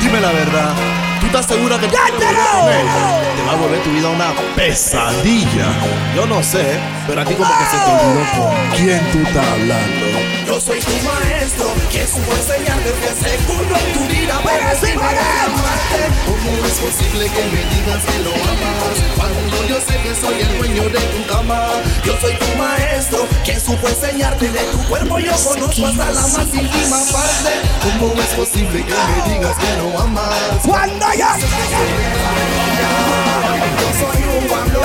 Dime 0.00 0.20
la 0.20 0.32
verdad, 0.32 0.74
¿tú 0.74 1.03
estás 1.38 1.56
segura 1.56 1.78
que? 1.80 1.88
Te 1.88 1.96
va 1.96 3.52
a 3.52 3.56
volver 3.56 3.82
tu 3.82 3.90
vida 3.90 4.08
una 4.08 4.32
pesadilla. 4.54 5.66
Yo 6.14 6.26
no 6.26 6.40
sé, 6.42 6.78
pero 7.08 7.22
a 7.22 7.24
ti 7.24 7.34
como 7.34 7.50
que 7.50 7.64
se 7.64 7.76
te 7.76 7.90
olvidó 7.90 8.24
con 8.36 8.54
quién 8.76 9.10
tú 9.10 9.18
estás 9.26 9.46
hablando. 9.48 10.06
Yo 10.46 10.60
soy 10.60 10.78
tu 10.78 10.92
maestro, 11.02 11.72
que 11.90 12.06
supo 12.06 12.30
enseñarte 12.36 12.92
que 12.92 13.28
segundo 13.28 13.74
en 13.74 13.92
tu 13.94 14.00
vida 14.14 14.38
puedes 14.42 14.96
amarte. 14.96 16.02
¿Cómo 16.24 16.66
es 16.66 16.78
posible 16.78 17.26
que 17.26 17.44
me 17.50 17.62
digas 17.74 18.04
que 18.04 18.18
lo 18.22 18.30
amas? 18.30 18.94
Cuando 19.16 19.66
yo 19.66 19.76
sé 19.80 19.98
que 20.02 20.14
soy 20.14 20.40
el 20.40 20.58
dueño 20.58 20.84
de 20.84 21.00
tu 21.00 21.26
cama. 21.32 21.68
Yo 22.04 22.12
soy 22.20 22.34
tu 22.34 22.58
maestro, 22.58 23.26
que 23.44 23.58
supo 23.58 23.88
enseñarte 23.88 24.50
de 24.50 24.60
tu 24.60 24.78
cuerpo. 24.88 25.18
Yo 25.18 25.32
conozco 25.32 25.86
hasta 25.86 26.10
la 26.10 26.20
más 26.20 26.54
íntima 26.54 26.98
parte. 27.10 27.50
¿Cómo 27.98 28.14
es 28.20 28.34
posible 28.34 28.84
que 28.84 28.92
me 28.92 29.34
digas 29.34 29.56
que 29.56 29.82
lo 29.82 29.98
amas? 29.98 30.62
Cuando 30.62 31.06
yo 31.18 31.23
Yo 31.24 31.30
soy 33.98 34.20
un 34.24 34.46
guamblón, 34.46 34.84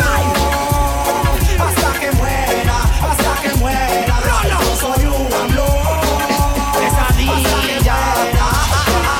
hasta 1.59 1.89
que 1.99 2.09
muera, 2.13 2.77
hasta 3.09 3.33
que 3.41 3.49
muera. 3.55 4.15
Yo 4.49 4.59
soy 4.77 5.03
un 5.05 5.27
guamblón, 5.27 5.99
pesadilla. 6.79 7.97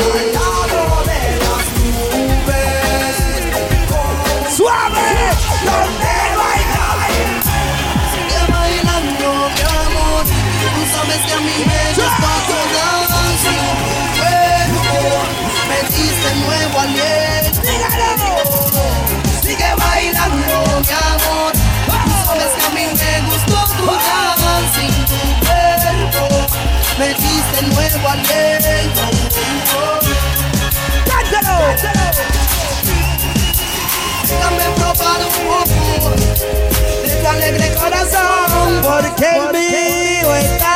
Alegre 37.32 37.74
corazón. 37.74 38.80
Porque 38.82 39.26
el 39.26 39.52
mío 39.52 40.34
está 40.36 40.72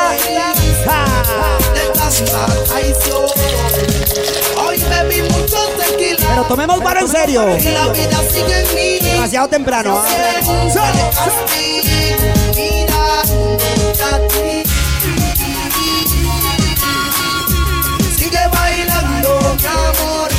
de 1.75 1.91
traición. 2.67 3.27
Hoy 4.65 4.79
bebí 4.79 5.23
mucho 5.23 5.69
tequila. 5.79 6.27
Pero 6.29 6.45
tomemos 6.45 6.81
para 6.81 7.01
en 7.01 7.09
serio. 7.09 7.57
Y 7.59 7.63
la 7.65 7.89
vida 7.89 8.21
sigue 8.33 8.61
en 8.61 8.75
mí. 8.75 8.99
Demasiado 9.01 9.49
temprano. 9.49 9.99
¿ah? 9.99 10.07
Sigue 18.17 18.49
bailando, 18.53 19.57
mi 19.59 19.67
amor. 19.67 20.31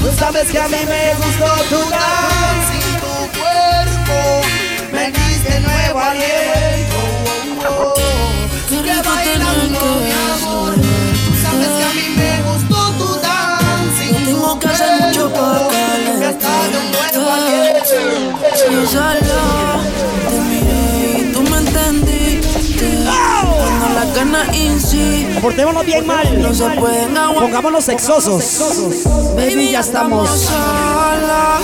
Tú 0.00 0.18
sabes 0.18 0.50
que 0.50 0.58
a 0.58 0.68
mí 0.68 0.78
me 0.86 1.14
gustó 1.14 1.46
tu 1.68 1.90
danza. 1.90 2.73
Me 5.44 5.50
diste 5.50 5.60
nuevo 5.60 6.00
aliento. 6.00 7.94
Sigue 8.68 9.02
bailando, 9.02 9.80
mi 10.00 10.12
amor. 10.32 10.74
Tú 10.74 11.32
sabes 11.42 11.68
que 11.68 11.84
a 11.84 11.92
mí 11.92 12.06
me 12.16 12.42
gustó 12.50 12.78
tu 12.92 13.08
danza 13.20 14.04
y 14.04 14.06
tu 14.08 14.24
tengo 14.24 14.58
que 14.58 14.68
hacer 14.68 14.90
mucho 15.00 15.30
para 15.32 15.58
aliento. 17.34 17.98
Yo 18.70 18.86
solo 18.86 19.38
te 20.30 20.36
miré 20.40 21.18
y 21.18 21.32
tú 21.32 21.40
me 21.42 21.56
entendiste. 21.58 23.04
Cuando 23.04 24.00
las 24.00 24.14
ganas 24.14 24.56
insisten, 24.56 25.40
Portémonos 25.42 25.84
bien 25.84 26.06
mal. 26.06 26.42
no 26.42 26.54
se 26.54 26.68
pueden 26.70 27.16
aguantar. 27.16 27.42
Pongámonos 27.42 27.84
sexosos. 27.84 29.04
Baby, 29.36 29.72
ya 29.72 29.80
estamos. 29.80 30.28
sola. 30.30 31.60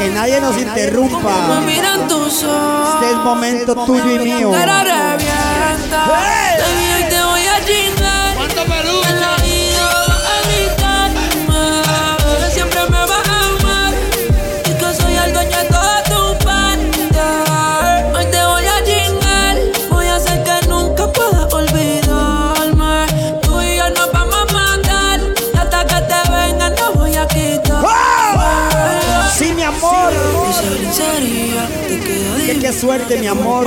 Que 0.00 0.08
nadie 0.08 0.40
nos 0.40 0.56
interrumpa. 0.56 1.60
Este 1.66 3.10
es 3.10 3.16
momento 3.22 3.74
tuyo 3.84 4.14
y 4.14 4.18
mío. 4.18 4.50
Cara 4.50 4.80
Qué, 32.70 32.78
suerte, 32.78 33.18
mi 33.18 33.26
amor. 33.26 33.66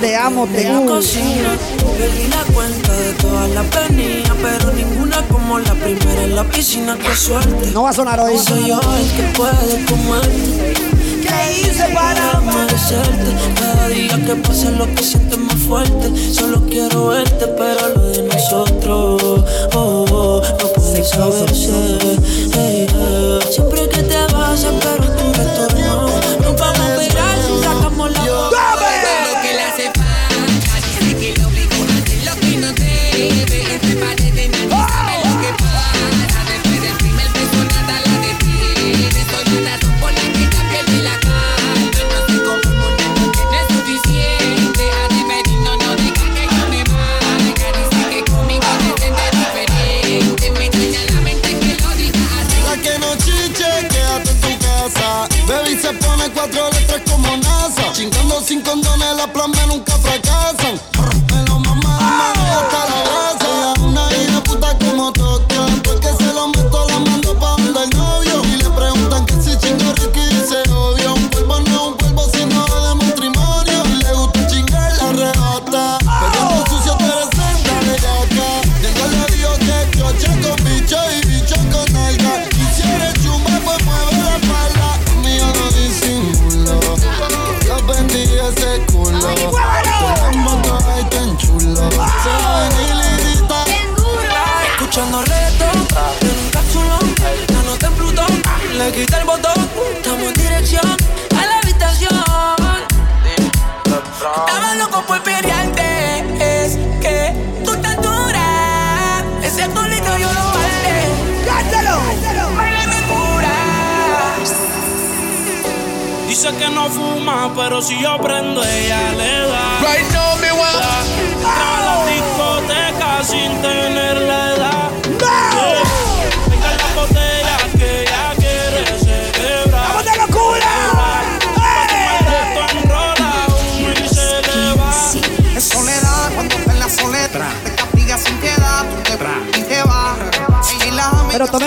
Te 0.00 0.16
amo, 0.16 0.46
te 0.46 0.66
amo. 0.66 0.86
cocina. 0.86 1.58
Perdí 1.98 2.26
la 2.28 2.42
cuenta 2.54 2.92
de 2.94 3.12
todas 3.12 3.50
las 3.50 3.66
venidas, 3.70 4.32
pero 4.40 4.72
ninguna 4.72 5.22
como 5.28 5.58
la 5.58 5.74
primera 5.74 6.22
en 6.22 6.34
la 6.34 6.44
piscina. 6.44 6.96
Qué 6.96 7.14
suerte. 7.14 7.70
No 7.72 7.82
va 7.82 7.90
a 7.90 7.92
sonar 7.92 8.18
hoy. 8.18 8.38
Soy 8.38 8.66
yo 8.66 8.80
el 8.80 9.10
que 9.12 9.22
puede 9.36 9.84
comerte. 9.84 10.72
¿Qué 11.20 11.60
hice 11.60 11.84
para 11.92 12.40
merecerte. 12.40 13.60
Cada 13.60 13.88
día 13.88 14.16
que 14.24 14.34
pasa 14.36 14.70
lo 14.70 14.86
que 14.94 15.02
sientes 15.02 15.38
más 15.38 15.56
fuerte. 15.56 16.32
Solo 16.32 16.64
quiero 16.66 17.08
verte, 17.08 17.46
pero 17.46 17.88
lo 17.94 18.08
de 18.08 18.22
nosotros 18.22 19.22
oh, 19.74 20.06
oh, 20.10 20.42
no 20.62 20.68
puede 20.72 21.04
saberse. 21.04 21.72
Hey, 22.54 22.86
hey. 22.88 23.38
Siempre 23.50 23.86
que 23.90 24.02
te 24.02 24.32
vas, 24.32 24.64
espero 24.64 25.04
tu 25.04 25.32
retorno. 25.34 26.09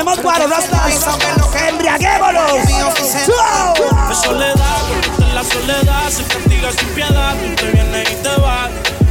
Tomemos 0.03 0.21
guaro, 0.21 0.47
rastas. 0.47 1.17
¡Embriaguémonos! 1.69 2.51
Es 4.11 4.17
soledad, 4.17 4.55
cuando 5.17 5.33
la 5.33 5.43
soledad 5.43 6.09
se 6.09 6.23
castiga 6.23 6.71
sin 6.71 6.89
piedad. 6.89 7.35
Tú 7.35 7.55
te 7.55 7.71
vienes 7.71 8.11
y 8.11 8.15
te 8.15 8.41
vas. 8.41 8.69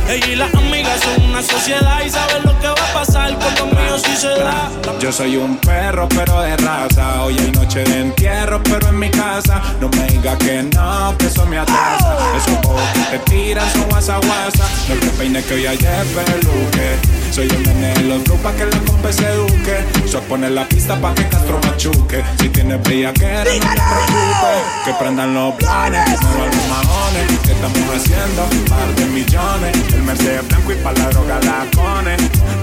Ella 0.08 0.26
y 0.26 0.36
las 0.36 0.54
amigas 0.54 1.00
son 1.00 1.30
una 1.30 1.42
sociedad 1.42 2.00
y 2.04 2.10
saben 2.10 2.42
lo 2.44 2.58
que 2.58 2.66
va 2.66 2.90
a 2.90 2.92
pasar 2.92 3.38
con 3.38 3.54
los 3.54 3.78
míos 3.78 4.02
si 4.04 4.16
se 4.16 4.28
da. 4.28 4.70
Yo 4.98 5.12
soy 5.12 5.36
un 5.36 5.56
perro, 5.58 6.08
pero 6.08 6.42
de 6.42 6.56
raza. 6.56 7.22
Hoy 7.22 7.38
hay 7.38 7.50
noche 7.52 7.84
de 7.84 8.00
entierro, 8.00 8.62
pero 8.62 8.88
en 8.88 8.98
mi 8.98 9.10
casa. 9.10 9.62
No 9.80 9.88
me 9.88 10.06
diga 10.06 10.36
que 10.36 10.62
no, 10.62 11.16
que 11.16 11.26
eso 11.26 11.46
me 11.46 11.58
atrasa. 11.58 12.16
Esos 12.36 12.58
ojos 12.66 12.82
que 13.10 13.18
te 13.18 13.30
tiran 13.30 13.72
son 13.72 13.88
guasa 13.88 14.18
guasa. 14.18 14.68
No 14.88 14.94
te 14.96 15.06
peines 15.10 15.44
que 15.46 15.54
hoy 15.54 15.62
de 15.62 15.76
peluque. 15.78 17.21
Soy 17.32 17.48
el 17.48 17.62
nene 17.62 17.94
de 17.94 18.02
los 18.02 18.24
grupos 18.24 18.52
que 18.52 18.66
la 18.66 18.78
compa 18.80 19.10
se 19.10 19.26
eduque. 19.26 19.86
Soy 20.06 20.20
poner 20.28 20.50
la 20.50 20.68
pista 20.68 21.00
pa' 21.00 21.14
que 21.14 21.26
Castro 21.30 21.58
machuque. 21.64 22.22
Si 22.38 22.50
tienes 22.50 22.82
bellaquera, 22.82 23.44
no 23.44 23.70
te 23.72 23.80
preocupes. 23.80 24.62
Que 24.84 24.92
prendan 25.00 25.32
los 25.32 25.54
planes, 25.54 26.20
muevan 26.20 26.50
los 26.50 26.68
mamones. 26.68 27.38
¿Qué 27.42 27.52
estamos 27.52 27.96
haciendo? 27.96 28.42
Par 28.68 28.94
de 28.96 29.06
millones. 29.06 29.94
El 29.94 30.02
Mercedes 30.02 30.46
blanco 30.46 30.72
y 30.72 30.74
pa' 30.74 30.92
la 30.92 31.08
droga 31.08 31.40
la 31.40 31.66
cone. 31.74 32.16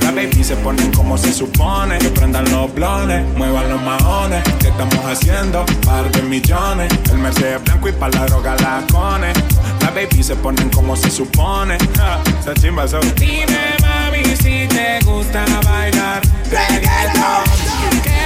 La 0.04 0.12
baby 0.12 0.44
se 0.44 0.56
ponen 0.58 0.92
como 0.92 1.18
se 1.18 1.34
supone. 1.34 1.98
Que 1.98 2.10
prendan 2.10 2.46
los 2.52 2.72
blones, 2.72 3.26
muevan 3.36 3.70
los 3.70 3.82
maones. 3.82 4.44
¿Qué 4.60 4.68
estamos 4.68 5.04
haciendo? 5.04 5.66
Par 5.84 6.12
de 6.12 6.22
millones. 6.22 6.94
El 7.12 7.18
Mercedes 7.18 7.64
blanco 7.64 7.90
y 7.90 7.92
pa' 7.94 8.10
la 8.10 8.24
droga 8.28 8.56
la 8.58 8.84
cone. 8.92 9.34
La 9.82 9.90
baby 9.90 10.22
se 10.22 10.36
ponen 10.36 10.70
como 10.70 10.96
se 10.96 11.10
supone. 11.10 11.76
Ja, 11.98 12.22
chimba 12.54 12.88
son. 12.88 13.02
Dime 13.16 13.79
mami 14.22 14.36
si 14.38 14.68
te 14.68 15.00
gusta 15.06 15.46
bailar 15.66 16.22
reggaeton. 16.52 18.19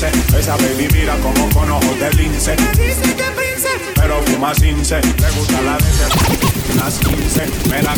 15. 0.00 0.38
Esa 0.38 0.56
baby 0.56 0.88
mira 0.92 1.14
como 1.18 1.46
con 1.50 1.70
ojos 1.70 2.00
de 2.00 2.10
lince. 2.14 2.56
Dice 2.72 3.14
que 3.14 3.30
prince, 3.36 3.68
pero 3.94 4.22
fuma 4.22 4.54
cince. 4.54 4.98
Le 4.98 5.30
gusta 5.32 5.60
la 5.60 5.76
de 5.76 5.92
las 6.74 6.98
15. 6.98 7.46
Me 7.68 7.82
la. 7.82 7.92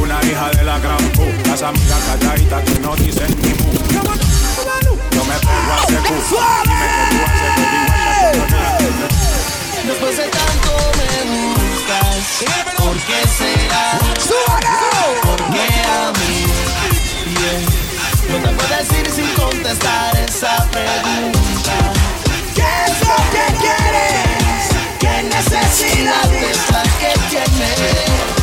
Una 0.00 0.20
hija 0.24 0.50
de 0.50 0.64
la 0.64 0.80
gran 0.80 0.98
pu. 1.12 1.22
Las 1.46 1.62
amigas 1.62 2.02
calladitas 2.06 2.64
que 2.64 2.80
no 2.80 2.96
dicen 2.96 3.28
ni 3.40 3.50
mu. 3.50 3.72
Yo 5.12 5.24
me 5.24 5.38
pego 5.38 5.72
a 5.72 5.76
ese 5.86 5.98
cu. 5.98 6.14
Dime 6.64 6.86
que 6.90 6.96
tú 9.92 10.06
haces 10.06 10.30
tanto 10.32 10.70
me 10.98 11.10
buscas, 11.54 12.42
¿por 12.76 12.96
qué 12.96 13.20
será? 13.38 13.84
¿Por 15.22 15.40
qué 15.52 15.66
a 15.84 16.10
mí? 16.18 16.55
No 18.28 18.38
te 18.38 18.48
puedo 18.48 18.76
decir 18.76 19.10
sin 19.10 19.26
contestar 19.34 20.16
esa 20.16 20.68
pregunta. 20.70 21.92
¿Qué 22.54 22.62
es 22.86 23.00
lo 23.00 23.16
que 23.32 23.46
quieres? 23.62 24.62
¿Qué 24.98 25.22
necesidad 25.22 26.32
es 26.34 26.58
que 27.00 27.18
tienes 27.30 28.35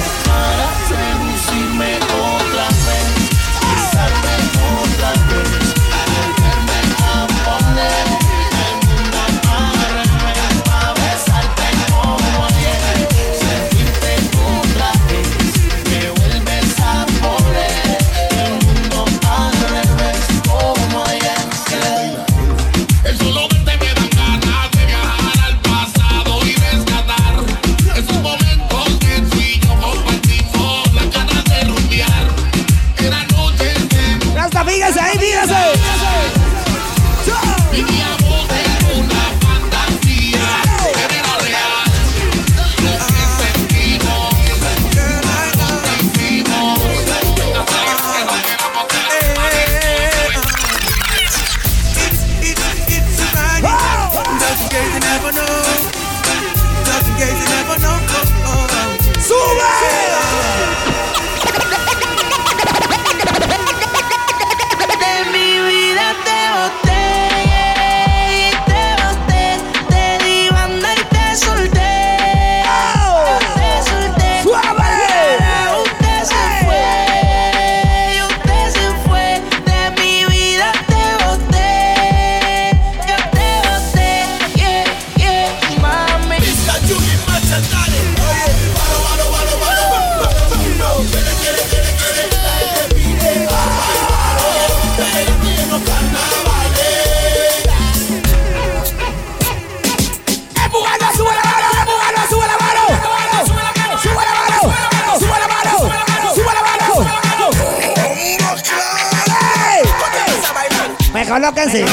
¡Ey! 111.34 111.84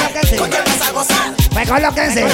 Me 1.54 1.66
colóquense. 1.66 2.26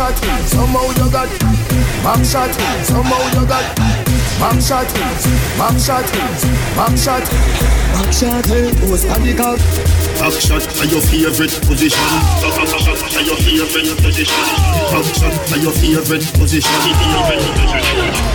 Shot, 0.00 0.16
somehow 0.48 0.88
you 0.96 1.10
got. 1.12 1.28
Back 2.02 2.24
shot, 2.24 2.52
somehow 2.84 3.20
you 3.36 3.46
got. 3.46 3.76
Back 4.40 4.60
shot, 4.60 4.88
back 5.58 5.76
shot, 5.78 6.06
back 6.76 6.96
shot. 6.96 7.24
Back 7.92 8.12
shot, 8.12 8.46
hey, 8.46 8.72
who's 8.80 9.04
panic 9.04 9.40
out? 9.40 9.58
Back 10.16 10.32
shot 10.40 10.64
are 10.80 10.86
your 10.86 11.02
favorite 11.02 11.52
position. 11.68 12.00
Back 12.40 12.56
back 12.56 12.80
shot 12.80 13.16
are 13.16 13.22
your 13.22 13.36
favorite 13.36 13.98
position. 14.00 14.44
Back 14.88 15.04
shot 15.04 15.52
are 15.52 15.58
your 15.58 15.72
favorite 15.72 16.24
position. 16.38 18.29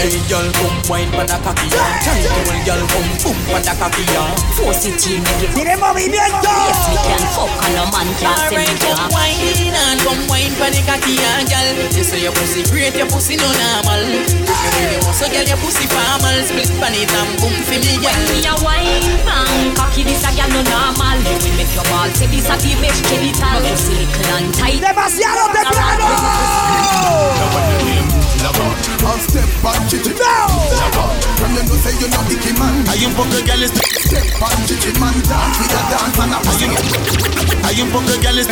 Hey 0.00 0.16
girl, 0.32 0.48
come 0.56 0.80
wine 0.88 1.12
pa 1.12 1.28
da 1.28 1.36
cocky 1.44 1.68
ya. 1.68 1.84
Tell 2.00 2.16
the 2.16 2.56
girl 2.64 2.80
come 2.88 3.12
boom 3.20 3.36
pa 3.52 3.60
da 3.60 3.76
cocky 3.76 4.00
ya. 4.08 4.32
Force 4.56 4.88
it 4.88 4.96
in, 5.04 5.20
make 5.20 5.44
it 5.44 5.52
¡Tiene 5.52 5.76
movimiento! 5.76 6.48
Yes, 6.48 6.88
me 6.88 6.96
can 7.04 7.20
fuck 7.36 7.52
and 7.68 7.76
no 7.76 7.84
man 7.92 8.08
can 8.16 8.32
say 8.48 8.64
me 8.64 8.64
Alright, 8.64 8.80
come 8.80 9.12
wine 9.12 9.76
and 9.76 10.00
come 10.00 10.24
wine 10.32 10.56
pa 10.56 10.72
the 10.72 10.80
cocky 10.88 11.20
ya, 11.20 11.44
girl. 11.44 11.68
You 11.92 12.00
say 12.00 12.24
your 12.24 12.32
pussy 12.32 12.64
great, 12.72 12.96
your 12.96 13.12
pussy 13.12 13.36
no 13.36 13.44
normal. 13.44 14.24
Take 14.24 14.72
me 14.72 14.88
with 14.88 15.04
you, 15.04 15.12
so 15.12 15.28
girl, 15.28 15.44
your 15.44 15.60
pussy 15.60 15.84
formal. 15.84 16.32
Split 16.48 16.72
pan 16.80 16.96
it 16.96 17.12
and 17.12 17.36
boom 17.36 17.52
for 17.60 17.76
me, 17.76 18.00
girl. 18.00 18.24
Me 18.32 18.40
a 18.48 18.56
wine 18.64 19.04
bang, 19.28 19.76
cocky 19.76 20.00
this 20.08 20.24
a 20.24 20.32
gal 20.32 20.48
no 20.48 20.64
normal 20.64 21.20
Then 21.28 21.44
we 21.44 21.52
make 21.60 21.76
your 21.76 21.84
ball 21.92 22.08
say 22.16 22.24
this 22.32 22.48
a 22.48 22.56
the 22.56 22.72
best 22.80 23.04
genital 23.04 23.60
Pussy 23.68 24.00
little 24.00 24.32
and 24.32 24.48
tight 24.56 24.80
¡Demasiado 24.80 25.52
temprano! 25.52 26.08
I'll 28.42 29.18
step 29.20 29.44
back, 29.62 29.84
chichi. 29.88 30.16
No! 30.16 30.48
From 31.36 31.52
you 31.52 31.62
know 31.62 31.76
say 31.84 31.92
you 32.00 32.08
know 32.08 32.24
Icky 32.32 32.52
man. 32.58 32.86
Hay 32.88 33.04
un 33.04 33.12
poco 33.12 33.28
de 33.36 33.42
gales, 33.42 33.70
Step 33.70 34.24
back, 34.40 34.56
chichi 34.66 34.92
man. 34.98 35.12
Dance 35.28 35.58
with 35.60 35.76
a 35.76 35.80
dance 35.92 36.18
and 36.18 36.32
a 36.32 36.38
pussy. 36.40 36.66
hay 37.64 37.80
un 37.82 37.90
poco 37.90 38.08
de 38.08 38.18
gales. 38.18 38.46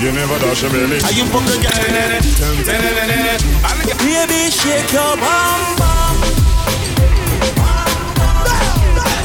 You 0.00 0.12
never 0.12 0.38
dash 0.40 0.62
a 0.64 0.68
belly. 0.68 1.00
Hay 1.00 1.20
un 1.22 1.28
poco 1.30 1.48
de 1.48 1.58
gales. 1.58 2.26
Baby, 4.04 4.50
shake 4.50 4.92
your 4.92 5.16
bum 5.16 5.60
bum. 5.80 6.16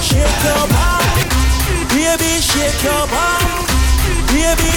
Shake 0.02 0.44
your 0.48 0.68
bum. 0.72 1.02
Baby, 1.92 2.40
shake 2.40 2.84
your 2.84 3.08
bum. 3.12 3.66
Baby, 4.32 4.72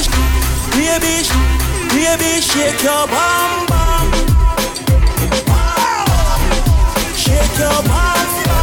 baby, 0.74 1.67
baby, 1.90 2.40
shake 2.40 2.82
your 2.82 3.06
bum 3.06 3.66
bum. 3.66 4.12
Shake 7.16 7.58
your 7.58 7.82
bum 7.82 8.44
bum. 8.44 8.57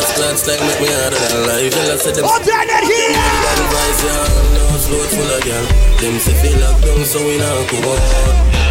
Blood 0.00 0.16
clots 0.16 0.48
like 0.48 0.60
make 0.64 0.80
me 0.80 0.88
harder 0.88 1.20
than 1.20 1.44
life. 1.44 1.76
Girl, 1.76 1.92
I 1.92 1.96
them. 2.00 2.24
Up 2.24 2.40
your 2.40 2.56
head 2.56 2.84
here. 2.88 3.12
That 3.12 3.60
advice, 3.60 4.00
yeah. 4.00 4.56
Nose 4.56 4.88
load 4.88 5.08
full 5.12 5.28
of 5.28 5.44
girl. 5.44 5.66
Them 6.00 6.16
say 6.16 6.32
feel 6.40 6.56
locked 6.56 6.88
down, 6.88 7.04
so 7.04 7.20
we 7.20 7.36
not 7.36 7.68
go 7.68 7.76
out. 7.84 8.00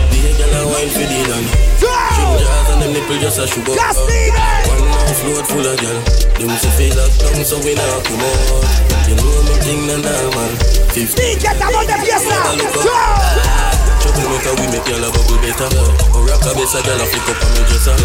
The 0.10 0.26
girl 0.42 0.58
a 0.58 0.62
wine 0.74 0.90
for 0.90 1.06
the 1.06 1.20
land. 1.30 1.48
Trip 1.78 2.34
jars 2.42 2.70
and 2.74 2.82
them 2.82 2.92
nipple 2.98 3.22
just 3.22 3.38
a 3.38 3.46
sugar. 3.46 3.78
One 3.78 4.82
mouth 4.90 5.22
load 5.30 5.46
full 5.46 5.70
of 5.70 5.78
girl. 5.78 6.02
Them 6.42 6.50
say 6.58 6.74
feel 6.74 6.98
locked 6.98 7.22
down, 7.22 7.46
so 7.46 7.62
we 7.62 7.78
not 7.78 8.02
come 8.10 8.26
out. 8.26 8.66
You 9.06 9.14
know 9.14 9.30
me 9.46 9.56
thing 9.62 9.86
na 9.86 10.02
normal. 10.02 10.50
Fifty. 10.98 11.38
Get 11.38 11.62
about 11.62 11.86
the 11.86 11.94
fiesta. 12.02 12.58
Go 12.58 13.69
couple 14.10 14.26
meter, 14.34 14.54
we 14.58 14.66
make 14.74 14.88
your 14.90 15.00
love 15.02 15.14
a 15.14 15.22
good 15.30 15.42
better. 15.46 15.70
Oh, 15.70 16.26
rock 16.26 16.42
a 16.42 16.52
base, 16.58 16.74
a 16.74 16.82
girl 16.82 16.98
a 16.98 17.06
flick 17.06 17.30
up 17.30 17.38
on 17.38 17.52
me 17.54 17.62
dresser. 17.70 17.96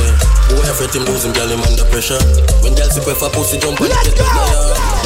Boy, 0.53 0.61
I 0.61 0.73
fret 0.77 0.93
him 0.93 1.05
losing, 1.09 1.33
girl, 1.33 1.49
him 1.49 1.65
under 1.65 1.87
pressure. 1.89 2.21
When 2.61 2.77
girl 2.77 2.91
sip 2.93 3.09
with 3.09 3.25
a 3.25 3.29
pussy, 3.33 3.57
jump 3.57 3.81
on 3.81 3.89
the 3.89 3.97
get 4.05 4.21
up, 4.21 4.29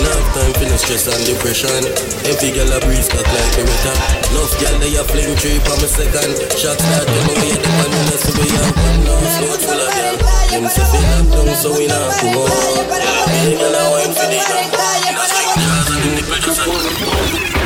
Now 0.03 0.19
time 0.35 0.53
for 0.59 0.67
no 0.67 0.77
stress 0.77 1.07
and 1.07 1.23
depression. 1.23 1.83
Every 2.27 2.51
girl 2.51 2.71
a 2.75 2.79
breeze, 2.83 3.07
cut 3.07 3.27
like 3.27 3.59
a 3.59 3.63
wetter. 3.63 3.97
Love 4.35 4.53
girl, 4.59 4.77
they 4.83 4.99
a 4.99 5.03
fling 5.07 5.35
tree 5.39 5.63
on 5.63 5.79
my 5.79 5.87
second. 5.87 6.33
Shots 6.59 6.83
that 6.83 7.07
come 7.07 7.31
away, 7.31 7.55
the 7.55 7.71
man 7.79 7.93
in 7.95 8.05
the 8.11 8.17
civilian. 8.19 8.69
Now 9.07 9.23
it's 9.23 9.39
not 9.39 9.61
full 9.63 9.79
of 9.79 9.91
girl. 9.95 10.17
Them 10.51 10.67
say 10.67 10.87
feel 10.91 11.05
like 11.07 11.29
down, 11.31 11.49
so 11.55 11.71
we 11.79 11.87
not 11.87 12.11
go 12.19 12.43
on. 12.43 12.51
Every 13.39 13.55
girl 13.55 13.77
a 13.77 13.83
wine 13.95 14.13
for 14.17 14.27
the 14.27 14.39
girl. 14.43 14.67
That's 14.75 15.87
the 15.95 16.11
nipple 16.19 17.55
a 17.55 17.58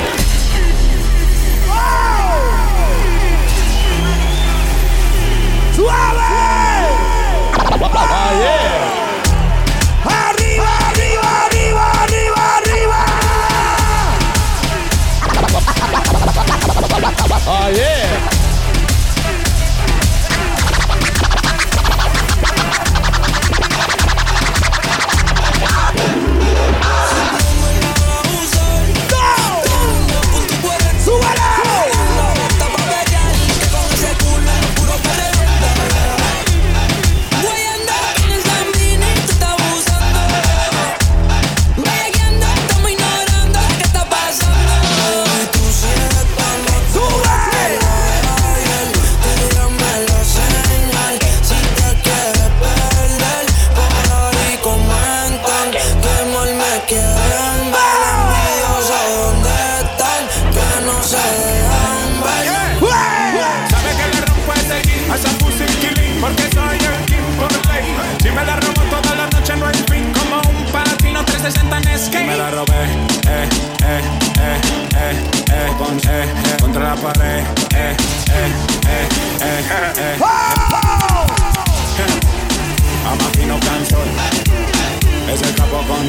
Oh 17.54 17.68
yeah! 17.74 18.41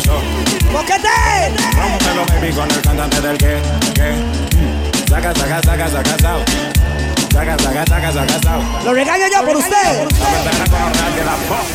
Show. 0.02 0.22
¡Boquete! 0.72 1.54
Rómpelo, 1.76 2.26
baby, 2.28 2.52
con 2.54 2.70
el 2.70 2.82
cantante 2.82 3.22
del 3.22 3.38
que, 3.38 3.62
que. 3.94 4.16
Saca, 5.08 5.34
saca, 5.36 5.62
saca, 5.62 5.88
saca, 5.90 6.18
sao. 6.20 6.40
Saca, 7.32 7.58
saca, 7.60 7.86
saca, 7.86 8.12
saca, 8.12 8.40
sao. 8.42 8.62
Lo 8.84 8.94
regaño 8.94 9.26
yo 9.34 9.46
por 9.46 9.58
usted. 9.58 10.08
La 10.20 11.10
de 11.16 11.26
la 11.26 11.36
pop. 11.48 11.66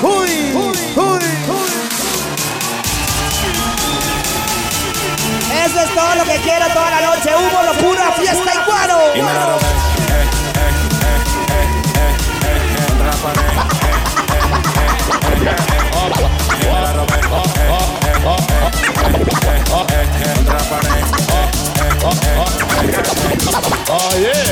uy, 0.03 0.73
uy. 0.97 1.25
Eso 5.65 5.81
es 5.81 5.95
todo 5.95 6.15
lo 6.17 6.25
que 6.25 6.37
quiero 6.43 6.67
toda 6.69 6.91
la 6.91 7.01
noche. 7.01 7.31
Humo, 7.37 7.63
locura, 7.63 8.13
fiesta 8.19 8.53
y 8.55 8.59
cuaro. 8.67 8.99
Y 9.15 9.23
me 9.23 9.33
la 9.33 9.47
robé, 9.47 9.94
Oh 23.87 24.19
yeah. 24.21 24.45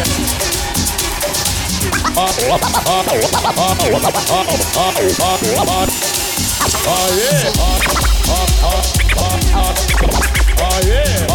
Oh 10.65 10.79
yeah. 10.87 11.27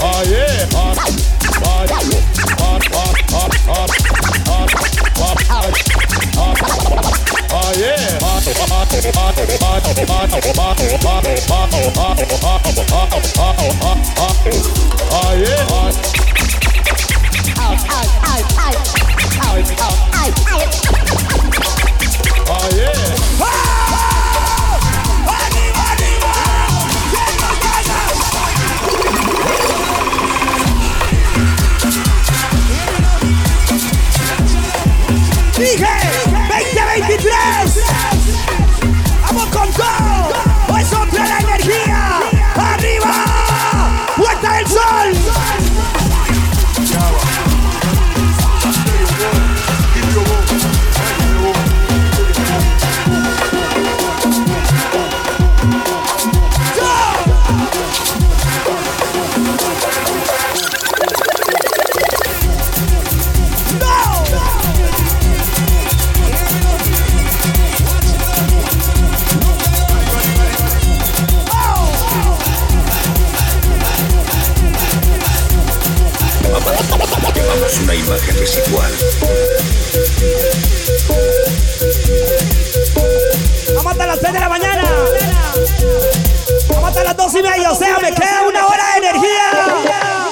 Oh 0.00 0.22
yeah. 0.30 0.68
Oh 0.72 0.86
yeah. 0.86 1.20
Oh 7.62 7.74
yeah. 7.76 8.10
Oh 22.52 22.68
yeah! 22.74 23.40
Ah! 23.40 23.80
Dije 35.60 35.86
2023. 36.48 37.69
Imagen 78.20 78.38
residual. 78.38 78.92
Vamos 83.74 83.92
hasta 83.92 84.06
las 84.06 84.18
6 84.20 84.32
de 84.32 84.40
la 84.40 84.48
mañana. 84.48 84.82
Vamos 86.68 86.88
hasta 86.88 87.04
las 87.04 87.16
2 87.16 87.34
y 87.34 87.42
media. 87.42 87.70
O 87.70 87.74
sea, 87.74 87.98
me 87.98 88.12
queda 88.12 88.42
una 88.46 88.66
hora 88.66 88.84
de 88.92 88.98
energía. 89.08 90.28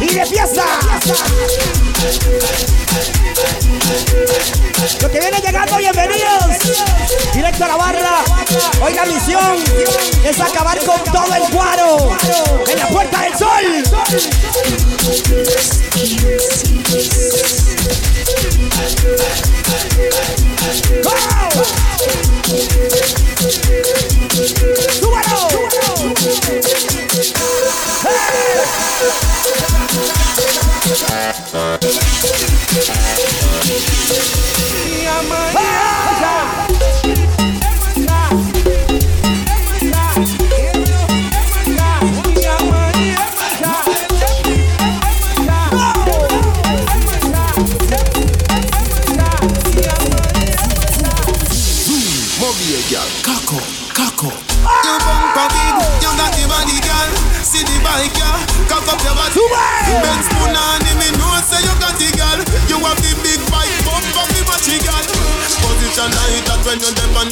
Y 0.00 0.14
de 0.14 0.26
fiesta. 0.26 0.64
Los 5.00 5.10
que 5.10 5.20
vienen 5.20 5.40
llegando, 5.40 5.76
bienvenidos. 5.78 6.44
Directo 7.32 7.64
a 7.64 7.68
la 7.68 7.76
barra. 7.76 8.24
Hoy 8.82 8.92
la 8.92 9.06
misión 9.06 9.64
es 10.22 10.40
acabar 10.40 10.78
con 10.84 11.02
todo 11.04 11.34
el 11.34 11.42
cuaro. 11.54 12.16
En 12.68 12.78
la 12.78 12.88
puerta 12.88 13.22
del 13.22 13.38
sol. 13.38 14.95
Hey! 31.56 31.75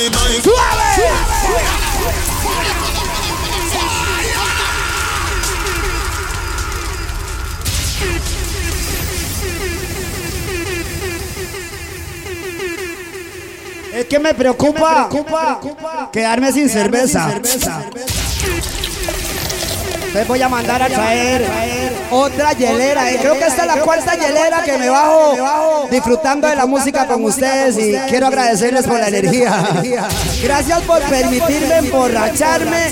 The 0.04 0.10
bike. 0.10 0.44
Es 13.94 14.06
que 14.06 14.18
me 14.18 14.34
preocupa, 14.34 15.08
quedarme 16.12 16.50
sin 16.52 16.68
cerveza. 16.68 17.40
Entonces 20.14 20.28
voy 20.28 20.42
a 20.42 20.48
mandar 20.48 20.80
a 20.80 20.86
traer 20.86 21.44
otra 22.08 22.52
hielera. 22.52 23.10
eh. 23.10 23.18
Creo 23.20 23.32
que 23.34 23.46
esta 23.46 23.62
es 23.62 23.66
la 23.66 23.80
cuarta 23.82 24.14
hielera 24.14 24.62
que 24.62 24.78
me 24.78 24.88
bajo 24.88 25.88
disfrutando 25.90 26.46
de 26.46 26.54
la 26.54 26.66
música 26.66 27.04
con 27.08 27.24
ustedes 27.24 27.76
y 27.76 27.96
quiero 28.08 28.28
agradecerles 28.28 28.86
por 28.86 29.00
la 29.00 29.08
energía. 29.08 29.52
Gracias 30.40 30.82
por 30.82 31.02
permitirme 31.02 31.78
emborracharme 31.78 32.90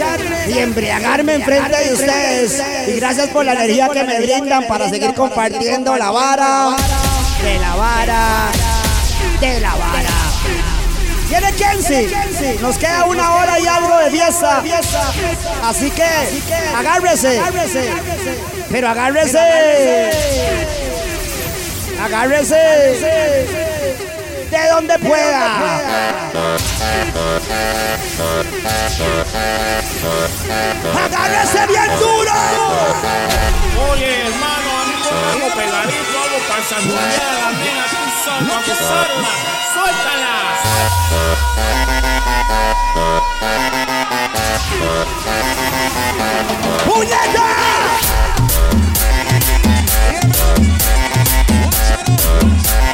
y 0.49 0.59
embriagarme 0.59 1.35
enfrente 1.35 1.77
de 1.85 1.95
ustedes. 1.95 2.61
Y 2.89 2.97
gracias 2.99 3.29
por 3.29 3.45
la 3.45 3.53
energía 3.53 3.89
que 3.91 4.03
me 4.03 4.19
brindan 4.21 4.67
para 4.67 4.89
seguir 4.91 5.15
compartiendo 5.15 5.97
la 5.97 6.11
vara 6.11 6.71
de 7.41 7.59
la 7.61 7.77
vara 7.77 8.51
de 9.41 9.61
la 9.61 9.77
vara. 9.77 10.12
Viene 11.33 11.51
Jensi. 11.55 12.59
Nos 12.61 12.77
queda 12.77 13.05
una 13.07 13.37
hora 13.37 13.59
y 13.59 13.67
algo 13.67 13.97
de 13.97 14.11
fiesta. 14.11 14.63
Así 15.65 15.91
que 15.91 16.05
agárrese. 16.77 17.41
Pero 18.71 18.89
agárrese. 18.91 19.39
Agárrese. 22.05 22.57
De 24.51 24.69
donde 24.73 24.99
pueda. 24.99 25.57
Agárrese 31.03 31.67
bien 31.67 31.99
duro. 31.99 32.33
Oye, 33.91 34.21
hermano, 34.21 34.71
amigo, 34.83 35.09
algo 35.33 35.49
pegadito, 35.57 36.15
algo 36.25 36.39
para 36.47 36.63
solta, 38.25 38.63
que 38.65 38.75
solta, 38.75 39.31
suéltala. 39.73 40.35
¡Puñeta! 46.87 47.47
Yeah. 52.23 52.92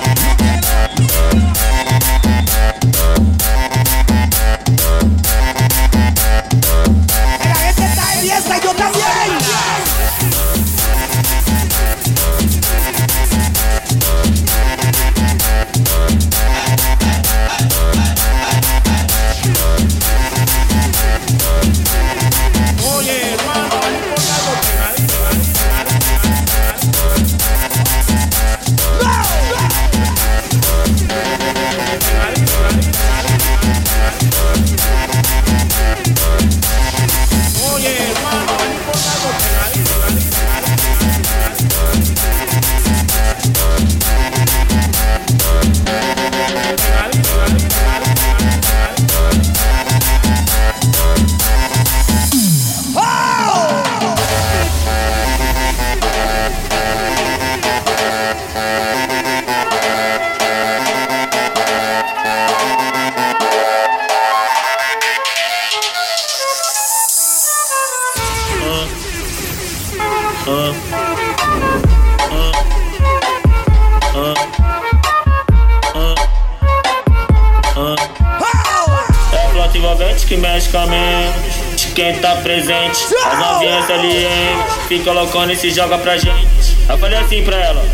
se 85.59 85.71
joga 85.71 85.99
pra 85.99 86.17
gente. 86.17 86.79
Eu 86.89 86.97
falei 86.99 87.19
assim 87.19 87.43
pra 87.43 87.57
ela. 87.57 87.83
Eu 87.83 87.89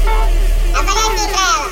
falei 0.85 1.03
assim 1.03 1.29
pra 1.33 1.41
ela. 1.41 1.71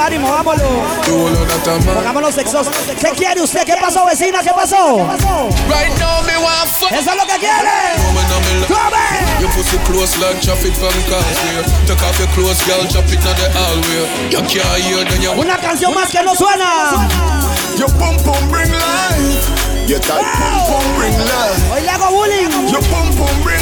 ánimo, 0.00 0.30
vámonos. 0.30 0.62
Pongámonos 1.94 2.34
sexosos. 2.34 2.74
¿Qué 2.98 3.10
quiere 3.10 3.42
usted? 3.42 3.64
¿Qué 3.64 3.76
pasó, 3.80 4.04
vecina? 4.06 4.42
¿Qué 4.42 4.50
pasó? 4.54 5.08
Eso 6.90 7.10
es 7.10 7.16
lo 7.16 7.26
que 7.26 7.38
quiere. 7.38 7.70
Come. 8.66 9.20
Pussy 9.54 9.76
traffic 10.40 10.74
from 10.74 10.94
causeway. 11.08 11.64
Take 11.86 12.02
off 12.02 12.18
your 12.18 12.28
clothes, 12.28 12.62
girl, 12.66 12.86
drop 12.88 13.04
it 13.12 13.20
the 13.20 13.50
Una 15.36 15.58
canción 15.58 15.92
más 15.94 16.10
que 16.10 16.22
no 16.22 16.34
suena. 16.34 17.08
Your 17.76 17.88
pum 17.98 18.16
pum 18.24 18.48
bring 18.50 18.70
life. 18.72 19.88
Your 19.88 20.00
tight 20.00 20.24
pum 20.38 20.66
pum 20.68 20.96
bring. 20.96 21.12
Hoy 21.70 21.82
le 21.82 21.90
hago 21.90 22.10
bullying. 22.10 22.68
Your 22.70 22.82
pum 22.82 23.10
pum 23.16 23.42
bring 23.42 23.59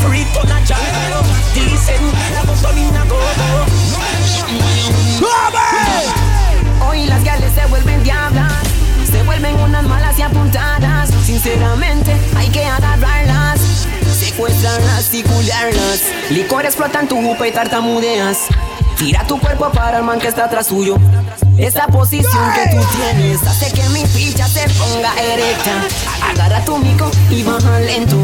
free 0.00 0.24
con. 0.34 0.46
Dicen 1.54 2.02
la 2.34 2.42
contamina 2.42 3.04
todo. 3.04 3.66
Hoy 6.88 7.06
las 7.06 7.24
gales 7.24 7.52
se 7.54 7.66
vuelven 7.66 8.02
diablas, 8.02 8.52
se 9.10 9.22
vuelven 9.22 9.58
unas 9.60 9.84
malas 9.84 10.18
y 10.18 10.22
apuntadas. 10.22 11.10
Sinceramente, 11.24 12.16
hay 12.36 12.48
que 12.48 12.64
agarrarlas. 12.64 13.60
Secuestrarlas 14.18 15.14
y 15.14 15.22
culiarlas. 15.22 16.02
Licores 16.30 16.68
explotan 16.68 17.08
tu 17.08 17.16
jupa 17.20 17.46
y 17.46 17.52
tartamudeas. 17.52 18.38
Tira 18.98 19.26
tu 19.26 19.38
cuerpo 19.38 19.70
para 19.72 19.98
el 19.98 20.04
man 20.04 20.18
que 20.18 20.28
está 20.28 20.44
atrás 20.44 20.68
tuyo. 20.68 20.96
Esta 21.58 21.86
posición 21.86 22.52
que 22.54 22.76
tú 22.76 22.82
tienes 22.96 23.42
hace 23.46 23.72
que 23.72 23.88
mi 23.90 24.04
ficha 24.06 24.46
se 24.46 24.68
ponga 24.70 25.12
erecta. 25.20 25.82
Agarra 26.36 26.62
tu 26.66 26.76
mico 26.76 27.10
y 27.30 27.42
baja 27.42 27.80
lento. 27.80 28.16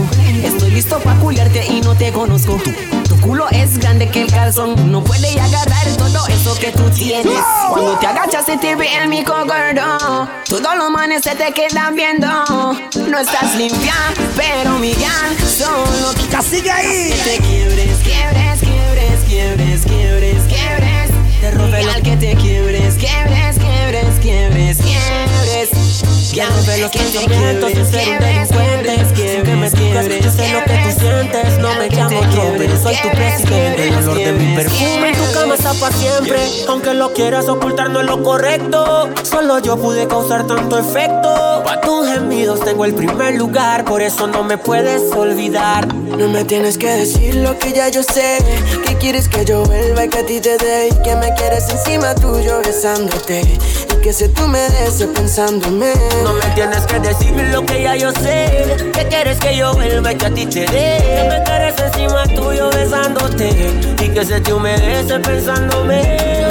Estoy 0.44 0.70
listo 0.70 0.98
para 0.98 1.18
culiarte 1.18 1.64
y 1.66 1.80
no 1.80 1.94
te 1.94 2.12
conozco. 2.12 2.56
Tu, 2.56 2.72
tu 3.08 3.20
culo 3.22 3.48
es 3.50 3.78
grande 3.78 4.08
que 4.10 4.22
el 4.22 4.30
calzón. 4.30 4.92
No 4.92 5.02
puede 5.02 5.28
agarrar 5.40 5.86
todo 5.96 6.26
eso 6.28 6.54
que 6.58 6.72
tú 6.72 6.90
tienes. 6.90 7.40
Cuando 7.70 7.96
te 7.98 8.06
agachas 8.06 8.44
se 8.44 8.58
te 8.58 8.76
ve 8.76 8.88
el 9.02 9.08
mico 9.08 9.32
gordo. 9.32 10.28
Todos 10.46 10.76
los 10.76 10.90
manes 10.90 11.22
se 11.22 11.34
te 11.34 11.52
quedan 11.52 11.96
viendo. 11.96 12.26
No 13.08 13.18
estás 13.18 13.56
limpia, 13.56 13.94
pero 14.36 14.78
mi 14.78 14.92
gal 14.92 15.36
solo 15.48 16.12
Sigue 16.42 16.70
ahí. 16.70 17.12
Que 17.12 17.30
te 17.30 17.38
quiebres, 17.46 17.98
quiebres, 18.02 18.60
quiebres, 18.60 19.20
quiebres, 19.26 19.80
quiebres, 19.86 20.42
quiebres. 20.48 21.10
Te 21.40 21.50
rompe 21.52 21.76
al 21.76 22.02
que 22.02 22.16
te 22.16 22.34
quiebres, 22.34 22.81
Ya 26.32 26.48
no 26.48 26.62
ve 26.64 26.78
los 26.78 26.90
sentimientos 26.90 27.74
de 27.74 27.84
ser 27.84 28.08
un 28.08 28.18
delincuente 28.18 29.04
Sin 29.14 29.42
que 29.42 29.54
me 29.54 29.70
digas, 29.70 30.06
yo 30.08 30.30
sé 30.30 30.50
lo 30.50 30.64
que 30.64 30.78
tú 30.82 31.00
sientes. 31.00 31.58
No 31.58 31.74
me 31.74 31.90
llamo 31.90 32.22
yo, 32.34 32.54
pero 32.56 32.76
soy 32.82 32.96
tu 33.02 33.10
presidente 33.10 33.88
El 33.88 33.94
olor 33.96 34.16
de 34.16 34.32
mi 34.32 34.56
perfume. 34.56 35.10
En 35.10 35.14
tu 35.14 35.32
cama 35.34 35.54
está 35.54 35.74
para 35.74 35.94
siempre 35.94 36.38
Aunque 36.68 36.94
lo 36.94 37.12
quieras 37.12 37.48
ocultar 37.48 37.90
no 37.90 38.00
es 38.00 38.06
lo 38.06 38.22
correcto. 38.22 39.10
Solo 39.22 39.58
yo 39.58 39.76
pude 39.76 40.08
causar 40.08 40.46
tanto 40.46 40.78
efecto 40.78 41.51
Pa' 41.72 41.80
tus 41.80 42.06
gemidos 42.06 42.60
tengo 42.60 42.84
el 42.84 42.92
primer 42.92 43.34
lugar 43.36 43.86
Por 43.86 44.02
eso 44.02 44.26
no 44.26 44.44
me 44.44 44.58
puedes 44.58 45.10
olvidar. 45.12 45.86
No 45.94 46.28
me 46.28 46.44
tienes 46.44 46.76
que 46.76 46.90
decir 46.90 47.36
lo 47.36 47.58
que 47.58 47.72
ya 47.72 47.88
yo 47.88 48.02
sé. 48.02 48.36
Que 48.86 48.94
quieres 48.98 49.26
que 49.26 49.46
yo 49.46 49.64
vuelva 49.64 50.04
y 50.04 50.08
que 50.10 50.18
a 50.18 50.26
ti 50.26 50.38
te 50.38 50.58
dé 50.58 50.88
Y 50.88 51.02
que 51.02 51.16
me 51.16 51.32
quieres 51.32 51.70
encima 51.70 52.14
tuyo 52.14 52.60
besándote 52.62 53.40
Y 53.40 54.02
que 54.02 54.12
se 54.12 54.28
tú 54.28 54.46
me 54.48 54.58
des 54.58 55.02
pensándome 55.14 55.94
No 56.22 56.34
me 56.34 56.46
tienes 56.54 56.84
que 56.84 57.00
decir 57.00 57.32
lo 57.50 57.64
que 57.64 57.82
ya 57.82 57.96
yo 57.96 58.12
sé. 58.12 58.76
Que 58.92 59.08
quieres 59.08 59.38
que 59.38 59.56
yo 59.56 59.72
vuelva 59.72 60.12
y 60.12 60.16
que 60.16 60.26
a 60.26 60.34
ti 60.34 60.44
te 60.44 60.66
dé 60.66 60.98
Que 60.98 61.26
me 61.30 61.42
quieres 61.42 61.74
encima 61.80 62.24
tuyo 62.24 62.68
besándote 62.68 63.48
Y 63.98 64.08
que 64.10 64.26
se 64.26 64.42
te 64.42 64.52
humedece 64.52 65.18
pensándome 65.20 66.41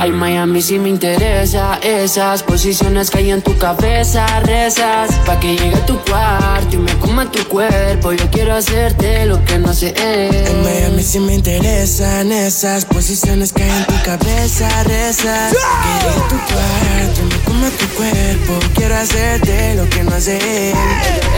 Ay, 0.00 0.12
Miami. 0.12 0.62
Si 0.62 0.78
me 0.78 0.88
interesa 0.88 1.78
Esas 1.82 2.42
posiciones 2.42 3.10
que 3.10 3.18
hay 3.18 3.30
en 3.30 3.42
tu 3.42 3.56
cabeza 3.58 4.26
Rezas 4.40 5.10
pa' 5.26 5.40
que 5.40 5.56
llegue 5.56 5.76
a 5.76 5.86
tu 5.86 5.98
cuarto 6.04 6.76
Y 6.76 6.78
me 6.78 6.92
coma 6.98 7.30
tu 7.30 7.44
cuerpo. 7.48 8.12
Yo 8.12 8.30
quiero 8.30 8.54
hacerte 8.54 9.26
lo 9.26 9.44
que 9.44 9.58
no 9.58 9.74
sé. 9.74 9.94
En 9.96 10.62
Miami 10.62 11.02
sí 11.02 11.18
me 11.18 11.34
interesan 11.34 12.30
esas 12.32 12.84
posiciones 12.84 13.52
que 13.52 13.64
hay 13.64 13.70
en 13.70 13.86
tu 13.86 14.02
cabeza 14.04 14.68
Rezas 14.84 15.52
que 15.52 16.06
llegue 16.06 16.18
a 16.18 16.28
tu 16.28 16.36
cuarto 16.52 17.20
y 17.20 17.24
me 17.24 17.44
coma 17.44 17.70
tu 17.70 17.86
cuerpo. 17.96 18.58
Quiero 18.74 18.96
hacerte 18.96 19.74
lo 19.74 19.88
que 19.90 20.04
no 20.04 20.16
él 20.16 20.74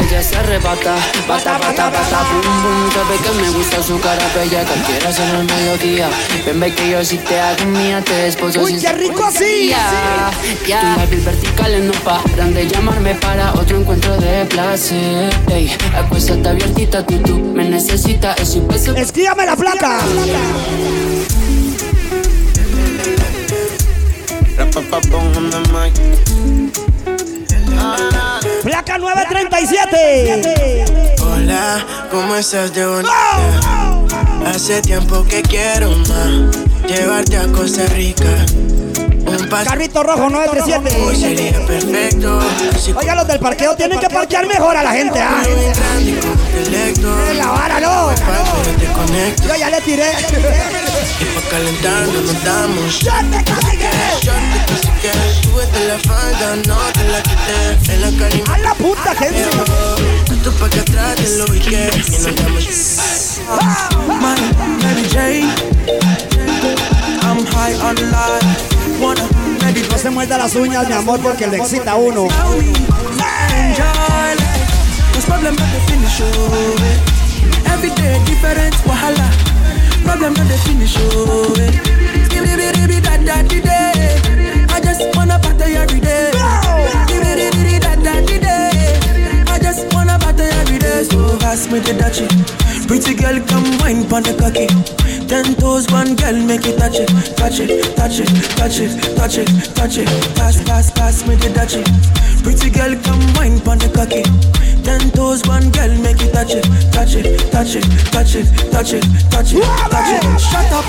Ella 0.00 0.22
se 0.22 0.36
arrebata 0.36 0.97
Bata, 1.28 1.58
bata, 1.58 1.90
bata 1.90 2.22
Bum, 2.32 2.62
bum 2.62 2.92
Sabe 2.92 3.16
que 3.22 3.42
me 3.42 3.50
gusta 3.50 3.82
su 3.82 4.00
cara 4.00 4.24
bella. 4.34 4.64
Quiero 4.86 5.08
hacerlo 5.08 5.40
al 5.40 5.44
mediodía. 5.44 6.08
Ven, 6.47 6.60
ve 6.60 6.74
que 6.74 6.90
yo 6.90 7.05
si 7.05 7.18
te 7.18 7.39
hago 7.39 7.64
mía 7.66 8.02
Te 8.02 8.26
Uy, 8.59 8.77
qué 8.79 8.93
rico 8.93 9.25
así. 9.25 9.69
Ya, 9.69 10.31
ya. 10.67 10.81
Tus 10.81 10.97
labios 10.97 11.25
verticales 11.25 11.85
no 11.85 11.93
paran 12.05 12.53
de 12.55 12.67
llamarme 12.67 13.15
para 13.15 13.53
otro 13.55 13.79
encuentro 13.79 14.17
de 14.17 14.45
placer. 14.47 15.33
Ey, 15.53 15.70
acuéstate 15.95 16.49
abiertita, 16.49 17.07
tú, 17.07 17.19
tú 17.19 17.39
me 17.39 17.65
necesitas. 17.65 18.41
Es 18.41 18.57
un 18.57 18.67
beso. 18.67 18.95
Escríbame 18.97 19.47
la 19.47 19.57
placa. 19.57 20.01
Placa 28.62 28.99
937. 28.99 30.85
Hola, 31.23 31.87
¿cómo 32.11 32.35
estás 32.35 32.75
de 32.75 32.87
bonita? 32.87 33.12
Hace 34.47 34.83
tiempo 34.83 35.25
que 35.25 35.43
quiero 35.43 35.91
más 36.09 36.69
Llevarte 36.86 37.36
a 37.36 37.47
Costa 37.49 37.86
Rica 37.86 38.25
Un 39.26 39.49
Carrito 39.49 40.02
rojo 40.02 40.25
Hoy 40.25 40.33
937. 40.33 41.17
sería 41.17 41.67
perfecto 41.67 42.41
Oiga, 42.97 43.15
los 43.15 43.26
del 43.26 43.39
parqueo 43.39 43.76
tienen 43.76 43.99
que 43.99 44.09
parquear 44.09 44.47
mejor 44.47 44.76
a 44.76 44.83
la 44.83 44.92
gente. 44.92 45.20
¿ah? 45.20 45.42
En 47.31 47.39
la 47.39 47.47
vara, 47.49 47.81
no. 47.81 48.10
Te 48.15 49.47
Yo 49.47 49.57
ya 49.57 49.70
le 49.70 49.81
tiré. 49.83 50.10
Y 51.20 51.25
pa' 51.25 51.49
calentarnos 51.50 52.25
nos 52.25 52.44
damos 52.44 52.94
¡Shot 52.94 53.25
de 53.25 53.44
cacique! 53.44 53.91
Shot 54.23 54.34
de 54.34 54.59
cacique 54.67 55.12
Súbete 55.42 55.86
la 55.86 55.99
falda, 55.99 56.57
no 56.67 56.78
te 56.92 57.05
la 57.05 57.23
quité 57.23 57.92
En 57.92 58.00
la 58.00 58.10
cali 58.18 58.42
¡A 58.50 58.59
la 58.59 58.75
puta, 58.75 59.15
gente! 59.15 59.44
Tú 60.42 60.52
pa' 60.52 60.70
que 60.70 60.81
atrás 60.81 61.17
te 61.17 61.36
lo 61.36 61.44
ubiqué 61.44 61.91
Y 61.94 62.10
nos 62.23 62.36
damos 62.36 63.00
My 64.09 64.34
Mary 64.83 65.09
Jane. 65.12 66.30
I'm 67.60 67.76
on 67.84 67.97
life. 68.10 69.00
Wanna 69.02 69.28
No 69.90 69.98
se 69.98 70.08
muerda 70.08 70.39
las 70.39 70.55
uñas, 70.55 70.89
mi 70.89 70.94
amor, 70.94 71.20
porque 71.20 71.47
le 71.47 71.58
excita 71.58 71.92
a 71.92 71.97
uno. 71.97 72.24
enjoy 72.24 72.32
life. 74.40 74.64
Cause 75.12 75.26
problem 75.26 75.55
not 75.56 75.68
the 75.68 75.80
finish. 75.86 76.20
Every 77.66 77.90
day 77.90 78.18
different 78.24 78.74
wahala. 78.86 79.28
Problem 80.05 80.32
not 80.32 80.48
the 80.48 80.56
finish, 80.64 80.97
oh. 81.00 81.52
Skibidi 82.24 82.56
bidi 82.56 82.80
bidi 82.86 83.00
da 83.02 83.16
da 83.18 83.42
di 83.42 83.60
day. 83.60 84.16
I 84.70 84.80
just 84.80 85.02
wanna 85.14 85.39
party 85.39 85.76
every 85.76 86.00
day. 86.00 86.30
Skibidi 86.32 87.50
bidi 87.50 87.78
da 87.78 87.94
da 87.97 88.20
di 88.26 88.39
day. 88.39 88.70
I 89.48 89.58
just 89.58 89.84
wanna 89.92 90.18
party 90.18 90.44
every 90.44 90.78
day. 90.78 91.05
So 91.05 91.36
pass 91.39 91.68
me 91.70 91.80
the 91.80 91.92
dachi. 91.92 92.26
Pretty 92.89 93.12
girl, 93.14 93.39
come 93.47 93.76
wine 93.80 94.08
pon 94.08 94.22
the 94.22 94.32
cocky. 94.40 94.66
Ten 95.31 95.55
toes, 95.55 95.86
one 95.92 96.17
girl, 96.17 96.34
make 96.42 96.67
it 96.67 96.76
touch 96.76 96.99
it, 96.99 97.07
touch 97.39 97.60
it, 97.60 97.94
touch 97.94 98.18
it, 98.18 98.26
touch 98.59 98.81
it, 98.81 98.91
touch 99.15 99.39
it, 99.39 99.47
touch 99.76 99.97
it. 99.97 100.09
Pass, 100.34 100.60
pass, 100.67 100.91
pass 100.91 101.25
me 101.25 101.36
the 101.36 101.47
dachi. 101.55 101.86
Pretty 102.42 102.68
girl, 102.68 102.99
come 103.07 103.23
wine 103.39 103.60
pon 103.60 103.78
the 103.78 103.86
cocky. 103.94 104.26
Ten 104.83 104.99
toes, 105.15 105.47
one 105.47 105.70
girl, 105.70 105.94
make 106.02 106.18
it 106.18 106.34
touch 106.34 106.50
it, 106.50 106.67
touch 106.91 107.15
it, 107.15 107.39
touch 107.55 107.78
it, 107.78 107.86
touch 108.10 108.34
it, 108.34 108.42
touch 108.75 108.91
it, 108.91 109.07
touch 109.31 109.55
it, 109.55 109.62
touch 109.62 110.10
it. 110.10 110.41
Shut 110.42 110.67
up 110.75 110.84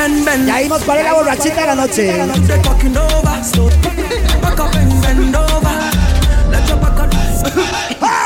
and 0.00 0.24
bend. 0.24 0.48
Ya 0.48 0.64
vimos 0.64 0.80
cuál 0.84 0.98
es 0.98 1.04
la 1.04 1.12
borrachita 1.12 1.60
de 1.60 1.66
la 1.66 1.74
noche. 1.74 2.08
Keep 2.08 2.48
the 2.48 2.56
talking 2.64 2.96
over, 2.96 3.36
slow. 3.44 3.68
Back 4.40 4.60
up 4.60 4.74
and 4.80 4.96
bend 5.04 5.36
over. 5.36 5.76
Let 6.48 6.66
your 6.72 6.80
back 6.80 7.04
up. 7.04 7.12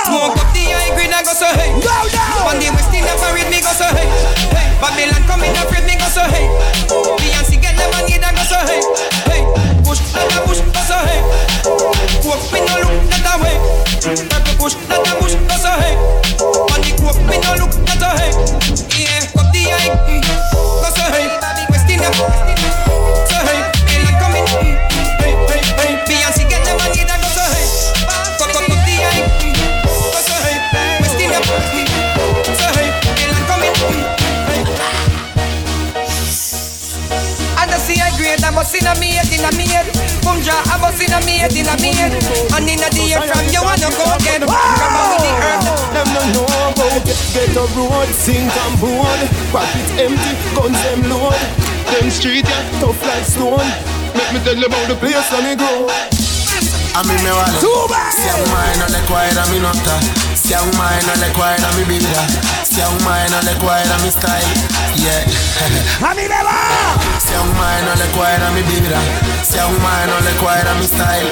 Smoke 0.07 0.39
up 0.39 0.55
the 0.55 0.71
high 0.71 0.95
grade, 0.95 1.11
I 1.11 1.27
go 1.27 1.35
so 1.35 1.51
hey. 1.51 1.75
Go 1.83 1.91
down. 2.15 2.47
On 2.47 2.57
the 2.63 2.71
west 2.71 2.95
in 2.95 3.03
the 3.03 3.11
parade, 3.19 3.51
me 3.51 3.59
go 3.59 3.75
so 3.75 3.91
hey. 3.91 4.07
Babylon 4.81 5.23
come 5.27 5.43
in 5.43 5.57
afraid, 5.59 5.85
me 5.91 5.99
go 5.99 6.07
so 6.07 6.23
hey. 6.31 6.47
Beyonce 7.19 7.59
get 7.61 7.75
it, 7.75 8.23
I 8.23 8.31
go 8.31 8.43
so 8.47 8.59
hey. 8.63 8.79
Hey, 9.27 9.43
push, 9.83 9.99
that 10.15 10.31
a 10.31 10.47
push, 10.47 10.63
go 10.63 10.83
so 10.87 10.95
hey. 11.03 11.19
Coke, 12.23 12.47
me 12.55 12.63
no 12.63 12.79
look 12.87 12.95
that 13.11 13.27
a 13.27 13.35
way. 13.43 13.59
Purple 13.99 14.55
push, 14.55 14.75
that 14.87 15.03
a 15.03 15.13
push, 15.19 15.35
go 15.35 15.57
so 15.59 15.75
hey. 15.83 15.99
On 16.39 16.79
the 16.79 16.95
coke, 16.95 17.19
me 17.27 17.43
no 17.43 17.59
look 17.59 17.75
that 17.91 18.07
a 18.07 18.11
hey. 18.23 18.31
Yeah, 18.95 19.27
up 19.35 19.51
the 19.51 19.67
high, 19.67 19.91
mm-hmm. 20.07 20.39
go 20.79 20.89
so 20.95 21.07
hey. 21.11 21.27
West 21.75 21.91
in 21.91 21.99
the, 21.99 22.11
so 23.27 23.39
hey. 23.51 23.59
Babylon 23.83 24.15
come 24.23 24.39
in, 24.39 24.47
hey, 24.47 24.79
a 38.49 38.55
grade, 38.55 38.55
I 38.55 38.55
must 38.55 38.75
in 38.75 38.87
a 38.87 38.95
me 39.01 39.13
head, 39.13 39.33
in 39.33 39.45
a 39.45 39.51
me 39.57 39.67
head. 39.67 39.87
Boom 40.23 40.41
ja, 40.43 40.55
I 40.65 40.79
must 40.81 41.03
in 41.03 41.13
a 41.13 41.21
me 41.25 41.39
head, 41.39 41.53
in 41.57 41.69
a 41.69 41.77
me 41.81 41.93
head. 41.93 42.13
And 42.55 42.69
in 42.69 42.81
a 42.81 42.89
the 42.91 43.13
air 43.13 43.23
from 43.23 43.47
you 43.53 43.63
wanna 43.63 43.91
go 43.93 44.07
get 44.25 44.41
Grab 44.41 44.95
on 44.97 45.21
the 45.21 45.33
earth. 45.45 45.67
Them 45.93 46.09
no 46.15 46.23
know 46.33 46.73
about 46.73 47.05
get 47.05 47.57
a 47.57 47.65
road, 47.77 48.09
sink 48.15 48.53
and 48.53 48.77
board. 48.81 49.21
Pocket 49.53 49.89
empty, 50.01 50.33
guns 50.55 50.81
them 50.83 51.11
load. 51.11 51.37
Them 51.93 52.11
street 52.11 52.47
yeah, 52.49 52.81
tough 52.81 53.01
like 53.05 53.25
stone. 53.25 53.69
Make 54.17 54.33
me 54.33 54.41
tell 54.45 54.57
you 54.57 54.67
about 54.67 54.89
the 54.89 54.97
place 54.97 55.29
where 55.33 55.43
me 55.43 55.55
grow. 55.57 55.89
A 56.95 57.03
mí 57.05 57.15
me 57.23 57.31
vale 57.31 57.59
Si 57.61 58.29
a 58.29 58.35
un 58.35 58.51
mae 58.51 58.77
no 58.79 58.87
le 58.89 58.99
cuadra 59.07 59.47
mi 59.47 59.61
nota 59.61 60.01
Si 60.35 60.53
a 60.53 60.63
un 60.63 60.77
mae 60.77 61.01
no 61.03 61.15
le 61.15 61.33
cuadra 61.33 61.71
mi 61.77 61.85
vida 61.85 62.27
Si 62.65 62.81
a 62.81 62.89
un 62.89 63.05
mae 63.05 63.29
no 63.29 63.41
le 63.43 63.55
cuadra 63.59 63.97
mi 63.99 64.11
style 64.11 64.49
Yeah 64.97 66.11
A 66.11 66.15
mí 66.15 66.23
me 66.23 66.43
va. 66.43 67.08
Si 67.29 67.35
a 67.35 67.43
un 67.43 67.57
mae 67.59 67.83
no 67.83 67.95
le 67.95 68.07
cuadra 68.13 68.51
mi 68.53 68.63
vibra, 68.63 68.99
si 69.47 69.59
a 69.59 69.67
un 69.67 69.83
mae 69.83 70.07
no 70.07 70.19
le 70.21 70.31
cuadra 70.37 70.73
mi 70.75 70.87
style. 70.87 71.31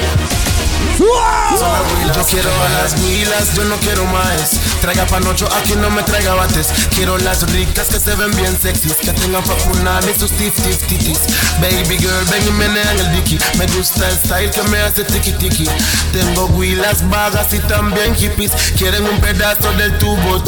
Huilas. 0.99 2.17
Yo 2.17 2.25
quiero 2.27 2.51
las 2.75 2.95
huilas, 3.03 3.55
yo 3.55 3.65
no 3.65 3.77
quiero 3.77 4.05
más. 4.07 4.51
Traiga 4.83 5.07
panocho, 5.07 5.49
aquí 5.55 5.75
no 5.77 5.89
me 5.91 6.03
traiga 6.03 6.35
bates. 6.35 6.69
Quiero 6.95 7.17
las 7.19 7.51
ricas 7.53 7.89
que 7.89 7.99
se 7.99 8.15
ven 8.15 8.31
bien 8.37 8.59
sexys, 8.61 8.97
que 8.97 9.13
tengan 9.13 9.43
pa' 9.43 9.57
funar 9.57 10.05
y 10.05 10.19
sus 10.19 10.33
tif 10.33 10.55
tif 10.55 10.87
titis. 10.87 11.19
Baby 11.61 11.97
girl, 11.99 12.25
ven 12.31 12.47
y 12.47 12.51
menean 12.53 12.99
el 12.99 13.13
dicky. 13.13 13.39
Me 13.57 13.67
gusta 13.69 14.07
el 14.09 14.17
style 14.17 14.51
que 14.51 14.63
me 14.65 14.79
hace 14.81 15.05
tiki 15.05 15.33
tiki. 15.33 15.69
Tengo 16.13 16.47
huilas 16.47 17.09
vagas 17.09 17.53
y 17.55 17.59
también 17.61 18.15
hippies. 18.15 18.53
Quieren 18.77 19.05
un 19.05 19.19
pedazo 19.21 19.73
del 19.73 19.97
tubo. 19.99 20.45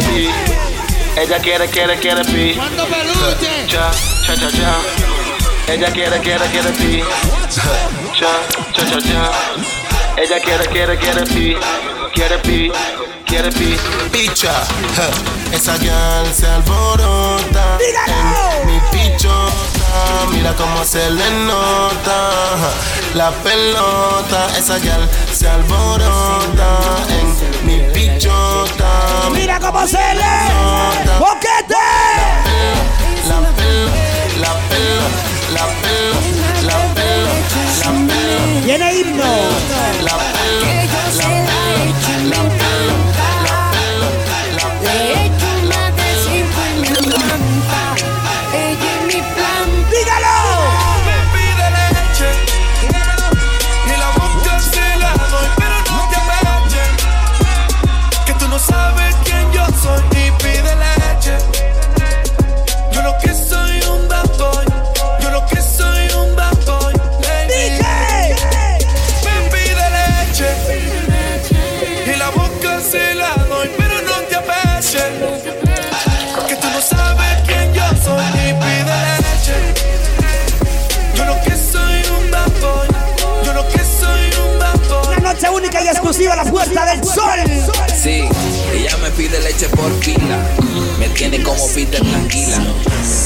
Sí. 0.00 0.30
Ella 1.16 1.38
quiere, 1.38 1.66
quiere, 1.68 1.96
quiere 1.98 2.24
pi. 2.24 2.54
Cha, 3.66 3.90
cha, 4.26 4.34
cha, 4.36 4.50
cha. 4.50 5.72
Ella 5.72 5.90
quiere, 5.90 6.20
quiere, 6.20 6.46
quiere 6.50 6.70
pi. 6.72 7.02
Cha, 7.48 7.62
cha, 8.14 8.84
cha, 8.84 8.98
cha. 9.00 9.30
Ella 10.16 10.38
quiere, 10.40 10.66
quiere, 10.68 10.96
quiere 10.98 11.24
pi. 11.24 11.56
Quiere 12.12 12.38
pi, 12.38 12.70
quiere 13.24 13.50
pi. 13.50 13.76
Picha. 14.12 14.52
Esa 15.52 15.76
girl 15.78 16.32
se 16.32 16.46
alborota. 16.46 17.78
En 18.06 18.66
mi 18.66 18.78
pichota. 18.90 20.26
Mira 20.32 20.54
cómo 20.54 20.84
se 20.84 21.10
le 21.10 21.30
nota. 21.46 22.30
La 23.14 23.30
pelota. 23.42 24.48
Esa 24.56 24.78
girl 24.80 25.08
se 25.32 25.48
alborota. 25.48 26.78
En 27.08 27.26
mi 27.26 27.34
pichota. 27.36 27.65
Mira 29.32 29.58
cómo 29.60 29.86
se 29.86 29.98
le. 29.98 30.34
¡Boquete! 31.18 31.74
La 33.28 33.38
pelo, 33.56 33.90
la 34.40 34.52
pelo, 34.68 35.06
la 35.52 35.64
pelo, 35.82 36.18
la 36.66 36.78
pelo, 36.94 37.30
la 37.82 37.96
pelo. 38.06 38.64
Tiene 38.64 38.94
himno. 38.94 39.30
La 40.02 40.35
exclusiva 85.90 86.36
la 86.36 86.44
puerta 86.44 86.86
del 86.86 87.04
sol. 87.04 87.40
Sí, 88.02 88.28
ella 88.72 88.96
me 89.02 89.10
pide 89.10 89.40
leche 89.40 89.68
por 89.68 89.92
pila. 90.00 90.38
Me 90.98 91.08
tiene 91.10 91.42
como 91.42 91.66
Peter 91.74 92.00
tranquila. 92.00 92.58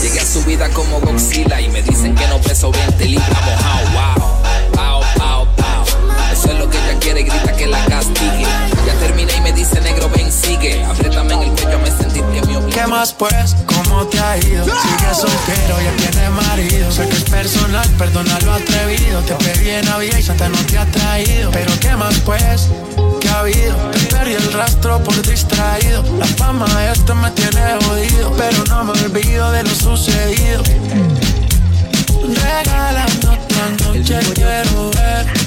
Llegué 0.03 0.21
a 0.21 0.27
su 0.27 0.43
vida 0.45 0.69
como 0.71 1.01
Godzilla 1.01 1.61
y 1.61 1.69
me 1.69 1.83
dicen 1.83 2.15
que 2.15 2.27
no 2.29 2.41
peso 2.41 2.71
20 2.71 3.05
libras 3.05 3.29
mojado. 3.29 3.87
Wow, 3.93 4.73
pao, 4.73 5.01
pao, 5.17 5.49
pao. 5.57 5.85
Eso 6.33 6.51
es 6.51 6.59
lo 6.59 6.69
que 6.69 6.79
ella 6.79 6.99
quiere, 7.01 7.23
grita 7.23 7.53
que 7.53 7.67
la 7.67 7.85
castigue. 7.87 8.47
Ya 8.87 8.95
terminé 9.01 9.35
y 9.37 9.41
me 9.41 9.53
dice 9.53 9.81
negro, 9.81 10.09
ven, 10.11 10.31
sigue. 10.33 10.85
Apriétame 10.85 11.35
en 11.35 11.43
el 11.43 11.51
cuello, 11.51 11.79
me 11.79 11.91
obliga. 11.91 12.40
¿Qué 12.71 12.87
más 12.87 13.13
pues? 13.13 13.57
¿Cómo 13.67 14.07
te 14.07 14.19
ha 14.21 14.37
ido? 14.39 14.65
Sigue 14.65 15.15
soltero, 15.15 15.77
ya 15.83 15.97
tiene 15.97 16.31
marido. 16.31 16.91
Sé 16.93 17.09
que 17.09 17.17
es 17.17 17.25
personal, 17.25 17.89
perdona 17.99 18.39
lo 18.41 18.53
atrevido. 18.53 19.21
Te 19.23 19.35
pedí 19.35 19.71
en 19.71 19.85
Navidad 19.85 20.19
y 20.19 20.23
Santa 20.23 20.49
no 20.49 20.59
te 20.67 20.79
ha 20.79 20.87
traído. 20.87 21.51
Pero 21.51 21.73
¿qué 21.81 21.97
más 21.97 22.19
pues? 22.21 22.69
¿Qué 23.21 23.29
ha 23.29 23.41
habido? 23.41 23.75
Te 23.91 23.99
perdí 24.07 24.35
el 24.35 24.53
rastro 24.53 25.03
por 25.03 25.21
distraído. 25.23 26.05
La 26.19 26.27
fama 26.27 26.67
de 26.67 26.93
esto 26.93 27.15
me 27.15 27.31
tiene 27.33 27.61
jodido. 27.85 28.33
Pero 28.37 28.65
no 28.67 28.85
me 28.85 28.93
olvido 28.93 29.51
de 29.53 29.63
lo 29.65 29.75
sucedido. 29.75 30.63
Regalando 32.23 33.33
otra 33.33 33.87
noche, 33.87 34.19
quiero 34.35 34.91
verte. 34.91 35.41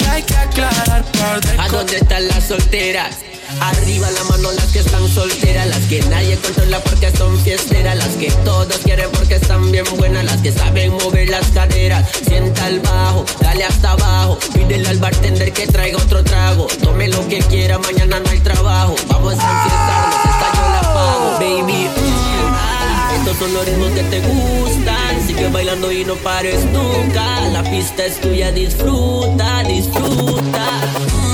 Que 0.00 0.06
hay 0.10 0.22
que 0.22 0.36
aclarar 0.36 1.04
par 1.18 1.40
de 1.40 1.58
¿A 1.58 1.68
dónde 1.68 1.96
están 1.96 2.26
las 2.28 2.44
solteras? 2.44 3.27
Arriba 3.60 4.10
la 4.10 4.24
mano 4.24 4.52
las 4.52 4.66
que 4.66 4.80
están 4.80 5.08
solteras, 5.08 5.66
las 5.68 5.80
que 5.86 6.02
nadie 6.02 6.36
controla 6.36 6.80
porque 6.80 7.10
son 7.16 7.38
fiesteras, 7.40 7.96
las 7.96 8.14
que 8.16 8.30
todos 8.44 8.76
quieren 8.84 9.10
porque 9.12 9.36
están 9.36 9.72
bien 9.72 9.86
buenas, 9.96 10.24
las 10.24 10.36
que 10.42 10.52
saben 10.52 10.92
mover 10.92 11.30
las 11.30 11.46
caderas. 11.48 12.06
Sienta 12.26 12.66
al 12.66 12.80
bajo, 12.80 13.24
dale 13.40 13.64
hasta 13.64 13.92
abajo, 13.92 14.38
pídele 14.52 14.86
al 14.88 14.98
bartender 14.98 15.52
que 15.52 15.66
traiga 15.66 15.96
otro 15.96 16.22
trago. 16.22 16.66
Tome 16.82 17.08
lo 17.08 17.26
que 17.28 17.38
quiera, 17.38 17.78
mañana 17.78 18.20
no 18.20 18.30
hay 18.30 18.40
trabajo. 18.40 18.94
Vamos 19.08 19.34
a 19.38 19.50
enfiestarnos, 19.50 20.24
esta 20.24 20.52
yo 20.54 20.68
la 20.70 20.94
pago, 20.94 21.30
baby. 21.38 21.88
Estos 23.18 23.36
son 23.38 23.54
los 23.54 23.64
ritmos 23.64 23.90
que 23.92 24.02
te 24.02 24.20
gustan, 24.20 25.26
sigue 25.26 25.48
bailando 25.48 25.90
y 25.90 26.04
no 26.04 26.16
pares 26.16 26.64
nunca. 26.66 27.40
La 27.48 27.62
pista 27.62 28.04
es 28.04 28.20
tuya, 28.20 28.52
disfruta, 28.52 29.62
disfruta. 29.62 31.27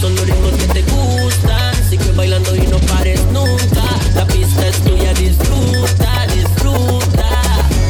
Son 0.00 0.14
los 0.14 0.24
ritmos 0.24 0.52
que 0.52 0.66
te 0.68 0.82
gustan. 0.90 1.74
Sigue 1.90 2.10
bailando 2.12 2.56
y 2.56 2.66
no 2.68 2.78
pares 2.78 3.20
nunca. 3.32 3.84
La 4.14 4.26
pista 4.26 4.66
es 4.66 4.76
tuya, 4.82 5.12
disfruta, 5.12 6.26
disfruta. 6.34 7.28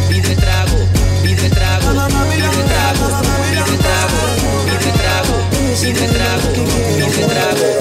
Pide 0.09 0.35
trago, 0.35 0.79
pide 1.23 1.49
trago, 1.51 1.87
pide 2.29 2.49
trago, 2.67 3.07
pide 3.49 3.77
trago, 3.79 4.19
pide 4.67 4.93
trago, 4.99 5.37
pide 5.81 6.09
trago, 6.09 6.49
pide 6.99 7.27
trago. 7.27 7.80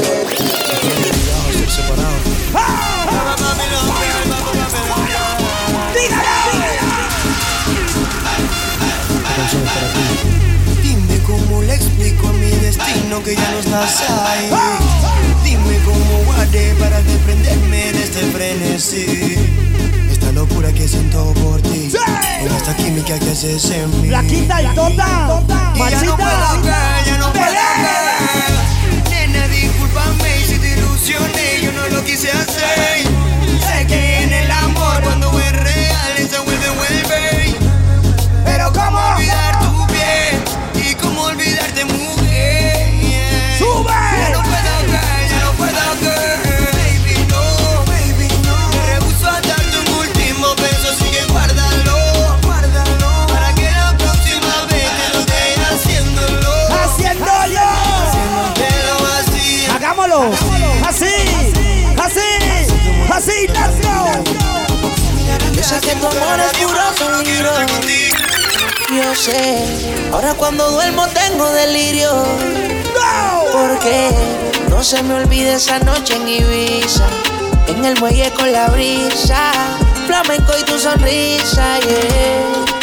Que 13.30 13.36
ya 13.36 13.52
no 13.52 13.60
estás 13.60 14.04
ahí. 14.10 14.50
Dime 15.44 15.78
cómo 15.86 16.24
guardé 16.26 16.74
para 16.76 17.00
desprenderme 17.02 17.92
de 17.94 18.04
este 18.04 18.22
frenesí. 18.32 19.36
Esta 20.12 20.32
locura 20.32 20.72
que 20.72 20.88
siento 20.88 21.32
por 21.34 21.62
ti. 21.62 21.92
Con 22.42 22.56
esta 22.56 22.76
química 22.76 23.20
que 23.20 23.30
haces 23.30 23.70
en 23.70 24.02
mí. 24.02 24.08
La 24.08 24.24
quita 24.24 24.64
y 24.64 24.68
tota. 24.74 25.44
Y 25.76 25.92
ya 25.92 26.04
no 26.04 26.18
puedo 26.18 26.64
ya 27.06 27.18
no 27.20 27.32
puedo. 27.34 27.46
Nena, 29.12 29.48
discúlpame 29.48 30.46
si 30.48 30.58
te 30.58 30.74
ilusioné, 30.74 31.62
yo 31.62 31.72
no 31.72 31.88
lo 31.90 32.04
quise 32.04 32.32
hacer. 32.32 33.09
Yo 65.54 65.64
sé 65.64 65.80
que 65.80 65.96
tu 65.96 66.08
amor 66.08 66.40
es 66.40 66.58
puro 66.58 66.80
peligro. 66.98 67.52
Yo 68.90 69.16
sé, 69.16 69.64
ahora 70.12 70.34
cuando 70.34 70.70
duermo 70.72 71.08
tengo 71.08 71.50
delirio. 71.52 72.26
Porque 73.54 74.10
no 74.70 74.84
se 74.84 75.02
me 75.04 75.14
olvide 75.14 75.54
esa 75.54 75.80
noche 75.80 76.16
en 76.16 76.28
Ibiza. 76.28 77.08
En 77.68 77.86
el 77.86 77.98
muelle 78.00 78.30
con 78.34 78.52
la 78.52 78.68
brisa. 78.68 79.54
Flamenco 80.06 80.52
y 80.60 80.64
tu 80.66 80.78
sonrisa, 80.78 81.80
yeah. 81.80 82.79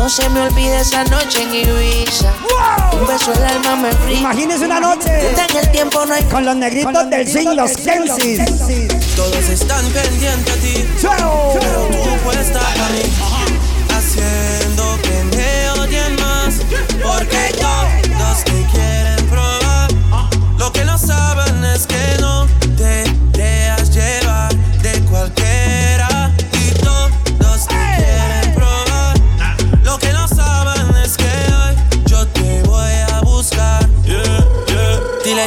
No 0.00 0.08
se 0.08 0.26
me 0.30 0.40
olvide 0.40 0.80
esa 0.80 1.04
noche 1.04 1.42
en 1.42 1.54
Ibiza. 1.54 2.32
Un 2.98 3.06
beso 3.06 3.34
el 3.34 3.44
alma 3.44 3.76
me 3.76 3.92
fría. 3.92 4.20
Imagínese 4.20 4.64
una 4.64 4.80
noche 4.80 5.10
en 5.28 5.56
el 5.58 5.70
tiempo 5.72 6.06
no 6.06 6.14
hay 6.14 6.24
con 6.24 6.42
los 6.42 6.56
negritos 6.56 7.10
del 7.10 7.28
swing, 7.28 7.48
los 7.54 7.76
Kensis. 7.76 8.40
Todos 9.14 9.46
están 9.50 9.84
pendientes 9.90 10.54
a 10.54 10.56
ti. 10.56 10.88
Chao. 11.02 11.52
Pero 11.52 11.88
tú 11.88 12.16
puesta 12.24 12.60
para 12.60 12.88
mí. 12.88 13.02
Haciendo 13.94 14.98
que 15.02 15.36
me 15.36 15.70
odien 15.82 16.16
más. 16.16 16.54
Porque 17.02 17.54
todos 17.60 18.44
te 18.44 18.66
quieren 18.72 19.28
probar. 19.28 19.90
Lo 20.56 20.72
que 20.72 20.82
no 20.86 20.96
saben 20.96 21.62
es 21.62 21.86
que 21.86 22.16
no 22.20 22.48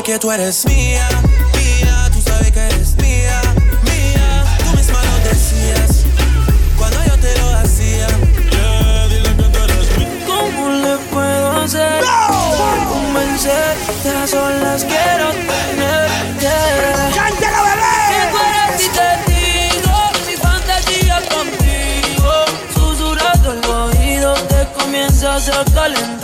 Que 0.03 0.19
tú 0.19 0.29
eres 0.33 0.65
mía, 0.65 1.07
mía. 1.55 2.09
Tú 2.11 2.21
sabes 2.21 2.51
que 2.51 2.59
eres 2.59 2.93
mía, 2.97 3.41
mía. 3.83 4.43
Tú 4.59 4.75
misma 4.75 4.99
lo 5.01 5.29
decías 5.29 6.03
cuando 6.77 7.01
yo 7.05 7.17
te 7.19 7.39
lo 7.39 7.53
hacía. 7.55 8.07
Dile 9.07 9.33
que 9.37 9.43
tú 9.43 9.59
eres 9.63 9.97
mía. 9.97 10.25
¿Cómo 10.27 10.69
le 10.71 10.97
puedo 11.09 11.61
hacer 11.63 12.03
para 12.03 12.85
convencerte? 12.89 14.09
A 14.09 14.27
solas 14.27 14.83
quiero 14.83 15.29
tenerte. 15.31 16.49
¡Cántalo, 17.15 17.63
bebé! 17.63 17.95
Que 18.11 18.21
tú 18.31 18.37
eres 18.49 18.71
mi 18.81 18.87
testigo, 18.99 19.95
mi 20.27 20.35
fantasía 20.35 21.21
contigo. 21.33 22.31
Susurrando 22.75 23.53
el 23.53 23.63
oído 23.65 24.33
te 24.33 24.67
comienzas 24.77 25.47
a 25.47 25.63
calentar. 25.73 26.22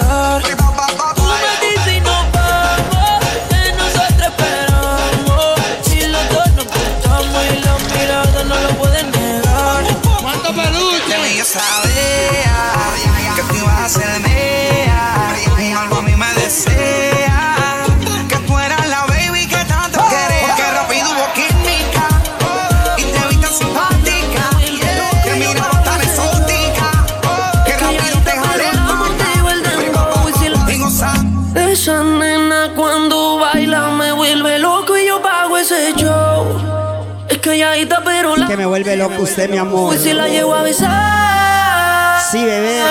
Loco 39.00 39.24
usted, 39.24 39.50
mi 39.50 39.58
amor. 39.58 39.88
Pues 39.88 40.03
si 40.03 40.14
la 40.14 40.28
llevo 40.28 40.53
a 40.53 40.61
besar. 40.61 42.22
Sí, 42.32 42.44
bebé. 42.44 42.84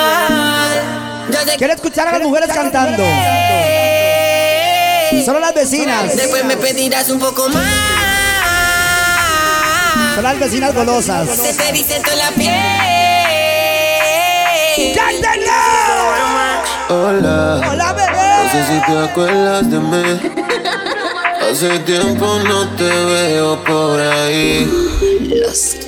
Quiero 1.59 1.75
escuchar 1.75 2.09
a 2.09 2.12
las 2.12 2.23
mujeres 2.23 2.49
cantando. 2.53 3.05
Solo 5.25 5.39
las 5.41 5.55
vecinas. 5.55 6.17
Después 6.17 6.45
me 6.45 6.57
pedirás 6.57 7.11
un 7.11 7.19
poco 7.19 7.49
más. 7.51 7.65
Son 10.15 10.25
las 10.25 10.39
vecinas 10.41 10.75
golosas. 10.75 11.28
Te 11.28 11.53
te 11.53 11.73
dice 11.73 12.01
toda 12.01 12.17
la 12.17 12.31
piel. 12.31 12.55
Hola. 16.89 17.61
Hola, 17.70 17.93
bebé. 17.93 18.45
No 18.45 18.51
sé 18.51 18.65
si 18.67 18.81
te 18.81 18.99
acuerdas 18.99 19.70
de 19.70 19.78
mí. 19.78 20.20
Hace 21.51 21.78
tiempo 21.81 22.39
no 22.41 22.69
te 22.77 22.85
veo 22.85 23.62
por 23.65 24.01
ahí. 24.01 24.88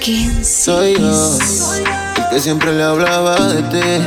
15. 0.01 0.45
Soy 0.45 0.95
yo, 0.95 1.39
el 2.17 2.29
que 2.31 2.41
siempre 2.41 2.73
le 2.73 2.83
hablaba 2.83 3.37
de 3.37 3.63
ti. 3.65 4.07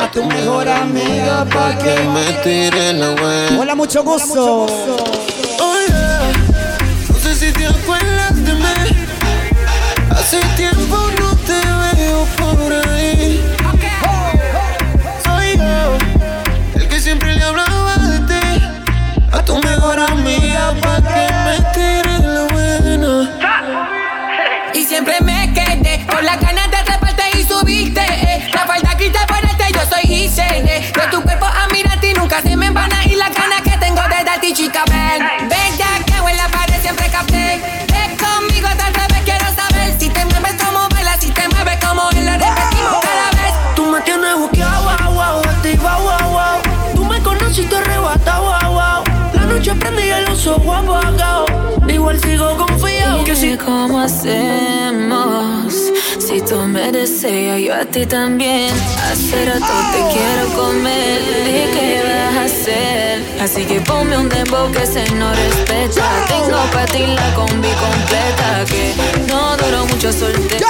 A 0.00 0.10
tu 0.10 0.24
mejor 0.24 0.68
amiga 0.68 1.44
Pa' 1.44 1.76
que 1.76 1.94
me 2.14 2.32
tire 2.42 2.92
la 2.94 3.10
buena. 3.10 3.60
Hola, 3.60 3.74
mucho 3.74 4.02
gusto. 4.02 4.66
¿Cómo 53.64 54.00
hacemos? 54.00 55.74
Si 56.18 56.40
tú 56.42 56.56
me 56.62 56.92
deseas, 56.92 57.60
yo 57.60 57.74
a 57.74 57.84
ti 57.84 58.06
también. 58.06 58.72
Hace 59.10 59.44
rato 59.46 59.72
te 59.92 59.98
quiero 60.14 60.48
comer. 60.54 61.20
Dije 61.44 61.70
que 61.72 62.02
vas 62.02 62.36
a 62.36 62.44
hacer. 62.44 63.22
Así 63.40 63.64
que 63.64 63.80
ponme 63.80 64.16
un 64.16 64.28
dembow 64.28 64.70
que 64.72 64.86
se 64.86 65.04
no 65.14 65.32
respeta. 65.34 66.02
Tengo 66.28 66.58
para 66.72 66.86
ti 66.86 67.06
la 67.06 67.34
combi 67.34 67.68
completa. 67.68 68.64
Que 68.66 68.94
no 69.28 69.56
duró 69.56 69.86
mucho 69.86 70.12
soltero. 70.12 70.66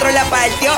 Cuatro 0.00 0.10
la 0.12 0.24
partió. 0.24 0.72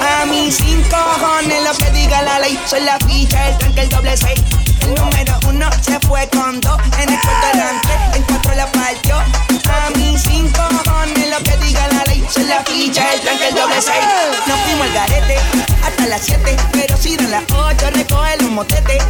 A 0.00 0.26
mis 0.26 0.56
cinco 0.56 0.96
cojones 0.96 1.62
lo 1.64 1.72
que 1.76 1.90
diga 1.90 2.22
la 2.22 2.38
ley, 2.38 2.58
soy 2.66 2.80
la 2.80 2.98
ficha, 3.06 3.48
el 3.48 3.58
tranque, 3.58 3.80
el 3.82 3.88
doble 3.88 4.16
seis. 4.16 4.40
El 4.80 4.94
número 4.94 5.38
uno 5.48 5.68
se 5.82 5.98
fue 6.00 6.28
con 6.28 6.60
dos, 6.60 6.78
en 6.98 7.08
el 7.08 7.20
cuarto 7.20 7.46
eran 7.54 7.80
tres, 7.82 8.16
en 8.16 8.22
cuatro 8.22 8.54
la 8.54 8.66
partió. 8.66 9.16
A 9.16 9.90
mis 9.96 10.22
cinco 10.22 10.62
cojones 10.68 11.30
lo 11.30 11.38
que 11.42 11.56
diga 11.58 11.88
la 11.88 12.04
ley, 12.04 12.24
soy 12.30 12.44
la 12.44 12.62
ficha, 12.64 13.12
el 13.12 13.20
tranque, 13.20 13.48
el 13.48 13.54
doble 13.54 13.82
seis. 13.82 14.04
Nos 14.46 14.60
fuimos 14.60 14.86
al 14.86 14.92
garete 14.94 15.38
hasta 15.84 16.06
las 16.06 16.22
siete, 16.22 16.56
pero 16.72 16.96
si 16.96 17.16
dan 17.16 17.30
las 17.30 17.42
ocho 17.50 17.90
recoge 17.90 18.36
los 18.40 18.50
motetes. 18.50 19.02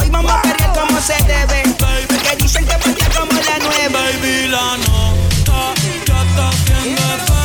Hoy 0.00 0.08
vamos 0.10 0.32
a 0.32 0.42
perder 0.42 0.68
como 0.68 1.00
se 1.00 1.16
debe, 1.24 1.62
porque 2.08 2.36
dicen 2.36 2.64
que 2.64 2.74
partía 2.78 3.10
como 3.18 3.32
la 3.32 3.58
nueve. 3.60 3.88
Baby 3.88 4.48
la 4.48 4.76
nota 4.76 5.74
ya 6.06 6.22
está 6.22 7.35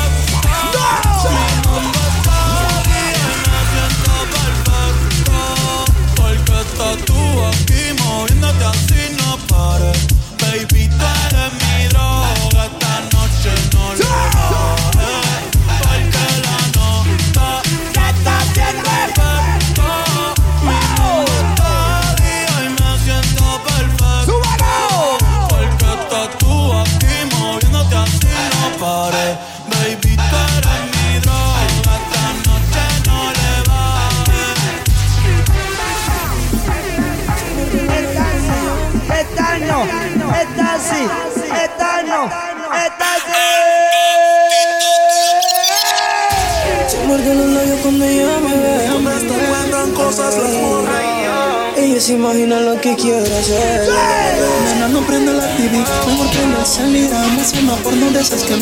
Porque 6.15 6.61
estás 6.61 6.97
tú 7.05 7.45
aquí 7.45 7.81
moviéndote 8.03 8.65
así 8.65 9.00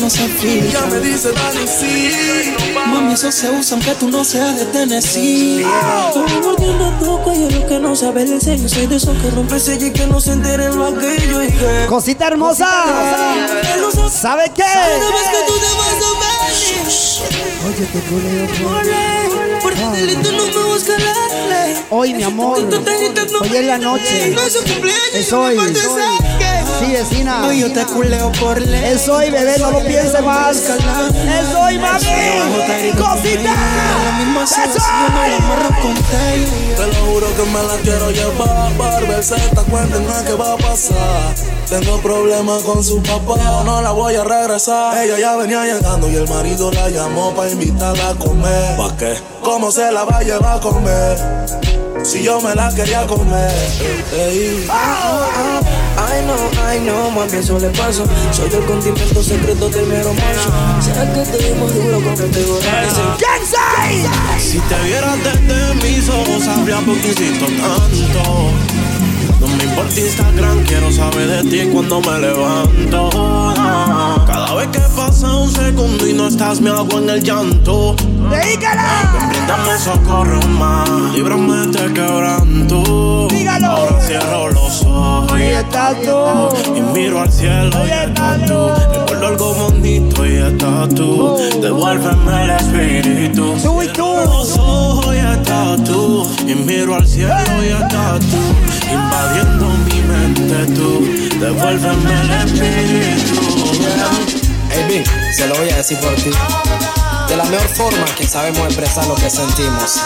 no 0.00 0.08
se 0.08 0.26
filtran. 0.28 0.72
Ya 0.72 0.86
me 0.86 1.00
dice 1.00 1.30
Dani, 1.32 1.66
sí. 1.66 2.54
Mami, 2.86 3.12
eso 3.12 3.30
se 3.30 3.50
usa 3.50 3.76
aunque 3.76 3.94
tú 3.94 4.08
no 4.08 4.24
seas 4.24 4.58
de 4.58 4.64
Tennessee. 4.66 5.64
Estoy 6.06 6.40
mordiendo 6.42 6.90
tu 6.98 7.20
cuello, 7.22 7.50
lo 7.50 7.66
que 7.66 7.78
no 7.78 7.94
sabe 7.94 8.22
el 8.22 8.40
sello. 8.40 8.68
Soy 8.68 8.86
de 8.86 8.96
esos 8.96 9.16
que 9.18 9.30
rompe 9.30 9.60
sello 9.60 9.86
y 9.86 9.92
que 9.92 10.06
no 10.06 10.20
se 10.20 10.32
enteren 10.32 10.76
lo 10.76 10.86
aquello. 10.86 11.42
Y 11.42 11.48
que 11.48 11.86
Cosita 11.88 12.28
hermosa. 12.28 12.66
¿Sabe 14.10 14.50
qué? 14.54 14.62
Sabes 14.62 15.00
que 15.30 15.46
tú 15.46 15.54
te 15.58 15.66
vas 15.76 16.00
a 16.02 16.18
ver. 16.18 16.30
Oye, 17.66 17.86
te 17.86 18.00
culeo 18.00 19.60
Por 19.62 19.74
tu 19.74 19.90
delito 19.92 20.32
no 20.32 20.46
me 20.46 20.72
busca 20.72 20.92
la 20.98 21.46
ley. 21.48 21.84
Hoy, 21.90 22.14
mi 22.14 22.22
amor. 22.22 22.58
Hoy 22.58 23.56
es 23.56 23.64
la 23.66 23.78
noche. 23.78 24.34
Es 25.14 25.32
hoy. 25.32 25.58
Sí, 26.80 26.92
vecina. 26.92 27.40
No, 27.40 27.52
yo 27.52 27.72
te 27.72 27.84
culeo 27.84 28.32
por 28.32 28.60
ley. 28.60 28.92
Es 28.92 29.08
hoy, 29.08 29.30
bebé, 29.30 29.58
no 29.58 29.70
lo 29.70 29.80
piense 29.80 30.20
más. 30.22 30.56
Es 30.56 31.54
hoy, 31.54 31.78
mami. 31.78 32.06
Cosita. 32.96 33.54
Es 34.64 34.76
hoy. 34.76 35.30
Te 36.76 36.86
lo 36.86 36.94
juro 37.06 37.26
que 37.36 37.42
me 37.42 37.62
la 37.62 37.76
quiero 37.82 38.10
llevar. 38.10 38.76
Barbeceta, 38.76 39.62
cuéntenme 39.62 40.12
qué 40.26 40.32
va 40.32 40.54
a 40.54 40.56
pasar. 40.56 41.34
Tengo 41.68 42.00
problemas 42.00 42.62
con 42.62 42.82
su 42.82 43.02
papá, 43.02 43.62
no 43.64 43.82
la 43.82 43.92
voy 43.92 44.14
a 44.16 44.24
regresar. 44.24 44.96
Ella 45.04 45.18
ya 45.18 45.36
venía 45.36 45.64
llegando 45.64 46.10
y 46.10 46.16
el 46.16 46.28
marido 46.28 46.70
la 46.72 46.88
llamó 46.88 47.34
para 47.34 47.50
invitarla 47.50 48.10
a 48.10 48.14
comer. 48.14 48.76
¿Para 48.76 48.96
qué? 48.96 49.14
¿Cómo 49.42 49.70
se 49.70 49.92
la 49.92 50.04
va 50.04 50.18
a 50.18 50.22
llevar 50.22 50.56
a 50.56 50.60
comer? 50.60 51.18
Si 52.02 52.22
yo 52.22 52.40
me 52.40 52.54
la 52.54 52.72
quería 52.74 53.06
comer. 53.06 53.52
Ey. 54.12 54.66
Ay 56.08 56.24
no, 56.26 56.34
ay 56.66 56.80
no, 56.80 57.10
mami, 57.10 57.36
eso 57.36 57.58
le 57.58 57.68
paso. 57.70 58.04
Soy 58.32 58.50
el 58.52 58.64
condimento 58.64 59.22
secreto 59.22 59.68
del 59.68 59.86
mero 59.86 60.12
macho. 60.14 60.50
Sé 60.80 60.92
que 60.92 61.38
te 61.38 61.54
más 61.54 61.74
duro 61.74 62.00
con 62.00 62.16
categoría. 62.16 62.88
Si 64.38 64.58
te 64.58 64.78
vieras 64.84 65.18
desde 65.22 65.74
mis 65.74 66.08
ojos, 66.08 66.44
sabría 66.44 66.78
por 66.78 66.96
qué 67.00 67.08
insisto 67.08 67.46
tanto. 67.46 68.50
No 69.40 69.46
me 69.46 69.64
importa 69.64 70.00
Instagram, 70.00 70.64
quiero 70.64 70.92
saber 70.92 71.42
de 71.42 71.50
ti 71.50 71.68
cuando 71.70 72.00
me 72.00 72.18
levanto. 72.18 73.10
Cada 74.32 74.54
vez 74.54 74.68
que 74.68 74.80
pasa 74.94 75.34
un 75.34 75.50
segundo 75.50 76.06
y 76.06 76.12
no 76.12 76.28
estás, 76.28 76.60
me 76.60 76.70
hago 76.70 76.98
en 76.98 77.10
el 77.10 77.22
llanto. 77.22 77.96
¡Dedícala! 78.30 79.28
Brindame 79.28 79.78
socorro 79.78 80.40
más, 80.58 80.88
líbrame 81.12 81.66
de 81.66 81.92
quebranto. 81.92 83.26
Dígalo. 83.28 83.66
Ahora 83.66 84.00
cierro 84.00 84.50
los 84.50 84.84
ojos 84.84 85.38
y 85.38 85.42
estás 85.42 85.96
tú. 86.02 86.76
Y 86.76 86.80
miro 86.80 87.20
al 87.20 87.32
cielo 87.32 87.76
y 87.84 87.90
estás 87.90 88.46
tú. 88.46 88.68
Recuerdo 88.92 89.26
algo 89.26 89.54
bonito 89.54 90.24
y 90.24 90.36
estás 90.36 90.88
tú. 90.94 91.36
Devuélveme 91.60 92.44
el 92.44 92.50
espíritu. 92.50 93.56
Tú 93.60 93.82
y 93.82 93.88
tú. 93.88 94.14
Los 94.26 94.56
ojos 94.58 95.12
y 95.12 95.18
estás 95.18 95.82
tú. 95.82 96.24
Y 96.46 96.54
miro 96.54 96.94
al 96.94 97.06
cielo 97.06 97.34
y 97.64 97.68
estás 97.68 98.20
tú. 98.20 98.69
Invadiendo 98.90 99.66
mi 99.68 100.00
mente 100.02 100.66
tú. 100.74 100.88
Devuélveme 101.38 102.20
el 102.20 102.30
espíritu. 102.30 103.40
Hey, 104.70 104.84
Big, 104.88 105.34
se 105.34 105.46
lo 105.46 105.54
voy 105.56 105.70
a 105.70 105.76
decir 105.76 105.98
por 105.98 106.14
ti. 106.14 106.30
De 107.28 107.36
la 107.36 107.44
mejor 107.44 107.68
forma 107.68 108.04
que 108.16 108.26
sabemos 108.26 108.66
expresar 108.66 109.06
lo 109.06 109.14
que 109.14 109.30
sentimos. 109.30 110.00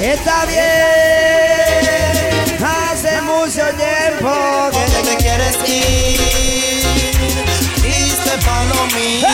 Está 0.00 0.44
bien. 0.46 0.64
Hace 2.62 3.20
mucho 3.22 3.62
tiempo 3.76 4.30
que 4.70 4.78
¿Dónde 4.78 5.10
te 5.10 5.16
quieres 5.16 5.56
ir? 5.66 6.82
Triste 7.80 8.38
palomita, 8.44 9.28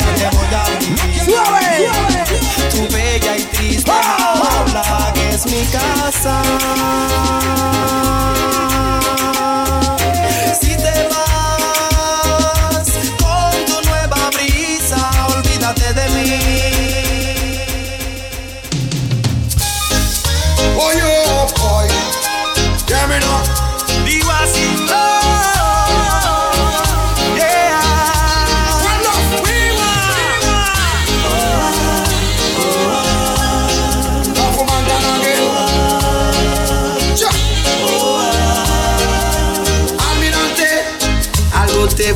yo 0.00 0.10
te 0.16 0.36
voy 0.36 0.46
a 0.54 0.64
vivir. 0.78 1.24
Suave. 1.24 2.11
Tu 2.72 2.88
bella 2.88 3.36
y 3.36 3.42
triste 3.42 3.92
Paula, 3.92 5.12
que 5.12 5.28
es 5.34 5.44
mi 5.44 5.62
casa. 5.66 6.42
Si 10.58 10.74
te 10.76 11.08
vas 11.10 12.88
con 13.20 13.52
tu 13.66 13.88
nueva 13.88 14.30
brisa, 14.30 15.10
olvídate 15.36 15.92
de 15.92 16.08
mí. 16.14 16.40
Oye, 20.78 21.02
boy. 21.58 21.88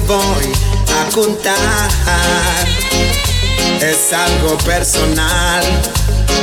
Voy 0.07 0.53
a 1.01 1.11
contar. 1.13 1.91
Es 3.81 4.13
algo 4.13 4.57
personal 4.59 5.65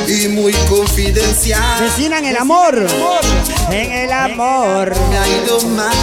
y 0.07 0.27
muy 0.27 0.53
confidencial. 0.69 1.81
Vecina 1.81 2.19
en 2.19 2.25
el 2.25 2.37
amor. 2.37 2.85
En 3.71 3.91
el 3.91 4.11
amor. 4.11 4.93
Me 5.09 5.17
ha 5.17 5.27
ido 5.27 5.61
mal. 5.69 5.93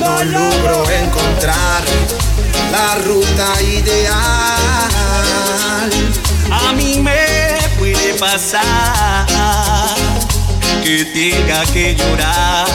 No 0.00 0.24
logro 0.24 0.90
encontrar 0.90 1.84
la 2.70 2.94
ruta 3.04 3.62
ideal. 3.62 4.12
A 6.50 6.72
mí 6.72 6.98
me 7.00 7.14
puede 7.78 8.14
pasar 8.14 9.26
que 10.82 11.04
tenga 11.04 11.64
que 11.66 11.94
llorar 11.94 12.66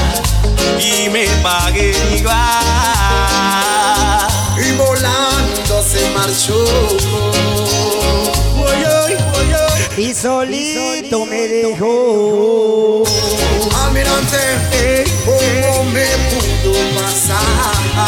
y 0.80 1.10
me 1.10 1.26
pague 1.42 1.94
igual. 2.18 2.38
Y 4.58 4.72
volando 4.74 5.84
se 5.84 6.10
marchó. 6.12 6.66
Y 9.98 10.14
solito 10.14 11.26
me 11.26 11.48
dejó. 11.48 13.04
Almirante, 13.84 15.06
¿cómo 15.26 15.84
me 15.86 16.06
pudo 16.30 16.74
pasar? 17.02 18.06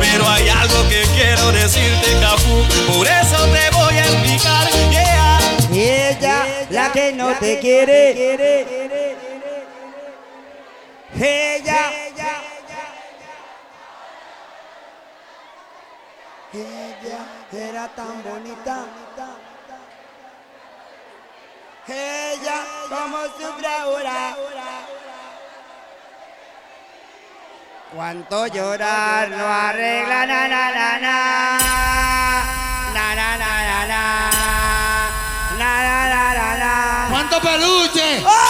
Pero 0.00 0.28
hay 0.28 0.50
algo 0.50 0.86
que 0.90 1.02
quiero 1.14 1.50
decirte, 1.52 2.14
Capu, 2.20 2.62
por 2.92 3.06
eso 3.06 3.46
te 3.46 3.70
voy 3.74 3.96
a 3.96 4.04
explicar. 4.04 4.68
Yeah. 4.90 5.38
Y 5.72 5.80
ella, 5.80 6.44
la 6.68 6.92
que 6.92 7.12
no 7.12 7.32
te 7.40 7.58
quiere. 7.58 9.09
Ella. 11.22 11.92
Ella 16.52 17.18
era 17.52 17.88
tan 17.88 18.22
bonita. 18.22 18.86
Ella, 21.86 22.64
como 22.88 23.18
sufre 23.36 23.66
ahora. 23.66 24.34
Cuánto 27.94 28.46
llorar 28.46 29.28
no 29.28 29.46
arregla 29.46 30.26
na 30.26 30.48
na 30.48 30.70
na 30.70 30.98
na. 31.04 31.16
Na 32.94 33.14
na 33.14 33.36
na 33.36 33.52
na 33.68 33.86
na. 33.92 34.02
Na 35.58 35.72
na 35.82 35.98
na 36.08 36.34
na 36.34 36.48
na. 36.56 37.08
¿Cuánto 37.10 37.40
peluche? 37.42 38.16
Es 38.16 38.49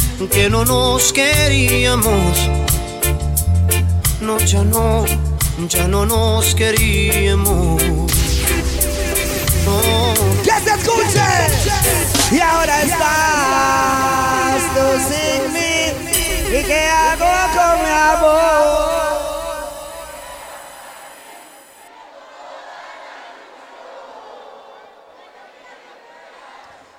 que 0.29 0.49
no 0.49 0.65
nos 0.65 1.13
queríamos. 1.13 2.49
No, 4.19 4.37
ya 4.39 4.63
no, 4.63 5.05
ya 5.67 5.87
no 5.87 6.05
nos 6.05 6.53
queríamos. 6.55 7.81
No. 9.65 10.13
¡Que 10.43 10.51
se 10.63 10.71
escuche! 10.77 11.21
Y 12.31 12.39
ahora 12.39 12.81
estás 12.81 14.61
tú 14.75 14.85
sin 15.09 15.53
mí. 15.53 16.59
¿Y 16.59 16.63
qué 16.63 16.87
hago 16.87 17.31
con 17.55 17.83
mi 17.83 17.89
amor? 17.89 18.91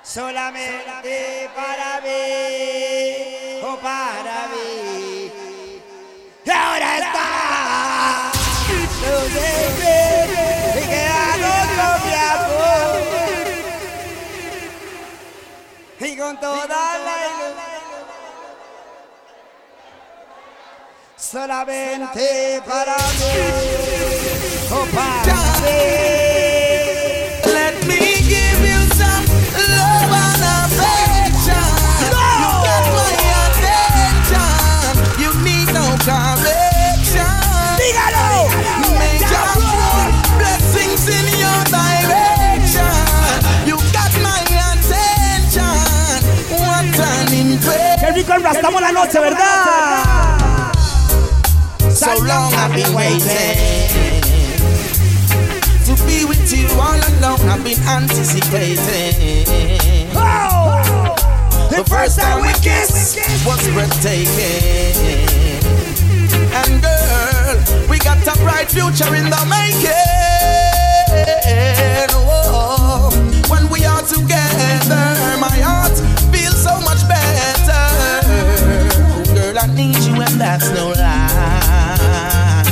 Solamente 0.03 1.49
para 1.55 2.01
mí, 2.03 2.82
¿Y 16.05 16.17
con 16.17 16.39
toda 16.41 16.67
la 16.67 17.17
ilusión. 17.29 17.73
Solamente 21.17 22.61
para 22.67 22.97
mí, 22.97 23.35
oh 24.73 24.87
para 24.95 25.35
mí. 25.61 26.12
¿Verdad? 49.11 50.73
So 51.91 52.15
long 52.25 52.55
I've 52.55 52.73
been 52.75 52.95
waiting 52.95 53.83
to 55.85 55.95
be 56.07 56.25
with 56.25 56.53
you 56.53 56.69
all 56.81 56.95
alone. 56.95 57.41
I've 57.49 57.65
been 57.65 57.81
anticipating. 57.83 59.47
Oh. 60.15 61.15
The 61.71 61.85
first 61.85 62.19
time 62.19 62.43
we 62.43 62.53
kissed 62.61 63.19
was 63.45 63.69
breathtaking. 63.73 64.95
And 66.55 66.81
girl, 66.81 67.89
we 67.91 67.99
got 67.99 68.27
a 68.27 68.39
bright 68.41 68.71
future 68.71 69.15
in 69.15 69.29
the 69.29 69.45
making. 69.51 69.93
Whoa. 72.15 73.11
When 73.51 73.69
we 73.69 73.85
are 73.85 74.03
together, 74.03 75.37
my 75.41 75.59
heart 75.61 75.99
feels 76.33 76.63
so 76.63 76.81
much 76.81 77.07
better. 77.09 78.02
I 79.73 79.75
need 79.75 79.97
you, 80.05 80.21
and 80.21 80.39
that's 80.39 80.69
no 80.73 80.91
lie. 80.91 82.63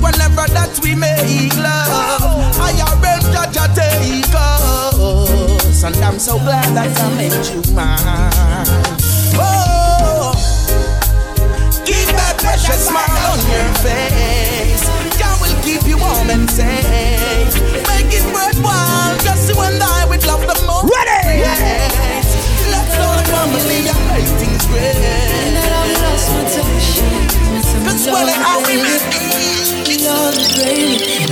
Whenever 0.00 0.48
that 0.48 0.80
we 0.82 0.94
make 0.94 1.54
love, 1.56 2.56
I 2.56 2.72
arrange 2.88 3.28
that 3.36 3.52
you 3.52 3.68
take 3.76 4.32
us, 4.32 5.84
and 5.84 5.96
I'm 5.96 6.18
so 6.18 6.38
glad 6.38 6.74
that 6.74 6.96
I 6.96 7.08
made 7.20 7.44
you 7.52 7.60
mine. 7.74 8.64
Oh, 9.36 10.32
keep 11.84 12.08
that 12.16 12.38
precious 12.40 12.88
smile 12.88 13.12
on 13.28 13.38
your 13.52 13.68
face. 13.84 14.88
God 15.20 15.36
will 15.42 15.60
keep 15.62 15.84
you 15.86 15.98
warm 15.98 16.30
and 16.30 16.48
safe. 16.48 17.52
Make 17.92 18.08
it 18.08 18.24
worthwhile, 18.32 19.18
just 19.18 19.52
you 19.52 19.60
and 19.60 19.82
I 19.82 20.06
with 20.08 20.24
love 20.24 20.40
the 20.40 20.56
most. 20.66 20.88
Ready? 20.88 21.91
Yes. 23.44 23.50
Let's 23.50 23.50
all 23.50 23.50
come 23.50 23.52
believe 23.58 23.86
and 23.86 24.06
make 24.08 24.30
things 24.38 24.66
great. 24.66 24.94
Cause 27.84 28.06
when 28.06 28.28
I 28.28 28.62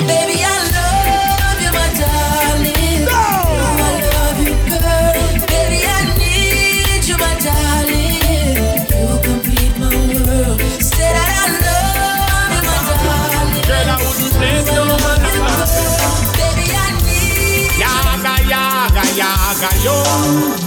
Baby, 0.07 0.37
I 0.43 0.57
love 0.75 1.61
you, 1.63 1.71
my 1.71 1.87
darling. 2.01 3.07
I 3.07 3.93
love 4.11 4.39
you, 4.43 4.55
girl. 4.69 5.15
Baby, 5.47 5.81
I 5.87 5.91
need 6.19 7.03
you, 7.07 7.17
my 7.17 7.33
darling. 7.39 8.19
You 8.91 9.09
complete 9.23 9.75
my 9.79 9.95
world. 9.95 10.61
Say 10.83 11.11
that 11.15 11.31
I 11.31 11.47
love 11.63 12.51
you, 12.55 12.63
my 12.67 12.79
darling. 13.07 13.65
Girl, 13.67 13.89
I 13.89 13.97
wouldn't 14.03 14.35
let 14.41 14.67
no 14.75 14.83
man 14.87 15.23
Baby, 16.35 16.67
I 16.75 16.91
need 17.07 17.71
Yaga, 17.79 18.35
yaga, 18.51 19.05
yaga, 19.15 19.71
yo. 19.85 20.60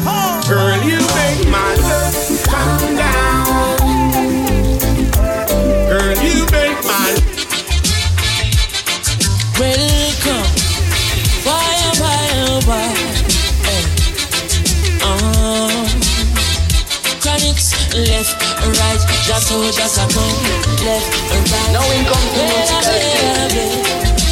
Just 19.24 19.48
so, 19.48 19.60
just 19.72 19.98
a 19.98 20.06
come, 20.12 20.38
left, 20.84 21.08
right. 21.32 21.70
Now 21.72 21.84
we 21.90 22.04
come 22.06 22.28
to. 22.36 22.44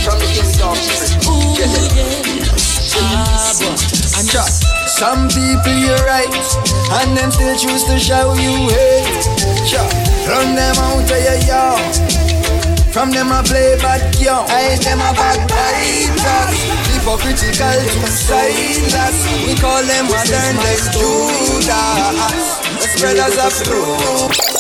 From 0.03 0.17
the 0.19 0.27
kingdom. 0.31 0.75
Ooh, 1.29 1.55
yeah. 1.57 3.01
Ah, 3.01 3.53
boy. 3.59 3.75
I'm 4.17 4.27
just 4.27 4.63
some 4.87 5.27
people 5.29 5.73
you're 5.73 6.05
right, 6.05 6.29
and 7.01 7.17
them 7.17 7.31
still 7.31 7.55
choose 7.57 7.83
to 7.85 7.97
show 7.97 8.33
you 8.33 8.69
hate. 8.69 9.23
Sure. 9.65 9.81
Run 10.29 10.55
them 10.55 10.75
out 10.77 11.01
of 11.01 11.09
your 11.09 11.39
yard. 11.47 11.95
From 12.91 13.09
them 13.09 13.31
I 13.31 13.41
play 13.41 13.77
bad 13.81 14.19
young, 14.19 14.45
I 14.49 14.75
them 14.75 14.99
a 14.99 15.13
bad 15.15 15.47
biters. 15.47 16.59
Hypocritical 16.91 17.79
to 17.81 18.07
silence. 18.11 19.25
We 19.47 19.55
call 19.55 19.81
them 19.81 20.05
modern 20.05 20.55
day 20.59 20.77
Judas. 20.91 21.71
The 22.77 22.87
spreaders 22.93 23.37
of 23.39 23.53
truth. 23.63 24.50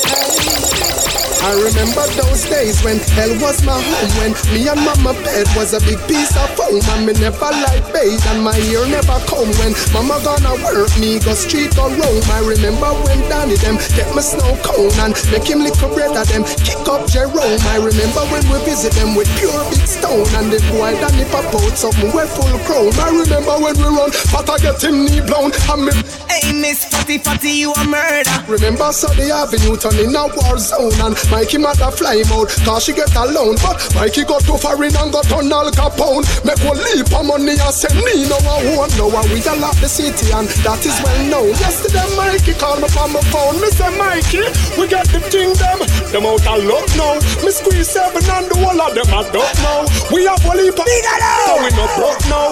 I 1.41 1.57
remember 1.57 2.05
those 2.21 2.45
days 2.45 2.77
when 2.85 3.01
hell 3.17 3.33
was 3.41 3.65
my 3.65 3.73
home 3.73 4.11
When 4.21 4.31
me 4.53 4.69
and 4.69 4.77
mama 4.77 5.17
bed 5.25 5.49
was 5.57 5.73
a 5.73 5.81
big 5.81 5.97
piece 6.05 6.37
of 6.37 6.45
foam 6.53 6.77
And 6.93 7.09
me 7.09 7.13
never 7.17 7.49
like 7.65 7.81
bathe 7.89 8.21
and 8.29 8.45
my 8.45 8.53
ear 8.69 8.85
never 8.85 9.17
come 9.25 9.49
When 9.57 9.73
mama 9.89 10.21
gonna 10.21 10.53
work 10.61 10.93
me 11.01 11.17
go 11.17 11.33
street 11.33 11.73
or 11.81 11.89
roam 11.97 12.21
I 12.29 12.45
remember 12.45 12.93
when 13.09 13.25
Danny 13.25 13.57
them 13.57 13.81
get 13.97 14.13
me 14.13 14.21
snow 14.21 14.53
cone 14.61 14.93
And 15.01 15.17
make 15.33 15.49
him 15.49 15.65
lick 15.65 15.81
a 15.81 15.89
bread 15.89 16.13
of 16.13 16.29
them 16.29 16.45
kick 16.61 16.85
up 16.85 17.09
Jerome. 17.09 17.61
I 17.73 17.81
remember 17.81 18.21
when 18.29 18.45
we 18.45 18.61
visit 18.61 18.93
them 18.93 19.17
with 19.17 19.25
pure 19.41 19.65
big 19.73 19.89
stone 19.89 20.29
And 20.37 20.53
the 20.53 20.61
boy 20.69 20.93
Danny 21.01 21.25
pop 21.33 21.49
out 21.57 21.73
something 21.73 22.13
we 22.13 22.21
full 22.29 22.53
chrome. 22.69 22.93
I 23.01 23.09
remember 23.17 23.57
when 23.57 23.73
we 23.81 23.89
run 23.89 24.13
but 24.29 24.45
I 24.45 24.61
get 24.61 24.77
him 24.77 25.09
knee 25.09 25.25
blown 25.25 25.49
And 25.73 25.89
me 25.89 25.93
Hey 26.29 26.53
Miss 26.53 26.85
Fatty 26.85 27.17
Fatty 27.17 27.65
you 27.65 27.73
a 27.73 27.83
murder. 27.83 28.29
Remember 28.45 28.93
Sunday 28.93 29.33
Avenue 29.33 29.73
turn 29.73 29.97
in 29.97 30.13
a 30.13 30.29
war 30.37 30.61
zone 30.61 30.93
And 31.01 31.17
Mikey 31.31 31.57
mother 31.57 31.89
fly 31.95 32.19
out 32.27 32.51
Cause 32.67 32.83
she 32.83 32.93
get 32.93 33.15
alone. 33.15 33.55
But 33.63 33.79
Mikey 33.95 34.27
got 34.27 34.43
too 34.43 34.59
foreign 34.59 34.91
and 34.91 35.11
got 35.15 35.31
on 35.31 35.47
Al 35.47 35.71
Capone. 35.71 36.27
Make 36.43 36.59
one 36.67 36.77
leap 36.91 37.07
of 37.15 37.23
money 37.23 37.55
and 37.55 37.73
send 37.73 37.95
me 38.03 38.27
no 38.27 38.35
one 38.43 38.67
won't 38.75 38.91
know 38.99 39.07
And 39.07 39.31
we 39.31 39.39
a 39.39 39.55
lot 39.55 39.79
the 39.79 39.87
city 39.87 40.35
and 40.35 40.51
that 40.67 40.83
is 40.83 40.99
well 40.99 41.23
known. 41.31 41.55
Yesterday 41.55 42.03
Mikey 42.19 42.53
called 42.59 42.83
me 42.83 42.91
from 42.91 43.15
my 43.15 43.23
phone. 43.31 43.55
Me 43.63 43.71
say 43.71 43.87
Mikey, 43.95 44.43
we 44.75 44.91
got 44.91 45.07
the 45.07 45.23
thing 45.31 45.55
them. 45.55 45.79
Them 46.11 46.27
out 46.27 46.43
of 46.43 46.59
luck 46.67 46.87
now. 46.99 47.15
Me 47.39 47.51
squeeze 47.55 47.87
seven 47.87 48.27
and 48.27 48.51
the 48.51 48.59
whole 48.59 48.81
of 48.83 48.91
them 48.91 49.07
I 49.07 49.23
don't 49.31 49.55
know 49.63 49.87
We 50.11 50.27
have 50.27 50.43
one 50.43 50.59
leap 50.59 50.75
of 50.75 50.83
So 50.83 51.55
we 51.63 51.71
no 51.79 51.87
broke 51.95 52.23
now. 52.27 52.51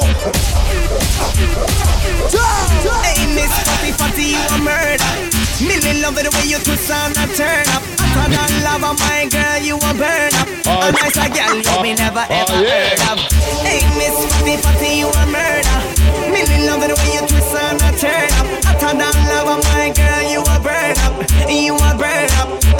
Hey 3.03 3.27
Miss 3.35 3.51
Fatty 3.67 3.91
Fatty 3.91 4.39
you 4.39 4.55
a 4.55 4.57
murder. 4.63 5.11
Millie 5.59 5.99
love 5.99 6.15
the 6.15 6.31
way 6.39 6.47
you 6.47 6.59
twist 6.63 6.89
and 6.89 7.17
a 7.17 7.27
turn 7.35 7.78
Hotter 8.19 8.35
than 8.35 8.63
lava 8.67 8.91
my 8.99 9.27
girl 9.31 9.57
you 9.63 9.75
a 9.79 9.91
burn 9.95 10.33
up. 10.35 10.47
Oh. 10.67 10.83
A 10.83 10.91
nicer 10.91 11.29
girl 11.31 11.55
you 11.55 11.71
oh. 11.71 11.81
me 11.81 11.93
never 11.95 12.25
oh, 12.27 12.39
ever 12.43 12.59
heard 12.67 12.99
of. 13.07 13.17
Hey 13.63 13.79
Miss 13.95 14.19
Fatty 14.27 14.55
Fatty 14.59 14.91
you 14.99 15.07
a 15.07 15.23
murder. 15.31 15.79
Millie 16.27 16.67
love 16.67 16.83
the 16.83 16.95
way 16.99 17.11
you 17.15 17.23
twist 17.25 17.55
and 17.55 17.79
a 17.79 17.89
turn 17.95 18.29
up. 18.39 18.47
Hotter 18.67 18.93
than 18.99 19.15
lava 19.31 19.55
my 19.71 19.89
girl 19.95 20.23
you 20.27 20.41
a 20.43 20.57
burn 20.59 20.95
up. 21.07 21.15
You 21.47 21.75
a 21.75 21.91
burn 21.97 22.28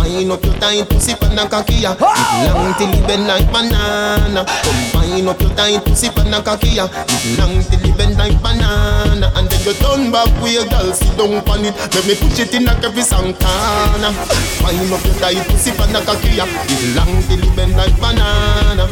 Combine 0.06 0.32
up 0.32 0.46
your 0.46 0.54
tight 0.56 0.90
pussy 0.90 1.16
pan 1.16 1.38
a 1.38 1.46
kakia 1.46 1.92
It 1.92 2.02
oh! 2.02 2.46
long 2.48 2.74
till 2.78 2.94
it 2.94 3.08
bend 3.08 3.28
like 3.28 3.52
banana 3.52 4.46
Combine 4.64 5.28
up 5.28 5.42
your 5.42 5.50
tight 5.56 5.84
pussy 5.84 6.10
pan 6.10 6.34
a 6.34 6.40
kakia 6.42 6.86
It 6.88 7.40
long 7.40 7.64
till 7.64 7.84
it 7.84 7.98
bend 7.98 8.18
like 8.18 8.40
banana 8.42 9.32
And 9.36 9.50
then 9.50 9.62
you 9.66 9.74
turn 9.74 10.12
back 10.12 10.30
with 10.42 10.54
your 10.54 10.66
girl 10.70 10.94
sit 10.94 11.18
down 11.18 11.44
pan 11.44 11.66
it 11.66 11.76
Let 11.94 12.06
me 12.08 12.16
push 12.16 12.40
it 12.40 12.54
in 12.54 12.66
like 12.66 12.84
every 12.84 13.02
Santana 13.02 14.14
Combine 14.62 14.94
up 14.94 15.04
your 15.04 15.16
tight 15.20 15.48
pussy 15.50 15.72
pan 15.72 15.96
a 15.96 16.00
kakia 16.00 16.46
It 16.48 16.96
long 16.96 17.22
till 17.28 17.44
it 17.44 17.56
bend 17.56 17.76
like 17.76 17.98
banana 18.00 18.88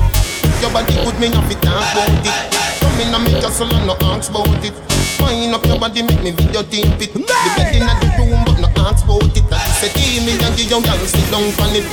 Your 0.63 0.71
body 0.71 0.95
good 0.95 1.19
me 1.19 1.27
have 1.27 1.51
it 1.51 1.59
talk 1.59 1.75
about 1.91 2.23
it. 2.23 2.55
Come 2.79 2.95
in 3.03 3.13
and 3.13 3.23
make 3.27 3.41
your 3.41 3.51
soul 3.51 3.67
and 3.75 3.83
no 3.85 3.97
ask 4.07 4.31
about 4.31 4.47
it. 4.63 4.71
Wind 5.19 5.53
up 5.53 5.65
your 5.65 5.77
body 5.77 6.03
make 6.03 6.23
me 6.23 6.31
video 6.31 6.63
tape 6.63 7.03
it. 7.03 7.11
The 7.11 7.19
bed 7.19 7.75
in 7.75 7.83
the 7.83 8.07
room 8.15 8.39
but 8.47 8.63
no 8.63 8.71
ask 8.87 9.03
about 9.03 9.27
it. 9.27 9.43
Is 9.43 9.83
a 9.83 9.89
team 9.91 10.23
me 10.23 10.39
and 10.39 10.55
give 10.55 10.71
your 10.71 10.79
girl 10.79 10.95
sit 11.03 11.19
down 11.27 11.51
pan 11.59 11.75
it 11.75 11.83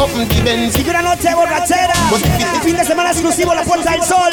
Up 0.00 0.08
in 0.16 0.24
the 0.32 0.40
Benz. 0.40 0.72
Que 0.72 0.88
una 0.88 1.02
noche 1.02 1.28
borrachera. 1.34 1.92
El 2.54 2.62
fin 2.62 2.76
de 2.78 2.86
semana 2.86 3.10
exclusivo 3.10 3.52
La 3.52 3.64
Puerta 3.64 3.90
del 3.90 4.02
Sol. 4.02 4.32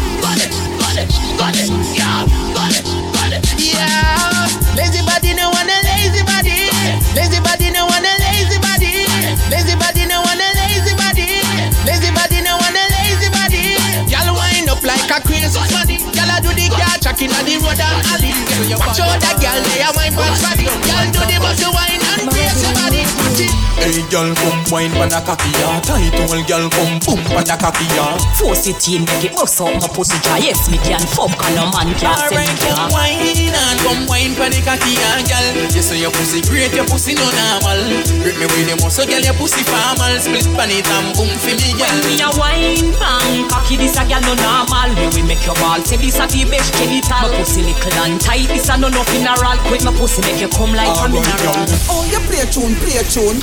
a 15.11 15.19
crazy 15.21 15.59
body. 15.71 15.97
Y'all 16.15 16.39
do 16.41 16.51
the 16.55 16.67
car 16.71 16.95
track 16.99 17.21
inna 17.21 17.39
the 17.43 17.59
road 17.59 17.75
and 17.75 18.05
alley. 18.15 18.31
Out 18.71 19.19
that 19.19 19.35
girl 19.43 19.59
they 19.67 19.83
a 19.83 19.91
wine 19.91 20.13
for 20.15 20.23
body. 20.39 20.65
Y'all 20.87 21.11
do 21.11 21.19
the 21.27 21.37
muscle 21.43 21.73
wine 21.75 21.99
and 21.99 22.31
crazy 22.31 22.71
body. 22.79 23.70
Watch 23.81 23.97
it. 23.97 24.05
Hey 24.05 24.05
girl, 24.09 24.33
come 24.35 24.63
wine 24.69 24.91
pan 24.91 25.11
a 25.11 25.21
cocky 25.21 25.49
ya 25.57 25.81
Tight 25.81 26.13
old 26.29 26.45
girl, 26.47 26.69
come 26.69 26.99
boom 27.01 27.21
pan 27.25 27.49
a 27.49 27.55
cocky 27.57 27.85
ya 27.97 28.13
Force 28.37 28.67
it 28.67 28.81
in, 28.87 29.05
make 29.05 29.25
it 29.25 29.33
bust 29.33 29.59
out 29.61 29.73
my 29.81 29.87
pussy 29.89 30.17
dry. 30.21 30.37
Yes, 30.37 30.69
me 30.69 30.77
can 30.77 31.01
fuck 31.01 31.33
and 31.33 31.55
no 31.55 31.65
man 31.73 31.89
can 31.97 32.13
say 32.29 32.37
me 32.37 32.45
Alright, 32.45 32.61
come 32.61 32.91
wine 32.93 33.51
and 33.51 33.79
come 33.81 34.05
wine 34.05 34.33
pan 34.37 34.53
the 34.53 34.61
cocky 34.61 34.93
ya 34.95 35.21
girl 35.25 35.47
You 35.73 35.81
say 35.81 35.99
your 35.99 36.11
pussy 36.13 36.41
great, 36.45 36.73
your 36.77 36.85
pussy 36.85 37.17
no 37.17 37.25
normal 37.25 37.81
Grip 38.21 38.37
me 38.37 38.45
with 38.53 38.69
the 38.69 38.75
muscle, 38.79 39.05
girl, 39.09 39.21
your 39.21 39.35
pussy 39.35 39.65
formal 39.65 40.13
Split 40.21 40.47
pan 40.53 40.69
it 40.69 40.85
and 40.85 41.09
boom 41.17 41.33
for 41.41 41.53
me, 41.57 41.73
girl 41.73 41.89
When 41.89 42.05
Me 42.05 42.21
a 42.21 42.29
wine 42.37 42.93
bang, 43.01 43.49
cocky 43.49 43.75
this 43.81 43.97
a 43.97 44.05
gal 44.05 44.21
no 44.21 44.37
normal. 44.37 44.93
Me 44.93 45.09
we 45.17 45.21
make 45.25 45.41
your 45.45 45.55
ball, 45.57 45.81
say 45.81 45.97
this 45.97 46.21
a 46.21 46.27
the 46.29 46.45
best 46.45 46.73
genital. 46.77 47.17
My 47.17 47.33
pussy 47.33 47.65
little 47.65 47.97
and 48.05 48.21
tight, 48.21 48.47
this 48.47 48.69
a 48.69 48.77
no 48.77 48.89
no 48.89 49.01
funeral. 49.09 49.57
Quick, 49.65 49.83
my 49.83 49.91
pussy 49.97 50.21
make 50.21 50.39
you 50.39 50.49
come 50.49 50.73
like 50.77 50.91
a 50.91 51.09
mineral. 51.09 51.65
Oh, 51.89 52.05
you 52.07 52.19
play 52.29 52.45
tune, 52.53 52.75
play 52.79 53.01
tune. 53.09 53.41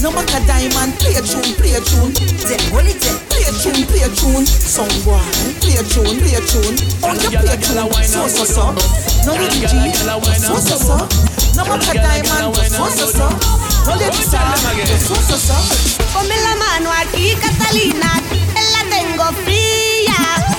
No 0.00 0.12
matter 0.12 0.38
diamond, 0.46 0.94
play 1.02 1.18
tune, 1.26 1.54
play 1.58 1.74
tune. 1.82 2.14
Then 2.46 2.62
hold 2.70 2.86
it, 2.86 3.02
then 3.02 3.18
play 3.26 3.50
tune, 3.50 3.82
play 3.90 4.06
tune. 4.14 4.46
Some 4.46 4.86
boy, 5.02 5.18
play 5.58 5.82
tune, 5.90 6.22
play 6.22 6.38
tune. 6.46 6.78
Oh, 7.02 7.18
you 7.18 7.34
play 7.34 7.58
tune, 7.58 7.82
so 8.06 8.28
so 8.30 8.44
so. 8.46 8.64
No 9.26 9.34
little 9.34 9.66
G, 9.66 9.90
so 10.38 10.54
so 10.62 10.76
so. 10.78 10.96
No 11.58 11.64
matter 11.66 11.98
diamond, 11.98 12.54
so 12.70 12.86
so 12.94 13.06
so. 13.10 13.26
No 13.86 13.94
little 13.98 14.22
star, 14.22 14.54
so 14.54 15.14
so 15.18 15.34
so. 15.34 15.56
Ponme 16.14 16.36
la 16.46 16.54
mano 16.54 16.90
aquí, 16.94 17.34
Catalina, 17.34 18.22
que 18.54 18.62
la 18.70 18.82
tengo 18.88 19.26
fría. 19.44 20.14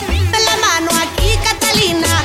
Ponme 0.06 0.40
la 0.44 0.56
mano 0.60 0.92
aquí, 1.00 1.40
Catalina, 1.44 2.19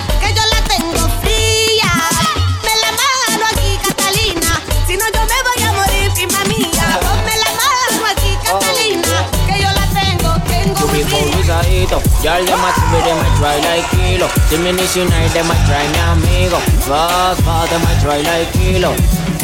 To 11.45 11.51
be 11.51 11.57
fría. 11.57 11.85
colizadito, 11.85 12.01
y'all 12.23 12.45
them 12.45 12.65
a 12.65 12.73
try, 12.73 13.01
them 13.05 13.19
a 13.19 13.37
try 13.37 13.59
like 13.61 13.89
kilo. 13.91 14.29
Diminish 14.49 14.97
unite, 14.97 15.33
them 15.33 15.51
a 15.51 15.55
try 15.67 15.87
me 15.93 15.99
amigo. 15.99 16.59
Fuck, 16.87 17.39
fuck, 17.39 17.69
them 17.69 17.83
a 17.83 18.01
try 18.01 18.21
like 18.23 18.53
kilo. 18.53 18.93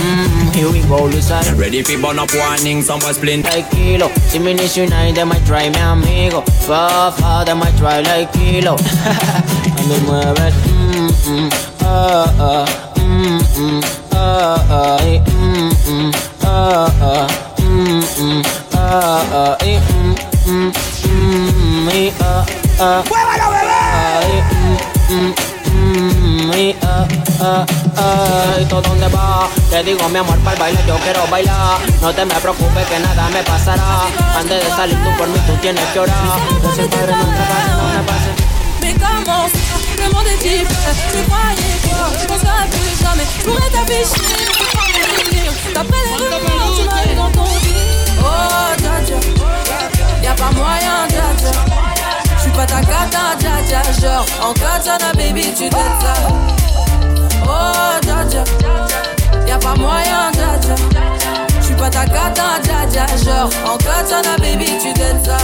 Mmm, 0.00 0.54
here 0.54 0.70
we 0.72 0.80
go, 0.88 1.08
Luzai. 1.08 1.58
Ready 1.58 1.82
for 1.82 2.00
burn 2.00 2.18
up 2.18 2.30
warning, 2.34 2.82
someone 2.82 3.12
splint 3.14 3.44
like 3.44 3.70
kilo. 3.70 4.08
Diminish 4.32 4.76
unite, 4.76 5.14
them 5.14 5.32
a 5.32 5.40
try 5.44 5.68
me 5.68 5.78
amigo. 5.78 6.40
Fuck, 6.66 7.14
fuck, 7.14 7.46
them 7.46 7.62
a 7.62 7.70
try 7.76 8.00
like 8.00 8.32
kilo. 8.32 8.76
A 9.80 9.82
me 9.88 9.96
mueve, 10.06 10.52
mmm, 10.66 11.10
mmm, 11.26 11.50
ah, 11.82 12.34
ah, 12.38 12.92
mmm, 12.96 13.40
mmm, 13.56 13.80
ah, 14.12 14.66
ah, 14.70 15.04
eh, 15.04 15.20
mmm, 15.20 15.70
mmm, 15.88 16.12
ah, 16.44 16.88
ah, 17.00 17.28
mmm, 17.58 18.02
mmm, 18.18 18.42
ah, 18.74 19.24
ah, 19.32 19.56
eh, 19.64 19.80
mmm, 19.80 20.14
mmm, 20.46 21.59
eh, 21.88 22.12
ah, 22.20 22.44
ah. 22.80 23.02
Ah, 23.92 24.20
eh, 24.22 24.42
mm, 25.10 25.32
mm, 25.72 26.46
mm, 26.46 26.52
eh, 26.54 26.76
ah, 26.82 27.06
ah, 27.40 27.66
ah. 27.96 28.60
¿Y 28.60 28.64
tú 28.66 28.80
dónde 28.80 29.08
vas? 29.08 29.48
Te 29.70 29.82
digo 29.84 30.08
mi 30.08 30.18
amor 30.18 30.38
para 30.40 30.54
el 30.54 30.60
baile 30.60 30.80
yo 30.86 30.96
quiero 30.98 31.26
bailar. 31.28 31.78
No 32.02 32.12
te 32.12 32.24
me 32.24 32.34
preocupes 32.34 32.86
que 32.86 32.98
nada 32.98 33.28
me 33.30 33.42
pasará. 33.42 34.06
Antes 34.38 34.64
de 34.64 34.70
salir 34.70 34.98
tú 35.02 35.10
por 35.16 35.28
mí 35.28 35.38
tú 35.46 35.54
tienes 35.62 35.84
que 35.92 36.00
orar. 36.00 36.38
Yo 36.62 36.74
soy 36.74 36.88
padre 36.88 37.12
no 37.12 37.24
te 37.24 37.44
pases, 37.50 37.76
no 37.76 37.84
me 37.88 38.02
pases 38.04 38.50
Mais 38.82 38.94
comment 38.94 39.48
ça 39.48 39.58
Le 40.02 40.12
monde 40.12 40.26
est 40.26 40.38
type 40.38 40.68
Tu 41.12 41.22
croyais 41.28 41.78
quoi 41.84 42.10
Je 42.20 42.26
pense 42.26 42.40
qu'à 42.40 42.66
plus 42.70 42.94
jamais 43.02 43.26
Je 43.38 43.44
pourrais 43.44 43.70
t'afficher 43.70 44.22
les 44.36 44.46
rumeurs 46.16 46.74
Tu 46.76 46.84
m'as 46.84 47.04
eu 47.12 47.14
dans 47.16 47.30
ton 47.30 47.44
lit 47.44 48.20
Oh 48.20 48.74
dja 48.78 48.94
dja 49.06 49.69
Y'a 50.22 50.34
pas 50.34 50.50
moyen 50.52 51.08
dja 51.08 51.22
dja 51.38 51.50
J'suis 52.38 52.50
pas 52.52 52.66
ta 52.66 52.80
cata 52.80 53.36
dja 53.38 53.82
Genre 54.00 54.26
en 54.42 54.52
katana 54.52 55.12
baby 55.14 55.52
tu 55.54 55.68
t'aides 55.68 56.00
ça 56.00 56.14
Oh 57.44 58.00
dja 58.02 58.24
dja 58.28 58.44
Y'a 59.46 59.58
pas 59.58 59.74
moyen 59.74 60.30
dja 60.32 60.58
dja 60.60 60.74
J'suis 61.60 61.74
pas 61.74 61.90
ta 61.90 62.04
cata 62.04 62.60
dja 62.62 62.86
dja 62.90 63.06
Genre 63.24 63.50
en 63.66 63.76
katana 63.78 64.36
baby 64.38 64.78
tu 64.80 64.92
t'aides 64.92 65.24
ça 65.24 65.36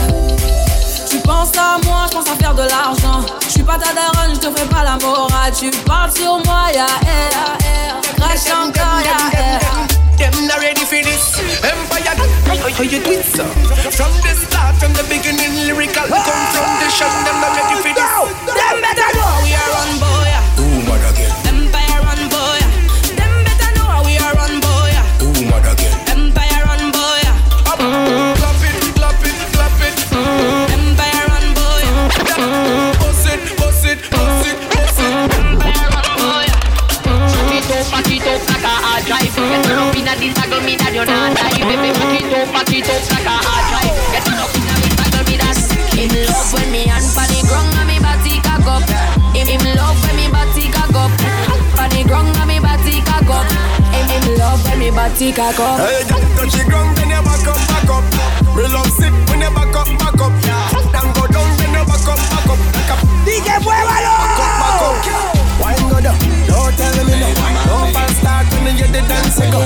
tu 1.08 1.18
penses 1.18 1.56
à 1.56 1.78
moi, 1.86 2.06
je 2.10 2.16
pense 2.16 2.28
à 2.28 2.34
faire 2.34 2.52
de 2.52 2.62
l'argent. 2.62 3.24
Je 3.46 3.52
suis 3.52 3.62
pas 3.62 3.78
ta 3.78 3.92
daronne, 3.94 4.34
je 4.34 4.40
te 4.40 4.58
fais 4.58 4.66
pas 4.66 4.82
la 4.82 4.98
morale. 4.98 5.52
Tu 5.56 5.70
parles 5.70 6.10
sur 6.10 6.42
moi, 6.44 6.64
ya 6.74 6.86
air. 7.06 8.00
Crash 8.16 8.52
encore, 8.52 9.00
ya. 9.04 9.95
Them 10.16 10.46
not 10.48 10.58
ready 10.60 10.84
for 10.84 11.00
this. 11.04 11.38
Empire 11.60 12.16
How 12.72 12.82
you 12.82 13.04
do 13.04 13.12
it 13.12 13.24
so 13.24 13.44
From 13.92 14.12
the 14.24 14.32
start, 14.34 14.76
from 14.76 14.92
the 14.92 15.04
beginning 15.08 15.54
Lyrical 15.66 16.08
come 16.08 16.44
from 16.52 16.70
the 16.80 16.88
shot 16.88 17.12
Them 17.24 17.36
not 17.40 17.52
ready 17.56 17.76
for 17.84 17.92
this. 17.92 18.10
Them 18.48 18.76
better 18.80 19.08
how 19.20 19.42
we 19.44 19.52
are 19.52 19.72
on 19.76 20.00
boy 20.00 20.15
me 40.66 40.74
you 40.94 41.06
in 45.96 46.12
love 46.26 46.52
when 46.52 46.70
me 46.70 46.82
me 46.82 48.02
In, 49.38 49.54
love 49.76 49.98
when 50.02 50.16
me 50.16 50.28
me 52.46 52.58
In, 54.06 54.38
love 54.38 54.60
when 54.64 54.78
me 54.78 54.90
touch 56.36 56.52
the 56.52 56.64
ground, 56.68 56.96
then 56.98 57.10
you 57.10 57.22
back 57.22 57.46
up, 57.46 57.60
back 57.68 57.90
up. 57.90 58.04
Me 58.56 58.62
love 58.68 58.90
sip 58.90 59.12
when 59.30 59.40
you 59.40 59.50
back 59.50 59.76
up, 59.76 59.88
back 59.98 60.20
up. 60.20 60.32
Fuck 60.72 60.92
down, 60.92 61.12
go 61.14 61.26
down, 61.26 61.48
then 61.58 61.72
you 61.72 61.84
back 61.86 62.08
up, 62.08 62.18
back 62.18 62.48
up. 62.50 62.58
Back 62.74 62.90
up. 62.90 62.98
DJ, 63.24 63.48
muévalo 63.62 64.14
Back 64.18 64.40
up, 64.40 64.52
back 64.60 65.32
up. 65.32 65.35
Wine 66.46 66.70
go 66.70 66.70
down, 66.76 66.76
don't 66.76 66.76
tell 66.76 67.04
me 67.04 67.14
no. 67.18 67.28
No 67.66 67.92
fast 67.92 68.16
start 68.20 68.46
when 68.62 68.76
you 68.76 68.86
the 68.86 69.02
dance 69.06 69.38
go. 69.38 69.60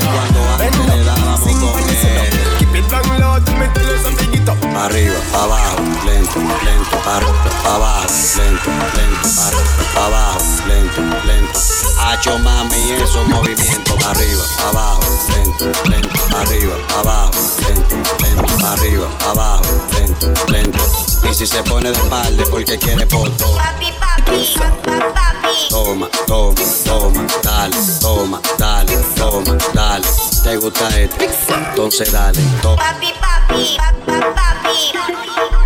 Bend 0.58 0.76
up, 1.08 1.38
sing 1.40 1.60
when 1.60 1.84
you 1.84 1.96
sit 2.00 2.16
up. 2.16 2.28
Keep 2.58 2.74
it 2.76 2.86
long 2.92 3.08
low 3.20 3.36
till 3.44 3.56
me 3.60 3.66
tell 3.74 3.84
you 3.84 3.98
something 4.00 4.30
get 4.32 4.48
up. 4.48 4.58
Arriba, 4.70 5.20
abajo, 5.36 5.82
lento, 6.06 6.40
lento, 6.64 6.96
arriba, 7.04 7.52
abajo, 7.68 8.08
lento, 8.36 8.70
lento, 8.96 9.28
arriba, 9.44 9.84
abajo, 9.96 10.40
lento, 10.68 11.00
lento. 11.26 11.58
Hacho 12.00 12.38
mami, 12.38 12.92
esos 12.92 13.26
movimientos. 13.28 13.96
Arriba, 14.06 14.44
abajo, 14.68 15.02
lento, 15.36 15.64
lento, 15.88 16.36
arriba, 16.36 16.76
abajo, 16.98 17.40
lento, 17.68 17.96
lento, 18.22 18.66
arriba, 18.66 19.08
abajo, 19.28 19.64
lento, 19.92 20.26
lento. 20.50 20.78
Y 21.30 21.34
si 21.34 21.46
se 21.46 21.62
pone 21.62 21.90
de 21.90 21.96
espalda 21.96 22.42
es 22.42 22.48
porque 22.48 22.78
quiere. 22.78 23.06
Papi, 23.06 23.28
papi, 23.36 24.09
papi. 24.30 25.68
Toma, 25.68 26.08
toma, 26.26 26.60
toma, 26.84 27.26
dale, 27.42 27.76
toma, 28.00 28.40
dale, 28.58 28.96
toma, 29.16 29.56
dale. 29.74 30.06
¿Te 30.42 30.56
gusta 30.56 30.88
esto? 30.88 31.54
Entonces 31.54 32.12
dale, 32.12 32.40
toma. 32.62 32.76
Papi, 32.76 33.12
papi, 33.20 33.76
papi, 33.76 34.20
papi. 34.34 34.92
Papi, 34.92 35.59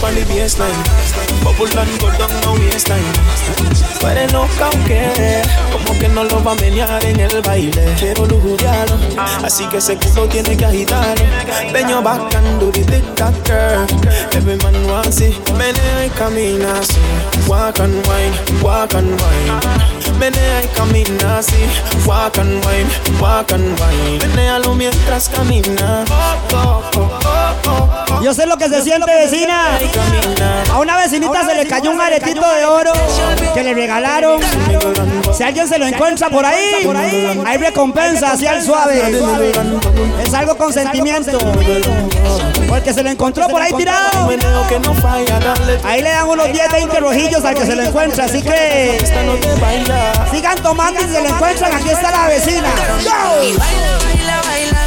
bounce 0.00 0.02
on 0.02 0.14
the 0.14 0.22
baseline. 0.32 0.82
Bubble 1.42 1.78
and 1.78 2.00
go 2.00 2.10
down 2.18 2.30
no 2.42 2.52
waistline. 2.54 3.02
Pare 4.00 4.26
loca 4.32 4.66
aunque 4.72 5.42
como 5.72 5.98
que 5.98 6.08
no 6.08 6.24
lo 6.24 6.42
va 6.42 6.52
a 6.52 6.54
menear 6.56 7.04
en 7.04 7.20
el 7.20 7.42
baile. 7.42 7.94
Quiero 7.98 8.26
lujuriarlo, 8.26 8.96
así 9.44 9.66
que 9.66 9.78
ese 9.78 9.96
culo 9.96 10.28
tiene 10.28 10.56
que 10.56 10.64
agitarlo. 10.64 11.24
Peño 11.72 12.02
bacán, 12.02 12.58
do 12.58 12.70
the 12.70 12.84
tic 12.84 13.14
tac 13.14 13.34
girl. 13.46 13.86
Every 14.32 14.56
man 14.62 14.90
wants. 14.90 15.20
Menea 15.56 16.06
y 16.06 16.10
camina 16.10 16.78
así. 16.78 16.96
Walk 17.46 17.80
and 17.80 17.94
wine, 18.06 18.62
walk 18.62 18.94
and 18.94 19.10
wine. 19.10 19.97
Menea 20.18 20.64
y 20.64 20.66
camina 20.68 21.38
así. 21.38 21.54
Walk 22.06 22.38
and 22.38 22.64
wine, 22.64 22.88
walk 23.20 23.52
and 23.52 23.78
wine. 23.80 24.18
Menealo 24.26 24.74
mientras 24.74 25.28
camina. 25.28 26.04
Oh, 26.10 26.54
oh, 26.56 26.82
oh, 26.96 27.18
oh, 27.24 27.68
oh, 27.68 27.88
oh. 28.10 28.22
Yo 28.22 28.34
sé 28.34 28.46
lo 28.46 28.56
que 28.56 28.68
se 28.68 28.82
siente, 28.82 29.14
vecina. 29.14 29.78
A 30.72 30.78
una 30.78 30.96
vecinita 30.96 31.46
se 31.46 31.54
le 31.54 31.66
cayó 31.66 31.92
un 31.92 32.00
aretito 32.00 32.46
de 32.54 32.64
oro 32.64 32.92
que 33.54 33.62
le 33.62 33.74
regalaron. 33.74 34.40
Si 35.36 35.44
alguien 35.44 35.68
se 35.68 35.78
lo 35.78 35.86
encuentra 35.86 36.28
por 36.28 36.44
ahí, 36.44 36.88
hay 37.46 37.58
recompensa 37.58 38.32
hacia 38.32 38.56
el 38.56 38.62
suave. 38.62 39.02
Es 40.22 40.34
algo 40.34 40.56
con 40.56 40.72
sentimiento. 40.72 41.38
Porque 42.68 42.92
se 42.92 43.02
lo 43.02 43.10
encontró 43.10 43.46
por 43.48 43.62
ahí 43.62 43.72
tirado. 43.72 44.30
Ahí 45.84 46.02
le 46.02 46.10
dan 46.10 46.28
unos 46.28 46.52
10, 46.52 46.72
20 46.72 47.00
rojillos 47.00 47.44
al 47.44 47.54
que 47.54 47.66
se 47.66 47.76
lo 47.76 47.82
encuentra. 47.82 48.24
Así 48.24 48.42
que 48.42 48.98
sigan 50.30 50.62
tomando 50.62 51.00
y 51.00 51.04
se 51.04 51.20
lo 51.22 51.28
encuentran. 51.28 51.72
Aquí 51.72 51.90
está 51.90 52.10
la 52.10 52.28
vecina. 52.28 52.68
¡Go! 53.04 53.58
Baila, 53.58 54.42
baila, 54.42 54.82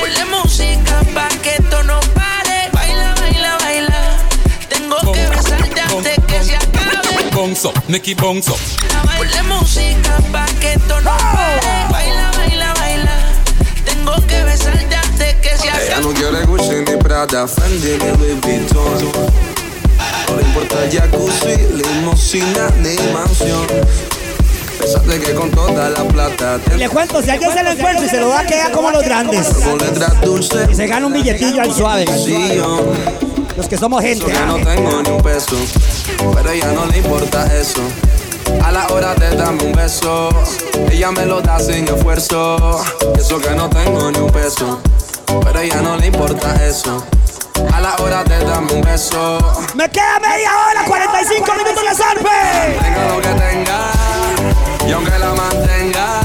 ponle 0.00 0.24
música 0.26 1.02
pa' 1.14 1.28
que 1.42 1.50
esto 1.50 1.82
no 1.82 2.00
pare. 2.14 2.70
Baila, 2.72 3.14
baila, 3.20 3.58
baila. 3.58 4.18
Tengo 4.68 4.96
que 5.12 5.26
besarte 5.28 5.80
antes 5.80 6.18
que 6.26 6.44
se 6.44 6.56
acabe. 6.56 6.96
Up, 7.64 7.74
Nicky 7.88 8.12
up. 8.14 8.58
Ponle 9.16 9.42
música 9.42 10.16
pa' 10.32 10.46
que 10.60 10.72
esto 10.74 11.00
no 11.02 11.16
pare. 11.16 11.86
Baila, 11.90 12.30
baila, 12.36 12.74
baila. 12.74 13.12
Tengo 13.84 14.14
que 14.26 14.42
besarte 14.44 14.96
antes 14.96 15.34
que 15.36 15.56
se 15.56 15.64
Ella 15.68 15.96
acabe. 15.96 16.02
no 16.02 16.12
quiere 16.14 16.44
Gucci 16.46 16.76
ni 16.90 16.96
Prada, 16.96 17.46
Fendi 17.46 17.96
ni 17.98 18.10
Louis 18.18 18.40
Vuitton 18.40 19.12
No 20.28 20.36
le 20.36 20.42
importa 20.42 20.76
jacuzzi, 20.90 21.56
limosina 21.74 22.70
ni 22.82 22.96
mansión 23.12 23.66
Pensate 24.86 25.18
que 25.18 25.34
con 25.34 25.50
toda 25.50 25.90
la 25.90 26.04
plata 26.04 26.60
te 26.60 26.76
Le 26.76 26.88
cuento, 26.88 27.20
si 27.20 27.28
alguien 27.28 27.52
se 27.52 27.64
lo 27.64 27.70
encuentra 27.72 28.06
y 28.06 28.08
se 28.08 28.20
lo 28.20 28.28
da, 28.28 28.46
queda 28.46 28.70
como 28.70 28.92
los 28.92 29.02
grandes. 29.02 29.48
Y 30.70 30.74
se 30.76 30.86
gana 30.86 31.06
un 31.06 31.12
billetillo 31.12 31.60
al 31.60 31.74
suave. 31.74 32.04
Los 33.56 33.66
que 33.68 33.76
somos 33.76 34.00
gente. 34.00 34.32
Yo 34.32 34.46
no 34.46 34.56
tengo 34.58 35.02
ni 35.02 35.08
un 35.08 35.22
peso 35.22 35.56
Pero 36.34 36.50
ella 36.50 36.72
no 36.72 36.84
le 36.86 36.98
importa 36.98 37.46
eso 37.56 37.80
a 38.62 38.70
la 38.70 38.86
hora 38.88 39.14
de 39.14 39.34
darme 39.34 39.64
un 39.64 39.72
beso, 39.72 40.28
ella 40.90 41.10
me 41.10 41.26
lo 41.26 41.40
da 41.40 41.58
sin 41.58 41.86
esfuerzo. 41.86 42.80
Eso 43.18 43.40
que 43.40 43.50
no 43.50 43.68
tengo 43.68 44.10
ni 44.12 44.18
un 44.20 44.30
peso, 44.30 44.80
pero 45.42 45.60
ella 45.60 45.82
no 45.82 45.96
le 45.96 46.06
importa 46.06 46.54
eso. 46.64 47.04
A 47.72 47.80
la 47.80 47.96
hora 47.96 48.22
de 48.22 48.38
darme 48.44 48.72
un 48.72 48.82
beso, 48.82 49.38
Me 49.74 49.88
queda 49.88 50.20
media 50.20 50.50
hora, 50.70 50.84
45 50.86 51.54
minutos 51.54 51.82
de 51.82 51.94
zarpe. 51.94 52.78
tenga 52.80 53.08
lo 53.08 53.20
que 53.20 53.28
tenga, 53.28 53.90
y 54.86 54.92
aunque 54.92 55.18
la 55.18 55.34
mantenga, 55.34 56.20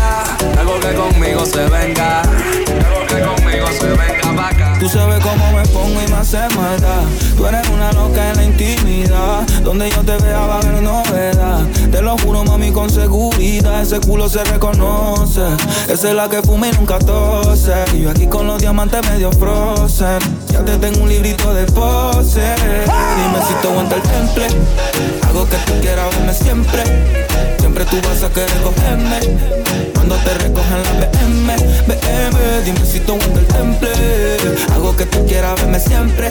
algo 0.59 0.79
que 0.79 0.93
conmigo 0.93 1.45
se 1.45 1.65
venga, 1.67 2.21
algo 2.21 3.07
que 3.07 3.21
conmigo 3.21 3.67
se 3.79 3.87
venga 3.87 4.35
pa' 4.35 4.49
acá. 4.49 4.77
Tú 4.79 4.89
sabes 4.89 5.23
cómo 5.23 5.51
me 5.51 5.63
pongo 5.69 6.01
y 6.01 6.07
me 6.09 6.17
hace 6.17 6.39
maldad. 6.55 7.03
Tú 7.35 7.45
eres 7.45 7.67
una 7.69 7.91
loca 7.93 8.29
en 8.29 8.37
la 8.37 8.43
intimidad. 8.43 9.41
Donde 9.63 9.89
yo 9.89 10.01
te 10.01 10.17
vea 10.17 10.39
va 10.39 10.55
a 10.55 10.57
haber 10.59 10.81
novedad. 10.81 11.65
Te 11.91 12.01
lo 12.01 12.17
juro, 12.19 12.43
mami, 12.43 12.71
con 12.71 12.89
seguridad. 12.89 13.81
Ese 13.81 13.99
culo 13.99 14.29
se 14.29 14.43
reconoce. 14.43 15.41
Esa 15.87 16.09
es 16.09 16.15
la 16.15 16.29
que 16.29 16.41
fuma 16.41 16.67
y 16.67 16.71
nunca 16.71 16.99
tose. 16.99 17.73
Y 17.93 18.01
yo 18.01 18.11
aquí 18.11 18.27
con 18.27 18.47
los 18.47 18.59
diamantes 18.59 19.01
medio 19.09 19.31
frozen. 19.31 20.19
Ya 20.51 20.63
te 20.63 20.77
tengo 20.77 21.01
un 21.03 21.09
librito 21.09 21.53
de 21.53 21.65
pose. 21.65 22.41
Dime 22.41 23.45
si 23.47 23.53
te 23.61 23.67
aguanta 23.67 23.95
el 23.95 24.01
temple. 24.01 24.47
Algo 25.27 25.47
que 25.47 25.57
tú 25.57 25.73
quieras 25.81 26.09
verme 26.15 26.33
siempre. 26.33 27.30
Siempre 27.81 27.99
tú 27.99 28.07
vas 28.07 28.23
a 28.23 28.29
querer 28.29 28.61
cogerme. 28.61 29.19
Cuando 29.95 30.15
te 30.17 30.33
recogen 30.35 30.83
la 30.99 31.07
BM, 31.07 31.70
Dime 32.65 32.85
si 32.85 32.99
aguanta 32.99 33.39
el 33.39 33.47
temple. 33.47 33.89
Algo 34.73 34.95
que 34.95 35.05
tú 35.05 35.25
quieras 35.25 35.55
verme 35.55 35.79
siempre. 35.79 36.29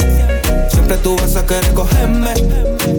Siempre 0.71 0.97
tú 0.99 1.17
vas 1.17 1.35
a 1.35 1.45
querer 1.45 1.73
cogerme. 1.75 2.35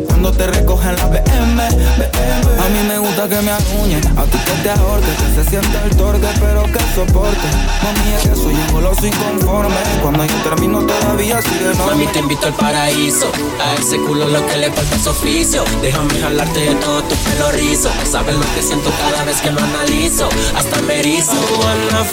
Cuando 0.07 0.31
te 0.31 0.47
recogen 0.47 0.95
la 0.97 1.05
BM, 1.05 1.55
BM. 1.55 2.61
A 2.61 2.69
mí 2.69 2.87
me 2.87 2.97
gusta 2.99 3.29
que 3.29 3.41
me 3.41 3.51
aruñen. 3.51 4.01
A 4.17 4.23
ti 4.23 4.37
que 4.37 4.51
te 4.63 4.69
ahorque. 4.69 5.07
Que 5.07 5.43
se 5.43 5.49
sienta 5.49 5.83
el 5.85 5.95
torque, 5.95 6.27
pero 6.39 6.63
que 6.63 6.79
soporte. 6.93 7.47
Mami, 7.83 8.13
es 8.17 8.29
que 8.29 8.35
soy 8.35 8.53
un 8.53 8.73
goloso 8.73 9.07
inconforme. 9.07 9.77
Cuando 10.01 10.25
yo 10.25 10.35
termino 10.43 10.79
todavía 10.79 11.41
sigue 11.41 11.73
no. 11.77 11.85
Mami, 11.85 12.07
te 12.07 12.19
invito 12.19 12.47
al 12.47 12.53
paraíso. 12.53 13.31
A 13.63 13.79
ese 13.79 13.97
culo 13.97 14.27
lo 14.27 14.45
que 14.45 14.57
le 14.57 14.71
falta 14.71 14.95
es 14.95 15.07
oficio. 15.07 15.63
Déjame 15.81 16.19
jalarte 16.19 16.59
de 16.59 16.75
todo 16.75 17.01
tu 17.03 17.15
pelo 17.15 17.51
rizo. 17.53 17.89
Sabes 18.09 18.35
lo 18.35 18.45
que 18.55 18.61
siento 18.61 18.91
cada 18.99 19.23
vez 19.23 19.39
que 19.41 19.51
lo 19.51 19.61
analizo. 19.61 20.27
Hasta 20.55 20.81
me 20.81 20.99
erizo. 20.99 21.31
Wanna 21.61 22.03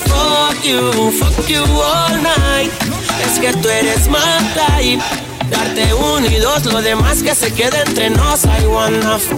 fuck 0.48 0.64
you, 0.64 1.10
fuck 1.12 1.48
you 1.48 1.62
all 1.62 2.22
night. 2.22 2.70
Es 3.24 3.38
que 3.38 3.52
tú 3.52 3.68
eres 3.68 4.08
my 4.08 4.18
type. 4.54 5.02
Darte 5.50 5.92
uno 5.94 6.26
y 6.26 6.36
dos, 6.36 6.64
lo 6.66 6.80
demás 6.82 7.22
que 7.22 7.34
se 7.34 7.52
quede 7.52 7.80
entre 7.86 8.10
nos. 8.10 8.44
I 8.44 8.66
wanna 8.66 9.16
f- 9.16 9.34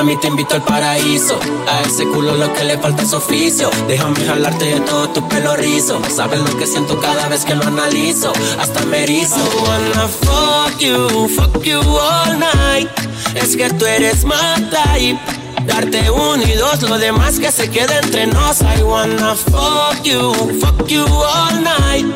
Mami, 0.00 0.16
te 0.16 0.28
invito 0.28 0.54
al 0.54 0.62
paraíso. 0.62 1.38
A 1.68 1.82
ese 1.82 2.06
culo 2.06 2.34
lo 2.34 2.50
que 2.54 2.64
le 2.64 2.78
falta 2.78 3.02
es 3.02 3.12
oficio. 3.12 3.68
Déjame 3.86 4.24
jalarte 4.24 4.64
de 4.64 4.80
todo 4.80 5.10
tu 5.10 5.28
pelo 5.28 5.54
rizo. 5.56 6.00
Sabes 6.08 6.40
lo 6.40 6.56
que 6.56 6.66
siento 6.66 6.98
cada 6.98 7.28
vez 7.28 7.44
que 7.44 7.54
lo 7.54 7.66
analizo. 7.66 8.32
Hasta 8.58 8.80
me 8.86 9.02
erizo. 9.02 9.36
I 9.36 9.68
wanna 9.68 10.08
fuck 10.08 10.78
you, 10.78 11.28
fuck 11.28 11.62
you 11.62 11.80
all 11.80 12.38
night. 12.38 12.88
Es 13.34 13.54
que 13.54 13.68
tú 13.74 13.84
eres 13.84 14.24
my 14.24 14.70
type. 14.70 15.20
Darte 15.66 16.10
uno 16.10 16.42
y 16.44 16.52
dos, 16.52 16.80
lo 16.80 16.96
demás 16.96 17.38
que 17.38 17.52
se 17.52 17.68
quede 17.68 17.98
entre 18.02 18.26
nos. 18.26 18.62
I 18.62 18.82
wanna 18.82 19.34
fuck 19.34 20.02
you, 20.02 20.32
fuck 20.62 20.86
you 20.86 21.04
all 21.04 21.62
night. 21.62 22.06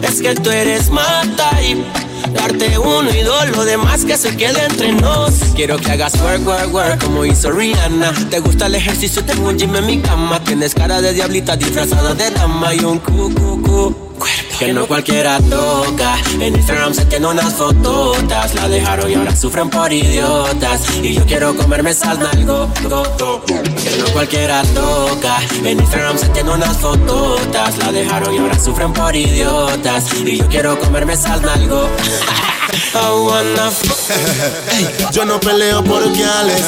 Es 0.00 0.22
que 0.22 0.36
tú 0.36 0.48
eres 0.48 0.90
my 0.90 1.28
type. 1.36 2.11
Darte 2.34 2.78
uno 2.78 3.10
y 3.10 3.22
dos, 3.22 3.48
lo 3.56 3.64
demás 3.64 4.04
que 4.04 4.16
se 4.16 4.36
quede 4.36 4.64
entre 4.64 4.92
nos. 4.92 5.34
Quiero 5.54 5.76
que 5.78 5.90
hagas 5.92 6.14
work, 6.20 6.46
work, 6.46 6.74
work 6.74 7.04
como 7.04 7.24
hizo 7.24 7.50
Rihanna. 7.50 8.12
Te 8.30 8.40
gusta 8.40 8.66
el 8.66 8.74
ejercicio, 8.74 9.24
tengo 9.24 9.48
un 9.48 9.58
gym 9.58 9.74
en 9.76 9.86
mi 9.86 10.00
cama. 10.00 10.42
Tienes 10.42 10.74
cara 10.74 11.00
de 11.00 11.12
diablita 11.12 11.56
disfrazada 11.56 12.14
de 12.14 12.30
dama 12.30 12.74
y 12.74 12.84
un 12.84 12.98
cu, 12.98 13.32
cu, 13.34 13.62
cu. 13.62 14.11
Que 14.58 14.72
no 14.72 14.86
cualquiera 14.86 15.38
toca. 15.40 16.16
En 16.40 16.54
Instagram 16.54 16.94
se 16.94 17.04
tiene 17.06 17.26
unas 17.26 17.54
fototas. 17.54 18.54
La 18.54 18.68
dejaron 18.68 19.10
y 19.10 19.14
ahora 19.14 19.34
sufren 19.34 19.68
por 19.68 19.92
idiotas. 19.92 20.82
Y 21.02 21.14
yo 21.14 21.26
quiero 21.26 21.56
comerme 21.56 21.90
esas. 21.90 22.18
Que 22.18 22.44
no 22.44 24.06
cualquiera 24.12 24.62
toca. 24.74 25.38
En 25.64 25.80
Instagram 25.80 26.18
se 26.18 26.28
tiene 26.28 26.50
unas 26.50 26.76
fototas. 26.76 27.78
La 27.78 27.92
dejaron 27.92 28.34
y 28.34 28.38
ahora 28.38 28.58
sufren 28.58 28.92
por 28.92 29.14
idiotas. 29.14 30.12
Y 30.24 30.38
yo 30.38 30.46
quiero 30.48 30.78
comerme 30.78 31.14
esas. 31.14 31.40
I 32.94 33.10
wanna 33.26 33.70
Ey, 34.72 34.88
yo 35.12 35.24
no 35.24 35.40
peleo 35.40 35.82
por 35.82 36.02
guiales, 36.12 36.62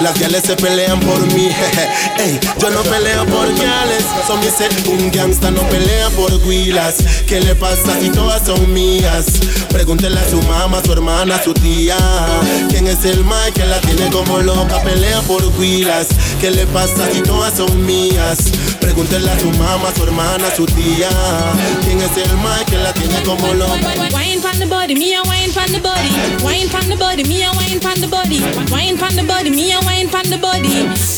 las 0.00 0.18
guiales 0.18 0.42
se 0.44 0.56
pelean 0.56 1.00
por 1.00 1.20
mí. 1.32 1.48
Ey, 2.18 2.38
yo 2.60 2.70
no 2.70 2.82
peleo 2.82 3.24
por 3.26 3.52
guiales, 3.54 4.04
son 4.26 4.40
mis 4.40 4.52
set, 4.52 4.72
un 4.86 5.10
gangsta 5.10 5.50
no 5.50 5.62
pelea 5.68 6.10
por 6.10 6.30
guilas. 6.42 6.96
¿Qué 7.26 7.40
le 7.40 7.54
pasa 7.54 7.98
si 8.00 8.10
todas 8.10 8.44
son 8.46 8.72
mías? 8.72 9.26
Pregúntele 9.68 10.18
a 10.18 10.28
su 10.28 10.40
mamá, 10.42 10.80
su 10.84 10.92
hermana, 10.92 11.42
su 11.42 11.54
tía. 11.54 11.96
¿Quién 12.68 12.86
es 12.86 13.04
el 13.04 13.24
Mike 13.24 13.52
que 13.54 13.64
la 13.66 13.80
tiene 13.80 14.10
como 14.10 14.38
loca? 14.38 14.82
Pelea 14.82 15.20
por 15.22 15.42
guilas. 15.58 16.08
¿Qué 16.40 16.50
le 16.50 16.66
pasa 16.66 17.08
si 17.12 17.20
todas 17.22 17.56
son 17.56 17.84
mías? 17.84 18.38
Pregúntele 18.80 19.30
a 19.30 19.38
su 19.38 19.50
mamá, 19.52 19.92
su 19.94 20.02
hermana, 20.04 20.46
su 20.56 20.66
tía. 20.66 21.10
¿Quién 21.84 22.00
es 22.00 22.16
el 22.16 22.36
Mike 22.38 22.66
que 22.70 22.78
la 22.78 22.92
tiene 22.92 23.22
como 23.22 23.54
loca? 23.54 23.74
Wine 24.12 24.40
from 24.40 24.58
the 24.58 24.66
body, 24.66 24.94
me 24.94 25.14
a 25.16 25.22
wine 25.48 25.66
from 25.66 25.72
the 25.72 25.80
body. 25.80 26.44
Wine 26.44 26.68
from 26.68 26.88
the 26.88 26.96
body, 26.96 27.24
me 27.24 27.42
a 27.44 27.50
wine 27.52 27.80
from 27.80 28.00
the 28.00 28.08
body. 28.08 28.40
Wine 28.70 28.96
from 28.96 29.14
the 29.16 29.24
body, 29.24 29.50
me 29.50 29.72
a 29.72 29.80
wine 29.80 30.08
from 30.08 30.24
the 30.28 30.38
body. 30.38 30.68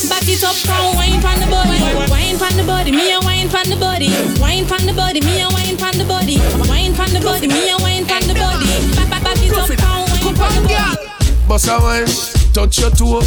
Back 0.07 0.23
it 0.27 0.43
up, 0.43 0.55
come 0.63 0.95
wine 0.95 1.19
from 1.19 1.39
the 1.39 1.47
body. 1.47 1.79
Wine 2.09 2.37
from 2.37 2.55
the 2.55 2.63
body, 2.63 2.91
me 2.91 3.11
a 3.11 3.19
wine 3.19 3.49
from 3.49 3.67
the 3.67 3.75
body. 3.75 4.09
Wine 4.39 4.65
from 4.65 4.85
the 4.85 4.93
body, 4.93 5.21
me 5.21 5.41
a 5.41 5.49
wine 5.49 5.77
from 5.77 5.97
the 5.97 6.05
body. 6.05 6.39
Wine 6.69 6.93
from 6.93 7.11
the 7.11 7.19
body, 7.19 7.47
me 7.47 7.69
a 7.69 7.77
wine 7.77 8.05
from 8.05 8.21
the 8.27 8.35
body. 8.35 8.67
Back, 9.09 9.37
it 9.37 9.57
up, 9.57 9.67
come 9.77 10.07
wine 10.07 10.35
from 10.35 10.53
the 10.55 10.69
body. 10.69 11.47
Boss 11.47 11.67
a 11.67 11.79
wine, 11.79 12.40
touch 12.53 12.79
your 12.79 12.91
toe. 12.91 13.21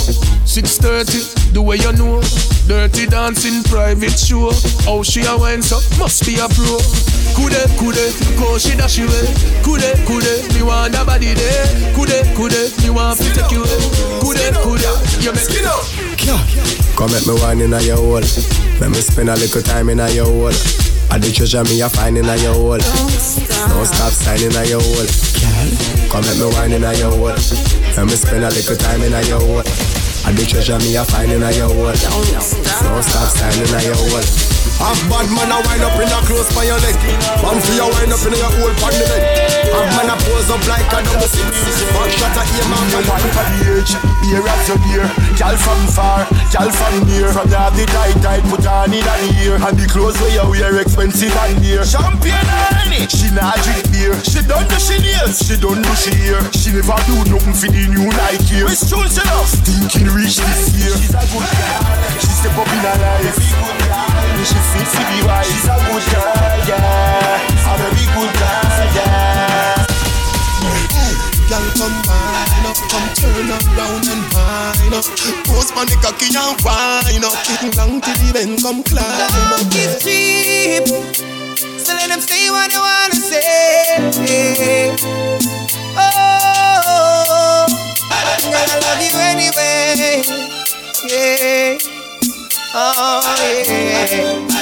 6:30, 0.45 1.53
the 1.53 1.63
way 1.63 1.77
you 1.77 1.93
know. 1.93 2.21
Dirty 2.67 3.07
dancing, 3.07 3.63
private 3.65 4.19
show. 4.19 4.53
How 4.85 5.03
she 5.03 5.23
a 5.25 5.37
wine 5.37 5.63
so 5.63 5.81
must 5.99 6.25
be 6.25 6.37
a 6.37 6.49
pro. 6.49 6.79
Kude, 7.37 7.61
kude, 7.77 8.05
go 8.39 8.59
she 8.59 8.77
dash 8.77 8.99
you 8.99 9.07
away. 9.07 9.27
Kude, 9.63 9.91
kude, 10.07 10.55
me 10.55 10.63
want 10.63 10.95
a 10.95 11.05
body 11.05 11.35
there. 11.35 11.67
Kude, 11.95 12.23
kude, 12.37 12.71
me 12.83 12.91
want 12.91 13.19
to 13.19 13.29
take 13.35 13.51
you 13.51 13.65
away. 13.65 13.81
Kude, 14.21 14.47
kude, 14.63 14.91
you 15.23 15.33
make 15.33 15.45
skin 15.45 15.67
up. 15.67 15.85
Come 16.97 17.11
make 17.13 17.27
me 17.27 17.35
wine 17.41 17.61
inna 17.61 17.81
your 17.83 17.97
hole. 17.97 18.25
Let 18.81 18.91
me 18.91 19.01
spend 19.01 19.29
a 19.29 19.35
little 19.35 19.63
time 19.63 19.91
inna 19.91 20.09
your 20.11 20.27
hole. 20.27 20.94
I 21.15 21.19
the 21.19 21.31
treasure 21.31 21.63
me 21.63 21.81
a 21.81 21.89
find 21.89 22.19
inna 22.19 22.35
your 22.43 22.55
hole. 22.55 22.77
Don't 22.77 23.87
stop 23.87 24.11
signing 24.11 24.51
inna 24.51 24.67
your 24.67 24.83
hole. 24.83 25.07
Come 26.11 26.27
make 26.27 26.39
me 26.43 26.47
wine 26.57 26.73
inna 26.73 26.93
your 26.95 27.13
hole. 27.13 27.31
Let 27.31 28.07
me 28.07 28.17
spend 28.19 28.43
a 28.43 28.51
little 28.51 28.75
time 28.75 29.01
inna 29.01 29.23
your 29.23 29.39
hole. 29.39 29.63
I 30.27 30.33
the 30.33 30.45
treasure 30.45 30.77
me 30.81 30.97
a 30.97 31.05
find 31.05 31.31
inna 31.31 31.53
your 31.53 31.69
hole. 31.69 31.95
Don't 31.95 33.05
stop 33.07 33.31
signing 33.31 33.63
inna 33.63 33.83
your 33.85 33.95
hole. 33.95 34.54
Half 34.79 35.01
bad 35.09 35.27
man 35.33 35.53
a 35.55 35.59
wind 35.65 35.85
up 35.87 35.97
in 35.97 36.11
a 36.11 36.19
close 36.27 36.51
by 36.53 36.67
your 36.67 36.79
leg. 36.83 36.99
One 37.41 37.61
for 37.63 37.75
your 37.75 37.89
wind 37.95 38.13
up 38.13 38.21
in 38.27 38.35
your 38.37 38.53
hole 38.59 38.75
pan 38.79 38.95
the 38.99 39.07
bed. 39.07 39.23
Half 39.71 39.89
man 39.97 40.13
a 40.13 40.15
pose 40.19 40.51
up 40.51 40.63
like 40.67 40.87
a 40.93 40.99
double 41.01 41.31
six. 41.31 41.55
Back 41.95 42.11
shot 42.11 42.37
a 42.37 42.43
aim 42.43 42.75
and 42.75 43.07
One 43.07 43.27
for 43.33 43.47
the 43.49 43.81
age, 43.81 43.93
beer 44.21 44.43
as 44.45 44.69
your 44.69 44.79
beer. 44.85 45.07
Gal 45.39 45.57
from 45.57 45.83
far, 45.89 46.27
gal 46.51 46.69
from 46.71 47.07
near. 47.07 47.31
From 47.33 47.49
the 47.49 47.59
have 47.59 47.75
the 47.79 47.87
tight 47.87 48.19
tight, 48.21 48.45
put 48.51 48.67
on 48.67 48.93
in 48.93 49.01
the 49.01 49.15
ear. 49.47 49.57
And 49.57 49.79
the 49.79 49.87
clothes 49.87 50.19
where 50.21 50.31
you 50.31 50.45
wear 50.51 50.77
expensive 50.83 51.33
and 51.33 51.63
dear. 51.63 51.87
Champion 51.87 52.45
honey, 52.45 53.07
she 53.09 53.31
not 53.31 53.57
drink 53.63 53.89
beer. 53.95 54.15
She 54.27 54.43
don't 54.45 54.69
do 54.69 54.77
she 54.77 54.99
nails, 55.01 55.39
she 55.39 55.57
don't 55.57 55.81
do 55.81 55.93
she 55.97 56.13
hair. 56.29 56.43
She 56.53 56.75
never 56.75 56.99
do 57.09 57.15
nothing 57.31 57.57
for 57.57 57.71
the 57.71 57.83
new 57.89 58.11
Nike. 58.11 58.61
Which 58.67 58.85
tunes 58.91 59.17
you 59.17 59.25
love? 59.33 59.49
Thinking 59.65 60.11
reach 60.13 60.37
this 60.37 60.77
year. 60.77 60.93
She's 60.99 61.15
a 61.15 61.23
good 61.31 61.47
girl. 61.47 61.83
She 62.21 62.31
step 62.31 62.59
up 62.59 62.69
in 62.69 62.83
her 62.85 62.97
life. 63.01 63.39
She 64.45 64.61
fit 64.73 64.89
for 64.89 65.05
the 65.13 65.19
wife. 65.27 65.47
She's 65.47 65.69
a 65.69 65.77
good 65.85 66.05
girl, 66.13 66.59
yeah. 66.69 67.69
A 67.69 67.73
very 67.81 68.07
good 68.15 68.33
girl, 68.39 68.85
yeah. 68.97 69.85
Girl, 71.45 71.67
come 71.77 71.99
wine 72.09 72.67
up, 72.67 72.79
come 72.89 73.09
turn 73.15 73.51
around 73.53 74.07
and 74.09 74.25
wine 74.33 74.95
up. 74.97 75.05
Pose 75.45 75.71
on 75.77 75.87
the 75.87 75.97
cocky 76.01 76.33
and 76.33 76.57
wine 76.65 77.25
up. 77.25 77.37
Long 77.77 78.01
till 78.01 78.17
the 78.17 78.33
bend 78.33 78.63
come 78.63 78.83
climb 78.83 79.05
up. 79.05 79.51
Love 79.53 79.77
is 79.77 80.03
cheap, 80.03 80.87
so 81.79 81.93
let 81.93 82.09
them 82.09 82.21
say 82.21 82.49
what 82.51 82.71
they 82.71 82.79
wanna 82.79 83.15
say. 83.15 84.97
Oh, 85.97 87.67
girl, 88.41 88.69
I 88.73 88.79
love 88.81 89.03
you 89.05 89.15
anyway. 89.21 90.25
Yeah. 91.09 91.94
Oh 92.77 93.23
yeah. 93.39 94.11
yeah. 94.11 94.55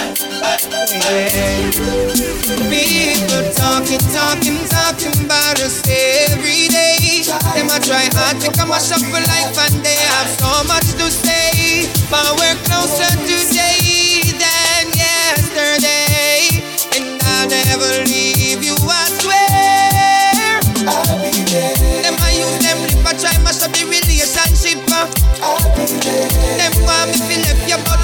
People 2.69 3.41
talking, 3.57 4.05
talking, 4.13 4.61
talking 4.69 5.17
about 5.25 5.57
us 5.65 5.81
every 5.89 6.69
day. 6.69 7.25
Them 7.57 7.73
a 7.73 7.81
try 7.81 8.13
hard 8.13 8.37
to 8.45 8.53
come 8.53 8.69
mash 8.69 8.93
up 8.93 9.01
for 9.01 9.17
life 9.17 9.57
and 9.65 9.81
they 9.81 9.97
have 10.13 10.29
so 10.29 10.51
much 10.69 10.93
to 11.01 11.09
say. 11.09 11.89
But 12.13 12.37
we're 12.37 12.61
closer 12.69 13.09
today 13.25 14.29
than 14.37 14.93
yesterday. 14.93 16.61
And 16.93 17.17
I'll 17.17 17.49
never 17.49 18.05
leave 18.05 18.61
you, 18.63 18.77
I 18.77 19.09
swear. 19.25 20.61
I'll 20.85 21.17
be 21.25 21.33
there. 21.49 22.05
Them 22.05 22.17
I 22.21 22.37
use 22.37 22.61
them 22.61 22.77
lip, 22.85 23.07
I 23.09 23.17
try 23.17 23.33
mash 23.43 23.63
up 23.65 23.73
the 23.73 23.89
relationship. 23.89 24.85
uh. 24.93 25.09
Them 25.43 26.73
want 26.85 27.11
me 27.11 27.19
feel 27.27 27.41
left 27.43 27.67
you, 27.69 27.77
but 27.85 28.02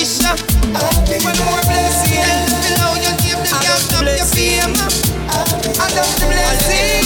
wish. 0.00 0.24
uh. 0.24 0.36
When 1.24 1.36
more 1.44 1.62
blessing, 1.68 2.24
below 2.64 2.94
you 2.96 3.12
give 3.20 3.40
them 3.44 3.60
can't 3.60 3.82
stop 3.84 4.04
your 4.04 4.26
fame. 4.32 4.72
I 5.28 5.86
love 5.96 6.14
the 6.20 6.26
blessing, 6.32 7.04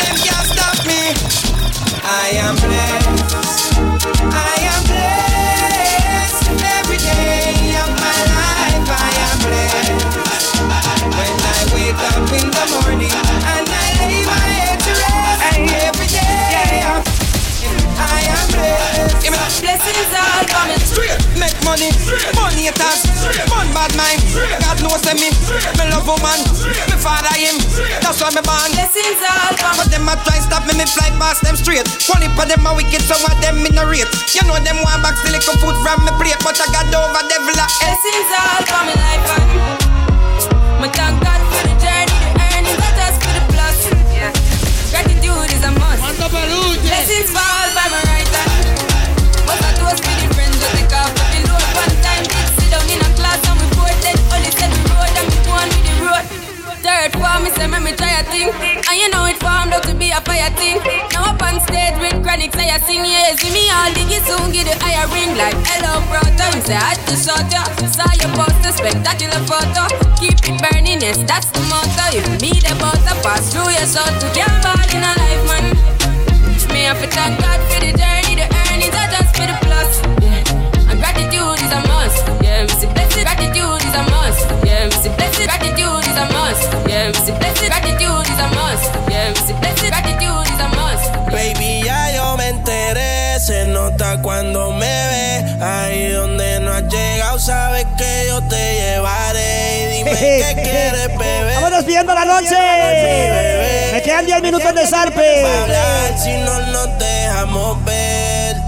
them 0.00 0.16
can't 0.26 0.46
stop 0.50 0.78
me. 0.86 1.14
I 2.02 2.34
am 2.42 2.54
blessed. 2.56 3.78
I 4.34 4.54
am 4.72 4.82
blessed 4.90 6.46
every 6.78 6.98
day 6.98 7.78
of 7.82 7.90
my 8.02 8.18
life. 8.34 8.86
I 8.90 9.10
am 9.26 9.36
blessed 9.46 10.58
when 11.16 11.34
I 11.46 11.60
wake 11.74 12.02
up 12.10 12.32
in 12.34 12.46
the 12.50 12.64
morning 12.82 13.25
blessings 20.46 20.54
all 20.54 20.54
coming 20.54 20.80
straight. 20.80 21.18
Make 21.38 21.56
money, 21.64 21.90
money 22.34 22.70
it 22.70 22.78
has, 22.78 23.02
fun 23.50 23.66
bad 23.74 23.92
mind. 23.96 24.22
God 24.62 24.78
knows 24.82 25.02
that 25.02 25.18
me, 25.18 25.30
me 25.78 25.84
love 25.90 26.06
woman, 26.06 26.40
me 26.90 26.96
father 26.98 27.34
him. 27.34 27.58
That's 28.02 28.20
why 28.22 28.30
me 28.30 28.42
born. 28.42 28.70
Blessings 28.74 29.22
all 29.22 29.52
coming. 29.58 29.78
But 29.78 29.88
them 29.90 30.08
a 30.08 30.14
try 30.24 30.38
stop 30.40 30.64
me, 30.66 30.74
me 30.78 30.86
fly 30.86 31.10
past 31.18 31.42
them 31.42 31.56
straight. 31.56 31.86
Funny 32.06 32.28
for 32.34 32.46
them 32.46 32.66
a 32.66 32.70
wicked, 32.74 33.02
so 33.02 33.16
what 33.22 33.36
them 33.42 33.64
in 33.66 33.76
a 33.78 33.84
rate. 33.86 34.08
You 34.34 34.42
know 34.46 34.58
them 34.62 34.78
want 34.82 35.02
back 35.02 35.16
still 35.18 35.34
little 35.34 35.56
food 35.58 35.76
from 35.82 36.04
me 36.06 36.12
plate, 36.18 36.40
but 36.42 36.56
I 36.58 36.66
got 36.70 36.88
over 36.94 37.22
devil. 37.26 37.54
Blessings 37.56 38.30
all 38.32 38.62
coming 38.66 38.98
like 38.98 39.22
life. 39.26 39.82
My 40.80 40.88
thank 40.92 41.16
God 41.24 41.40
for 41.50 41.62
the 41.64 41.74
journey, 41.80 42.16
the 42.36 42.44
earnings, 42.54 42.78
not 42.78 42.94
just 42.94 43.16
for 43.22 43.32
the 43.32 43.42
plus. 43.52 43.78
Gratitude 44.92 45.50
is 45.52 45.64
a 45.64 45.72
must. 45.72 46.04
Blessings 46.84 47.30
fall 47.32 47.68
by 47.74 47.88
my 47.90 48.00
right 48.06 48.28
hand. 48.28 48.55
Third 56.86 57.18
form, 57.18 57.42
me 57.42 57.50
say 57.50 57.66
me 57.66 57.90
try 57.98 58.14
a 58.14 58.22
thing, 58.30 58.46
and 58.54 58.94
you 58.94 59.10
know 59.10 59.26
it 59.26 59.42
formed 59.42 59.74
out 59.74 59.82
to 59.90 59.94
be 59.98 60.14
a 60.14 60.22
fire 60.22 60.46
thing. 60.54 60.78
Now 61.10 61.34
up 61.34 61.42
on 61.42 61.58
stage 61.66 61.98
with 61.98 62.22
chronic, 62.22 62.54
say 62.54 62.70
I 62.70 62.78
sing 62.78 63.02
yeah, 63.02 63.34
see 63.34 63.50
me 63.50 63.66
all 63.74 63.90
diggy 63.90 64.22
soon 64.22 64.54
get 64.54 64.70
the 64.70 64.78
higher 64.78 65.02
ring 65.10 65.34
like 65.34 65.58
hello 65.66 65.98
brother. 66.06 66.46
You 66.54 66.62
say 66.62 66.78
I 66.78 66.94
just 67.10 67.26
shot 67.26 67.50
ya, 67.50 67.66
saw 67.90 68.06
your 68.22 68.30
poster, 68.38 68.70
spectacular 68.70 69.42
photo. 69.50 69.90
Keep 70.14 70.46
it 70.46 70.62
burning, 70.62 71.02
yes 71.02 71.18
that's 71.26 71.50
the 71.50 71.58
motto. 71.66 72.06
If 72.14 72.22
me 72.38 72.54
the 72.54 72.70
butter 72.78 73.18
pass 73.18 73.50
through 73.50 73.74
your 73.74 73.90
soul 73.90 74.06
to 74.06 74.26
get 74.30 74.46
ball 74.62 74.78
in 74.94 75.02
a 75.02 75.10
life 75.10 75.42
man. 75.50 75.66
Me 76.70 76.86
have 76.86 77.02
to 77.02 77.08
thank 77.10 77.34
God 77.42 77.58
for 77.66 77.82
the 77.82 77.98
journey, 77.98 78.38
the 78.38 78.46
earnings 78.70 78.94
are 78.94 79.10
just 79.10 79.34
for 79.34 79.42
the 79.42 79.58
plus. 79.66 79.90
Yeah. 80.22 80.86
And 80.86 81.02
gratitude 81.02 81.58
is 81.66 81.72
a 81.74 81.82
must. 81.90 82.22
Yeah, 82.46 82.62
me 82.62 82.68
say 82.78 82.86
blessed 82.94 83.26
gratitude 85.46 86.04
is 86.10 86.18
a 86.18 86.26
must. 86.34 86.68
Yeah, 86.88 87.08
me 87.08 87.18
say 87.24 87.34
blessed 87.38 87.66
gratitude 87.70 88.26
is 88.32 88.40
a 88.42 88.48
must. 88.58 88.90
Yeah, 89.10 89.30
me 89.30 89.40
say 89.46 89.54
blessed 89.60 89.88
gratitude 89.92 90.46
is 90.52 90.60
a 90.60 90.68
must. 90.76 91.06
Baby, 91.30 91.82
ya 91.84 92.10
yo 92.14 92.36
me 92.36 92.48
enteré, 92.48 93.38
se 93.40 93.66
nota 93.66 94.20
cuando 94.22 94.72
me 94.72 94.86
ve. 95.10 95.26
Ahí 95.62 96.10
donde 96.10 96.60
no 96.60 96.72
has 96.72 96.84
llegado, 96.84 97.38
sabes 97.38 97.86
que 97.96 98.26
yo 98.28 98.42
te 98.48 98.74
llevaré. 98.74 99.82
Y 99.82 99.98
dime 99.98 100.10
qué 100.18 100.62
quieres, 100.62 101.08
bebé. 101.18 101.54
Vámonos 101.54 101.84
pidiendo 101.84 102.14
la 102.14 102.24
noche. 102.24 102.56
Me 103.92 104.02
quedan 104.02 104.26
10 104.26 104.42
minutos 104.42 104.74
de 104.74 104.86
zarpe. 104.86 105.44
Si 106.22 106.32
no 106.32 106.60
nos 106.72 106.98
dejamos 106.98 107.84
ver. 107.84 108.65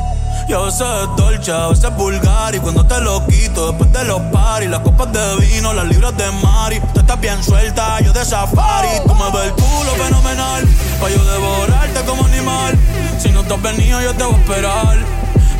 Y 0.48 0.54
a 0.54 0.60
veces 0.60 0.80
es 0.80 1.16
dolce, 1.16 1.52
a 1.52 1.68
veces 1.68 1.84
es 1.84 1.96
vulgar 1.96 2.54
Y 2.54 2.58
cuando 2.58 2.86
te 2.86 2.98
lo 3.02 3.26
quito 3.26 3.68
después 3.68 3.92
de 3.92 4.04
los 4.04 4.18
paris 4.32 4.70
Las 4.70 4.80
copas 4.80 5.12
de 5.12 5.36
vino, 5.36 5.74
las 5.74 5.86
libras 5.86 6.16
de 6.16 6.30
mari. 6.32 6.80
Tú 6.94 7.00
estás 7.00 7.20
bien 7.20 7.42
suelta, 7.44 8.00
yo 8.00 8.14
de 8.14 8.24
safari. 8.24 8.88
Tú 9.06 9.14
me 9.14 9.30
ves 9.30 9.48
el 9.48 9.52
culo 9.52 9.90
fenomenal 10.02 10.66
Pa' 11.00 11.10
yo 11.10 11.22
devorarte 11.22 12.00
como 12.06 12.24
animal. 12.24 12.78
Si 13.18 13.28
no 13.30 13.44
te 13.44 13.54
has 13.54 13.62
venido 13.62 14.00
yo 14.00 14.14
te 14.14 14.24
voy 14.24 14.34
a 14.34 14.38
esperar 14.38 14.96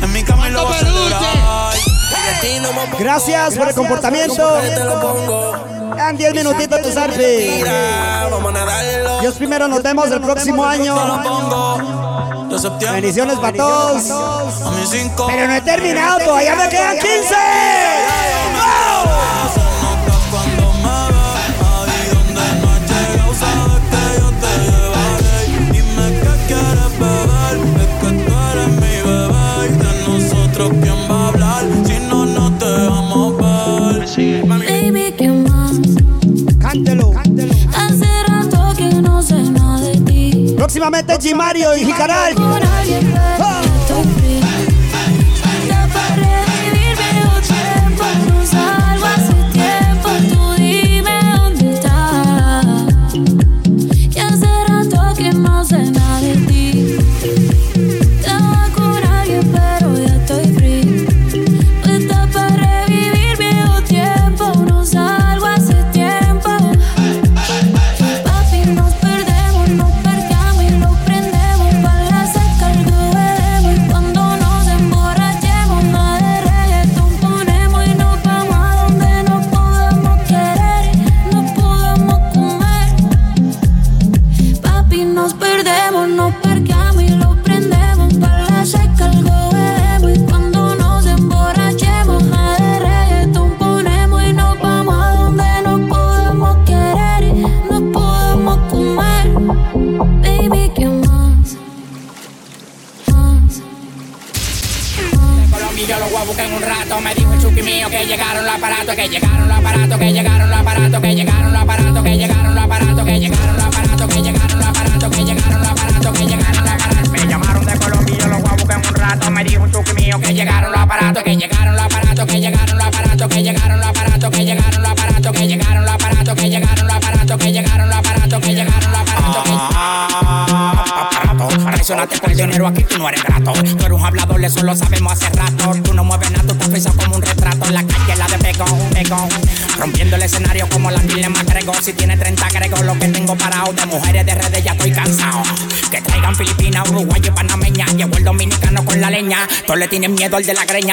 En 0.01 0.13
mi 0.13 0.23
cama 0.23 0.49
y 0.49 0.51
lo 0.51 0.65
voy 0.65 0.75
a 0.75 1.71
Gracias 2.97 3.55
por 3.57 3.67
el 3.69 3.75
comportamiento. 3.75 4.61
Quedan 5.95 6.17
10 6.17 6.33
minutitos 6.33 6.81
de 6.81 6.91
zarpe. 6.91 7.63
Dios 9.21 9.35
primero, 9.35 9.67
nos 9.67 9.83
vemos 9.83 10.11
el 10.11 10.21
próximo 10.21 10.63
año. 10.63 10.95
Bendiciones 12.91 13.37
para 13.39 13.57
todos. 13.57 14.03
Pero 15.27 15.47
no 15.47 15.55
he 15.55 15.61
terminado, 15.61 16.19
todavía 16.19 16.55
me 16.55 16.69
quedan 16.69 16.97
15. 16.97 17.35
Próximamente 40.69 41.17
G 41.17 41.33
Mario 41.33 41.75
y 41.75 41.83
Jicaral. 41.83 42.35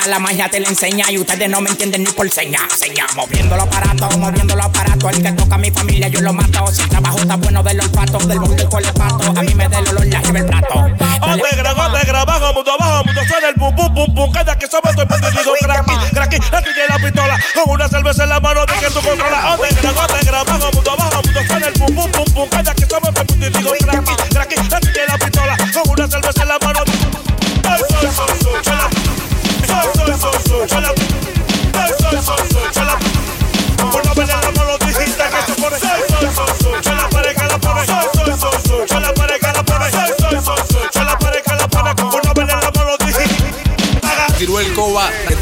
La. 0.04 0.16
La 0.16 0.20
magia 0.20 0.48
te 0.48 0.60
la 0.60 0.68
enseña 0.68 1.10
y 1.10 1.18
ustedes 1.18 1.48
no 1.48 1.60
me 1.60 1.68
entienden 1.68 2.04
ni 2.04 2.10
por 2.10 2.30
seña. 2.30 2.60
Seña, 2.74 3.06
moviendo 3.14 3.54
los 3.54 3.66
aparatos, 3.66 4.16
moviendo 4.16 4.56
los 4.56 4.64
aparatos. 4.64 5.12
El 5.12 5.22
que 5.22 5.32
toca 5.32 5.56
a 5.56 5.58
mi 5.58 5.70
familia, 5.70 6.08
yo 6.08 6.20
lo 6.20 6.32
mato. 6.32 6.66
Si 6.72 6.82
el 6.82 6.88
trabajo 6.88 7.18
está 7.18 7.36
bueno 7.36 7.62
del 7.62 7.80
olfato, 7.80 8.18
del 8.26 8.40
mundo 8.40 8.62
y 8.62 8.66
con 8.66 8.84
el 8.84 8.92
pato. 8.92 9.38
A 9.38 9.42
mí 9.42 9.54
me 9.54 9.68
da 9.68 9.78
el 9.78 9.88
olor, 9.88 10.08
ya 10.08 10.22
lleva 10.22 10.38
el 10.38 10.46
plato. 10.46 10.88
Negra, 10.88 11.88
negra, 11.88 12.24
bajo, 12.24 12.54
mundo 12.54 12.72
abajo, 12.72 13.04
mundo 13.04 13.20
suena 13.28 13.48
el 13.48 13.54
pum 13.54 13.74
pum 13.76 13.94
pum 13.94 14.14
pum. 14.14 14.32
Cada 14.32 14.58
que 14.58 14.66
somos 14.66 14.90
estoy 14.90 15.06
perdido, 15.06 15.52
cracky, 15.60 15.92
cracky, 16.12 16.36
aquí 16.36 16.70
tiene 16.74 16.88
la 16.88 16.98
pistola. 16.98 17.40
Con 17.54 17.74
una 17.74 17.88
cerveza 17.88 18.22
en 18.24 18.28
la 18.30 18.40
mano, 18.40 18.64
de 18.64 18.72
que 18.74 18.86
tú 18.86 19.00
controlas. 19.02 19.44
Oh, 19.44 19.62
negra, 19.62 20.06
negra, 20.22 20.44
bajo, 20.44 20.75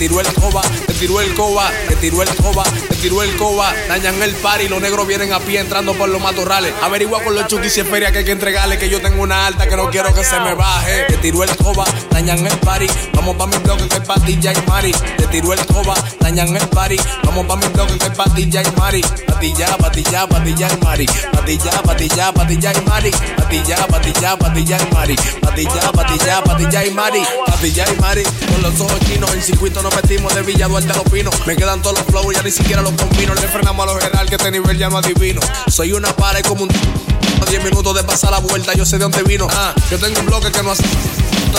tiró 0.08 0.20
el 0.20 0.34
coba, 0.34 0.60
te 0.60 0.92
tiró 0.92 1.18
el 1.18 1.34
coba, 1.34 1.70
te 1.88 1.96
tiró 1.96 2.22
el 2.22 2.28
coba, 2.36 2.62
te 2.62 2.94
tiró 2.96 3.22
el 3.22 3.34
coba, 3.36 3.72
dañan 3.88 4.22
el 4.22 4.34
party, 4.34 4.68
los 4.68 4.78
negros 4.78 5.06
vienen 5.06 5.32
a 5.32 5.40
pie 5.40 5.60
entrando 5.60 5.94
por 5.94 6.10
los 6.10 6.20
matorrales. 6.20 6.74
Averigua 6.82 7.22
con 7.22 7.34
los 7.34 7.46
si 7.72 7.80
es 7.80 7.88
feria 7.88 8.12
que 8.12 8.18
hay 8.18 8.24
que 8.26 8.32
entregarle, 8.32 8.76
que 8.76 8.90
yo 8.90 9.00
tengo 9.00 9.22
una 9.22 9.46
alta 9.46 9.66
que 9.66 9.76
no 9.78 9.88
quiero 9.88 10.12
que 10.12 10.22
se 10.22 10.38
me 10.40 10.52
baje. 10.52 11.04
Te 11.04 11.16
tiró 11.16 11.42
el 11.42 11.56
coba, 11.56 11.86
dañan 12.10 12.46
el 12.46 12.58
party, 12.58 12.86
vamos 13.14 13.34
pa' 13.36 13.46
mi 13.46 13.56
bloque 13.56 13.88
que 13.88 13.96
es 13.96 14.02
patilla 14.02 14.52
y 14.52 14.68
mari. 14.68 14.92
Te 14.92 15.26
tiró 15.28 15.54
el 15.54 15.64
coba, 15.64 15.94
dañan 16.20 16.54
el 16.54 16.68
party, 16.68 16.96
vamos 17.24 17.46
pa' 17.46 17.56
mi 17.56 17.66
bloque 17.68 17.96
que 17.96 18.04
es 18.04 18.12
patilla 18.12 18.62
y 18.62 18.78
mari. 18.78 19.00
Patilla, 19.26 19.78
patilla, 19.78 20.28
patilla 20.28 20.68
y 20.70 20.84
mari. 20.84 21.06
Patilla, 21.32 21.82
patilla, 21.82 22.32
patilla 22.32 22.72
y 22.72 22.80
mari. 22.82 23.10
Patilla, 23.10 23.86
patilla, 23.86 24.36
patilla 24.36 24.78
y 24.78 24.94
mari. 24.94 25.16
Patilla, 25.40 25.92
patilla, 25.92 26.42
patilla 26.44 26.84
y 26.84 26.90
mari. 26.90 27.22
Patilla 27.54 27.84
y 27.88 28.00
mari. 28.00 28.22
Con 28.50 28.62
los 28.62 28.80
ojos 28.80 28.98
chinos, 29.06 29.32
en 29.32 29.40
circuito 29.40 29.80
nos 29.80 29.94
metimos 29.94 30.34
de 30.34 30.42
Villa 30.42 30.66
Duarte 30.66 30.90
a 30.90 30.96
los 30.96 31.04
pinos. 31.04 31.32
Me 31.46 31.54
quedan 31.54 31.80
todos 31.82 31.98
los 31.98 32.06
flows, 32.06 32.34
ya 32.34 32.42
ni 32.42 32.50
siquiera 32.50 32.82
los 32.82 32.92
combino. 32.94 33.32
Le 33.32 33.42
frenamos 33.42 33.84
a 33.84 33.92
los 33.92 34.02
general 34.02 34.28
que 34.28 34.34
este 34.34 34.50
nivel 34.50 34.76
ya 34.76 34.88
no 34.88 34.98
adivino. 34.98 35.40
Soy 35.68 35.92
una 35.92 36.08
para 36.16 36.40
y 36.40 36.42
como 36.42 36.64
un. 36.64 36.70
A 36.70 37.44
10 37.48 37.62
minutos 37.64 37.94
de 37.94 38.02
pasar 38.02 38.32
la 38.32 38.40
vuelta, 38.40 38.74
yo 38.74 38.84
sé 38.84 38.98
de 38.98 39.04
dónde 39.04 39.22
vino. 39.22 39.46
Ah, 39.52 39.72
yo 39.88 39.98
tengo 40.00 40.18
un 40.18 40.26
bloque 40.26 40.50
que 40.50 40.62
no 40.64 40.72
hace. 40.72 40.82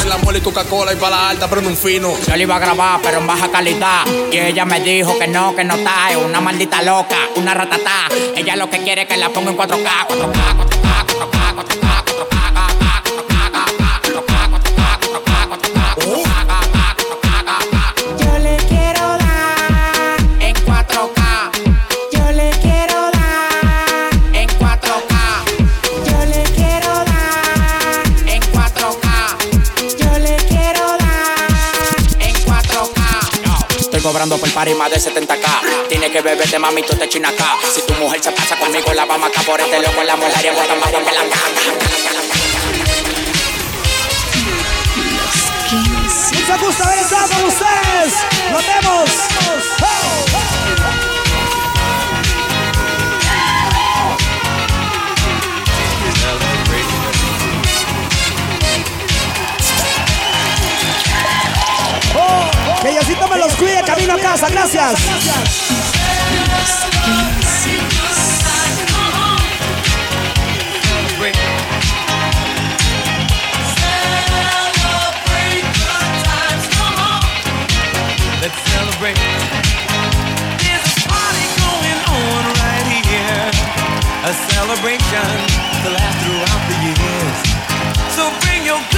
En 0.02 0.10
la 0.10 0.18
mole 0.18 0.40
y 0.40 0.42
Coca-Cola 0.42 0.92
y 0.92 0.98
para 0.98 1.16
la 1.16 1.30
alta 1.30 1.50
prendo 1.50 1.70
un 1.70 1.78
fino. 1.78 2.14
Yo 2.28 2.36
le 2.36 2.44
iba 2.44 2.58
a 2.58 2.60
grabar, 2.60 3.00
pero 3.02 3.20
en 3.20 3.28
baja 3.28 3.50
calidad. 3.50 4.06
Y 4.30 4.38
ella 4.38 4.66
me 4.66 4.82
dijo 4.82 5.18
que 5.18 5.28
no, 5.28 5.56
que 5.56 5.64
no 5.64 5.76
está. 5.76 6.12
Es 6.12 6.18
una 6.18 6.42
maldita 6.42 6.82
loca, 6.82 7.16
una 7.38 7.54
ratatá. 7.54 8.10
Ella 8.36 8.58
lo 8.58 8.70
que 8.70 8.84
quiere 8.84 9.04
es 9.04 9.08
que 9.08 9.16
la 9.16 9.30
ponga 9.30 9.52
en 9.52 9.58
4K, 9.58 10.08
4K, 10.10 10.10
4K, 10.10 10.58
4K, 10.58 10.65
cobrando 34.26 34.38
por 34.38 34.52
par 34.54 34.68
y 34.68 34.74
más 34.74 34.90
de 34.90 34.98
70k. 34.98 35.88
Tiene 35.88 36.12
que 36.12 36.22
beberte, 36.22 36.58
mami, 36.58 36.82
tú 36.82 36.96
te 36.96 37.08
china 37.08 37.30
acá. 37.30 37.58
Si 37.74 37.82
tu 37.82 37.94
mujer 37.96 38.24
se 38.24 38.32
pasa 38.32 38.58
conmigo, 38.58 38.92
la 38.94 39.06
vamos 39.06 39.26
a 39.26 39.30
matar 39.30 39.46
por 39.46 39.62
este 39.62 39.80
loco, 39.80 40.04
la 40.04 40.16
mujer 40.16 40.54
bota 40.54 40.76
más 40.76 40.90
que 40.90 41.12
la 41.12 41.24
Mucho 46.34 46.66
gusto 46.66 46.84
haber 46.84 47.00
estado 47.00 47.28
con 47.30 47.46
ustedes. 47.46 48.14
Nos 48.52 48.68
vemos. 48.68 49.85
Diosito 62.96 63.28
me 63.28 63.38
los 63.38 63.54
cuide 63.56 63.82
camino 63.86 64.14
a 64.14 64.18
casa. 64.18 64.48
Gracias. 64.50 64.94
Let's 78.42 78.56
celebrate. 78.72 79.20
A 84.24 84.34
celebration 84.54 85.28
to 85.84 85.90
last 85.92 86.18
throughout 86.24 86.62
the 86.70 86.78
years. 86.86 87.38
So 88.16 88.32
bring 88.40 88.66
your 88.66 88.95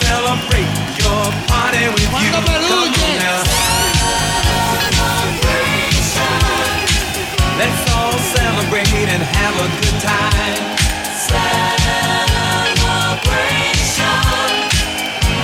celebrate 0.00 0.72
your 1.02 1.24
party 1.52 1.84
with 1.92 2.08
you. 2.22 2.32
Come 2.32 2.48
on 2.48 2.92
now. 3.20 3.44
Let's 7.58 7.82
all 7.92 8.16
celebrate 8.18 8.88
and 9.12 9.22
have 9.22 9.54
a 9.60 9.68
good 9.80 9.98
time. 10.00 10.56
Celebration. 11.28 12.12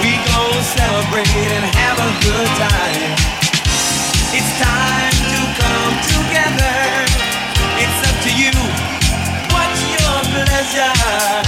We 0.03 0.17
gon' 0.25 0.63
celebrate 0.65 1.53
and 1.57 1.67
have 1.77 1.99
a 2.01 2.11
good 2.25 2.51
time. 2.57 3.13
It's 4.33 4.53
time 4.61 5.17
to 5.33 5.41
come 5.61 5.95
together. 6.15 6.79
It's 7.83 8.01
up 8.09 8.17
to 8.25 8.31
you. 8.41 8.53
What's 9.53 9.81
your 9.95 10.17
pleasure? 10.33 11.48